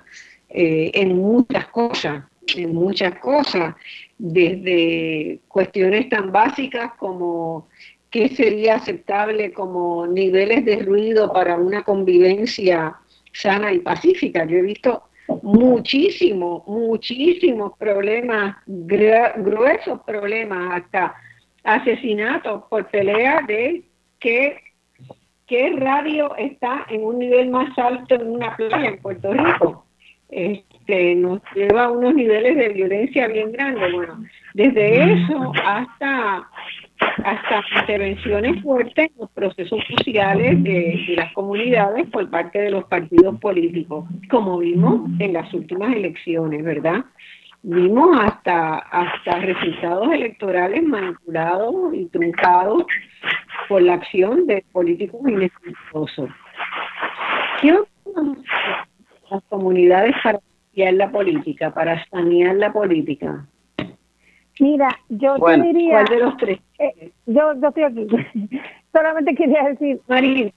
eh, 0.49 0.91
en 0.93 1.17
muchas 1.17 1.67
cosas, 1.67 2.23
en 2.55 2.73
muchas 2.73 3.19
cosas, 3.19 3.75
desde 4.17 5.41
cuestiones 5.49 6.07
tan 6.09 6.31
básicas 6.31 6.93
como 6.97 7.67
qué 8.09 8.29
sería 8.29 8.75
aceptable 8.75 9.51
como 9.51 10.07
niveles 10.07 10.63
de 10.63 10.77
ruido 10.77 11.31
para 11.31 11.57
una 11.57 11.83
convivencia 11.83 12.95
sana 13.33 13.73
y 13.73 13.79
pacífica. 13.79 14.45
Yo 14.45 14.57
he 14.57 14.61
visto 14.61 15.08
muchísimos, 15.41 16.65
muchísimos 16.67 17.77
problemas, 17.77 18.55
gruesos 18.65 20.01
problemas, 20.05 20.81
hasta 20.81 21.15
asesinatos 21.63 22.63
por 22.69 22.87
pelea 22.87 23.41
de 23.47 23.83
qué 24.19 24.61
radio 25.77 26.35
está 26.37 26.85
en 26.89 27.03
un 27.03 27.19
nivel 27.19 27.49
más 27.49 27.77
alto 27.77 28.15
en 28.15 28.27
una 28.27 28.55
playa 28.55 28.89
en 28.89 29.01
Puerto 29.01 29.33
Rico. 29.33 29.85
Este, 30.29 31.15
nos 31.15 31.41
lleva 31.55 31.85
a 31.85 31.91
unos 31.91 32.13
niveles 32.13 32.55
de 32.55 32.69
violencia 32.69 33.27
bien 33.27 33.51
grandes. 33.51 33.91
Bueno, 33.91 34.23
desde 34.53 35.13
eso 35.13 35.51
hasta 35.65 36.47
hasta 37.23 37.63
intervenciones 37.81 38.61
fuertes 38.61 39.09
en 39.09 39.19
los 39.19 39.29
procesos 39.31 39.79
sociales 39.87 40.63
de, 40.63 41.13
las 41.15 41.31
comunidades 41.33 42.07
por 42.09 42.29
parte 42.29 42.59
de 42.59 42.71
los 42.71 42.85
partidos 42.85 43.39
políticos, 43.39 44.05
como 44.29 44.59
vimos 44.59 45.09
en 45.19 45.33
las 45.33 45.53
últimas 45.53 45.93
elecciones, 45.95 46.63
¿verdad? 46.63 47.05
Vimos 47.61 48.17
hasta, 48.21 48.77
hasta 48.77 49.39
resultados 49.39 50.11
electorales 50.13 50.81
manipulados 50.83 51.93
y 51.93 52.05
truncados 52.05 52.85
por 53.67 53.81
la 53.81 53.95
acción 53.95 54.47
de 54.47 54.63
políticos 54.71 55.21
inescrupulosos. 55.27 56.29
¿Qué 57.61 57.77
las 59.29 59.43
comunidades 59.49 60.15
para 60.23 60.39
la 60.73 61.11
política, 61.11 61.73
para 61.73 62.05
sanear 62.07 62.55
la 62.55 62.71
política? 62.71 63.45
Mira, 64.59 64.89
yo 65.09 65.35
te 65.39 65.61
diría... 65.61 66.03
¿Cuál 66.03 66.05
de 66.05 66.23
los 66.23 66.37
tres? 66.37 66.59
Eh, 66.79 67.11
yo, 67.25 67.53
yo 67.59 67.67
estoy 67.69 67.83
aquí. 67.83 68.07
Solamente 68.91 69.35
quería 69.35 69.63
decir... 69.63 70.01
Marín. 70.07 70.53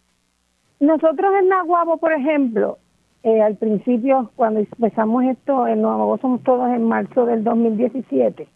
Nosotros 0.81 1.33
en 1.41 1.49
Nahuabo, 1.49 1.99
por 1.99 2.13
ejemplo, 2.13 2.79
eh, 3.23 3.41
al 3.41 3.57
principio, 3.57 4.33
cuando 4.35 4.61
empezamos 4.61 5.25
esto, 5.25 5.69
en 5.69 5.83
Nahuabo 5.83 6.19
somos 6.19 6.43
todos 6.43 6.69
en 6.71 6.85
marzo 6.85 7.25
del 7.25 7.45
2017. 7.45 8.49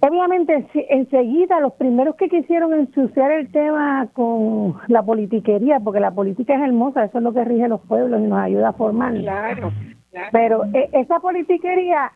Obviamente, 0.00 0.66
enseguida, 0.88 1.60
los 1.60 1.74
primeros 1.74 2.16
que 2.16 2.28
quisieron 2.28 2.72
ensuciar 2.72 3.30
el 3.30 3.52
tema 3.52 4.08
con 4.14 4.76
la 4.88 5.02
politiquería, 5.02 5.78
porque 5.78 6.00
la 6.00 6.10
política 6.10 6.54
es 6.54 6.62
hermosa, 6.62 7.04
eso 7.04 7.18
es 7.18 7.24
lo 7.24 7.32
que 7.32 7.44
rige 7.44 7.68
los 7.68 7.80
pueblos 7.82 8.20
y 8.20 8.24
nos 8.24 8.40
ayuda 8.40 8.70
a 8.70 8.72
formar. 8.72 9.14
Claro, 9.14 9.70
claro. 10.10 10.28
Pero 10.32 10.64
eh, 10.72 10.88
esa 10.92 11.20
politiquería 11.20 12.10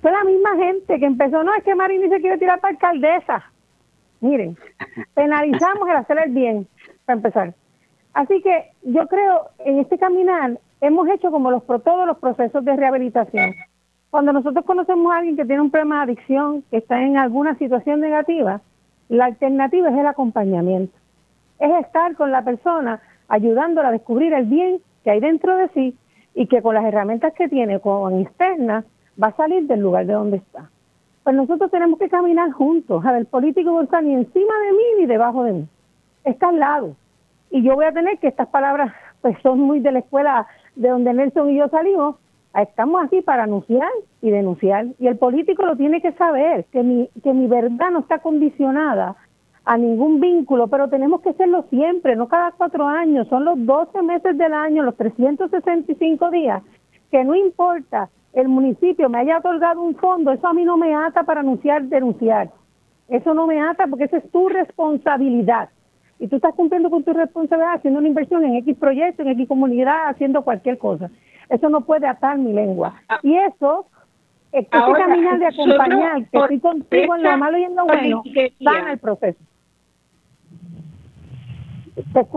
fue 0.00 0.10
la 0.10 0.24
misma 0.24 0.56
gente 0.56 0.98
que 0.98 1.06
empezó, 1.06 1.42
no, 1.42 1.54
es 1.54 1.62
que 1.62 1.74
Marini 1.74 2.08
se 2.08 2.20
quiere 2.20 2.38
tirar 2.38 2.60
para 2.60 2.72
alcaldesa. 2.72 3.44
Miren, 4.20 4.56
penalizamos 5.14 5.88
el 5.88 5.96
hacer 5.96 6.18
el 6.24 6.32
bien, 6.32 6.66
para 7.04 7.16
empezar. 7.16 7.54
Así 8.14 8.40
que 8.42 8.70
yo 8.82 9.06
creo, 9.06 9.48
en 9.58 9.78
este 9.78 9.98
caminar, 9.98 10.58
hemos 10.80 11.08
hecho 11.08 11.30
como 11.30 11.50
los 11.50 11.64
todos 11.66 12.06
los 12.06 12.18
procesos 12.18 12.64
de 12.64 12.76
rehabilitación. 12.76 13.54
Cuando 14.10 14.32
nosotros 14.32 14.64
conocemos 14.64 15.12
a 15.12 15.18
alguien 15.18 15.36
que 15.36 15.44
tiene 15.44 15.62
un 15.62 15.70
problema 15.70 15.98
de 15.98 16.12
adicción, 16.12 16.64
que 16.70 16.78
está 16.78 17.02
en 17.02 17.16
alguna 17.16 17.56
situación 17.56 18.00
negativa, 18.00 18.60
la 19.08 19.26
alternativa 19.26 19.90
es 19.90 19.96
el 19.96 20.06
acompañamiento. 20.06 20.96
Es 21.58 21.70
estar 21.84 22.16
con 22.16 22.32
la 22.32 22.42
persona 22.42 23.00
ayudándola 23.28 23.88
a 23.88 23.92
descubrir 23.92 24.32
el 24.32 24.46
bien 24.46 24.80
que 25.04 25.10
hay 25.10 25.20
dentro 25.20 25.56
de 25.56 25.68
sí 25.68 25.96
y 26.34 26.46
que 26.46 26.62
con 26.62 26.74
las 26.74 26.84
herramientas 26.84 27.34
que 27.34 27.48
tiene 27.48 27.80
como 27.80 28.10
externas 28.18 28.84
va 29.22 29.28
a 29.28 29.36
salir 29.36 29.66
del 29.66 29.80
lugar 29.80 30.06
de 30.06 30.14
donde 30.14 30.36
está. 30.38 30.70
Pues 31.22 31.36
nosotros 31.36 31.70
tenemos 31.70 31.98
que 31.98 32.08
caminar 32.08 32.50
juntos. 32.52 33.04
A 33.04 33.12
ver, 33.12 33.22
el 33.22 33.26
político 33.26 33.70
no 33.70 33.82
está 33.82 34.00
ni 34.00 34.14
encima 34.14 34.54
de 34.66 34.72
mí 34.72 34.84
ni 34.98 35.06
debajo 35.06 35.44
de 35.44 35.52
mí. 35.52 35.68
Está 36.24 36.48
al 36.48 36.58
lado. 36.58 36.96
Y 37.50 37.62
yo 37.62 37.74
voy 37.74 37.84
a 37.84 37.92
tener 37.92 38.18
que 38.18 38.28
estas 38.28 38.48
palabras, 38.48 38.92
pues 39.20 39.36
son 39.42 39.60
muy 39.60 39.80
de 39.80 39.92
la 39.92 39.98
escuela 40.00 40.46
de 40.76 40.88
donde 40.88 41.12
Nelson 41.12 41.50
y 41.50 41.58
yo 41.58 41.68
salimos. 41.68 42.16
Estamos 42.54 43.04
aquí 43.04 43.20
para 43.20 43.44
anunciar 43.44 43.90
y 44.22 44.30
denunciar. 44.30 44.86
Y 44.98 45.06
el 45.06 45.18
político 45.18 45.64
lo 45.64 45.76
tiene 45.76 46.00
que 46.00 46.12
saber, 46.12 46.64
que 46.72 46.82
mi, 46.82 47.08
que 47.22 47.32
mi 47.32 47.46
verdad 47.46 47.90
no 47.92 48.00
está 48.00 48.18
condicionada 48.18 49.16
a 49.64 49.76
ningún 49.76 50.20
vínculo, 50.20 50.68
pero 50.68 50.88
tenemos 50.88 51.20
que 51.20 51.30
hacerlo 51.30 51.64
siempre, 51.70 52.16
no 52.16 52.28
cada 52.28 52.52
cuatro 52.52 52.88
años, 52.88 53.28
son 53.28 53.44
los 53.44 53.64
12 53.64 54.02
meses 54.02 54.36
del 54.36 54.52
año, 54.52 54.82
los 54.82 54.96
365 54.96 56.30
días, 56.30 56.62
que 57.10 57.22
no 57.24 57.34
importa 57.34 58.08
el 58.32 58.48
municipio 58.48 59.08
me 59.08 59.18
haya 59.18 59.38
otorgado 59.38 59.82
un 59.82 59.96
fondo, 59.96 60.32
eso 60.32 60.46
a 60.46 60.54
mí 60.54 60.64
no 60.64 60.76
me 60.76 60.94
ata 60.94 61.24
para 61.24 61.40
anunciar, 61.40 61.82
denunciar. 61.84 62.50
Eso 63.08 63.34
no 63.34 63.46
me 63.46 63.60
ata 63.60 63.86
porque 63.88 64.04
esa 64.04 64.18
es 64.18 64.30
tu 64.30 64.48
responsabilidad. 64.48 65.68
Y 66.20 66.28
tú 66.28 66.36
estás 66.36 66.54
cumpliendo 66.54 66.90
con 66.90 67.02
tu 67.02 67.12
responsabilidad 67.12 67.74
haciendo 67.74 67.98
una 67.98 68.08
inversión 68.08 68.44
en 68.44 68.56
X 68.56 68.76
proyecto, 68.78 69.22
en 69.22 69.28
X 69.30 69.48
comunidad, 69.48 70.08
haciendo 70.08 70.42
cualquier 70.42 70.78
cosa. 70.78 71.10
Eso 71.48 71.68
no 71.68 71.80
puede 71.80 72.06
atar 72.06 72.38
mi 72.38 72.52
lengua. 72.52 72.94
Ah. 73.08 73.18
Y 73.22 73.34
eso, 73.36 73.86
este 74.52 74.70
caminar 74.70 75.38
de 75.40 75.46
acompañar, 75.46 76.28
que 76.28 76.38
estoy 76.38 76.60
contigo 76.60 77.16
en 77.16 77.22
lo 77.22 77.36
malo 77.36 77.58
y 77.58 77.64
en 77.64 77.74
lo 77.74 77.86
bueno, 77.86 78.22
sana 78.62 78.92
el 78.92 78.98
proceso. 78.98 79.38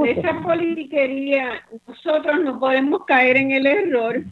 Esa 0.05 0.41
politiquería, 0.41 1.49
nosotros 1.87 2.43
no 2.43 2.59
podemos 2.59 3.05
caer 3.05 3.37
en 3.37 3.51
el 3.51 3.65
error 3.65 4.23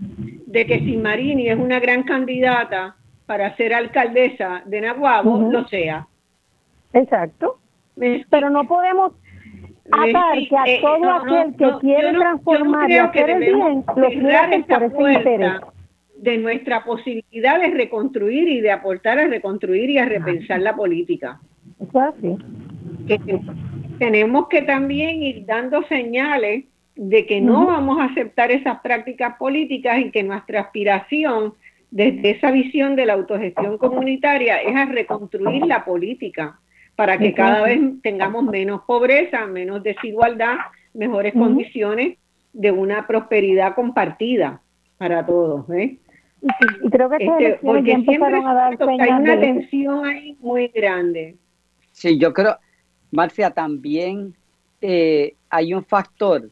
de 0.51 0.65
que 0.65 0.79
si 0.79 0.97
Marini 0.97 1.47
es 1.47 1.57
una 1.57 1.79
gran 1.79 2.03
candidata 2.03 2.95
para 3.25 3.55
ser 3.55 3.73
alcaldesa 3.73 4.63
de 4.65 4.81
Nahuabo, 4.81 5.49
lo 5.49 5.65
sea. 5.67 6.07
Exacto. 6.91 7.59
Pero 8.29 8.49
no 8.49 8.67
podemos 8.67 9.13
atar 9.91 10.37
que 10.49 10.57
a 10.57 10.63
eh, 10.65 10.79
todo 10.81 11.11
aquel 11.11 11.55
que 11.55 11.79
quiere 11.79 12.13
transformar 12.13 12.91
y 12.91 12.97
hacer 12.97 13.29
el 13.29 13.39
bien, 13.39 13.85
lo 13.95 14.07
quiere 14.09 14.63
por 14.67 14.83
ese 14.83 15.13
interés. 15.13 15.51
de 16.17 16.37
nuestra 16.37 16.83
posibilidad 16.83 17.59
de 17.59 17.69
reconstruir 17.69 18.49
y 18.49 18.59
de 18.59 18.71
aportar 18.71 19.19
a 19.19 19.27
reconstruir 19.27 19.89
y 19.89 19.97
a 19.99 20.05
repensar 20.05 20.59
la 20.59 20.75
política. 20.75 21.39
Que 23.07 23.19
tenemos 23.99 24.47
que 24.49 24.63
también 24.63 25.23
ir 25.23 25.45
dando 25.45 25.81
señales 25.83 26.65
de 27.03 27.25
que 27.25 27.41
no 27.41 27.65
vamos 27.65 27.99
a 27.99 28.03
aceptar 28.03 28.51
esas 28.51 28.79
prácticas 28.81 29.35
políticas 29.37 29.97
y 29.97 30.11
que 30.11 30.21
nuestra 30.21 30.61
aspiración 30.61 31.55
desde 31.89 32.29
esa 32.29 32.51
visión 32.51 32.95
de 32.95 33.07
la 33.07 33.13
autogestión 33.13 33.79
comunitaria 33.79 34.57
es 34.57 34.75
a 34.75 34.85
reconstruir 34.85 35.65
la 35.65 35.83
política 35.83 36.59
para 36.95 37.17
que 37.17 37.33
cada 37.33 37.63
vez 37.63 37.79
tengamos 38.03 38.43
menos 38.43 38.81
pobreza, 38.83 39.47
menos 39.47 39.81
desigualdad, 39.81 40.57
mejores 40.93 41.33
condiciones 41.33 42.19
de 42.53 42.71
una 42.71 43.07
prosperidad 43.07 43.73
compartida 43.73 44.61
para 44.99 45.25
todos. 45.25 45.67
¿eh? 45.71 45.97
Y, 46.83 46.89
creo 46.91 47.09
que 47.09 47.17
este, 47.19 47.59
porque 47.63 47.95
siempre 48.03 48.37
a 48.45 48.53
dar 48.53 48.77
hay 48.79 49.09
una 49.09 49.39
tensión 49.39 50.05
ahí 50.05 50.37
muy 50.39 50.67
grande. 50.67 51.35
Sí, 51.93 52.19
yo 52.19 52.31
creo, 52.31 52.57
Marcia, 53.09 53.49
también 53.49 54.35
eh, 54.81 55.33
hay 55.49 55.73
un 55.73 55.83
factor, 55.83 56.51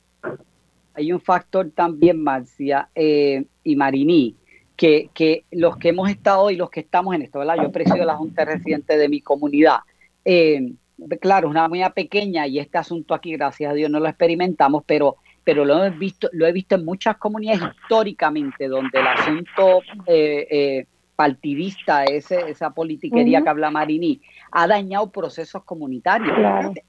hay 0.99 1.13
un 1.13 1.21
factor 1.21 1.71
también, 1.71 2.21
Marcia 2.21 2.89
eh, 2.93 3.45
y 3.63 3.75
Marini, 3.75 4.35
que, 4.75 5.09
los 5.51 5.77
que 5.77 5.89
hemos 5.89 6.09
estado 6.09 6.51
y 6.51 6.55
los 6.55 6.69
que 6.69 6.81
estamos 6.81 7.15
en 7.15 7.23
esto, 7.23 7.39
¿verdad? 7.39 7.57
Yo 7.61 7.71
presido 7.71 8.05
la 8.05 8.15
Junta 8.15 8.45
Residente 8.45 8.97
de 8.97 9.09
mi 9.09 9.21
comunidad. 9.21 9.79
Eh, 10.23 10.73
claro, 11.19 11.49
una 11.49 11.67
muy 11.67 11.81
pequeña 11.95 12.47
y 12.47 12.59
este 12.59 12.77
asunto 12.77 13.13
aquí, 13.13 13.31
gracias 13.31 13.71
a 13.71 13.73
Dios, 13.73 13.89
no 13.89 13.99
lo 13.99 14.07
experimentamos, 14.07 14.83
pero 14.85 15.17
pero 15.43 15.65
lo 15.65 15.83
he 15.83 15.89
visto, 15.89 16.29
lo 16.33 16.45
he 16.45 16.51
visto 16.51 16.75
en 16.75 16.85
muchas 16.85 17.17
comunidades 17.17 17.61
históricamente 17.81 18.67
donde 18.67 18.99
el 18.99 19.07
asunto 19.07 19.81
eh, 20.05 20.47
eh, 20.47 20.85
partidista, 21.19 22.05
ese, 22.05 22.49
esa 22.49 22.69
politiquería 22.69 23.41
que 23.41 23.49
habla 23.49 23.69
Marini, 23.69 24.21
ha 24.53 24.67
dañado 24.67 25.11
procesos 25.11 25.65
comunitarios 25.65 26.33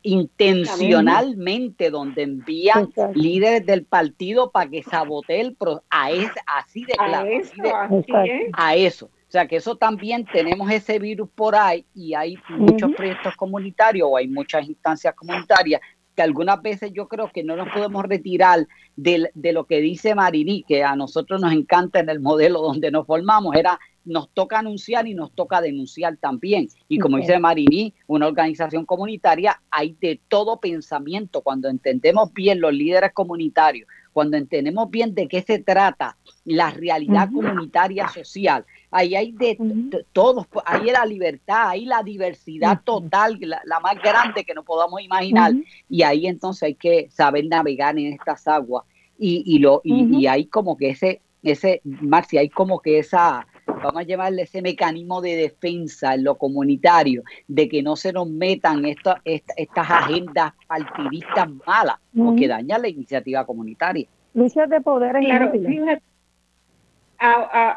intencionalmente, 0.03 1.91
donde 1.91 2.23
envían 2.23 2.93
líderes 3.13 3.67
del 3.67 3.87
partido 3.87 4.53
para 4.53 4.71
que 4.71 4.85
sabote 4.85 5.41
el 5.41 5.57
proceso, 5.57 5.83
a 5.91 6.11
así 6.59 6.85
de 6.85 6.93
claro, 6.93 7.29
a 8.53 8.77
eso. 8.77 9.07
O 9.07 9.33
sea 9.33 9.49
que 9.49 9.57
eso 9.57 9.75
también 9.75 10.25
tenemos 10.33 10.71
ese 10.71 11.01
virus 11.01 11.29
por 11.35 11.57
ahí 11.57 11.85
y 11.93 12.15
hay 12.15 12.37
muchos 12.51 12.93
proyectos 12.93 13.35
comunitarios 13.35 14.09
o 14.09 14.17
hay 14.17 14.29
muchas 14.29 14.65
instancias 14.69 15.13
comunitarias 15.17 15.81
que 16.15 16.23
algunas 16.23 16.63
veces 16.63 16.93
yo 16.93 17.09
creo 17.09 17.33
que 17.33 17.43
no 17.43 17.57
nos 17.57 17.69
podemos 17.71 18.05
retirar 18.05 18.69
de, 18.95 19.29
de, 19.35 19.53
lo 19.53 19.65
que 19.65 19.81
dice 19.81 20.15
Marini, 20.15 20.65
que 20.69 20.85
a 20.85 20.95
nosotros 20.95 21.41
nos 21.41 21.53
encanta 21.53 21.99
en 21.99 22.11
el 22.11 22.21
modelo 22.21 22.61
donde 22.61 22.93
nos 22.93 23.07
formamos, 23.07 23.57
era 23.57 23.79
nos 24.05 24.31
toca 24.31 24.59
anunciar 24.59 25.07
y 25.07 25.15
nos 25.15 25.33
toca 25.33 25.61
denunciar 25.61 26.17
también. 26.17 26.69
Y 26.89 26.99
como 26.99 27.19
dice 27.19 27.39
Marini, 27.39 27.95
una 28.07 28.27
organización 28.27 28.87
comunitaria, 28.87 29.61
hay 29.71 29.97
de 30.01 30.21
todo 30.29 30.59
pensamiento. 30.59 31.43
Cuando 31.43 31.69
entendemos 31.69 32.33
bien 32.33 32.61
los 32.61 32.73
líderes 32.73 33.13
comunitarios, 33.13 33.89
cuando 34.13 34.37
entendemos 34.37 34.91
bien 34.91 35.15
de 35.15 35.29
qué 35.29 35.43
se 35.43 35.59
trata 35.59 36.17
la 36.45 36.71
realidad 36.71 37.29
comunitaria 37.33 38.09
social, 38.09 38.65
ahí 38.91 39.15
hay 39.15 39.33
de, 39.33 39.57
todos, 40.13 40.47
ahí 40.65 40.89
hay 40.89 40.93
la 40.93 41.07
libertad, 41.07 41.69
hay 41.69 41.85
la 41.85 42.03
diversidad 42.03 42.81
total, 42.85 43.39
la, 43.41 43.81
más 43.81 44.03
grande 44.03 44.45
que 44.45 44.55
no 44.55 44.65
podamos 44.65 45.01
imaginar, 45.01 45.53
y 45.89 46.03
ahí 46.03 46.27
entonces 46.27 46.65
hay 46.65 46.75
que 46.75 47.09
saber 47.11 47.47
navegar 47.47 47.99
en 47.99 48.13
estas 48.13 48.49
aguas. 48.49 48.85
Y, 49.19 49.43
y 49.47 49.59
lo, 49.59 49.83
y, 49.85 50.27
hay 50.27 50.47
como 50.47 50.77
que 50.77 50.91
ese, 50.91 51.21
ese, 51.43 51.83
Marcia, 51.85 52.41
hay 52.41 52.49
como 52.49 52.81
que 52.81 52.99
esa, 52.99 53.47
vamos 53.83 54.03
a 54.03 54.05
llamarle 54.05 54.43
ese 54.43 54.63
mecanismo 54.63 55.21
de 55.21 55.37
defensa 55.37 56.15
en 56.15 56.25
lo 56.25 56.37
comunitario, 56.37 57.23
de 57.49 57.69
que 57.69 57.83
no 57.83 57.97
se 57.97 58.13
nos 58.13 58.29
metan 58.29 58.85
estas 58.85 59.19
agendas 59.75 60.53
partidistas 60.67 61.49
malas, 61.67 61.97
porque 62.17 62.49
dañan 62.49 62.83
la 62.83 62.89
iniciativa 62.89 63.45
comunitaria. 63.45 64.07
Luchas 64.35 64.69
de 64.71 64.81
poderes 64.81 65.25
claro, 65.25 65.53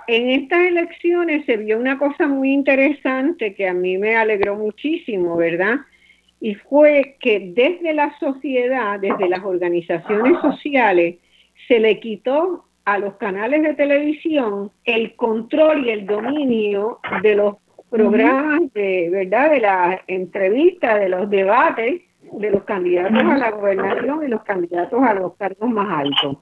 en 0.07 0.29
estas 0.29 0.59
elecciones 0.67 1.45
se 1.45 1.57
vio 1.57 1.77
una 1.77 1.99
cosa 1.99 2.27
muy 2.27 2.53
interesante 2.53 3.53
que 3.55 3.67
a 3.67 3.73
mí 3.73 3.97
me 3.97 4.15
alegró 4.15 4.55
muchísimo, 4.55 5.35
¿verdad? 5.35 5.79
Y 6.39 6.55
fue 6.55 7.17
que 7.19 7.51
desde 7.53 7.93
la 7.93 8.17
sociedad, 8.19 8.99
desde 8.99 9.27
las 9.27 9.43
organizaciones 9.43 10.39
sociales, 10.41 11.17
se 11.67 11.79
le 11.79 11.99
quitó 11.99 12.65
a 12.85 12.97
los 12.97 13.15
canales 13.15 13.63
de 13.63 13.73
televisión 13.75 14.71
el 14.83 15.15
control 15.15 15.85
y 15.85 15.91
el 15.91 16.05
dominio 16.05 16.99
de 17.21 17.35
los 17.35 17.55
programas 17.89 18.61
de 18.73 19.09
verdad 19.11 19.51
de 19.51 19.59
las 19.59 19.99
entrevistas 20.07 20.99
de 20.99 21.09
los 21.09 21.29
debates 21.29 22.01
de 22.31 22.51
los 22.51 22.63
candidatos 22.63 23.21
a 23.21 23.37
la 23.37 23.51
gobernación 23.51 24.25
y 24.25 24.27
los 24.27 24.43
candidatos 24.43 25.01
a 25.03 25.13
los 25.13 25.35
cargos 25.35 25.69
más 25.69 25.99
altos. 25.99 26.37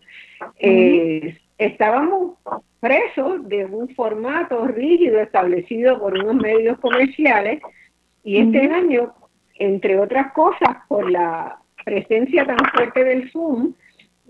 Eh, 0.60 1.38
estábamos 1.58 2.38
presos 2.80 3.48
de 3.48 3.66
un 3.66 3.90
formato 3.90 4.66
rígido 4.68 5.20
establecido 5.20 6.00
por 6.00 6.14
unos 6.14 6.36
medios 6.36 6.80
comerciales 6.80 7.62
y 8.24 8.38
este 8.38 8.72
año 8.72 9.14
entre 9.56 10.00
otras 10.00 10.32
cosas 10.34 10.78
por 10.88 11.10
la 11.12 11.60
presencia 11.86 12.46
tan 12.46 12.58
fuerte 12.74 13.04
del 13.04 13.30
Zoom 13.32 13.74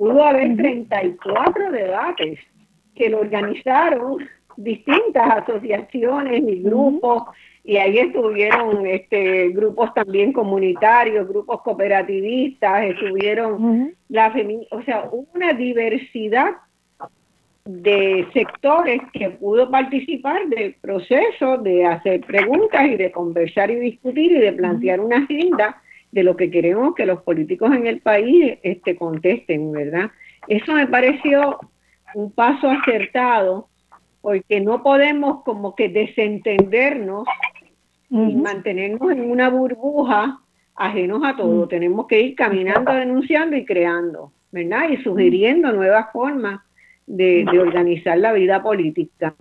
pudo 0.02 0.24
haber 0.24 0.58
34 0.58 1.72
debates 1.72 2.40
que 2.96 3.08
lo 3.08 3.20
organizaron 3.20 4.18
distintas 4.58 5.44
asociaciones 5.44 6.42
y 6.42 6.64
grupos, 6.64 7.26
y 7.64 7.78
ahí 7.78 8.00
estuvieron 8.00 8.88
este, 8.88 9.50
grupos 9.50 9.94
también 9.94 10.34
comunitarios, 10.34 11.28
grupos 11.28 11.62
cooperativistas, 11.62 12.86
estuvieron 12.86 13.94
la 14.10 14.34
o 14.72 14.82
sea, 14.82 15.08
una 15.36 15.54
diversidad 15.54 16.56
de 17.66 18.28
sectores 18.34 19.02
que 19.14 19.30
pudo 19.30 19.70
participar 19.70 20.48
del 20.48 20.74
proceso 20.82 21.60
de 21.60 21.86
hacer 21.86 22.22
preguntas 22.22 22.88
y 22.88 22.98
de 22.98 23.12
conversar 23.12 23.70
y 23.70 23.76
discutir 23.76 24.32
y 24.32 24.40
de 24.40 24.54
plantear 24.54 25.00
una 25.00 25.18
agenda 25.18 25.80
de 26.12 26.24
lo 26.24 26.36
que 26.36 26.52
queremos 26.52 26.96
que 26.96 27.06
los 27.06 27.22
políticos 27.22 27.72
en 27.74 27.88
el 27.88 28.02
país 28.02 28.58
este, 28.64 28.96
contesten, 28.96 29.72
¿verdad? 29.72 30.12
Eso 30.48 30.74
me 30.74 30.88
pareció 30.88 31.60
un 32.14 32.32
paso 32.32 32.70
acertado 32.70 33.68
porque 34.22 34.60
no 34.62 34.84
podemos 34.84 35.44
como 35.44 35.76
que 35.76 35.90
desentendernos 35.90 37.28
y 38.10 38.36
mantenernos 38.36 39.12
en 39.12 39.32
una 39.32 39.50
burbuja 39.50 40.40
ajenos 40.76 41.22
a 41.24 41.36
todo. 41.36 41.68
Tenemos 41.68 42.08
que 42.08 42.22
ir 42.22 42.36
caminando, 42.36 42.92
denunciando 42.94 43.56
y 43.56 43.66
creando, 43.66 44.32
¿verdad? 44.52 44.90
Y 44.90 44.98
sugiriendo 44.98 45.72
nuevas 45.72 46.12
formas 46.12 46.60
de, 47.08 47.46
organizar 47.60 48.18
la 48.18 48.34
vida 48.34 48.62
política. 48.62 49.34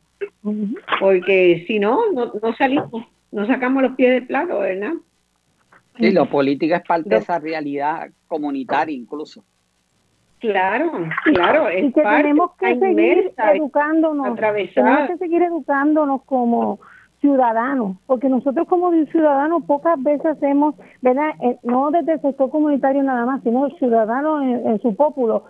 Porque 1.01 1.65
si 1.67 1.79
no, 1.79 2.13
no, 2.13 2.33
no 2.41 2.55
salimos, 2.57 3.05
no 3.33 3.47
sacamos 3.47 3.83
los 3.83 3.93
pies 3.97 4.13
del 4.13 4.27
plato, 4.27 4.61
¿verdad? 4.61 4.93
Sí, 6.01 6.13
la 6.13 6.25
política 6.25 6.77
es 6.77 6.87
parte 6.87 7.09
de 7.09 7.17
esa 7.17 7.39
realidad 7.39 8.09
comunitaria 8.27 8.97
incluso. 8.97 9.45
Claro, 10.41 10.91
claro, 11.25 11.69
es 11.69 11.93
que 11.93 12.03
tenemos 12.03 12.53
que 12.59 12.79
seguir 12.79 13.35
educándonos, 13.37 14.35
tenemos 14.37 15.11
que 15.11 15.17
seguir 15.19 15.43
educándonos 15.43 16.23
como 16.23 16.81
ciudadanos, 17.21 17.99
porque 18.07 18.31
nosotros 18.31 18.67
como 18.67 18.91
ciudadanos 19.07 19.65
pocas 19.65 20.03
veces 20.03 20.25
hacemos, 20.25 20.75
¿verdad? 21.03 21.33
Eh, 21.43 21.59
no 21.63 21.91
desde 21.91 22.15
el 22.15 22.23
sector 22.23 22.51
comunitario 22.51 23.03
nada 23.03 23.27
más, 23.27 23.43
sino 23.43 23.69
ciudadanos 23.79 24.43
en, 24.43 24.81
su 24.81 24.97
pueblo, 24.97 25.45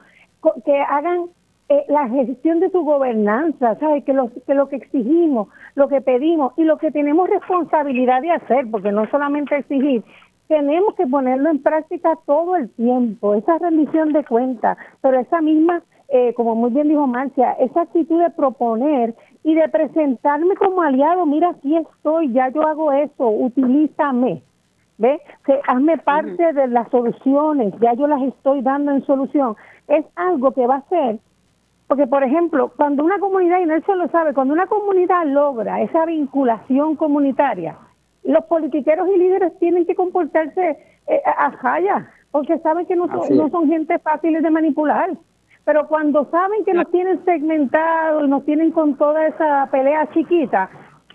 que 0.64 0.80
hagan 0.80 1.26
eh, 1.68 1.84
la 1.88 2.08
gestión 2.08 2.58
de 2.58 2.70
su 2.70 2.80
gobernanza, 2.80 3.78
¿sabes? 3.78 4.02
Que 4.02 4.12
lo, 4.12 4.32
que 4.44 4.54
lo 4.54 4.68
que 4.68 4.76
exigimos, 4.76 5.46
lo 5.76 5.86
que 5.86 6.00
pedimos 6.00 6.52
y 6.56 6.64
lo 6.64 6.78
que 6.78 6.90
tenemos 6.90 7.30
responsabilidad 7.30 8.22
de 8.22 8.32
hacer, 8.32 8.68
porque 8.68 8.90
no 8.90 9.08
solamente 9.08 9.56
exigir, 9.56 10.02
tenemos 10.50 10.96
que 10.96 11.06
ponerlo 11.06 11.48
en 11.48 11.62
práctica 11.62 12.18
todo 12.26 12.56
el 12.56 12.68
tiempo, 12.70 13.36
esa 13.36 13.56
rendición 13.58 14.12
de 14.12 14.24
cuentas, 14.24 14.76
pero 15.00 15.20
esa 15.20 15.40
misma, 15.40 15.80
eh, 16.08 16.34
como 16.34 16.56
muy 16.56 16.70
bien 16.72 16.88
dijo 16.88 17.06
Marcia, 17.06 17.52
esa 17.52 17.82
actitud 17.82 18.20
de 18.20 18.30
proponer 18.30 19.14
y 19.44 19.54
de 19.54 19.68
presentarme 19.68 20.56
como 20.56 20.82
aliado, 20.82 21.24
mira, 21.24 21.50
aquí 21.50 21.76
estoy, 21.76 22.32
ya 22.32 22.48
yo 22.48 22.66
hago 22.66 22.90
eso, 22.90 23.28
utilízame, 23.28 24.42
¿ves? 24.98 25.20
Que 25.44 25.60
hazme 25.68 25.98
parte 25.98 26.52
de 26.52 26.66
las 26.66 26.90
soluciones, 26.90 27.72
ya 27.80 27.94
yo 27.94 28.08
las 28.08 28.20
estoy 28.20 28.60
dando 28.60 28.90
en 28.90 29.06
solución. 29.06 29.54
Es 29.86 30.04
algo 30.16 30.50
que 30.50 30.66
va 30.66 30.78
a 30.78 30.88
ser, 30.88 31.20
porque 31.86 32.08
por 32.08 32.24
ejemplo, 32.24 32.72
cuando 32.76 33.04
una 33.04 33.20
comunidad, 33.20 33.60
y 33.60 33.66
Nelson 33.66 34.00
lo 34.00 34.08
sabe, 34.08 34.34
cuando 34.34 34.52
una 34.52 34.66
comunidad 34.66 35.26
logra 35.26 35.80
esa 35.80 36.06
vinculación 36.06 36.96
comunitaria, 36.96 37.76
los 38.24 38.44
politiqueros 38.44 39.08
y 39.08 39.18
líderes 39.18 39.58
tienen 39.58 39.86
que 39.86 39.94
comportarse 39.94 40.78
eh, 41.06 41.22
a 41.24 41.50
jaya, 41.52 42.10
porque 42.30 42.58
saben 42.58 42.86
que 42.86 42.96
no 42.96 43.08
son, 43.08 43.36
no 43.36 43.48
son 43.50 43.68
gente 43.68 43.98
fáciles 43.98 44.42
de 44.42 44.50
manipular. 44.50 45.10
Pero 45.64 45.86
cuando 45.88 46.24
saben 46.30 46.64
que 46.64 46.72
nos 46.72 46.90
tienen 46.90 47.24
segmentados 47.24 48.24
y 48.24 48.28
nos 48.28 48.44
tienen 48.44 48.70
con 48.70 48.96
toda 48.96 49.26
esa 49.26 49.68
pelea 49.70 50.08
chiquita, 50.12 50.70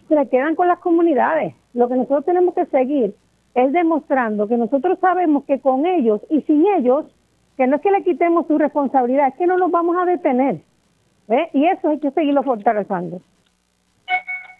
se 0.07 0.29
quedan 0.29 0.55
con 0.55 0.67
las 0.67 0.79
comunidades. 0.79 1.55
Lo 1.73 1.87
que 1.87 1.95
nosotros 1.95 2.25
tenemos 2.25 2.53
que 2.53 2.65
seguir 2.67 3.15
es 3.55 3.71
demostrando 3.71 4.47
que 4.47 4.57
nosotros 4.57 4.99
sabemos 4.99 5.45
que 5.45 5.59
con 5.59 5.85
ellos 5.85 6.21
y 6.29 6.41
sin 6.41 6.65
ellos, 6.67 7.05
que 7.57 7.67
no 7.67 7.77
es 7.77 7.81
que 7.81 7.91
le 7.91 8.03
quitemos 8.03 8.47
su 8.47 8.57
responsabilidad, 8.57 9.29
es 9.29 9.35
que 9.35 9.47
no 9.47 9.57
nos 9.57 9.71
vamos 9.71 9.95
a 9.97 10.05
detener. 10.05 10.61
Y 11.53 11.65
eso 11.65 11.89
hay 11.89 11.99
que 11.99 12.11
seguirlo 12.11 12.43
fortaleciendo. 12.43 13.21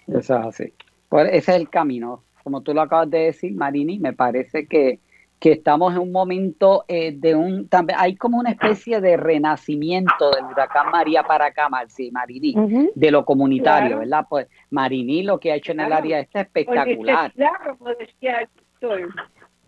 Eso 0.08 0.18
es 0.18 0.46
así. 0.46 0.74
Pues 1.10 1.28
ese 1.32 1.52
es 1.52 1.58
el 1.58 1.70
camino. 1.70 2.22
Como 2.46 2.62
tú 2.62 2.76
lo 2.76 2.82
acabas 2.82 3.10
de 3.10 3.18
decir, 3.22 3.56
Marini, 3.56 3.98
me 3.98 4.14
parece 4.14 4.68
que 4.68 5.00
que 5.40 5.52
estamos 5.52 5.94
en 5.94 6.00
un 6.00 6.12
momento 6.12 6.86
eh, 6.88 7.12
de 7.12 7.36
un, 7.36 7.68
también 7.68 8.00
hay 8.02 8.16
como 8.16 8.40
una 8.40 8.52
especie 8.52 9.02
de 9.02 9.18
renacimiento 9.18 10.32
del 10.32 10.46
huracán 10.46 10.92
María 10.92 11.24
para 11.24 11.48
acá, 11.48 11.68
Marci, 11.68 12.10
Marini, 12.10 12.56
de 12.96 13.12
lo 13.12 13.26
comunitario, 13.26 14.00
¿verdad? 14.00 14.26
Pues 14.30 14.48
Marini 14.70 15.24
lo 15.24 15.40
que 15.40 15.52
ha 15.52 15.56
hecho 15.56 15.74
en 15.74 15.82
el 15.82 15.92
área 15.92 16.20
este 16.20 16.40
es 16.40 16.46
espectacular. 16.46 17.34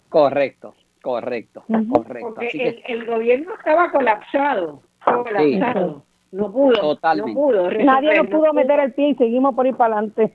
Correcto, 0.09 0.73
correcto, 1.01 1.63
correcto. 1.67 2.33
Porque 2.35 2.81
el, 2.87 3.05
gobierno 3.05 3.53
estaba 3.55 3.91
colapsado, 3.91 4.81
colapsado. 5.03 6.05
No 6.31 6.51
pudo, 6.51 6.79
Totalmente. 6.79 7.33
no 7.33 7.39
pudo. 7.39 7.71
Nadie 7.71 8.15
no 8.15 8.29
pudo 8.29 8.53
meter 8.53 8.79
el 8.79 8.93
pie 8.93 9.09
y 9.09 9.15
seguimos 9.15 9.55
por 9.55 9.65
ir 9.65 9.75
para 9.75 9.97
adelante. 9.97 10.33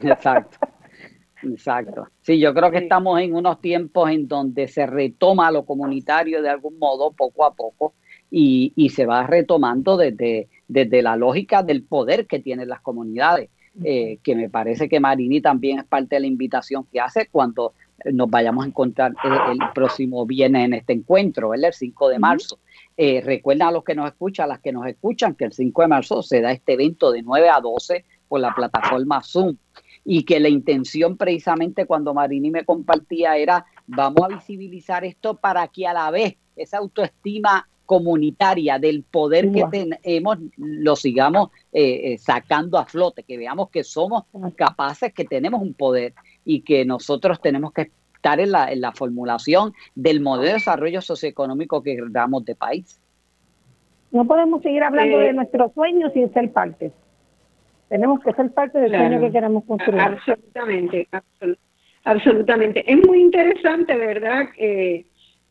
Exacto. 0.00 0.58
Exacto. 1.42 2.08
Sí, 2.20 2.38
yo 2.38 2.52
creo 2.52 2.70
que 2.70 2.78
estamos 2.78 3.20
en 3.20 3.34
unos 3.34 3.60
tiempos 3.60 4.10
en 4.10 4.26
donde 4.26 4.68
se 4.68 4.86
retoma 4.86 5.50
lo 5.50 5.64
comunitario 5.64 6.42
de 6.42 6.48
algún 6.48 6.78
modo, 6.78 7.12
poco 7.12 7.44
a 7.44 7.54
poco, 7.54 7.94
y, 8.30 8.72
y 8.76 8.90
se 8.90 9.06
va 9.06 9.26
retomando 9.26 9.96
desde, 9.96 10.48
desde 10.66 11.02
la 11.02 11.16
lógica 11.16 11.62
del 11.62 11.82
poder 11.82 12.26
que 12.26 12.40
tienen 12.40 12.68
las 12.68 12.80
comunidades, 12.80 13.50
eh, 13.84 14.18
que 14.22 14.34
me 14.34 14.50
parece 14.50 14.88
que 14.88 14.98
Marini 14.98 15.40
también 15.40 15.78
es 15.78 15.84
parte 15.84 16.16
de 16.16 16.20
la 16.20 16.26
invitación 16.26 16.84
que 16.90 17.00
hace 17.00 17.28
cuando 17.30 17.74
nos 18.12 18.28
vayamos 18.28 18.64
a 18.64 18.68
encontrar 18.68 19.12
el, 19.24 19.58
próximo 19.74 20.26
viernes 20.26 20.66
en 20.66 20.74
este 20.74 20.92
encuentro, 20.92 21.54
el 21.54 21.64
5 21.72 22.08
de 22.08 22.18
marzo. 22.18 22.58
Eh, 22.96 23.20
recuerden 23.24 23.68
a 23.68 23.72
los 23.72 23.84
que 23.84 23.94
nos 23.94 24.08
escuchan, 24.08 24.44
a 24.44 24.48
las 24.48 24.60
que 24.60 24.72
nos 24.72 24.86
escuchan, 24.86 25.34
que 25.34 25.44
el 25.44 25.52
5 25.52 25.82
de 25.82 25.88
marzo 25.88 26.22
se 26.22 26.40
da 26.40 26.52
este 26.52 26.74
evento 26.74 27.12
de 27.12 27.22
9 27.22 27.48
a 27.48 27.60
12 27.60 28.04
por 28.28 28.40
la 28.40 28.54
plataforma 28.54 29.22
Zoom 29.22 29.56
y 30.10 30.24
que 30.24 30.40
la 30.40 30.48
intención 30.48 31.18
precisamente 31.18 31.84
cuando 31.84 32.14
Marini 32.14 32.50
me 32.50 32.64
compartía 32.64 33.36
era 33.36 33.66
vamos 33.86 34.22
a 34.24 34.28
visibilizar 34.28 35.04
esto 35.04 35.34
para 35.34 35.68
que 35.68 35.86
a 35.86 35.92
la 35.92 36.10
vez 36.10 36.34
esa 36.56 36.78
autoestima 36.78 37.68
comunitaria 37.84 38.78
del 38.78 39.02
poder 39.02 39.52
que 39.52 39.66
tenemos 39.70 40.38
lo 40.56 40.96
sigamos 40.96 41.50
eh, 41.74 42.12
eh, 42.14 42.18
sacando 42.18 42.78
a 42.78 42.86
flote, 42.86 43.22
que 43.22 43.36
veamos 43.36 43.68
que 43.68 43.84
somos 43.84 44.24
capaces, 44.56 45.12
que 45.12 45.26
tenemos 45.26 45.60
un 45.60 45.74
poder 45.74 46.14
y 46.42 46.62
que 46.62 46.86
nosotros 46.86 47.38
tenemos 47.42 47.74
que 47.74 47.90
estar 48.14 48.40
en 48.40 48.52
la, 48.52 48.72
en 48.72 48.80
la 48.80 48.92
formulación 48.92 49.74
del 49.94 50.22
modelo 50.22 50.46
de 50.46 50.54
desarrollo 50.54 51.02
socioeconómico 51.02 51.82
que 51.82 51.98
damos 52.08 52.46
de 52.46 52.54
país. 52.54 52.98
No 54.10 54.26
podemos 54.26 54.62
seguir 54.62 54.82
hablando 54.82 55.18
de 55.18 55.28
eh, 55.28 55.32
nuestros 55.34 55.74
sueños 55.74 56.14
sin 56.14 56.32
ser 56.32 56.50
parte. 56.50 56.92
Tenemos 57.88 58.20
que 58.20 58.32
ser 58.32 58.52
parte 58.52 58.78
del 58.78 58.90
sueño 58.90 59.20
que 59.20 59.30
queremos 59.30 59.64
construir. 59.64 60.00
Absolutamente, 60.00 61.08
absolutamente. 62.04 62.90
Es 62.90 63.06
muy 63.06 63.20
interesante, 63.20 63.96
¿verdad? 63.96 64.48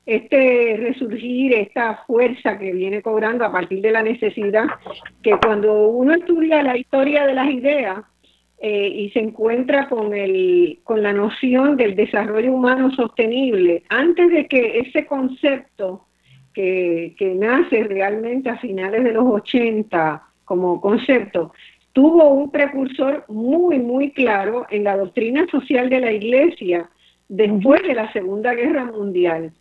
este 0.08 0.78
resurgir, 0.80 1.54
esta 1.54 1.98
fuerza 2.08 2.58
que 2.58 2.72
viene 2.72 3.02
cobrando 3.02 3.44
a 3.46 3.52
partir 3.52 3.82
de 3.82 3.92
la 3.92 4.02
necesidad, 4.02 4.66
que 5.22 5.38
cuando 5.38 5.90
uno 5.90 6.14
estudia 6.14 6.64
la 6.64 6.78
historia 6.78 7.28
de 7.28 7.34
las 7.34 7.50
ideas 7.50 8.06
eh, 8.60 8.88
y 8.88 9.10
se 9.10 9.20
encuentra 9.20 9.90
con, 9.90 10.14
el, 10.14 10.80
con 10.86 11.04
la 11.04 11.12
noción 11.12 11.76
del 11.76 11.96
desarrollo 11.96 12.54
humano 12.54 12.90
sostenible, 12.92 13.84
antes 13.90 14.32
de 14.32 14.48
que 14.48 14.80
ese 14.80 15.06
concepto 15.06 16.06
que, 16.54 17.14
que 17.20 17.36
nace 17.36 17.84
realmente 17.84 18.50
a 18.50 18.58
finales 18.58 19.04
de 19.04 19.12
los 19.12 19.26
80 19.26 20.24
como 20.46 20.80
concepto, 20.80 21.52
tuvo 21.98 22.28
un 22.28 22.52
precursor 22.52 23.26
muy, 23.28 23.80
muy 23.80 24.12
claro 24.12 24.68
en 24.70 24.84
la 24.84 24.96
doctrina 24.96 25.48
social 25.50 25.90
de 25.90 26.00
la 26.00 26.12
Iglesia 26.12 26.88
después 27.28 27.82
de 27.82 27.96
la 27.96 28.14
Segunda 28.14 28.54
Guerra 28.54 28.86
Mundial. 28.86 29.52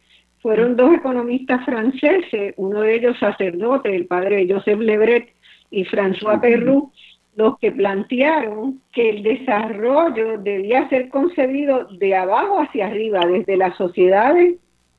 Fueron 0.42 0.76
dos 0.76 0.92
economistas 0.92 1.64
franceses, 1.64 2.52
uno 2.58 2.82
de 2.82 2.94
ellos 2.94 3.18
sacerdote, 3.18 3.96
el 3.96 4.04
padre 4.04 4.46
Joseph 4.46 4.80
Lebret 4.80 5.30
y 5.70 5.86
François 5.86 6.38
Perrou, 6.38 6.92
los 7.36 7.58
que 7.58 7.72
plantearon 7.72 8.82
que 8.92 9.08
el 9.08 9.22
desarrollo 9.22 10.36
debía 10.36 10.90
ser 10.90 11.08
concebido 11.08 11.86
de 11.86 12.16
abajo 12.16 12.60
hacia 12.60 12.88
arriba, 12.88 13.20
desde 13.24 13.56
las 13.56 13.78
sociedades 13.78 14.56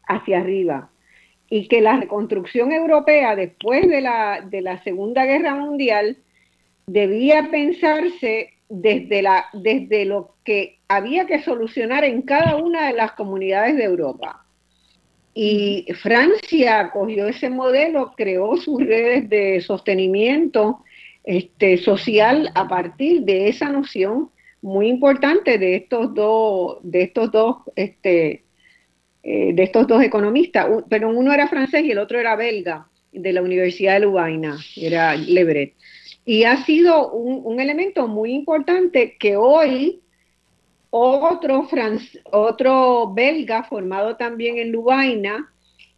hacia 0.08 0.40
arriba, 0.40 0.90
y 1.52 1.68
que 1.68 1.82
la 1.82 1.98
reconstrucción 1.98 2.72
europea 2.72 3.36
después 3.36 3.88
de 3.88 4.02
la, 4.02 4.42
de 4.42 4.64
la 4.64 4.82
Segunda 4.84 5.24
Guerra 5.24 5.54
Mundial 5.54 6.18
debía 6.88 7.50
pensarse 7.52 8.54
desde, 8.70 9.22
la, 9.22 9.46
desde 9.54 10.06
lo 10.06 10.36
que 10.44 10.80
había 10.88 11.26
que 11.26 11.44
solucionar 11.44 12.04
en 12.06 12.22
cada 12.22 12.56
una 12.56 12.88
de 12.88 12.94
las 12.94 13.12
comunidades 13.12 13.76
de 13.78 13.84
Europa. 13.84 14.46
Y 15.34 15.86
Francia 16.02 16.90
cogió 16.92 17.28
ese 17.28 17.50
modelo, 17.50 18.14
creó 18.16 18.58
sus 18.58 18.84
redes 18.84 19.30
de 19.30 19.62
sostenimiento 19.62 20.84
este, 21.24 21.78
social 21.78 22.50
a 22.56 22.68
partir 22.68 23.22
de 23.22 23.50
esa 23.50 23.70
noción 23.70 24.32
muy 24.62 24.88
importante 24.88 25.60
de 25.60 25.76
estos 25.76 26.14
dos, 26.16 26.80
de 26.82 27.04
estos 27.04 27.32
dos, 27.32 27.58
este, 27.76 28.44
eh, 29.22 29.54
de 29.54 29.64
estos 29.64 29.86
dos 29.86 30.02
economistas. 30.02 30.68
Pero 30.90 31.10
uno 31.10 31.32
era 31.34 31.48
francés 31.48 31.84
y 31.84 31.92
el 31.92 32.00
otro 32.00 32.20
era 32.20 32.36
belga, 32.36 32.88
de 33.12 33.34
la 33.34 33.42
Universidad 33.42 33.96
de 33.96 34.00
Lubaina, 34.02 34.58
era 34.76 35.16
Lebret. 35.16 35.74
Y 36.28 36.44
ha 36.44 36.66
sido 36.66 37.10
un, 37.14 37.58
elemento 37.62 38.06
muy 38.10 38.34
importante 38.34 39.16
que 39.18 39.38
hoy 39.38 40.02
otro, 40.90 41.66
otro 42.34 43.14
belga 43.14 43.64
formado 43.64 44.18
también 44.18 44.58
en 44.58 44.74
Lubaina, 44.74 45.50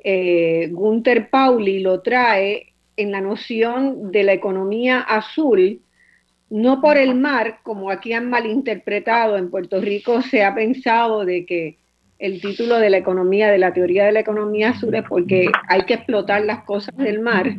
eh, 0.03 0.69
Gunther 0.71 1.31
Pauli, 1.31 1.79
lo 1.79 2.01
trae 2.01 2.73
en 2.95 3.11
la 3.11 3.21
noción 3.21 4.11
de 4.11 4.21
la 4.21 4.33
economía 4.33 4.99
azul, 4.99 5.81
no 6.51 6.79
por 6.79 6.97
el 6.97 7.15
mar, 7.15 7.61
como 7.63 7.89
aquí 7.89 8.13
han 8.13 8.29
malinterpretado, 8.29 9.35
en 9.35 9.49
Puerto 9.49 9.81
Rico 9.81 10.21
se 10.21 10.43
ha 10.43 10.53
pensado 10.53 11.25
de 11.25 11.47
que 11.47 11.79
el 12.19 12.39
título 12.39 12.77
de 12.77 12.91
la 12.91 12.97
economía, 12.97 13.49
de 13.49 13.57
la 13.57 13.73
teoría 13.73 14.05
de 14.05 14.11
la 14.11 14.19
economía 14.19 14.69
azul 14.69 14.93
es 14.93 15.05
porque 15.09 15.49
hay 15.67 15.81
que 15.85 15.95
explotar 15.95 16.45
las 16.45 16.65
cosas 16.65 16.95
del 16.97 17.19
mar. 17.19 17.55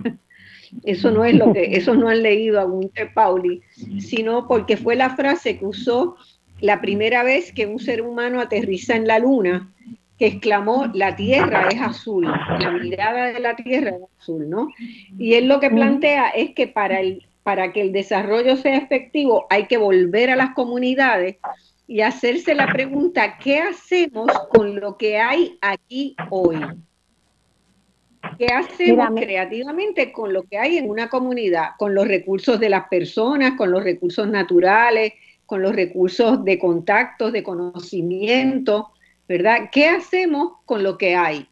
Eso 0.84 1.10
no 1.10 1.24
es 1.24 1.34
lo 1.34 1.52
que, 1.52 1.76
eso 1.76 1.94
no 1.94 2.08
han 2.08 2.22
leído 2.22 2.60
a 2.60 2.64
Gunther 2.64 3.12
Pauli, 3.12 3.62
sino 3.98 4.46
porque 4.46 4.76
fue 4.76 4.96
la 4.96 5.10
frase 5.16 5.58
que 5.58 5.66
usó 5.66 6.16
la 6.60 6.80
primera 6.80 7.22
vez 7.22 7.52
que 7.52 7.66
un 7.66 7.78
ser 7.78 8.02
humano 8.02 8.40
aterriza 8.40 8.94
en 8.94 9.06
la 9.06 9.18
luna, 9.18 9.72
que 10.18 10.26
exclamó, 10.26 10.86
la 10.92 11.16
tierra 11.16 11.68
es 11.70 11.80
azul, 11.80 12.26
la 12.26 12.70
mirada 12.72 13.32
de 13.32 13.40
la 13.40 13.56
tierra 13.56 13.90
es 13.90 14.02
azul, 14.20 14.48
¿no? 14.48 14.68
Y 15.18 15.34
él 15.34 15.48
lo 15.48 15.60
que 15.60 15.70
plantea 15.70 16.28
es 16.28 16.54
que 16.54 16.66
para, 16.66 17.00
el, 17.00 17.26
para 17.42 17.72
que 17.72 17.80
el 17.80 17.92
desarrollo 17.92 18.56
sea 18.56 18.76
efectivo 18.76 19.46
hay 19.48 19.66
que 19.66 19.78
volver 19.78 20.30
a 20.30 20.36
las 20.36 20.50
comunidades 20.50 21.36
y 21.86 22.02
hacerse 22.02 22.54
la 22.54 22.70
pregunta, 22.70 23.38
¿qué 23.38 23.58
hacemos 23.58 24.30
con 24.50 24.78
lo 24.78 24.96
que 24.96 25.18
hay 25.18 25.58
aquí 25.62 26.14
hoy? 26.28 26.56
¿Qué 28.38 28.46
hacemos 28.46 29.08
creativamente 29.16 30.12
con 30.12 30.32
lo 30.32 30.42
que 30.42 30.58
hay 30.58 30.78
en 30.78 30.88
una 30.88 31.08
comunidad? 31.08 31.70
Con 31.78 31.94
los 31.94 32.06
recursos 32.06 32.60
de 32.60 32.68
las 32.68 32.88
personas, 32.88 33.52
con 33.56 33.70
los 33.70 33.82
recursos 33.82 34.28
naturales, 34.28 35.14
con 35.46 35.62
los 35.62 35.74
recursos 35.74 36.44
de 36.44 36.58
contactos, 36.58 37.32
de 37.32 37.42
conocimiento, 37.42 38.90
¿verdad? 39.28 39.70
¿Qué 39.72 39.86
hacemos 39.88 40.52
con 40.64 40.82
lo 40.82 40.96
que 40.96 41.16
hay? 41.16 41.48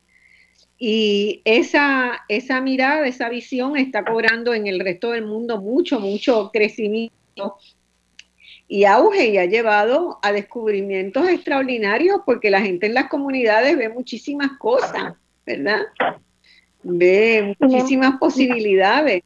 Y 0.78 1.42
esa, 1.44 2.24
esa 2.28 2.60
mirada, 2.60 3.06
esa 3.06 3.28
visión 3.28 3.76
está 3.76 4.04
cobrando 4.04 4.54
en 4.54 4.66
el 4.66 4.78
resto 4.78 5.10
del 5.10 5.26
mundo 5.26 5.60
mucho, 5.60 5.98
mucho 5.98 6.50
crecimiento 6.52 7.56
y 8.68 8.84
auge 8.84 9.28
y 9.28 9.38
ha 9.38 9.46
llevado 9.46 10.18
a 10.22 10.30
descubrimientos 10.30 11.28
extraordinarios 11.28 12.20
porque 12.24 12.50
la 12.50 12.60
gente 12.60 12.86
en 12.86 12.94
las 12.94 13.08
comunidades 13.08 13.76
ve 13.76 13.88
muchísimas 13.88 14.58
cosas, 14.58 15.14
¿verdad? 15.44 15.80
Ve 16.82 17.56
muchísimas 17.58 18.16
posibilidades. 18.18 19.22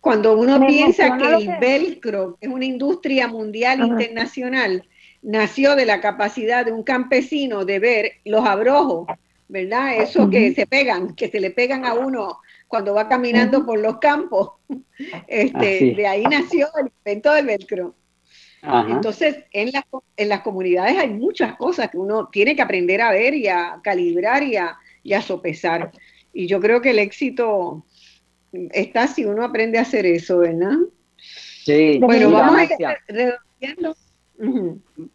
Cuando 0.00 0.38
uno 0.38 0.64
piensa 0.66 1.18
que 1.18 1.34
el 1.34 1.58
velcro 1.58 2.38
es 2.40 2.48
una 2.48 2.64
industria 2.64 3.26
mundial 3.26 3.80
internacional, 3.80 4.84
nació 5.22 5.74
de 5.74 5.86
la 5.86 6.00
capacidad 6.00 6.64
de 6.64 6.72
un 6.72 6.84
campesino 6.84 7.64
de 7.64 7.78
ver 7.80 8.12
los 8.24 8.46
abrojos, 8.46 9.08
¿verdad? 9.48 9.96
Eso 10.00 10.30
que 10.30 10.54
se 10.54 10.66
pegan, 10.66 11.14
que 11.16 11.28
se 11.28 11.40
le 11.40 11.50
pegan 11.50 11.84
a 11.84 11.94
uno 11.94 12.38
cuando 12.68 12.94
va 12.94 13.08
caminando 13.08 13.64
por 13.64 13.78
los 13.78 13.98
campos. 13.98 14.52
Este, 15.28 15.94
de 15.94 16.06
ahí 16.06 16.22
nació 16.22 16.68
el 16.80 16.86
invento 16.86 17.30
del 17.34 17.44
velcro. 17.44 17.94
Entonces, 18.62 19.44
en 19.52 19.70
las, 19.70 19.84
en 20.16 20.28
las 20.30 20.40
comunidades 20.40 20.96
hay 20.96 21.10
muchas 21.10 21.54
cosas 21.56 21.90
que 21.90 21.98
uno 21.98 22.28
tiene 22.28 22.56
que 22.56 22.62
aprender 22.62 23.02
a 23.02 23.12
ver 23.12 23.34
y 23.34 23.46
a 23.46 23.78
calibrar 23.82 24.42
y 24.42 24.56
a, 24.56 24.76
y 25.02 25.12
a 25.12 25.20
sopesar. 25.20 25.92
Y 26.36 26.48
yo 26.48 26.60
creo 26.60 26.82
que 26.82 26.90
el 26.90 26.98
éxito 26.98 27.82
está 28.52 29.08
si 29.08 29.24
uno 29.24 29.42
aprende 29.42 29.78
a 29.78 29.82
hacer 29.82 30.04
eso, 30.04 30.38
¿verdad? 30.38 30.76
Sí, 31.16 31.98
bueno, 31.98 32.30
vamos 32.30 32.58
a 32.58 32.64
ir 32.64 32.70
reduciendo. 33.08 33.96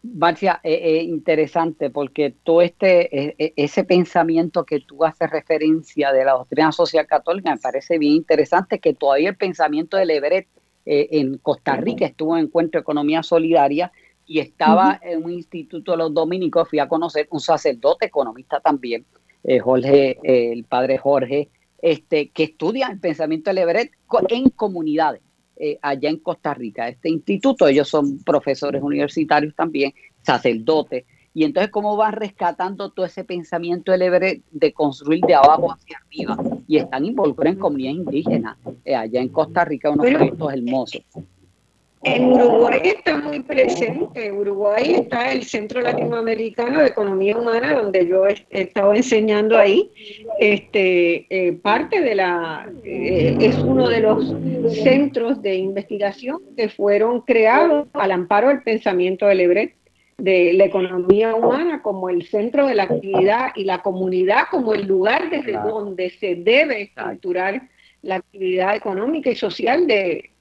Marcia, 0.02 0.58
es 0.64 1.04
interesante 1.04 1.90
porque 1.90 2.34
todo 2.42 2.60
este, 2.60 3.16
e, 3.16 3.36
e, 3.38 3.52
ese 3.54 3.84
pensamiento 3.84 4.64
que 4.64 4.80
tú 4.80 5.04
haces 5.04 5.30
referencia 5.30 6.12
de 6.12 6.24
la 6.24 6.32
doctrina 6.32 6.72
social 6.72 7.06
católica 7.06 7.54
me 7.54 7.60
parece 7.60 7.98
bien 7.98 8.14
interesante 8.14 8.80
que 8.80 8.94
todavía 8.94 9.28
el 9.28 9.36
pensamiento 9.36 9.96
del 9.96 10.10
Everett 10.10 10.48
eh, 10.84 11.06
en 11.12 11.38
Costa 11.38 11.76
Rica 11.76 12.04
estuvo 12.04 12.36
en 12.36 12.46
Encuentro 12.46 12.80
de 12.80 12.82
Economía 12.82 13.22
Solidaria 13.22 13.92
y 14.26 14.40
estaba 14.40 14.98
en 15.00 15.24
un 15.24 15.30
instituto 15.30 15.92
de 15.92 15.98
los 15.98 16.12
dominicos, 16.12 16.68
fui 16.68 16.80
a 16.80 16.88
conocer 16.88 17.28
un 17.30 17.38
sacerdote 17.38 18.06
economista 18.06 18.58
también, 18.58 19.06
eh, 19.44 19.58
Jorge, 19.58 20.18
eh, 20.22 20.52
el 20.52 20.64
padre 20.64 20.98
Jorge, 20.98 21.48
este, 21.80 22.30
que 22.30 22.44
estudia 22.44 22.88
el 22.88 23.00
pensamiento 23.00 23.50
del 23.50 23.58
Everett 23.58 23.92
en 24.28 24.50
comunidades 24.50 25.20
eh, 25.56 25.78
allá 25.82 26.10
en 26.10 26.18
Costa 26.18 26.54
Rica. 26.54 26.88
Este 26.88 27.08
instituto, 27.08 27.66
ellos 27.66 27.88
son 27.88 28.18
profesores 28.18 28.82
universitarios 28.82 29.54
también, 29.54 29.92
sacerdotes, 30.22 31.04
y 31.34 31.44
entonces 31.44 31.70
cómo 31.70 31.96
van 31.96 32.12
rescatando 32.12 32.90
todo 32.90 33.06
ese 33.06 33.24
pensamiento 33.24 33.90
del 33.90 34.02
Everett 34.02 34.44
de 34.50 34.72
construir 34.72 35.22
de 35.26 35.34
abajo 35.34 35.72
hacia 35.72 35.98
arriba, 35.98 36.36
y 36.68 36.76
están 36.76 37.04
involucrados 37.04 37.56
en 37.56 37.60
comunidades 37.60 37.98
indígenas, 37.98 38.58
allá 38.86 39.20
en 39.20 39.28
Costa 39.28 39.64
Rica, 39.64 39.90
unos 39.90 40.06
proyectos 40.06 40.52
hermosos. 40.52 41.02
En 42.04 42.32
Uruguay 42.32 42.80
está 42.82 43.16
muy 43.18 43.40
presente. 43.40 44.26
En 44.26 44.36
Uruguay 44.36 44.94
está 44.94 45.30
el 45.30 45.44
Centro 45.44 45.80
Latinoamericano 45.80 46.80
de 46.80 46.88
Economía 46.88 47.36
Humana, 47.36 47.74
donde 47.74 48.08
yo 48.08 48.26
he 48.26 48.44
estado 48.50 48.92
enseñando 48.92 49.56
ahí. 49.56 49.88
Este, 50.40 51.26
eh, 51.30 51.52
parte 51.52 52.00
de 52.00 52.16
la, 52.16 52.68
eh, 52.84 53.36
es 53.38 53.56
uno 53.58 53.88
de 53.88 54.00
los 54.00 54.34
centros 54.82 55.40
de 55.42 55.54
investigación 55.54 56.40
que 56.56 56.68
fueron 56.68 57.20
creados 57.20 57.86
al 57.92 58.10
amparo 58.10 58.48
del 58.48 58.62
pensamiento 58.62 59.26
del 59.26 59.40
Ebret, 59.40 59.74
de 60.18 60.54
la 60.54 60.64
economía 60.64 61.36
humana 61.36 61.82
como 61.82 62.08
el 62.08 62.24
centro 62.26 62.66
de 62.66 62.74
la 62.74 62.84
actividad 62.84 63.52
y 63.54 63.64
la 63.64 63.80
comunidad 63.80 64.44
como 64.50 64.74
el 64.74 64.86
lugar 64.86 65.30
desde 65.30 65.52
donde 65.52 66.10
se 66.10 66.34
debe 66.34 66.82
estructurar 66.82 67.62
la 68.02 68.16
actividad 68.16 68.74
económica 68.74 69.30
y 69.30 69.36
social 69.36 69.86
de, 69.86 70.31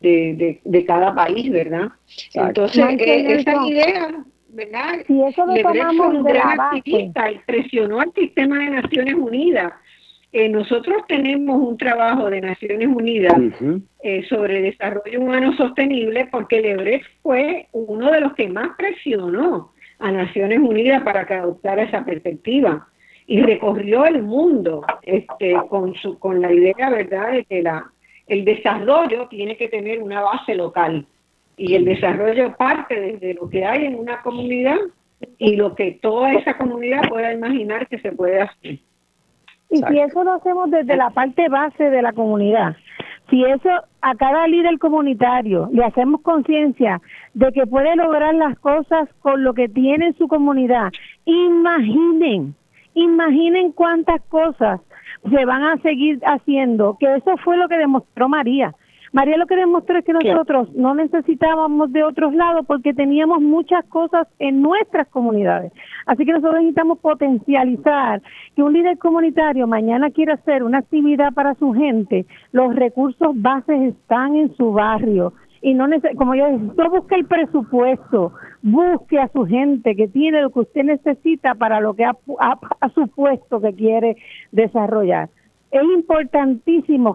de, 0.00 0.60
de, 0.64 0.84
cada 0.84 1.14
país, 1.14 1.50
¿verdad? 1.50 1.88
Entonces, 2.34 2.84
eh, 2.98 3.32
esa 3.32 3.66
idea, 3.66 4.24
¿verdad? 4.48 5.04
Si 5.06 5.22
eso 5.22 5.46
lo 5.46 5.54
tomamos 5.56 6.14
un 6.14 6.24
gran 6.24 6.60
activista 6.60 7.30
y 7.30 7.38
presionó 7.46 8.00
al 8.00 8.12
sistema 8.12 8.58
de 8.58 8.70
Naciones 8.70 9.14
Unidas. 9.14 9.72
Eh, 10.32 10.48
nosotros 10.48 11.02
tenemos 11.06 11.60
un 11.60 11.76
trabajo 11.76 12.28
de 12.28 12.40
Naciones 12.40 12.88
Unidas 12.88 13.34
eh, 14.02 14.24
sobre 14.28 14.62
desarrollo 14.62 15.20
humano 15.20 15.56
sostenible 15.56 16.26
porque 16.32 16.60
Lebrecht 16.60 17.06
fue 17.22 17.68
uno 17.70 18.10
de 18.10 18.20
los 18.20 18.34
que 18.34 18.48
más 18.48 18.70
presionó 18.76 19.72
a 20.00 20.10
Naciones 20.10 20.58
Unidas 20.58 21.02
para 21.04 21.24
que 21.24 21.34
adoptara 21.34 21.84
esa 21.84 22.04
perspectiva 22.04 22.88
y 23.26 23.42
recorrió 23.42 24.06
el 24.06 24.22
mundo 24.22 24.84
este, 25.02 25.54
con, 25.68 25.94
su, 25.94 26.18
con 26.18 26.40
la 26.40 26.52
idea, 26.52 26.90
¿verdad?, 26.90 27.32
de 27.32 27.44
que 27.44 27.62
la, 27.62 27.90
el 28.26 28.44
desarrollo 28.44 29.28
tiene 29.28 29.56
que 29.56 29.68
tener 29.68 30.02
una 30.02 30.20
base 30.20 30.54
local 30.54 31.06
y 31.56 31.74
el 31.74 31.84
desarrollo 31.84 32.56
parte 32.56 32.98
desde 32.98 33.34
lo 33.34 33.48
que 33.48 33.64
hay 33.64 33.84
en 33.84 33.96
una 33.96 34.22
comunidad 34.22 34.76
y 35.38 35.56
lo 35.56 35.74
que 35.74 35.92
toda 36.02 36.32
esa 36.32 36.56
comunidad 36.56 37.08
pueda 37.08 37.32
imaginar 37.32 37.86
que 37.88 37.98
se 37.98 38.12
puede 38.12 38.40
hacer. 38.40 38.78
Y 39.70 39.78
si 39.78 39.98
eso 39.98 40.22
lo 40.22 40.34
hacemos 40.34 40.70
desde 40.70 40.96
la 40.96 41.10
parte 41.10 41.48
base 41.48 41.90
de 41.90 42.02
la 42.02 42.12
comunidad, 42.12 42.76
si 43.30 43.42
eso 43.44 43.70
a 44.02 44.14
cada 44.14 44.46
líder 44.46 44.78
comunitario 44.78 45.68
le 45.72 45.84
hacemos 45.84 46.20
conciencia 46.20 47.00
de 47.32 47.50
que 47.52 47.66
puede 47.66 47.96
lograr 47.96 48.34
las 48.34 48.58
cosas 48.58 49.08
con 49.20 49.42
lo 49.42 49.54
que 49.54 49.68
tiene 49.68 50.08
en 50.08 50.18
su 50.18 50.28
comunidad, 50.28 50.92
imaginen, 51.24 52.54
imaginen 52.94 53.72
cuántas 53.72 54.20
cosas 54.28 54.80
se 55.30 55.44
van 55.44 55.62
a 55.64 55.76
seguir 55.78 56.20
haciendo, 56.24 56.96
que 56.98 57.16
eso 57.16 57.36
fue 57.38 57.56
lo 57.56 57.68
que 57.68 57.78
demostró 57.78 58.28
María. 58.28 58.74
María 59.12 59.36
lo 59.36 59.46
que 59.46 59.54
demostró 59.54 59.96
es 59.96 60.04
que 60.04 60.12
nosotros 60.12 60.74
no 60.74 60.92
necesitábamos 60.92 61.92
de 61.92 62.02
otros 62.02 62.34
lados 62.34 62.66
porque 62.66 62.92
teníamos 62.92 63.40
muchas 63.40 63.84
cosas 63.84 64.26
en 64.40 64.60
nuestras 64.60 65.06
comunidades. 65.06 65.72
Así 66.06 66.24
que 66.24 66.32
nosotros 66.32 66.56
necesitamos 66.56 66.98
potencializar 66.98 68.20
que 68.56 68.62
un 68.64 68.72
líder 68.72 68.98
comunitario 68.98 69.68
mañana 69.68 70.10
quiera 70.10 70.34
hacer 70.34 70.64
una 70.64 70.78
actividad 70.78 71.32
para 71.32 71.54
su 71.54 71.72
gente. 71.74 72.26
Los 72.50 72.74
recursos 72.74 73.40
bases 73.40 73.94
están 73.94 74.34
en 74.34 74.52
su 74.56 74.72
barrio 74.72 75.32
y 75.64 75.72
no 75.72 75.86
como 76.18 76.34
yo 76.34 76.46
decía, 76.46 76.88
busque 76.88 77.14
el 77.14 77.24
presupuesto, 77.24 78.32
busque 78.64 79.18
a 79.18 79.28
su 79.28 79.44
gente 79.44 79.94
que 79.94 80.08
tiene 80.08 80.40
lo 80.40 80.50
que 80.50 80.60
usted 80.60 80.84
necesita 80.84 81.54
para 81.54 81.80
lo 81.80 81.92
que 81.92 82.04
ha, 82.06 82.16
supuesto 82.94 83.60
que 83.60 83.74
quiere 83.74 84.16
desarrollar. 84.52 85.28
Es 85.70 85.82
importantísimo 85.82 87.14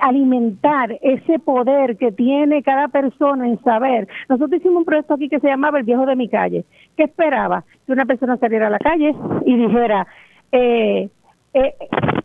alimentar 0.00 0.98
ese 1.00 1.38
poder 1.38 1.96
que 1.96 2.12
tiene 2.12 2.62
cada 2.62 2.88
persona 2.88 3.48
en 3.48 3.58
saber. 3.62 4.06
Nosotros 4.28 4.60
hicimos 4.60 4.80
un 4.80 4.84
proyecto 4.84 5.14
aquí 5.14 5.30
que 5.30 5.40
se 5.40 5.48
llamaba 5.48 5.78
El 5.78 5.84
viejo 5.84 6.04
de 6.04 6.14
mi 6.14 6.28
calle. 6.28 6.66
¿Qué 6.94 7.04
esperaba? 7.04 7.64
Que 7.86 7.92
una 7.92 8.04
persona 8.04 8.36
saliera 8.36 8.66
a 8.66 8.70
la 8.70 8.78
calle 8.78 9.14
y 9.46 9.56
dijera, 9.56 10.06
eh, 10.52 11.08
eh, 11.54 11.74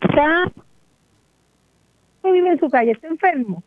está, 0.02 0.52
vive 2.22 2.50
en 2.50 2.60
su 2.60 2.68
calle, 2.68 2.90
está 2.90 3.08
enfermo, 3.08 3.62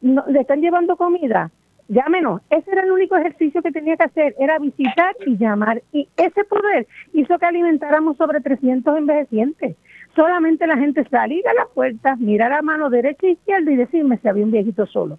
le 0.00 0.40
están 0.40 0.62
llevando 0.62 0.96
comida, 0.96 1.50
llámenos. 1.88 2.42
Ese 2.50 2.70
era 2.70 2.82
el 2.82 2.92
único 2.92 3.16
ejercicio 3.16 3.62
que 3.62 3.72
tenía 3.72 3.96
que 3.96 4.04
hacer, 4.04 4.34
era 4.38 4.58
visitar 4.58 5.16
y 5.26 5.36
llamar. 5.36 5.82
Y 5.92 6.08
ese 6.16 6.44
poder 6.44 6.86
hizo 7.12 7.38
que 7.38 7.46
alimentáramos 7.46 8.16
sobre 8.16 8.40
300 8.40 8.98
envejecientes. 8.98 9.76
Solamente 10.14 10.66
la 10.66 10.76
gente 10.76 11.04
salir 11.08 11.46
a 11.48 11.54
las 11.54 11.68
puertas, 11.68 12.18
mirar 12.18 12.52
a 12.52 12.62
mano 12.62 12.90
derecha 12.90 13.26
e 13.26 13.32
izquierda 13.32 13.70
y 13.70 13.76
decirme 13.76 14.18
si 14.18 14.28
había 14.28 14.44
un 14.44 14.50
viejito 14.50 14.86
solo. 14.86 15.18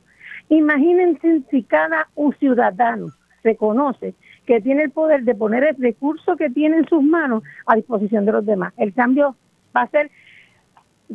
Imagínense 0.50 1.42
si 1.52 1.64
cada 1.64 2.08
un 2.16 2.34
ciudadano 2.36 3.08
reconoce 3.44 4.14
que 4.46 4.62
tiene 4.62 4.84
el 4.84 4.92
poder 4.92 5.24
de 5.24 5.36
poner 5.36 5.64
el 5.64 5.76
recurso 5.78 6.36
que 6.36 6.50
tiene 6.50 6.78
en 6.78 6.88
sus 6.88 7.04
manos 7.04 7.44
a 7.66 7.76
disposición 7.76 8.26
de 8.26 8.32
los 8.32 8.46
demás. 8.46 8.74
El 8.78 8.94
cambio 8.94 9.36
va 9.76 9.84
a 9.84 9.90
ser 9.90 10.10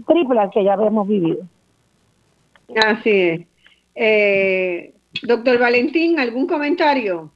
triple 0.06 0.38
al 0.38 0.50
que 0.50 0.64
ya 0.64 0.74
habíamos 0.74 1.08
vivido. 1.08 1.46
Así 2.86 3.10
es. 3.10 3.40
Eh, 3.96 4.94
doctor 5.22 5.58
Valentín, 5.58 6.18
¿algún 6.18 6.46
comentario? 6.46 7.30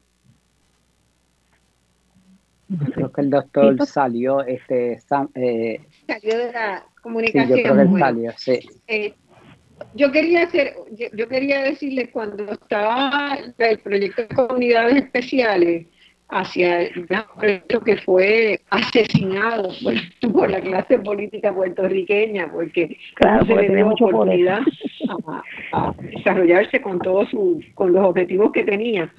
Creo 2.95 3.11
que 3.11 3.21
el 3.23 3.31
doctor 3.31 3.87
salió, 3.87 4.43
este, 4.43 5.01
eh, 5.35 5.81
salió 6.07 6.39
de 6.39 6.53
la 6.53 6.85
comunicación. 7.01 8.35
Sí, 8.37 8.61
yo 8.63 8.75
eh, 8.89 9.15
yo 9.95 10.13
quería 10.13 10.43
hacer, 10.43 10.75
yo, 11.15 11.29
quería 11.29 11.63
decirles 11.63 12.11
cuando 12.13 12.53
estaba 12.53 13.39
el 13.59 13.79
proyecto 13.79 14.23
de 14.23 14.29
comunidades 14.29 14.97
especiales, 14.97 15.87
hacia 16.31 16.83
el 16.83 17.07
proyecto 17.39 17.81
que 17.81 17.97
fue 17.97 18.61
asesinado 18.71 19.71
por, 20.33 20.51
la 20.51 20.61
clase 20.61 20.99
política 20.99 21.55
puertorriqueña, 21.55 22.51
porque 22.53 22.97
claro, 23.15 23.47
se 23.47 23.55
le 23.55 23.75
dio 23.75 23.89
oportunidad 23.89 24.61
a, 25.73 25.95
desarrollarse 26.17 26.81
con 26.81 26.99
todos 26.99 27.29
con 27.75 27.93
los 27.93 28.05
objetivos 28.05 28.53
que 28.53 28.65
tenía. 28.65 29.13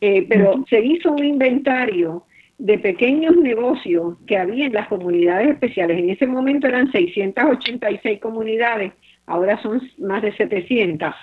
Eh, 0.00 0.26
pero 0.28 0.64
se 0.68 0.84
hizo 0.84 1.12
un 1.12 1.24
inventario 1.24 2.24
de 2.58 2.78
pequeños 2.78 3.36
negocios 3.36 4.16
que 4.26 4.36
había 4.36 4.66
en 4.66 4.72
las 4.72 4.88
comunidades 4.88 5.50
especiales. 5.50 5.98
En 5.98 6.10
ese 6.10 6.26
momento 6.26 6.66
eran 6.66 6.90
686 6.92 8.20
comunidades, 8.20 8.92
ahora 9.26 9.60
son 9.62 9.80
más 9.98 10.22
de 10.22 10.36
700, 10.36 11.14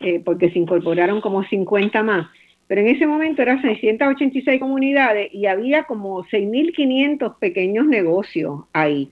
eh, 0.00 0.20
porque 0.24 0.50
se 0.50 0.58
incorporaron 0.58 1.20
como 1.20 1.44
50 1.44 2.02
más 2.02 2.26
pero 2.70 2.82
en 2.82 2.86
ese 2.86 3.04
momento 3.04 3.42
eran 3.42 3.60
686 3.60 4.60
comunidades 4.60 5.34
y 5.34 5.46
había 5.46 5.82
como 5.82 6.22
6.500 6.26 7.36
pequeños 7.40 7.84
negocios 7.84 8.60
ahí. 8.72 9.10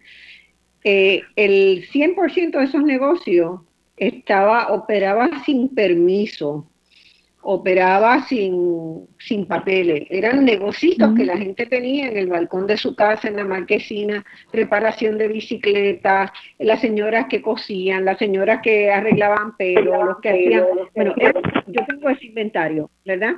Eh, 0.85 1.23
el 1.35 1.85
100% 1.91 2.57
de 2.57 2.65
esos 2.65 2.85
negocios 2.85 3.63
estaba 3.99 4.73
operaba 4.73 5.29
sin 5.45 5.69
permiso 5.75 6.67
operaba 7.51 8.23
sin, 8.25 9.07
sin 9.19 9.47
papeles, 9.47 10.07
eran 10.11 10.45
negocios 10.45 11.15
que 11.17 11.25
la 11.25 11.37
gente 11.37 11.67
tenía 11.67 12.09
en 12.09 12.17
el 12.17 12.27
balcón 12.27 12.67
de 12.67 12.77
su 12.77 12.95
casa, 12.97 13.29
en 13.29 13.37
la 13.37 13.45
marquesina, 13.45 14.25
preparación 14.51 15.19
de 15.19 15.29
bicicletas, 15.29 16.31
las 16.59 16.81
señoras 16.81 17.27
que 17.31 17.41
cosían, 17.41 18.05
las 18.05 18.19
señoras 18.19 18.61
que 18.63 18.91
arreglaban 18.91 19.57
pelo, 19.57 20.05
los 20.05 20.21
que 20.21 20.29
hacían, 20.29 20.65
bueno, 20.95 21.15
yo 21.69 21.87
tengo 21.87 22.11
ese 22.11 22.27
inventario, 22.27 22.91
¿verdad? 23.07 23.37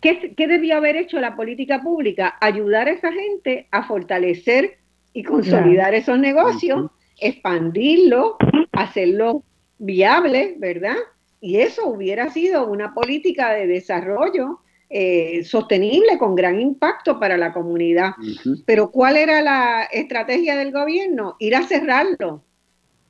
¿Qué, 0.00 0.34
¿Qué 0.34 0.48
debió 0.48 0.76
haber 0.76 0.96
hecho 0.96 1.20
la 1.20 1.36
política 1.36 1.80
pública? 1.80 2.36
Ayudar 2.40 2.88
a 2.88 2.92
esa 2.92 3.12
gente 3.12 3.68
a 3.70 3.84
fortalecer 3.84 4.78
y 5.12 5.22
consolidar 5.22 5.94
esos 5.94 6.18
negocios, 6.18 6.90
expandirlos, 7.20 8.32
hacerlos 8.72 9.42
viables, 9.78 10.58
¿verdad? 10.58 10.96
Y 11.40 11.56
eso 11.56 11.86
hubiera 11.86 12.30
sido 12.30 12.66
una 12.66 12.94
política 12.94 13.52
de 13.52 13.66
desarrollo 13.66 14.60
eh, 14.90 15.44
sostenible 15.44 16.18
con 16.18 16.34
gran 16.34 16.60
impacto 16.60 17.18
para 17.18 17.36
la 17.36 17.52
comunidad. 17.52 18.12
Pero 18.64 18.90
¿cuál 18.90 19.16
era 19.16 19.42
la 19.42 19.84
estrategia 19.84 20.56
del 20.56 20.72
gobierno? 20.72 21.36
Ir 21.38 21.56
a 21.56 21.64
cerrarlo. 21.64 22.42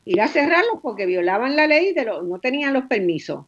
Ir 0.05 0.21
a 0.21 0.29
cerrarlo 0.29 0.81
porque 0.83 1.07
violaban 1.07 1.57
la 1.57 1.67
ley, 1.67 1.93
de 1.93 2.05
no 2.05 2.39
tenían 2.41 2.73
los 2.73 2.85
permisos. 2.87 3.45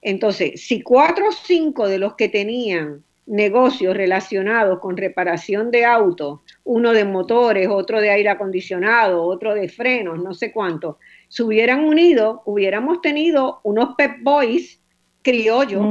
Entonces, 0.00 0.60
si 0.62 0.82
cuatro 0.82 1.28
o 1.28 1.32
cinco 1.32 1.88
de 1.88 1.98
los 1.98 2.14
que 2.14 2.28
tenían 2.28 3.02
negocios 3.26 3.96
relacionados 3.96 4.78
con 4.80 4.96
reparación 4.96 5.70
de 5.70 5.84
autos, 5.84 6.40
uno 6.64 6.92
de 6.92 7.04
motores, 7.04 7.68
otro 7.68 8.00
de 8.00 8.10
aire 8.10 8.30
acondicionado, 8.30 9.22
otro 9.22 9.54
de 9.54 9.68
frenos, 9.68 10.22
no 10.22 10.32
sé 10.32 10.50
cuánto, 10.50 10.98
se 11.28 11.42
hubieran 11.42 11.84
unido, 11.84 12.42
hubiéramos 12.46 13.00
tenido 13.00 13.60
unos 13.62 13.94
Pep 13.96 14.22
Boys 14.22 14.80
criollos, 15.22 15.84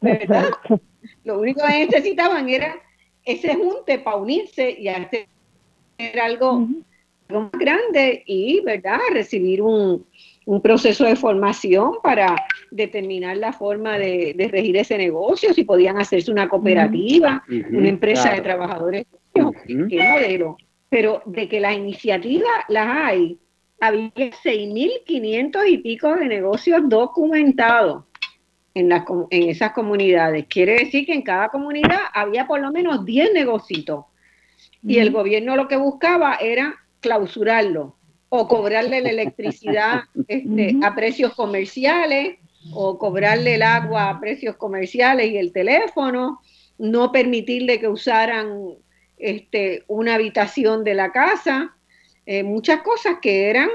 ¿verdad? 0.00 0.50
Lo 1.24 1.40
único 1.40 1.60
que 1.66 1.86
necesitaban 1.86 2.48
era 2.48 2.76
ese 3.24 3.54
junte 3.54 3.98
para 3.98 4.16
unirse 4.16 4.70
y 4.70 4.88
hacer 4.88 5.28
algo, 6.20 6.66
más 7.28 7.52
grande 7.52 8.24
y, 8.26 8.60
¿verdad?, 8.60 8.98
recibir 9.12 9.62
un, 9.62 10.04
proceso 10.64 11.04
de 11.04 11.14
formación 11.14 11.92
para 12.02 12.34
determinar 12.72 13.36
la 13.36 13.52
forma 13.52 13.98
de, 13.98 14.34
regir 14.50 14.76
ese 14.76 14.98
negocio, 14.98 15.54
si 15.54 15.62
podían 15.62 15.96
hacerse 15.98 16.32
una 16.32 16.48
cooperativa, 16.48 17.44
una 17.70 17.88
empresa 17.88 18.32
de 18.32 18.40
trabajadores, 18.40 19.06
qué 19.32 19.42
modelo. 19.44 20.56
Pero 20.88 21.22
de 21.24 21.48
que 21.48 21.60
las 21.60 21.76
iniciativas 21.76 22.64
las 22.68 22.88
hay, 22.88 23.38
había 23.80 24.10
6.500 24.14 25.68
y 25.68 25.78
pico 25.78 26.14
de 26.14 26.26
negocios 26.26 26.82
documentados 26.86 28.04
en, 28.74 28.92
en 28.92 29.48
esas 29.48 29.72
comunidades. 29.72 30.46
Quiere 30.48 30.76
decir 30.76 31.06
que 31.06 31.14
en 31.14 31.22
cada 31.22 31.48
comunidad 31.48 31.98
había 32.12 32.46
por 32.46 32.60
lo 32.60 32.70
menos 32.70 33.04
10 33.04 33.32
negocios. 33.32 34.04
Y 34.82 34.98
el 34.98 35.10
gobierno 35.10 35.56
lo 35.56 35.68
que 35.68 35.76
buscaba 35.76 36.36
era 36.36 36.74
clausurarlo 37.00 37.96
o 38.28 38.46
cobrarle 38.46 39.00
la 39.00 39.10
electricidad 39.10 40.02
este, 40.28 40.76
a 40.82 40.94
precios 40.94 41.34
comerciales 41.34 42.38
o 42.72 42.98
cobrarle 42.98 43.54
el 43.54 43.62
agua 43.62 44.10
a 44.10 44.20
precios 44.20 44.56
comerciales 44.56 45.30
y 45.30 45.38
el 45.38 45.52
teléfono, 45.52 46.40
no 46.78 47.10
permitirle 47.10 47.80
que 47.80 47.88
usaran 47.88 48.74
este, 49.16 49.84
una 49.86 50.14
habitación 50.14 50.84
de 50.84 50.94
la 50.94 51.10
casa 51.10 51.74
eh, 52.26 52.42
muchas 52.42 52.82
cosas 52.82 53.16
que 53.20 53.50
eran 53.50 53.68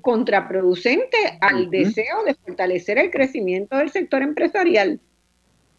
contraproducentes 0.00 1.20
al 1.40 1.70
deseo 1.70 2.24
de 2.24 2.34
fortalecer 2.34 2.98
el 2.98 3.10
crecimiento 3.10 3.76
del 3.76 3.90
sector 3.90 4.22
empresarial. 4.22 5.00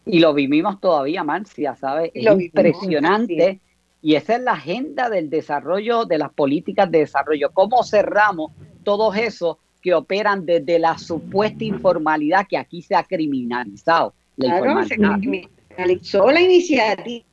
Y 0.06 0.20
lo 0.20 0.34
vivimos 0.34 0.80
todavía, 0.80 1.24
Marcia, 1.24 1.76
¿sabes? 1.76 2.12
Es 2.14 2.26
impresionante. 2.26 3.60
Y 4.02 4.16
esa 4.16 4.36
es 4.36 4.42
la 4.42 4.54
agenda 4.54 5.10
del 5.10 5.30
desarrollo, 5.30 6.06
de 6.06 6.18
las 6.18 6.32
políticas 6.32 6.90
de 6.90 7.00
desarrollo. 7.00 7.52
¿Cómo 7.54 7.84
cerramos 7.84 8.52
todos 8.84 9.16
esos 9.18 9.58
que 9.82 9.94
operan 9.94 10.46
desde 10.46 10.80
la 10.80 10.98
supuesta 10.98 11.64
informalidad 11.64 12.48
que 12.48 12.58
aquí 12.58 12.82
se 12.82 12.96
ha 12.96 13.04
criminalizado? 13.04 14.14
La 14.38 14.60
claro, 14.60 14.86
se 14.86 14.96
criminalizó 14.96 16.32
la 16.32 16.42
iniciativa 16.42 17.26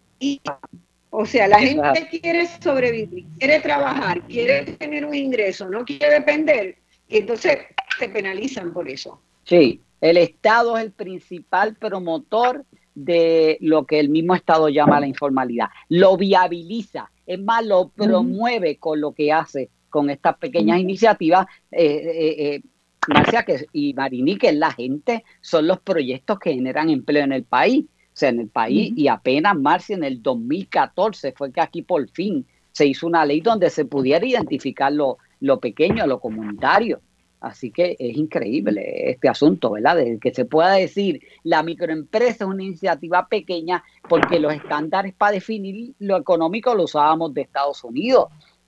o 1.11 1.25
sea, 1.25 1.49
la 1.49 1.59
gente 1.59 2.09
quiere 2.21 2.47
sobrevivir, 2.61 3.25
quiere 3.39 3.61
trabajar, 3.61 4.21
quiere 4.23 4.65
tener 4.73 5.05
un 5.05 5.15
ingreso, 5.15 5.69
no 5.69 5.85
quiere 5.85 6.11
depender, 6.11 6.77
y 7.09 7.19
entonces 7.19 7.59
se 7.99 8.09
penalizan 8.09 8.73
por 8.73 8.89
eso. 8.89 9.21
Sí, 9.45 9.81
el 10.01 10.17
Estado 10.17 10.77
es 10.77 10.85
el 10.85 10.93
principal 10.93 11.77
promotor 11.77 12.65
de 12.95 13.59
lo 13.61 13.87
que 13.87 14.01
el 14.01 14.09
mismo 14.09 14.35
Estado 14.35 14.69
llama 14.69 15.01
la 15.01 15.07
informalidad. 15.07 15.69
Lo 15.89 16.17
viabiliza, 16.17 17.11
es 17.27 17.41
más, 17.41 17.65
lo 17.65 17.89
promueve 17.89 18.79
con 18.79 19.01
lo 19.01 19.13
que 19.13 19.33
hace 19.33 19.71
con 19.89 20.11
estas 20.11 20.37
pequeñas 20.39 20.81
iniciativas. 20.81 21.47
Eh, 21.71 21.85
eh, 21.85 22.35
eh, 22.39 22.63
Marcia 23.09 23.45
que, 23.45 23.67
y 23.73 23.95
Marini, 23.95 24.37
que 24.37 24.49
es 24.49 24.57
la 24.57 24.73
gente, 24.73 25.25
son 25.41 25.69
los 25.69 25.81
proyectos 25.81 26.39
que 26.39 26.53
generan 26.53 26.91
empleo 26.91 27.25
en 27.25 27.33
el 27.33 27.45
país 27.45 27.85
sea, 28.19 28.31
en 28.31 28.41
el 28.41 28.49
país, 28.49 28.93
y 28.97 29.09
apenas 29.09 29.57
Marcia 29.57 29.95
en 29.95 30.05
el 30.05 30.23
2014 30.23 31.33
fue 31.33 31.53
que 31.53 31.61
aquí 31.61 31.83
por 31.83 32.09
fin 32.11 32.47
se 32.73 32.87
hizo 32.87 33.07
una 33.07 33.25
ley 33.25 33.41
donde 33.41 33.71
se 33.71 33.85
pudiera 33.85 34.25
identificar 34.25 34.93
lo, 34.93 35.19
lo 35.41 35.61
pequeño, 35.61 36.07
lo 36.07 36.21
comunitario. 36.21 37.01
Así 37.41 37.71
que 37.71 37.97
es 37.99 38.17
increíble 38.17 39.11
este 39.11 39.29
asunto, 39.29 39.73
¿verdad? 39.73 39.97
De 39.97 40.19
que 40.19 40.33
se 40.35 40.47
pueda 40.47 40.73
decir 40.73 41.21
la 41.43 41.63
microempresa 41.63 42.45
es 42.45 42.51
una 42.51 42.63
iniciativa 42.63 43.29
pequeña 43.29 43.85
porque 44.09 44.41
los 44.41 44.53
estándares 44.53 45.15
para 45.15 45.33
definir 45.33 45.95
lo 45.99 46.17
económico 46.17 46.75
lo 46.75 46.85
usábamos 46.85 47.35
de 47.35 47.43
Estados 47.43 47.85
Unidos. 47.85 48.27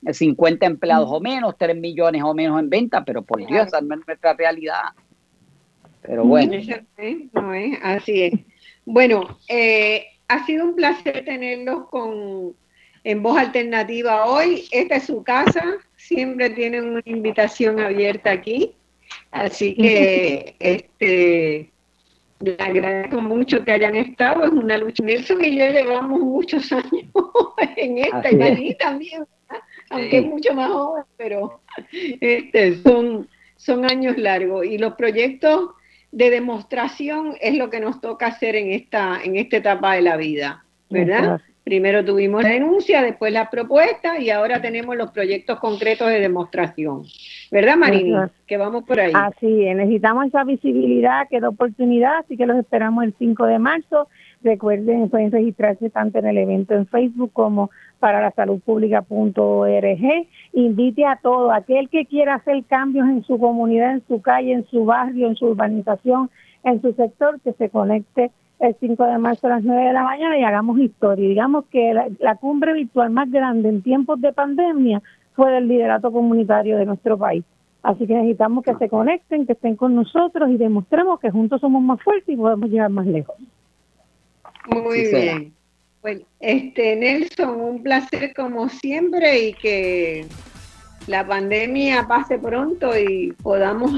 50 0.09 0.65
empleados 0.65 1.09
o 1.11 1.21
menos, 1.21 1.57
3 1.59 1.77
millones 1.77 2.23
o 2.23 2.33
menos 2.33 2.61
en 2.61 2.71
venta, 2.71 3.05
pero 3.05 3.23
por 3.23 3.45
Dios, 3.45 3.67
esa 3.67 3.81
no 3.81 3.95
es 3.95 4.07
nuestra 4.07 4.35
realidad. 4.35 4.83
Pero 6.03 6.25
bueno. 6.25 6.53
No 7.33 7.53
es, 7.53 7.79
así 7.83 8.23
es. 8.23 8.33
Bueno, 8.91 9.39
eh, 9.49 10.07
ha 10.29 10.47
sido 10.47 10.65
un 10.65 10.75
placer 10.75 11.23
tenerlos 11.23 11.89
con 11.91 12.57
en 13.05 13.23
voz 13.23 13.37
alternativa 13.37 14.25
hoy. 14.25 14.65
Esta 14.71 14.97
es 14.97 15.05
su 15.05 15.23
casa, 15.23 15.77
siempre 15.97 16.49
tienen 16.49 16.89
una 16.89 17.03
invitación 17.05 17.81
abierta 17.81 18.31
aquí. 18.31 18.75
Así 19.31 19.75
que 19.77 20.57
este 20.59 21.71
le 22.41 22.57
agradezco 22.59 23.21
mucho 23.21 23.63
que 23.63 23.73
hayan 23.73 23.95
estado. 23.95 24.47
Es 24.47 24.53
una 24.53 24.79
lucha. 24.79 25.05
Nelson 25.05 25.45
y 25.45 25.59
yo 25.59 25.67
llevamos 25.67 26.21
muchos 26.21 26.73
años 26.73 27.05
en 27.77 27.99
esta, 27.99 28.33
y 28.33 28.41
allí 28.41 28.75
también, 28.77 29.27
aunque 29.91 30.17
es 30.17 30.25
mucho 30.25 30.55
más 30.55 30.73
joven, 30.73 31.05
pero 31.19 31.61
este, 31.93 32.77
son, 32.77 33.29
son 33.57 33.85
años 33.85 34.17
largos. 34.17 34.65
Y 34.65 34.79
los 34.79 34.95
proyectos 34.95 35.73
de 36.13 36.31
demostración 36.31 37.35
es 37.41 37.57
lo 37.57 37.71
que 37.71 37.81
nos 37.81 38.01
toca 38.01 38.27
hacer 38.27 38.57
en 38.57 38.71
esta, 38.73 39.21
en 39.23 39.37
esta 39.37 39.59
etapa 39.59 39.95
de 39.95 40.03
la 40.03 40.17
vida, 40.17 40.65
¿verdad? 40.91 41.41
Primero 41.65 42.03
tuvimos 42.03 42.43
la 42.43 42.49
denuncia, 42.49 43.03
después 43.03 43.31
la 43.31 43.51
propuesta 43.51 44.19
y 44.19 44.31
ahora 44.31 44.63
tenemos 44.63 44.97
los 44.97 45.11
proyectos 45.11 45.59
concretos 45.59 46.09
de 46.09 46.19
demostración. 46.19 47.03
¿Verdad, 47.51 47.77
Marina? 47.77 48.31
Que 48.47 48.57
vamos 48.57 48.85
por 48.85 48.99
ahí. 48.99 49.13
Así 49.15 49.47
necesitamos 49.47 50.29
esa 50.29 50.45
visibilidad, 50.45 51.29
que 51.29 51.41
da 51.41 51.51
oportunidad, 51.51 52.21
así 52.21 52.39
que 52.39 52.47
los 52.47 52.57
esperamos 52.57 53.05
el 53.05 53.15
5 53.19 53.45
de 53.45 53.59
marzo. 53.59 54.09
Recuerden, 54.43 55.09
pueden 55.09 55.33
registrarse 55.33 55.91
tanto 55.91 56.19
en 56.19 56.27
el 56.27 56.39
evento 56.39 56.75
en 56.75 56.87
Facebook 56.87 57.33
como 57.33 57.71
para 57.99 58.21
la 58.21 58.31
salud 58.31 58.61
pública.org. 58.61 60.27
Invite 60.53 61.07
a 61.07 61.17
todo, 61.17 61.51
aquel 61.51 61.89
que 61.89 62.07
quiera 62.07 62.35
hacer 62.35 62.63
cambios 62.65 63.09
en 63.09 63.25
su 63.25 63.39
comunidad, 63.39 63.93
en 63.95 64.03
su 64.07 64.23
calle, 64.23 64.53
en 64.53 64.65
su 64.67 64.85
barrio, 64.85 65.27
en 65.27 65.35
su 65.35 65.47
urbanización, 65.47 66.31
en 66.63 66.81
su 66.81 66.93
sector, 66.93 67.41
que 67.41 67.53
se 67.55 67.69
conecte 67.69 68.31
el 68.61 68.77
5 68.79 69.05
de 69.05 69.19
marzo 69.19 69.47
a 69.47 69.51
las 69.51 69.65
9 69.65 69.89
de 69.89 69.93
la 69.93 70.05
mañana 70.05 70.39
y 70.39 70.45
hagamos 70.45 70.79
historia. 70.79 71.29
Digamos 71.29 71.65
que 71.67 71.95
la, 72.19 72.37
cumbre 72.37 72.73
virtual 72.73 73.11
más 73.11 73.31
grande 73.31 73.69
en 73.69 73.83
tiempos 73.83 74.21
de 74.21 74.33
pandemia 74.33 75.03
fue 75.35 75.51
del 75.53 75.69
liderato 75.69 76.13
comunitario 76.13 76.77
de 76.77 76.87
nuestro 76.87 77.19
país. 77.19 77.45
Así 77.83 78.07
que 78.07 78.15
necesitamos 78.15 78.65
que 78.65 78.75
se 78.75 78.89
conecten, 78.89 79.47
que 79.47 79.53
estén 79.53 79.77
con 79.77 79.95
nosotros 79.95 80.51
y 80.51 80.57
demostremos 80.57 81.21
que 81.21 81.31
juntos 81.31 81.61
somos 81.61 81.83
más 81.83 82.03
fuertes 82.03 82.29
y 82.29 82.37
podemos 82.37 82.69
llegar 82.69 82.91
más 82.91 83.07
lejos. 83.07 83.37
Muy 84.71 85.09
bien. 85.09 85.53
Bueno, 86.01 86.21
este 86.41 86.95
Nelson, 86.97 87.61
un 87.61 87.83
placer 87.83 88.33
como 88.35 88.69
siempre 88.69 89.49
y 89.49 89.53
que 89.55 90.27
la 91.09 91.27
pandemia 91.27 92.07
pase 92.07 92.39
pronto 92.39 92.97
y 92.97 93.33
podamos, 93.43 93.93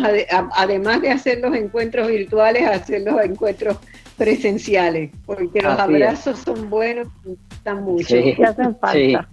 además 0.53 1.03
de 1.03 1.11
hacer 1.11 1.41
los 1.41 1.55
encuentros 1.55 2.09
virtuales, 2.09 2.67
hacer 2.67 3.03
los 3.03 3.21
encuentros 3.23 3.77
presenciales, 4.17 5.11
porque 5.27 5.61
los 5.61 5.79
abrazos 5.79 6.39
son 6.39 6.71
buenos 6.71 7.09
y 7.27 7.37
están 7.53 7.83
mucho. 7.83 8.09
Sí, 8.09 8.37
hacen 8.43 8.77
falta. 8.79 9.29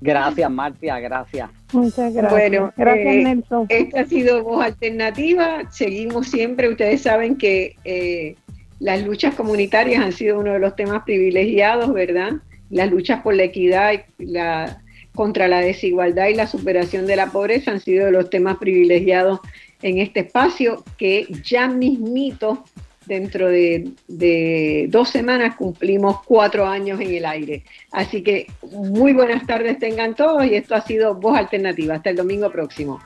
Gracias, 0.00 0.50
Marcia, 0.50 0.98
gracias. 0.98 1.50
Muchas 1.72 2.12
gracias. 2.12 2.32
Bueno, 2.32 2.72
gracias, 2.76 3.06
eh, 3.06 3.22
Nelson. 3.22 3.66
Esta 3.68 4.00
ha 4.00 4.04
sido 4.04 4.42
Voz 4.42 4.64
Alternativa. 4.64 5.70
Seguimos 5.70 6.26
siempre. 6.26 6.68
Ustedes 6.68 7.02
saben 7.02 7.36
que 7.36 7.76
eh, 7.84 8.34
las 8.82 9.04
luchas 9.04 9.34
comunitarias 9.36 10.02
han 10.02 10.12
sido 10.12 10.40
uno 10.40 10.54
de 10.54 10.58
los 10.58 10.74
temas 10.74 11.04
privilegiados, 11.04 11.92
¿verdad? 11.92 12.32
Las 12.68 12.90
luchas 12.90 13.22
por 13.22 13.34
la 13.34 13.44
equidad 13.44 13.92
y 14.18 14.26
la, 14.26 14.82
contra 15.14 15.46
la 15.46 15.60
desigualdad 15.60 16.26
y 16.28 16.34
la 16.34 16.48
superación 16.48 17.06
de 17.06 17.14
la 17.14 17.30
pobreza 17.30 17.70
han 17.70 17.78
sido 17.78 18.06
de 18.06 18.10
los 18.10 18.28
temas 18.28 18.56
privilegiados 18.56 19.38
en 19.82 19.98
este 19.98 20.20
espacio 20.20 20.82
que 20.98 21.28
ya 21.44 21.68
mismito 21.68 22.64
dentro 23.06 23.48
de, 23.48 23.92
de, 24.08 24.86
dos 24.88 25.10
semanas 25.10 25.54
cumplimos 25.54 26.20
cuatro 26.24 26.66
años 26.66 27.00
en 27.00 27.14
el 27.14 27.24
aire. 27.24 27.62
Así 27.92 28.22
que 28.22 28.48
muy 28.72 29.12
buenas 29.12 29.46
tardes 29.46 29.78
tengan 29.78 30.16
todos 30.16 30.44
y 30.44 30.56
esto 30.56 30.74
ha 30.74 30.80
sido 30.80 31.14
Voz 31.14 31.38
Alternativa. 31.38 31.94
Hasta 31.94 32.10
el 32.10 32.16
domingo 32.16 32.50
próximo. 32.50 33.00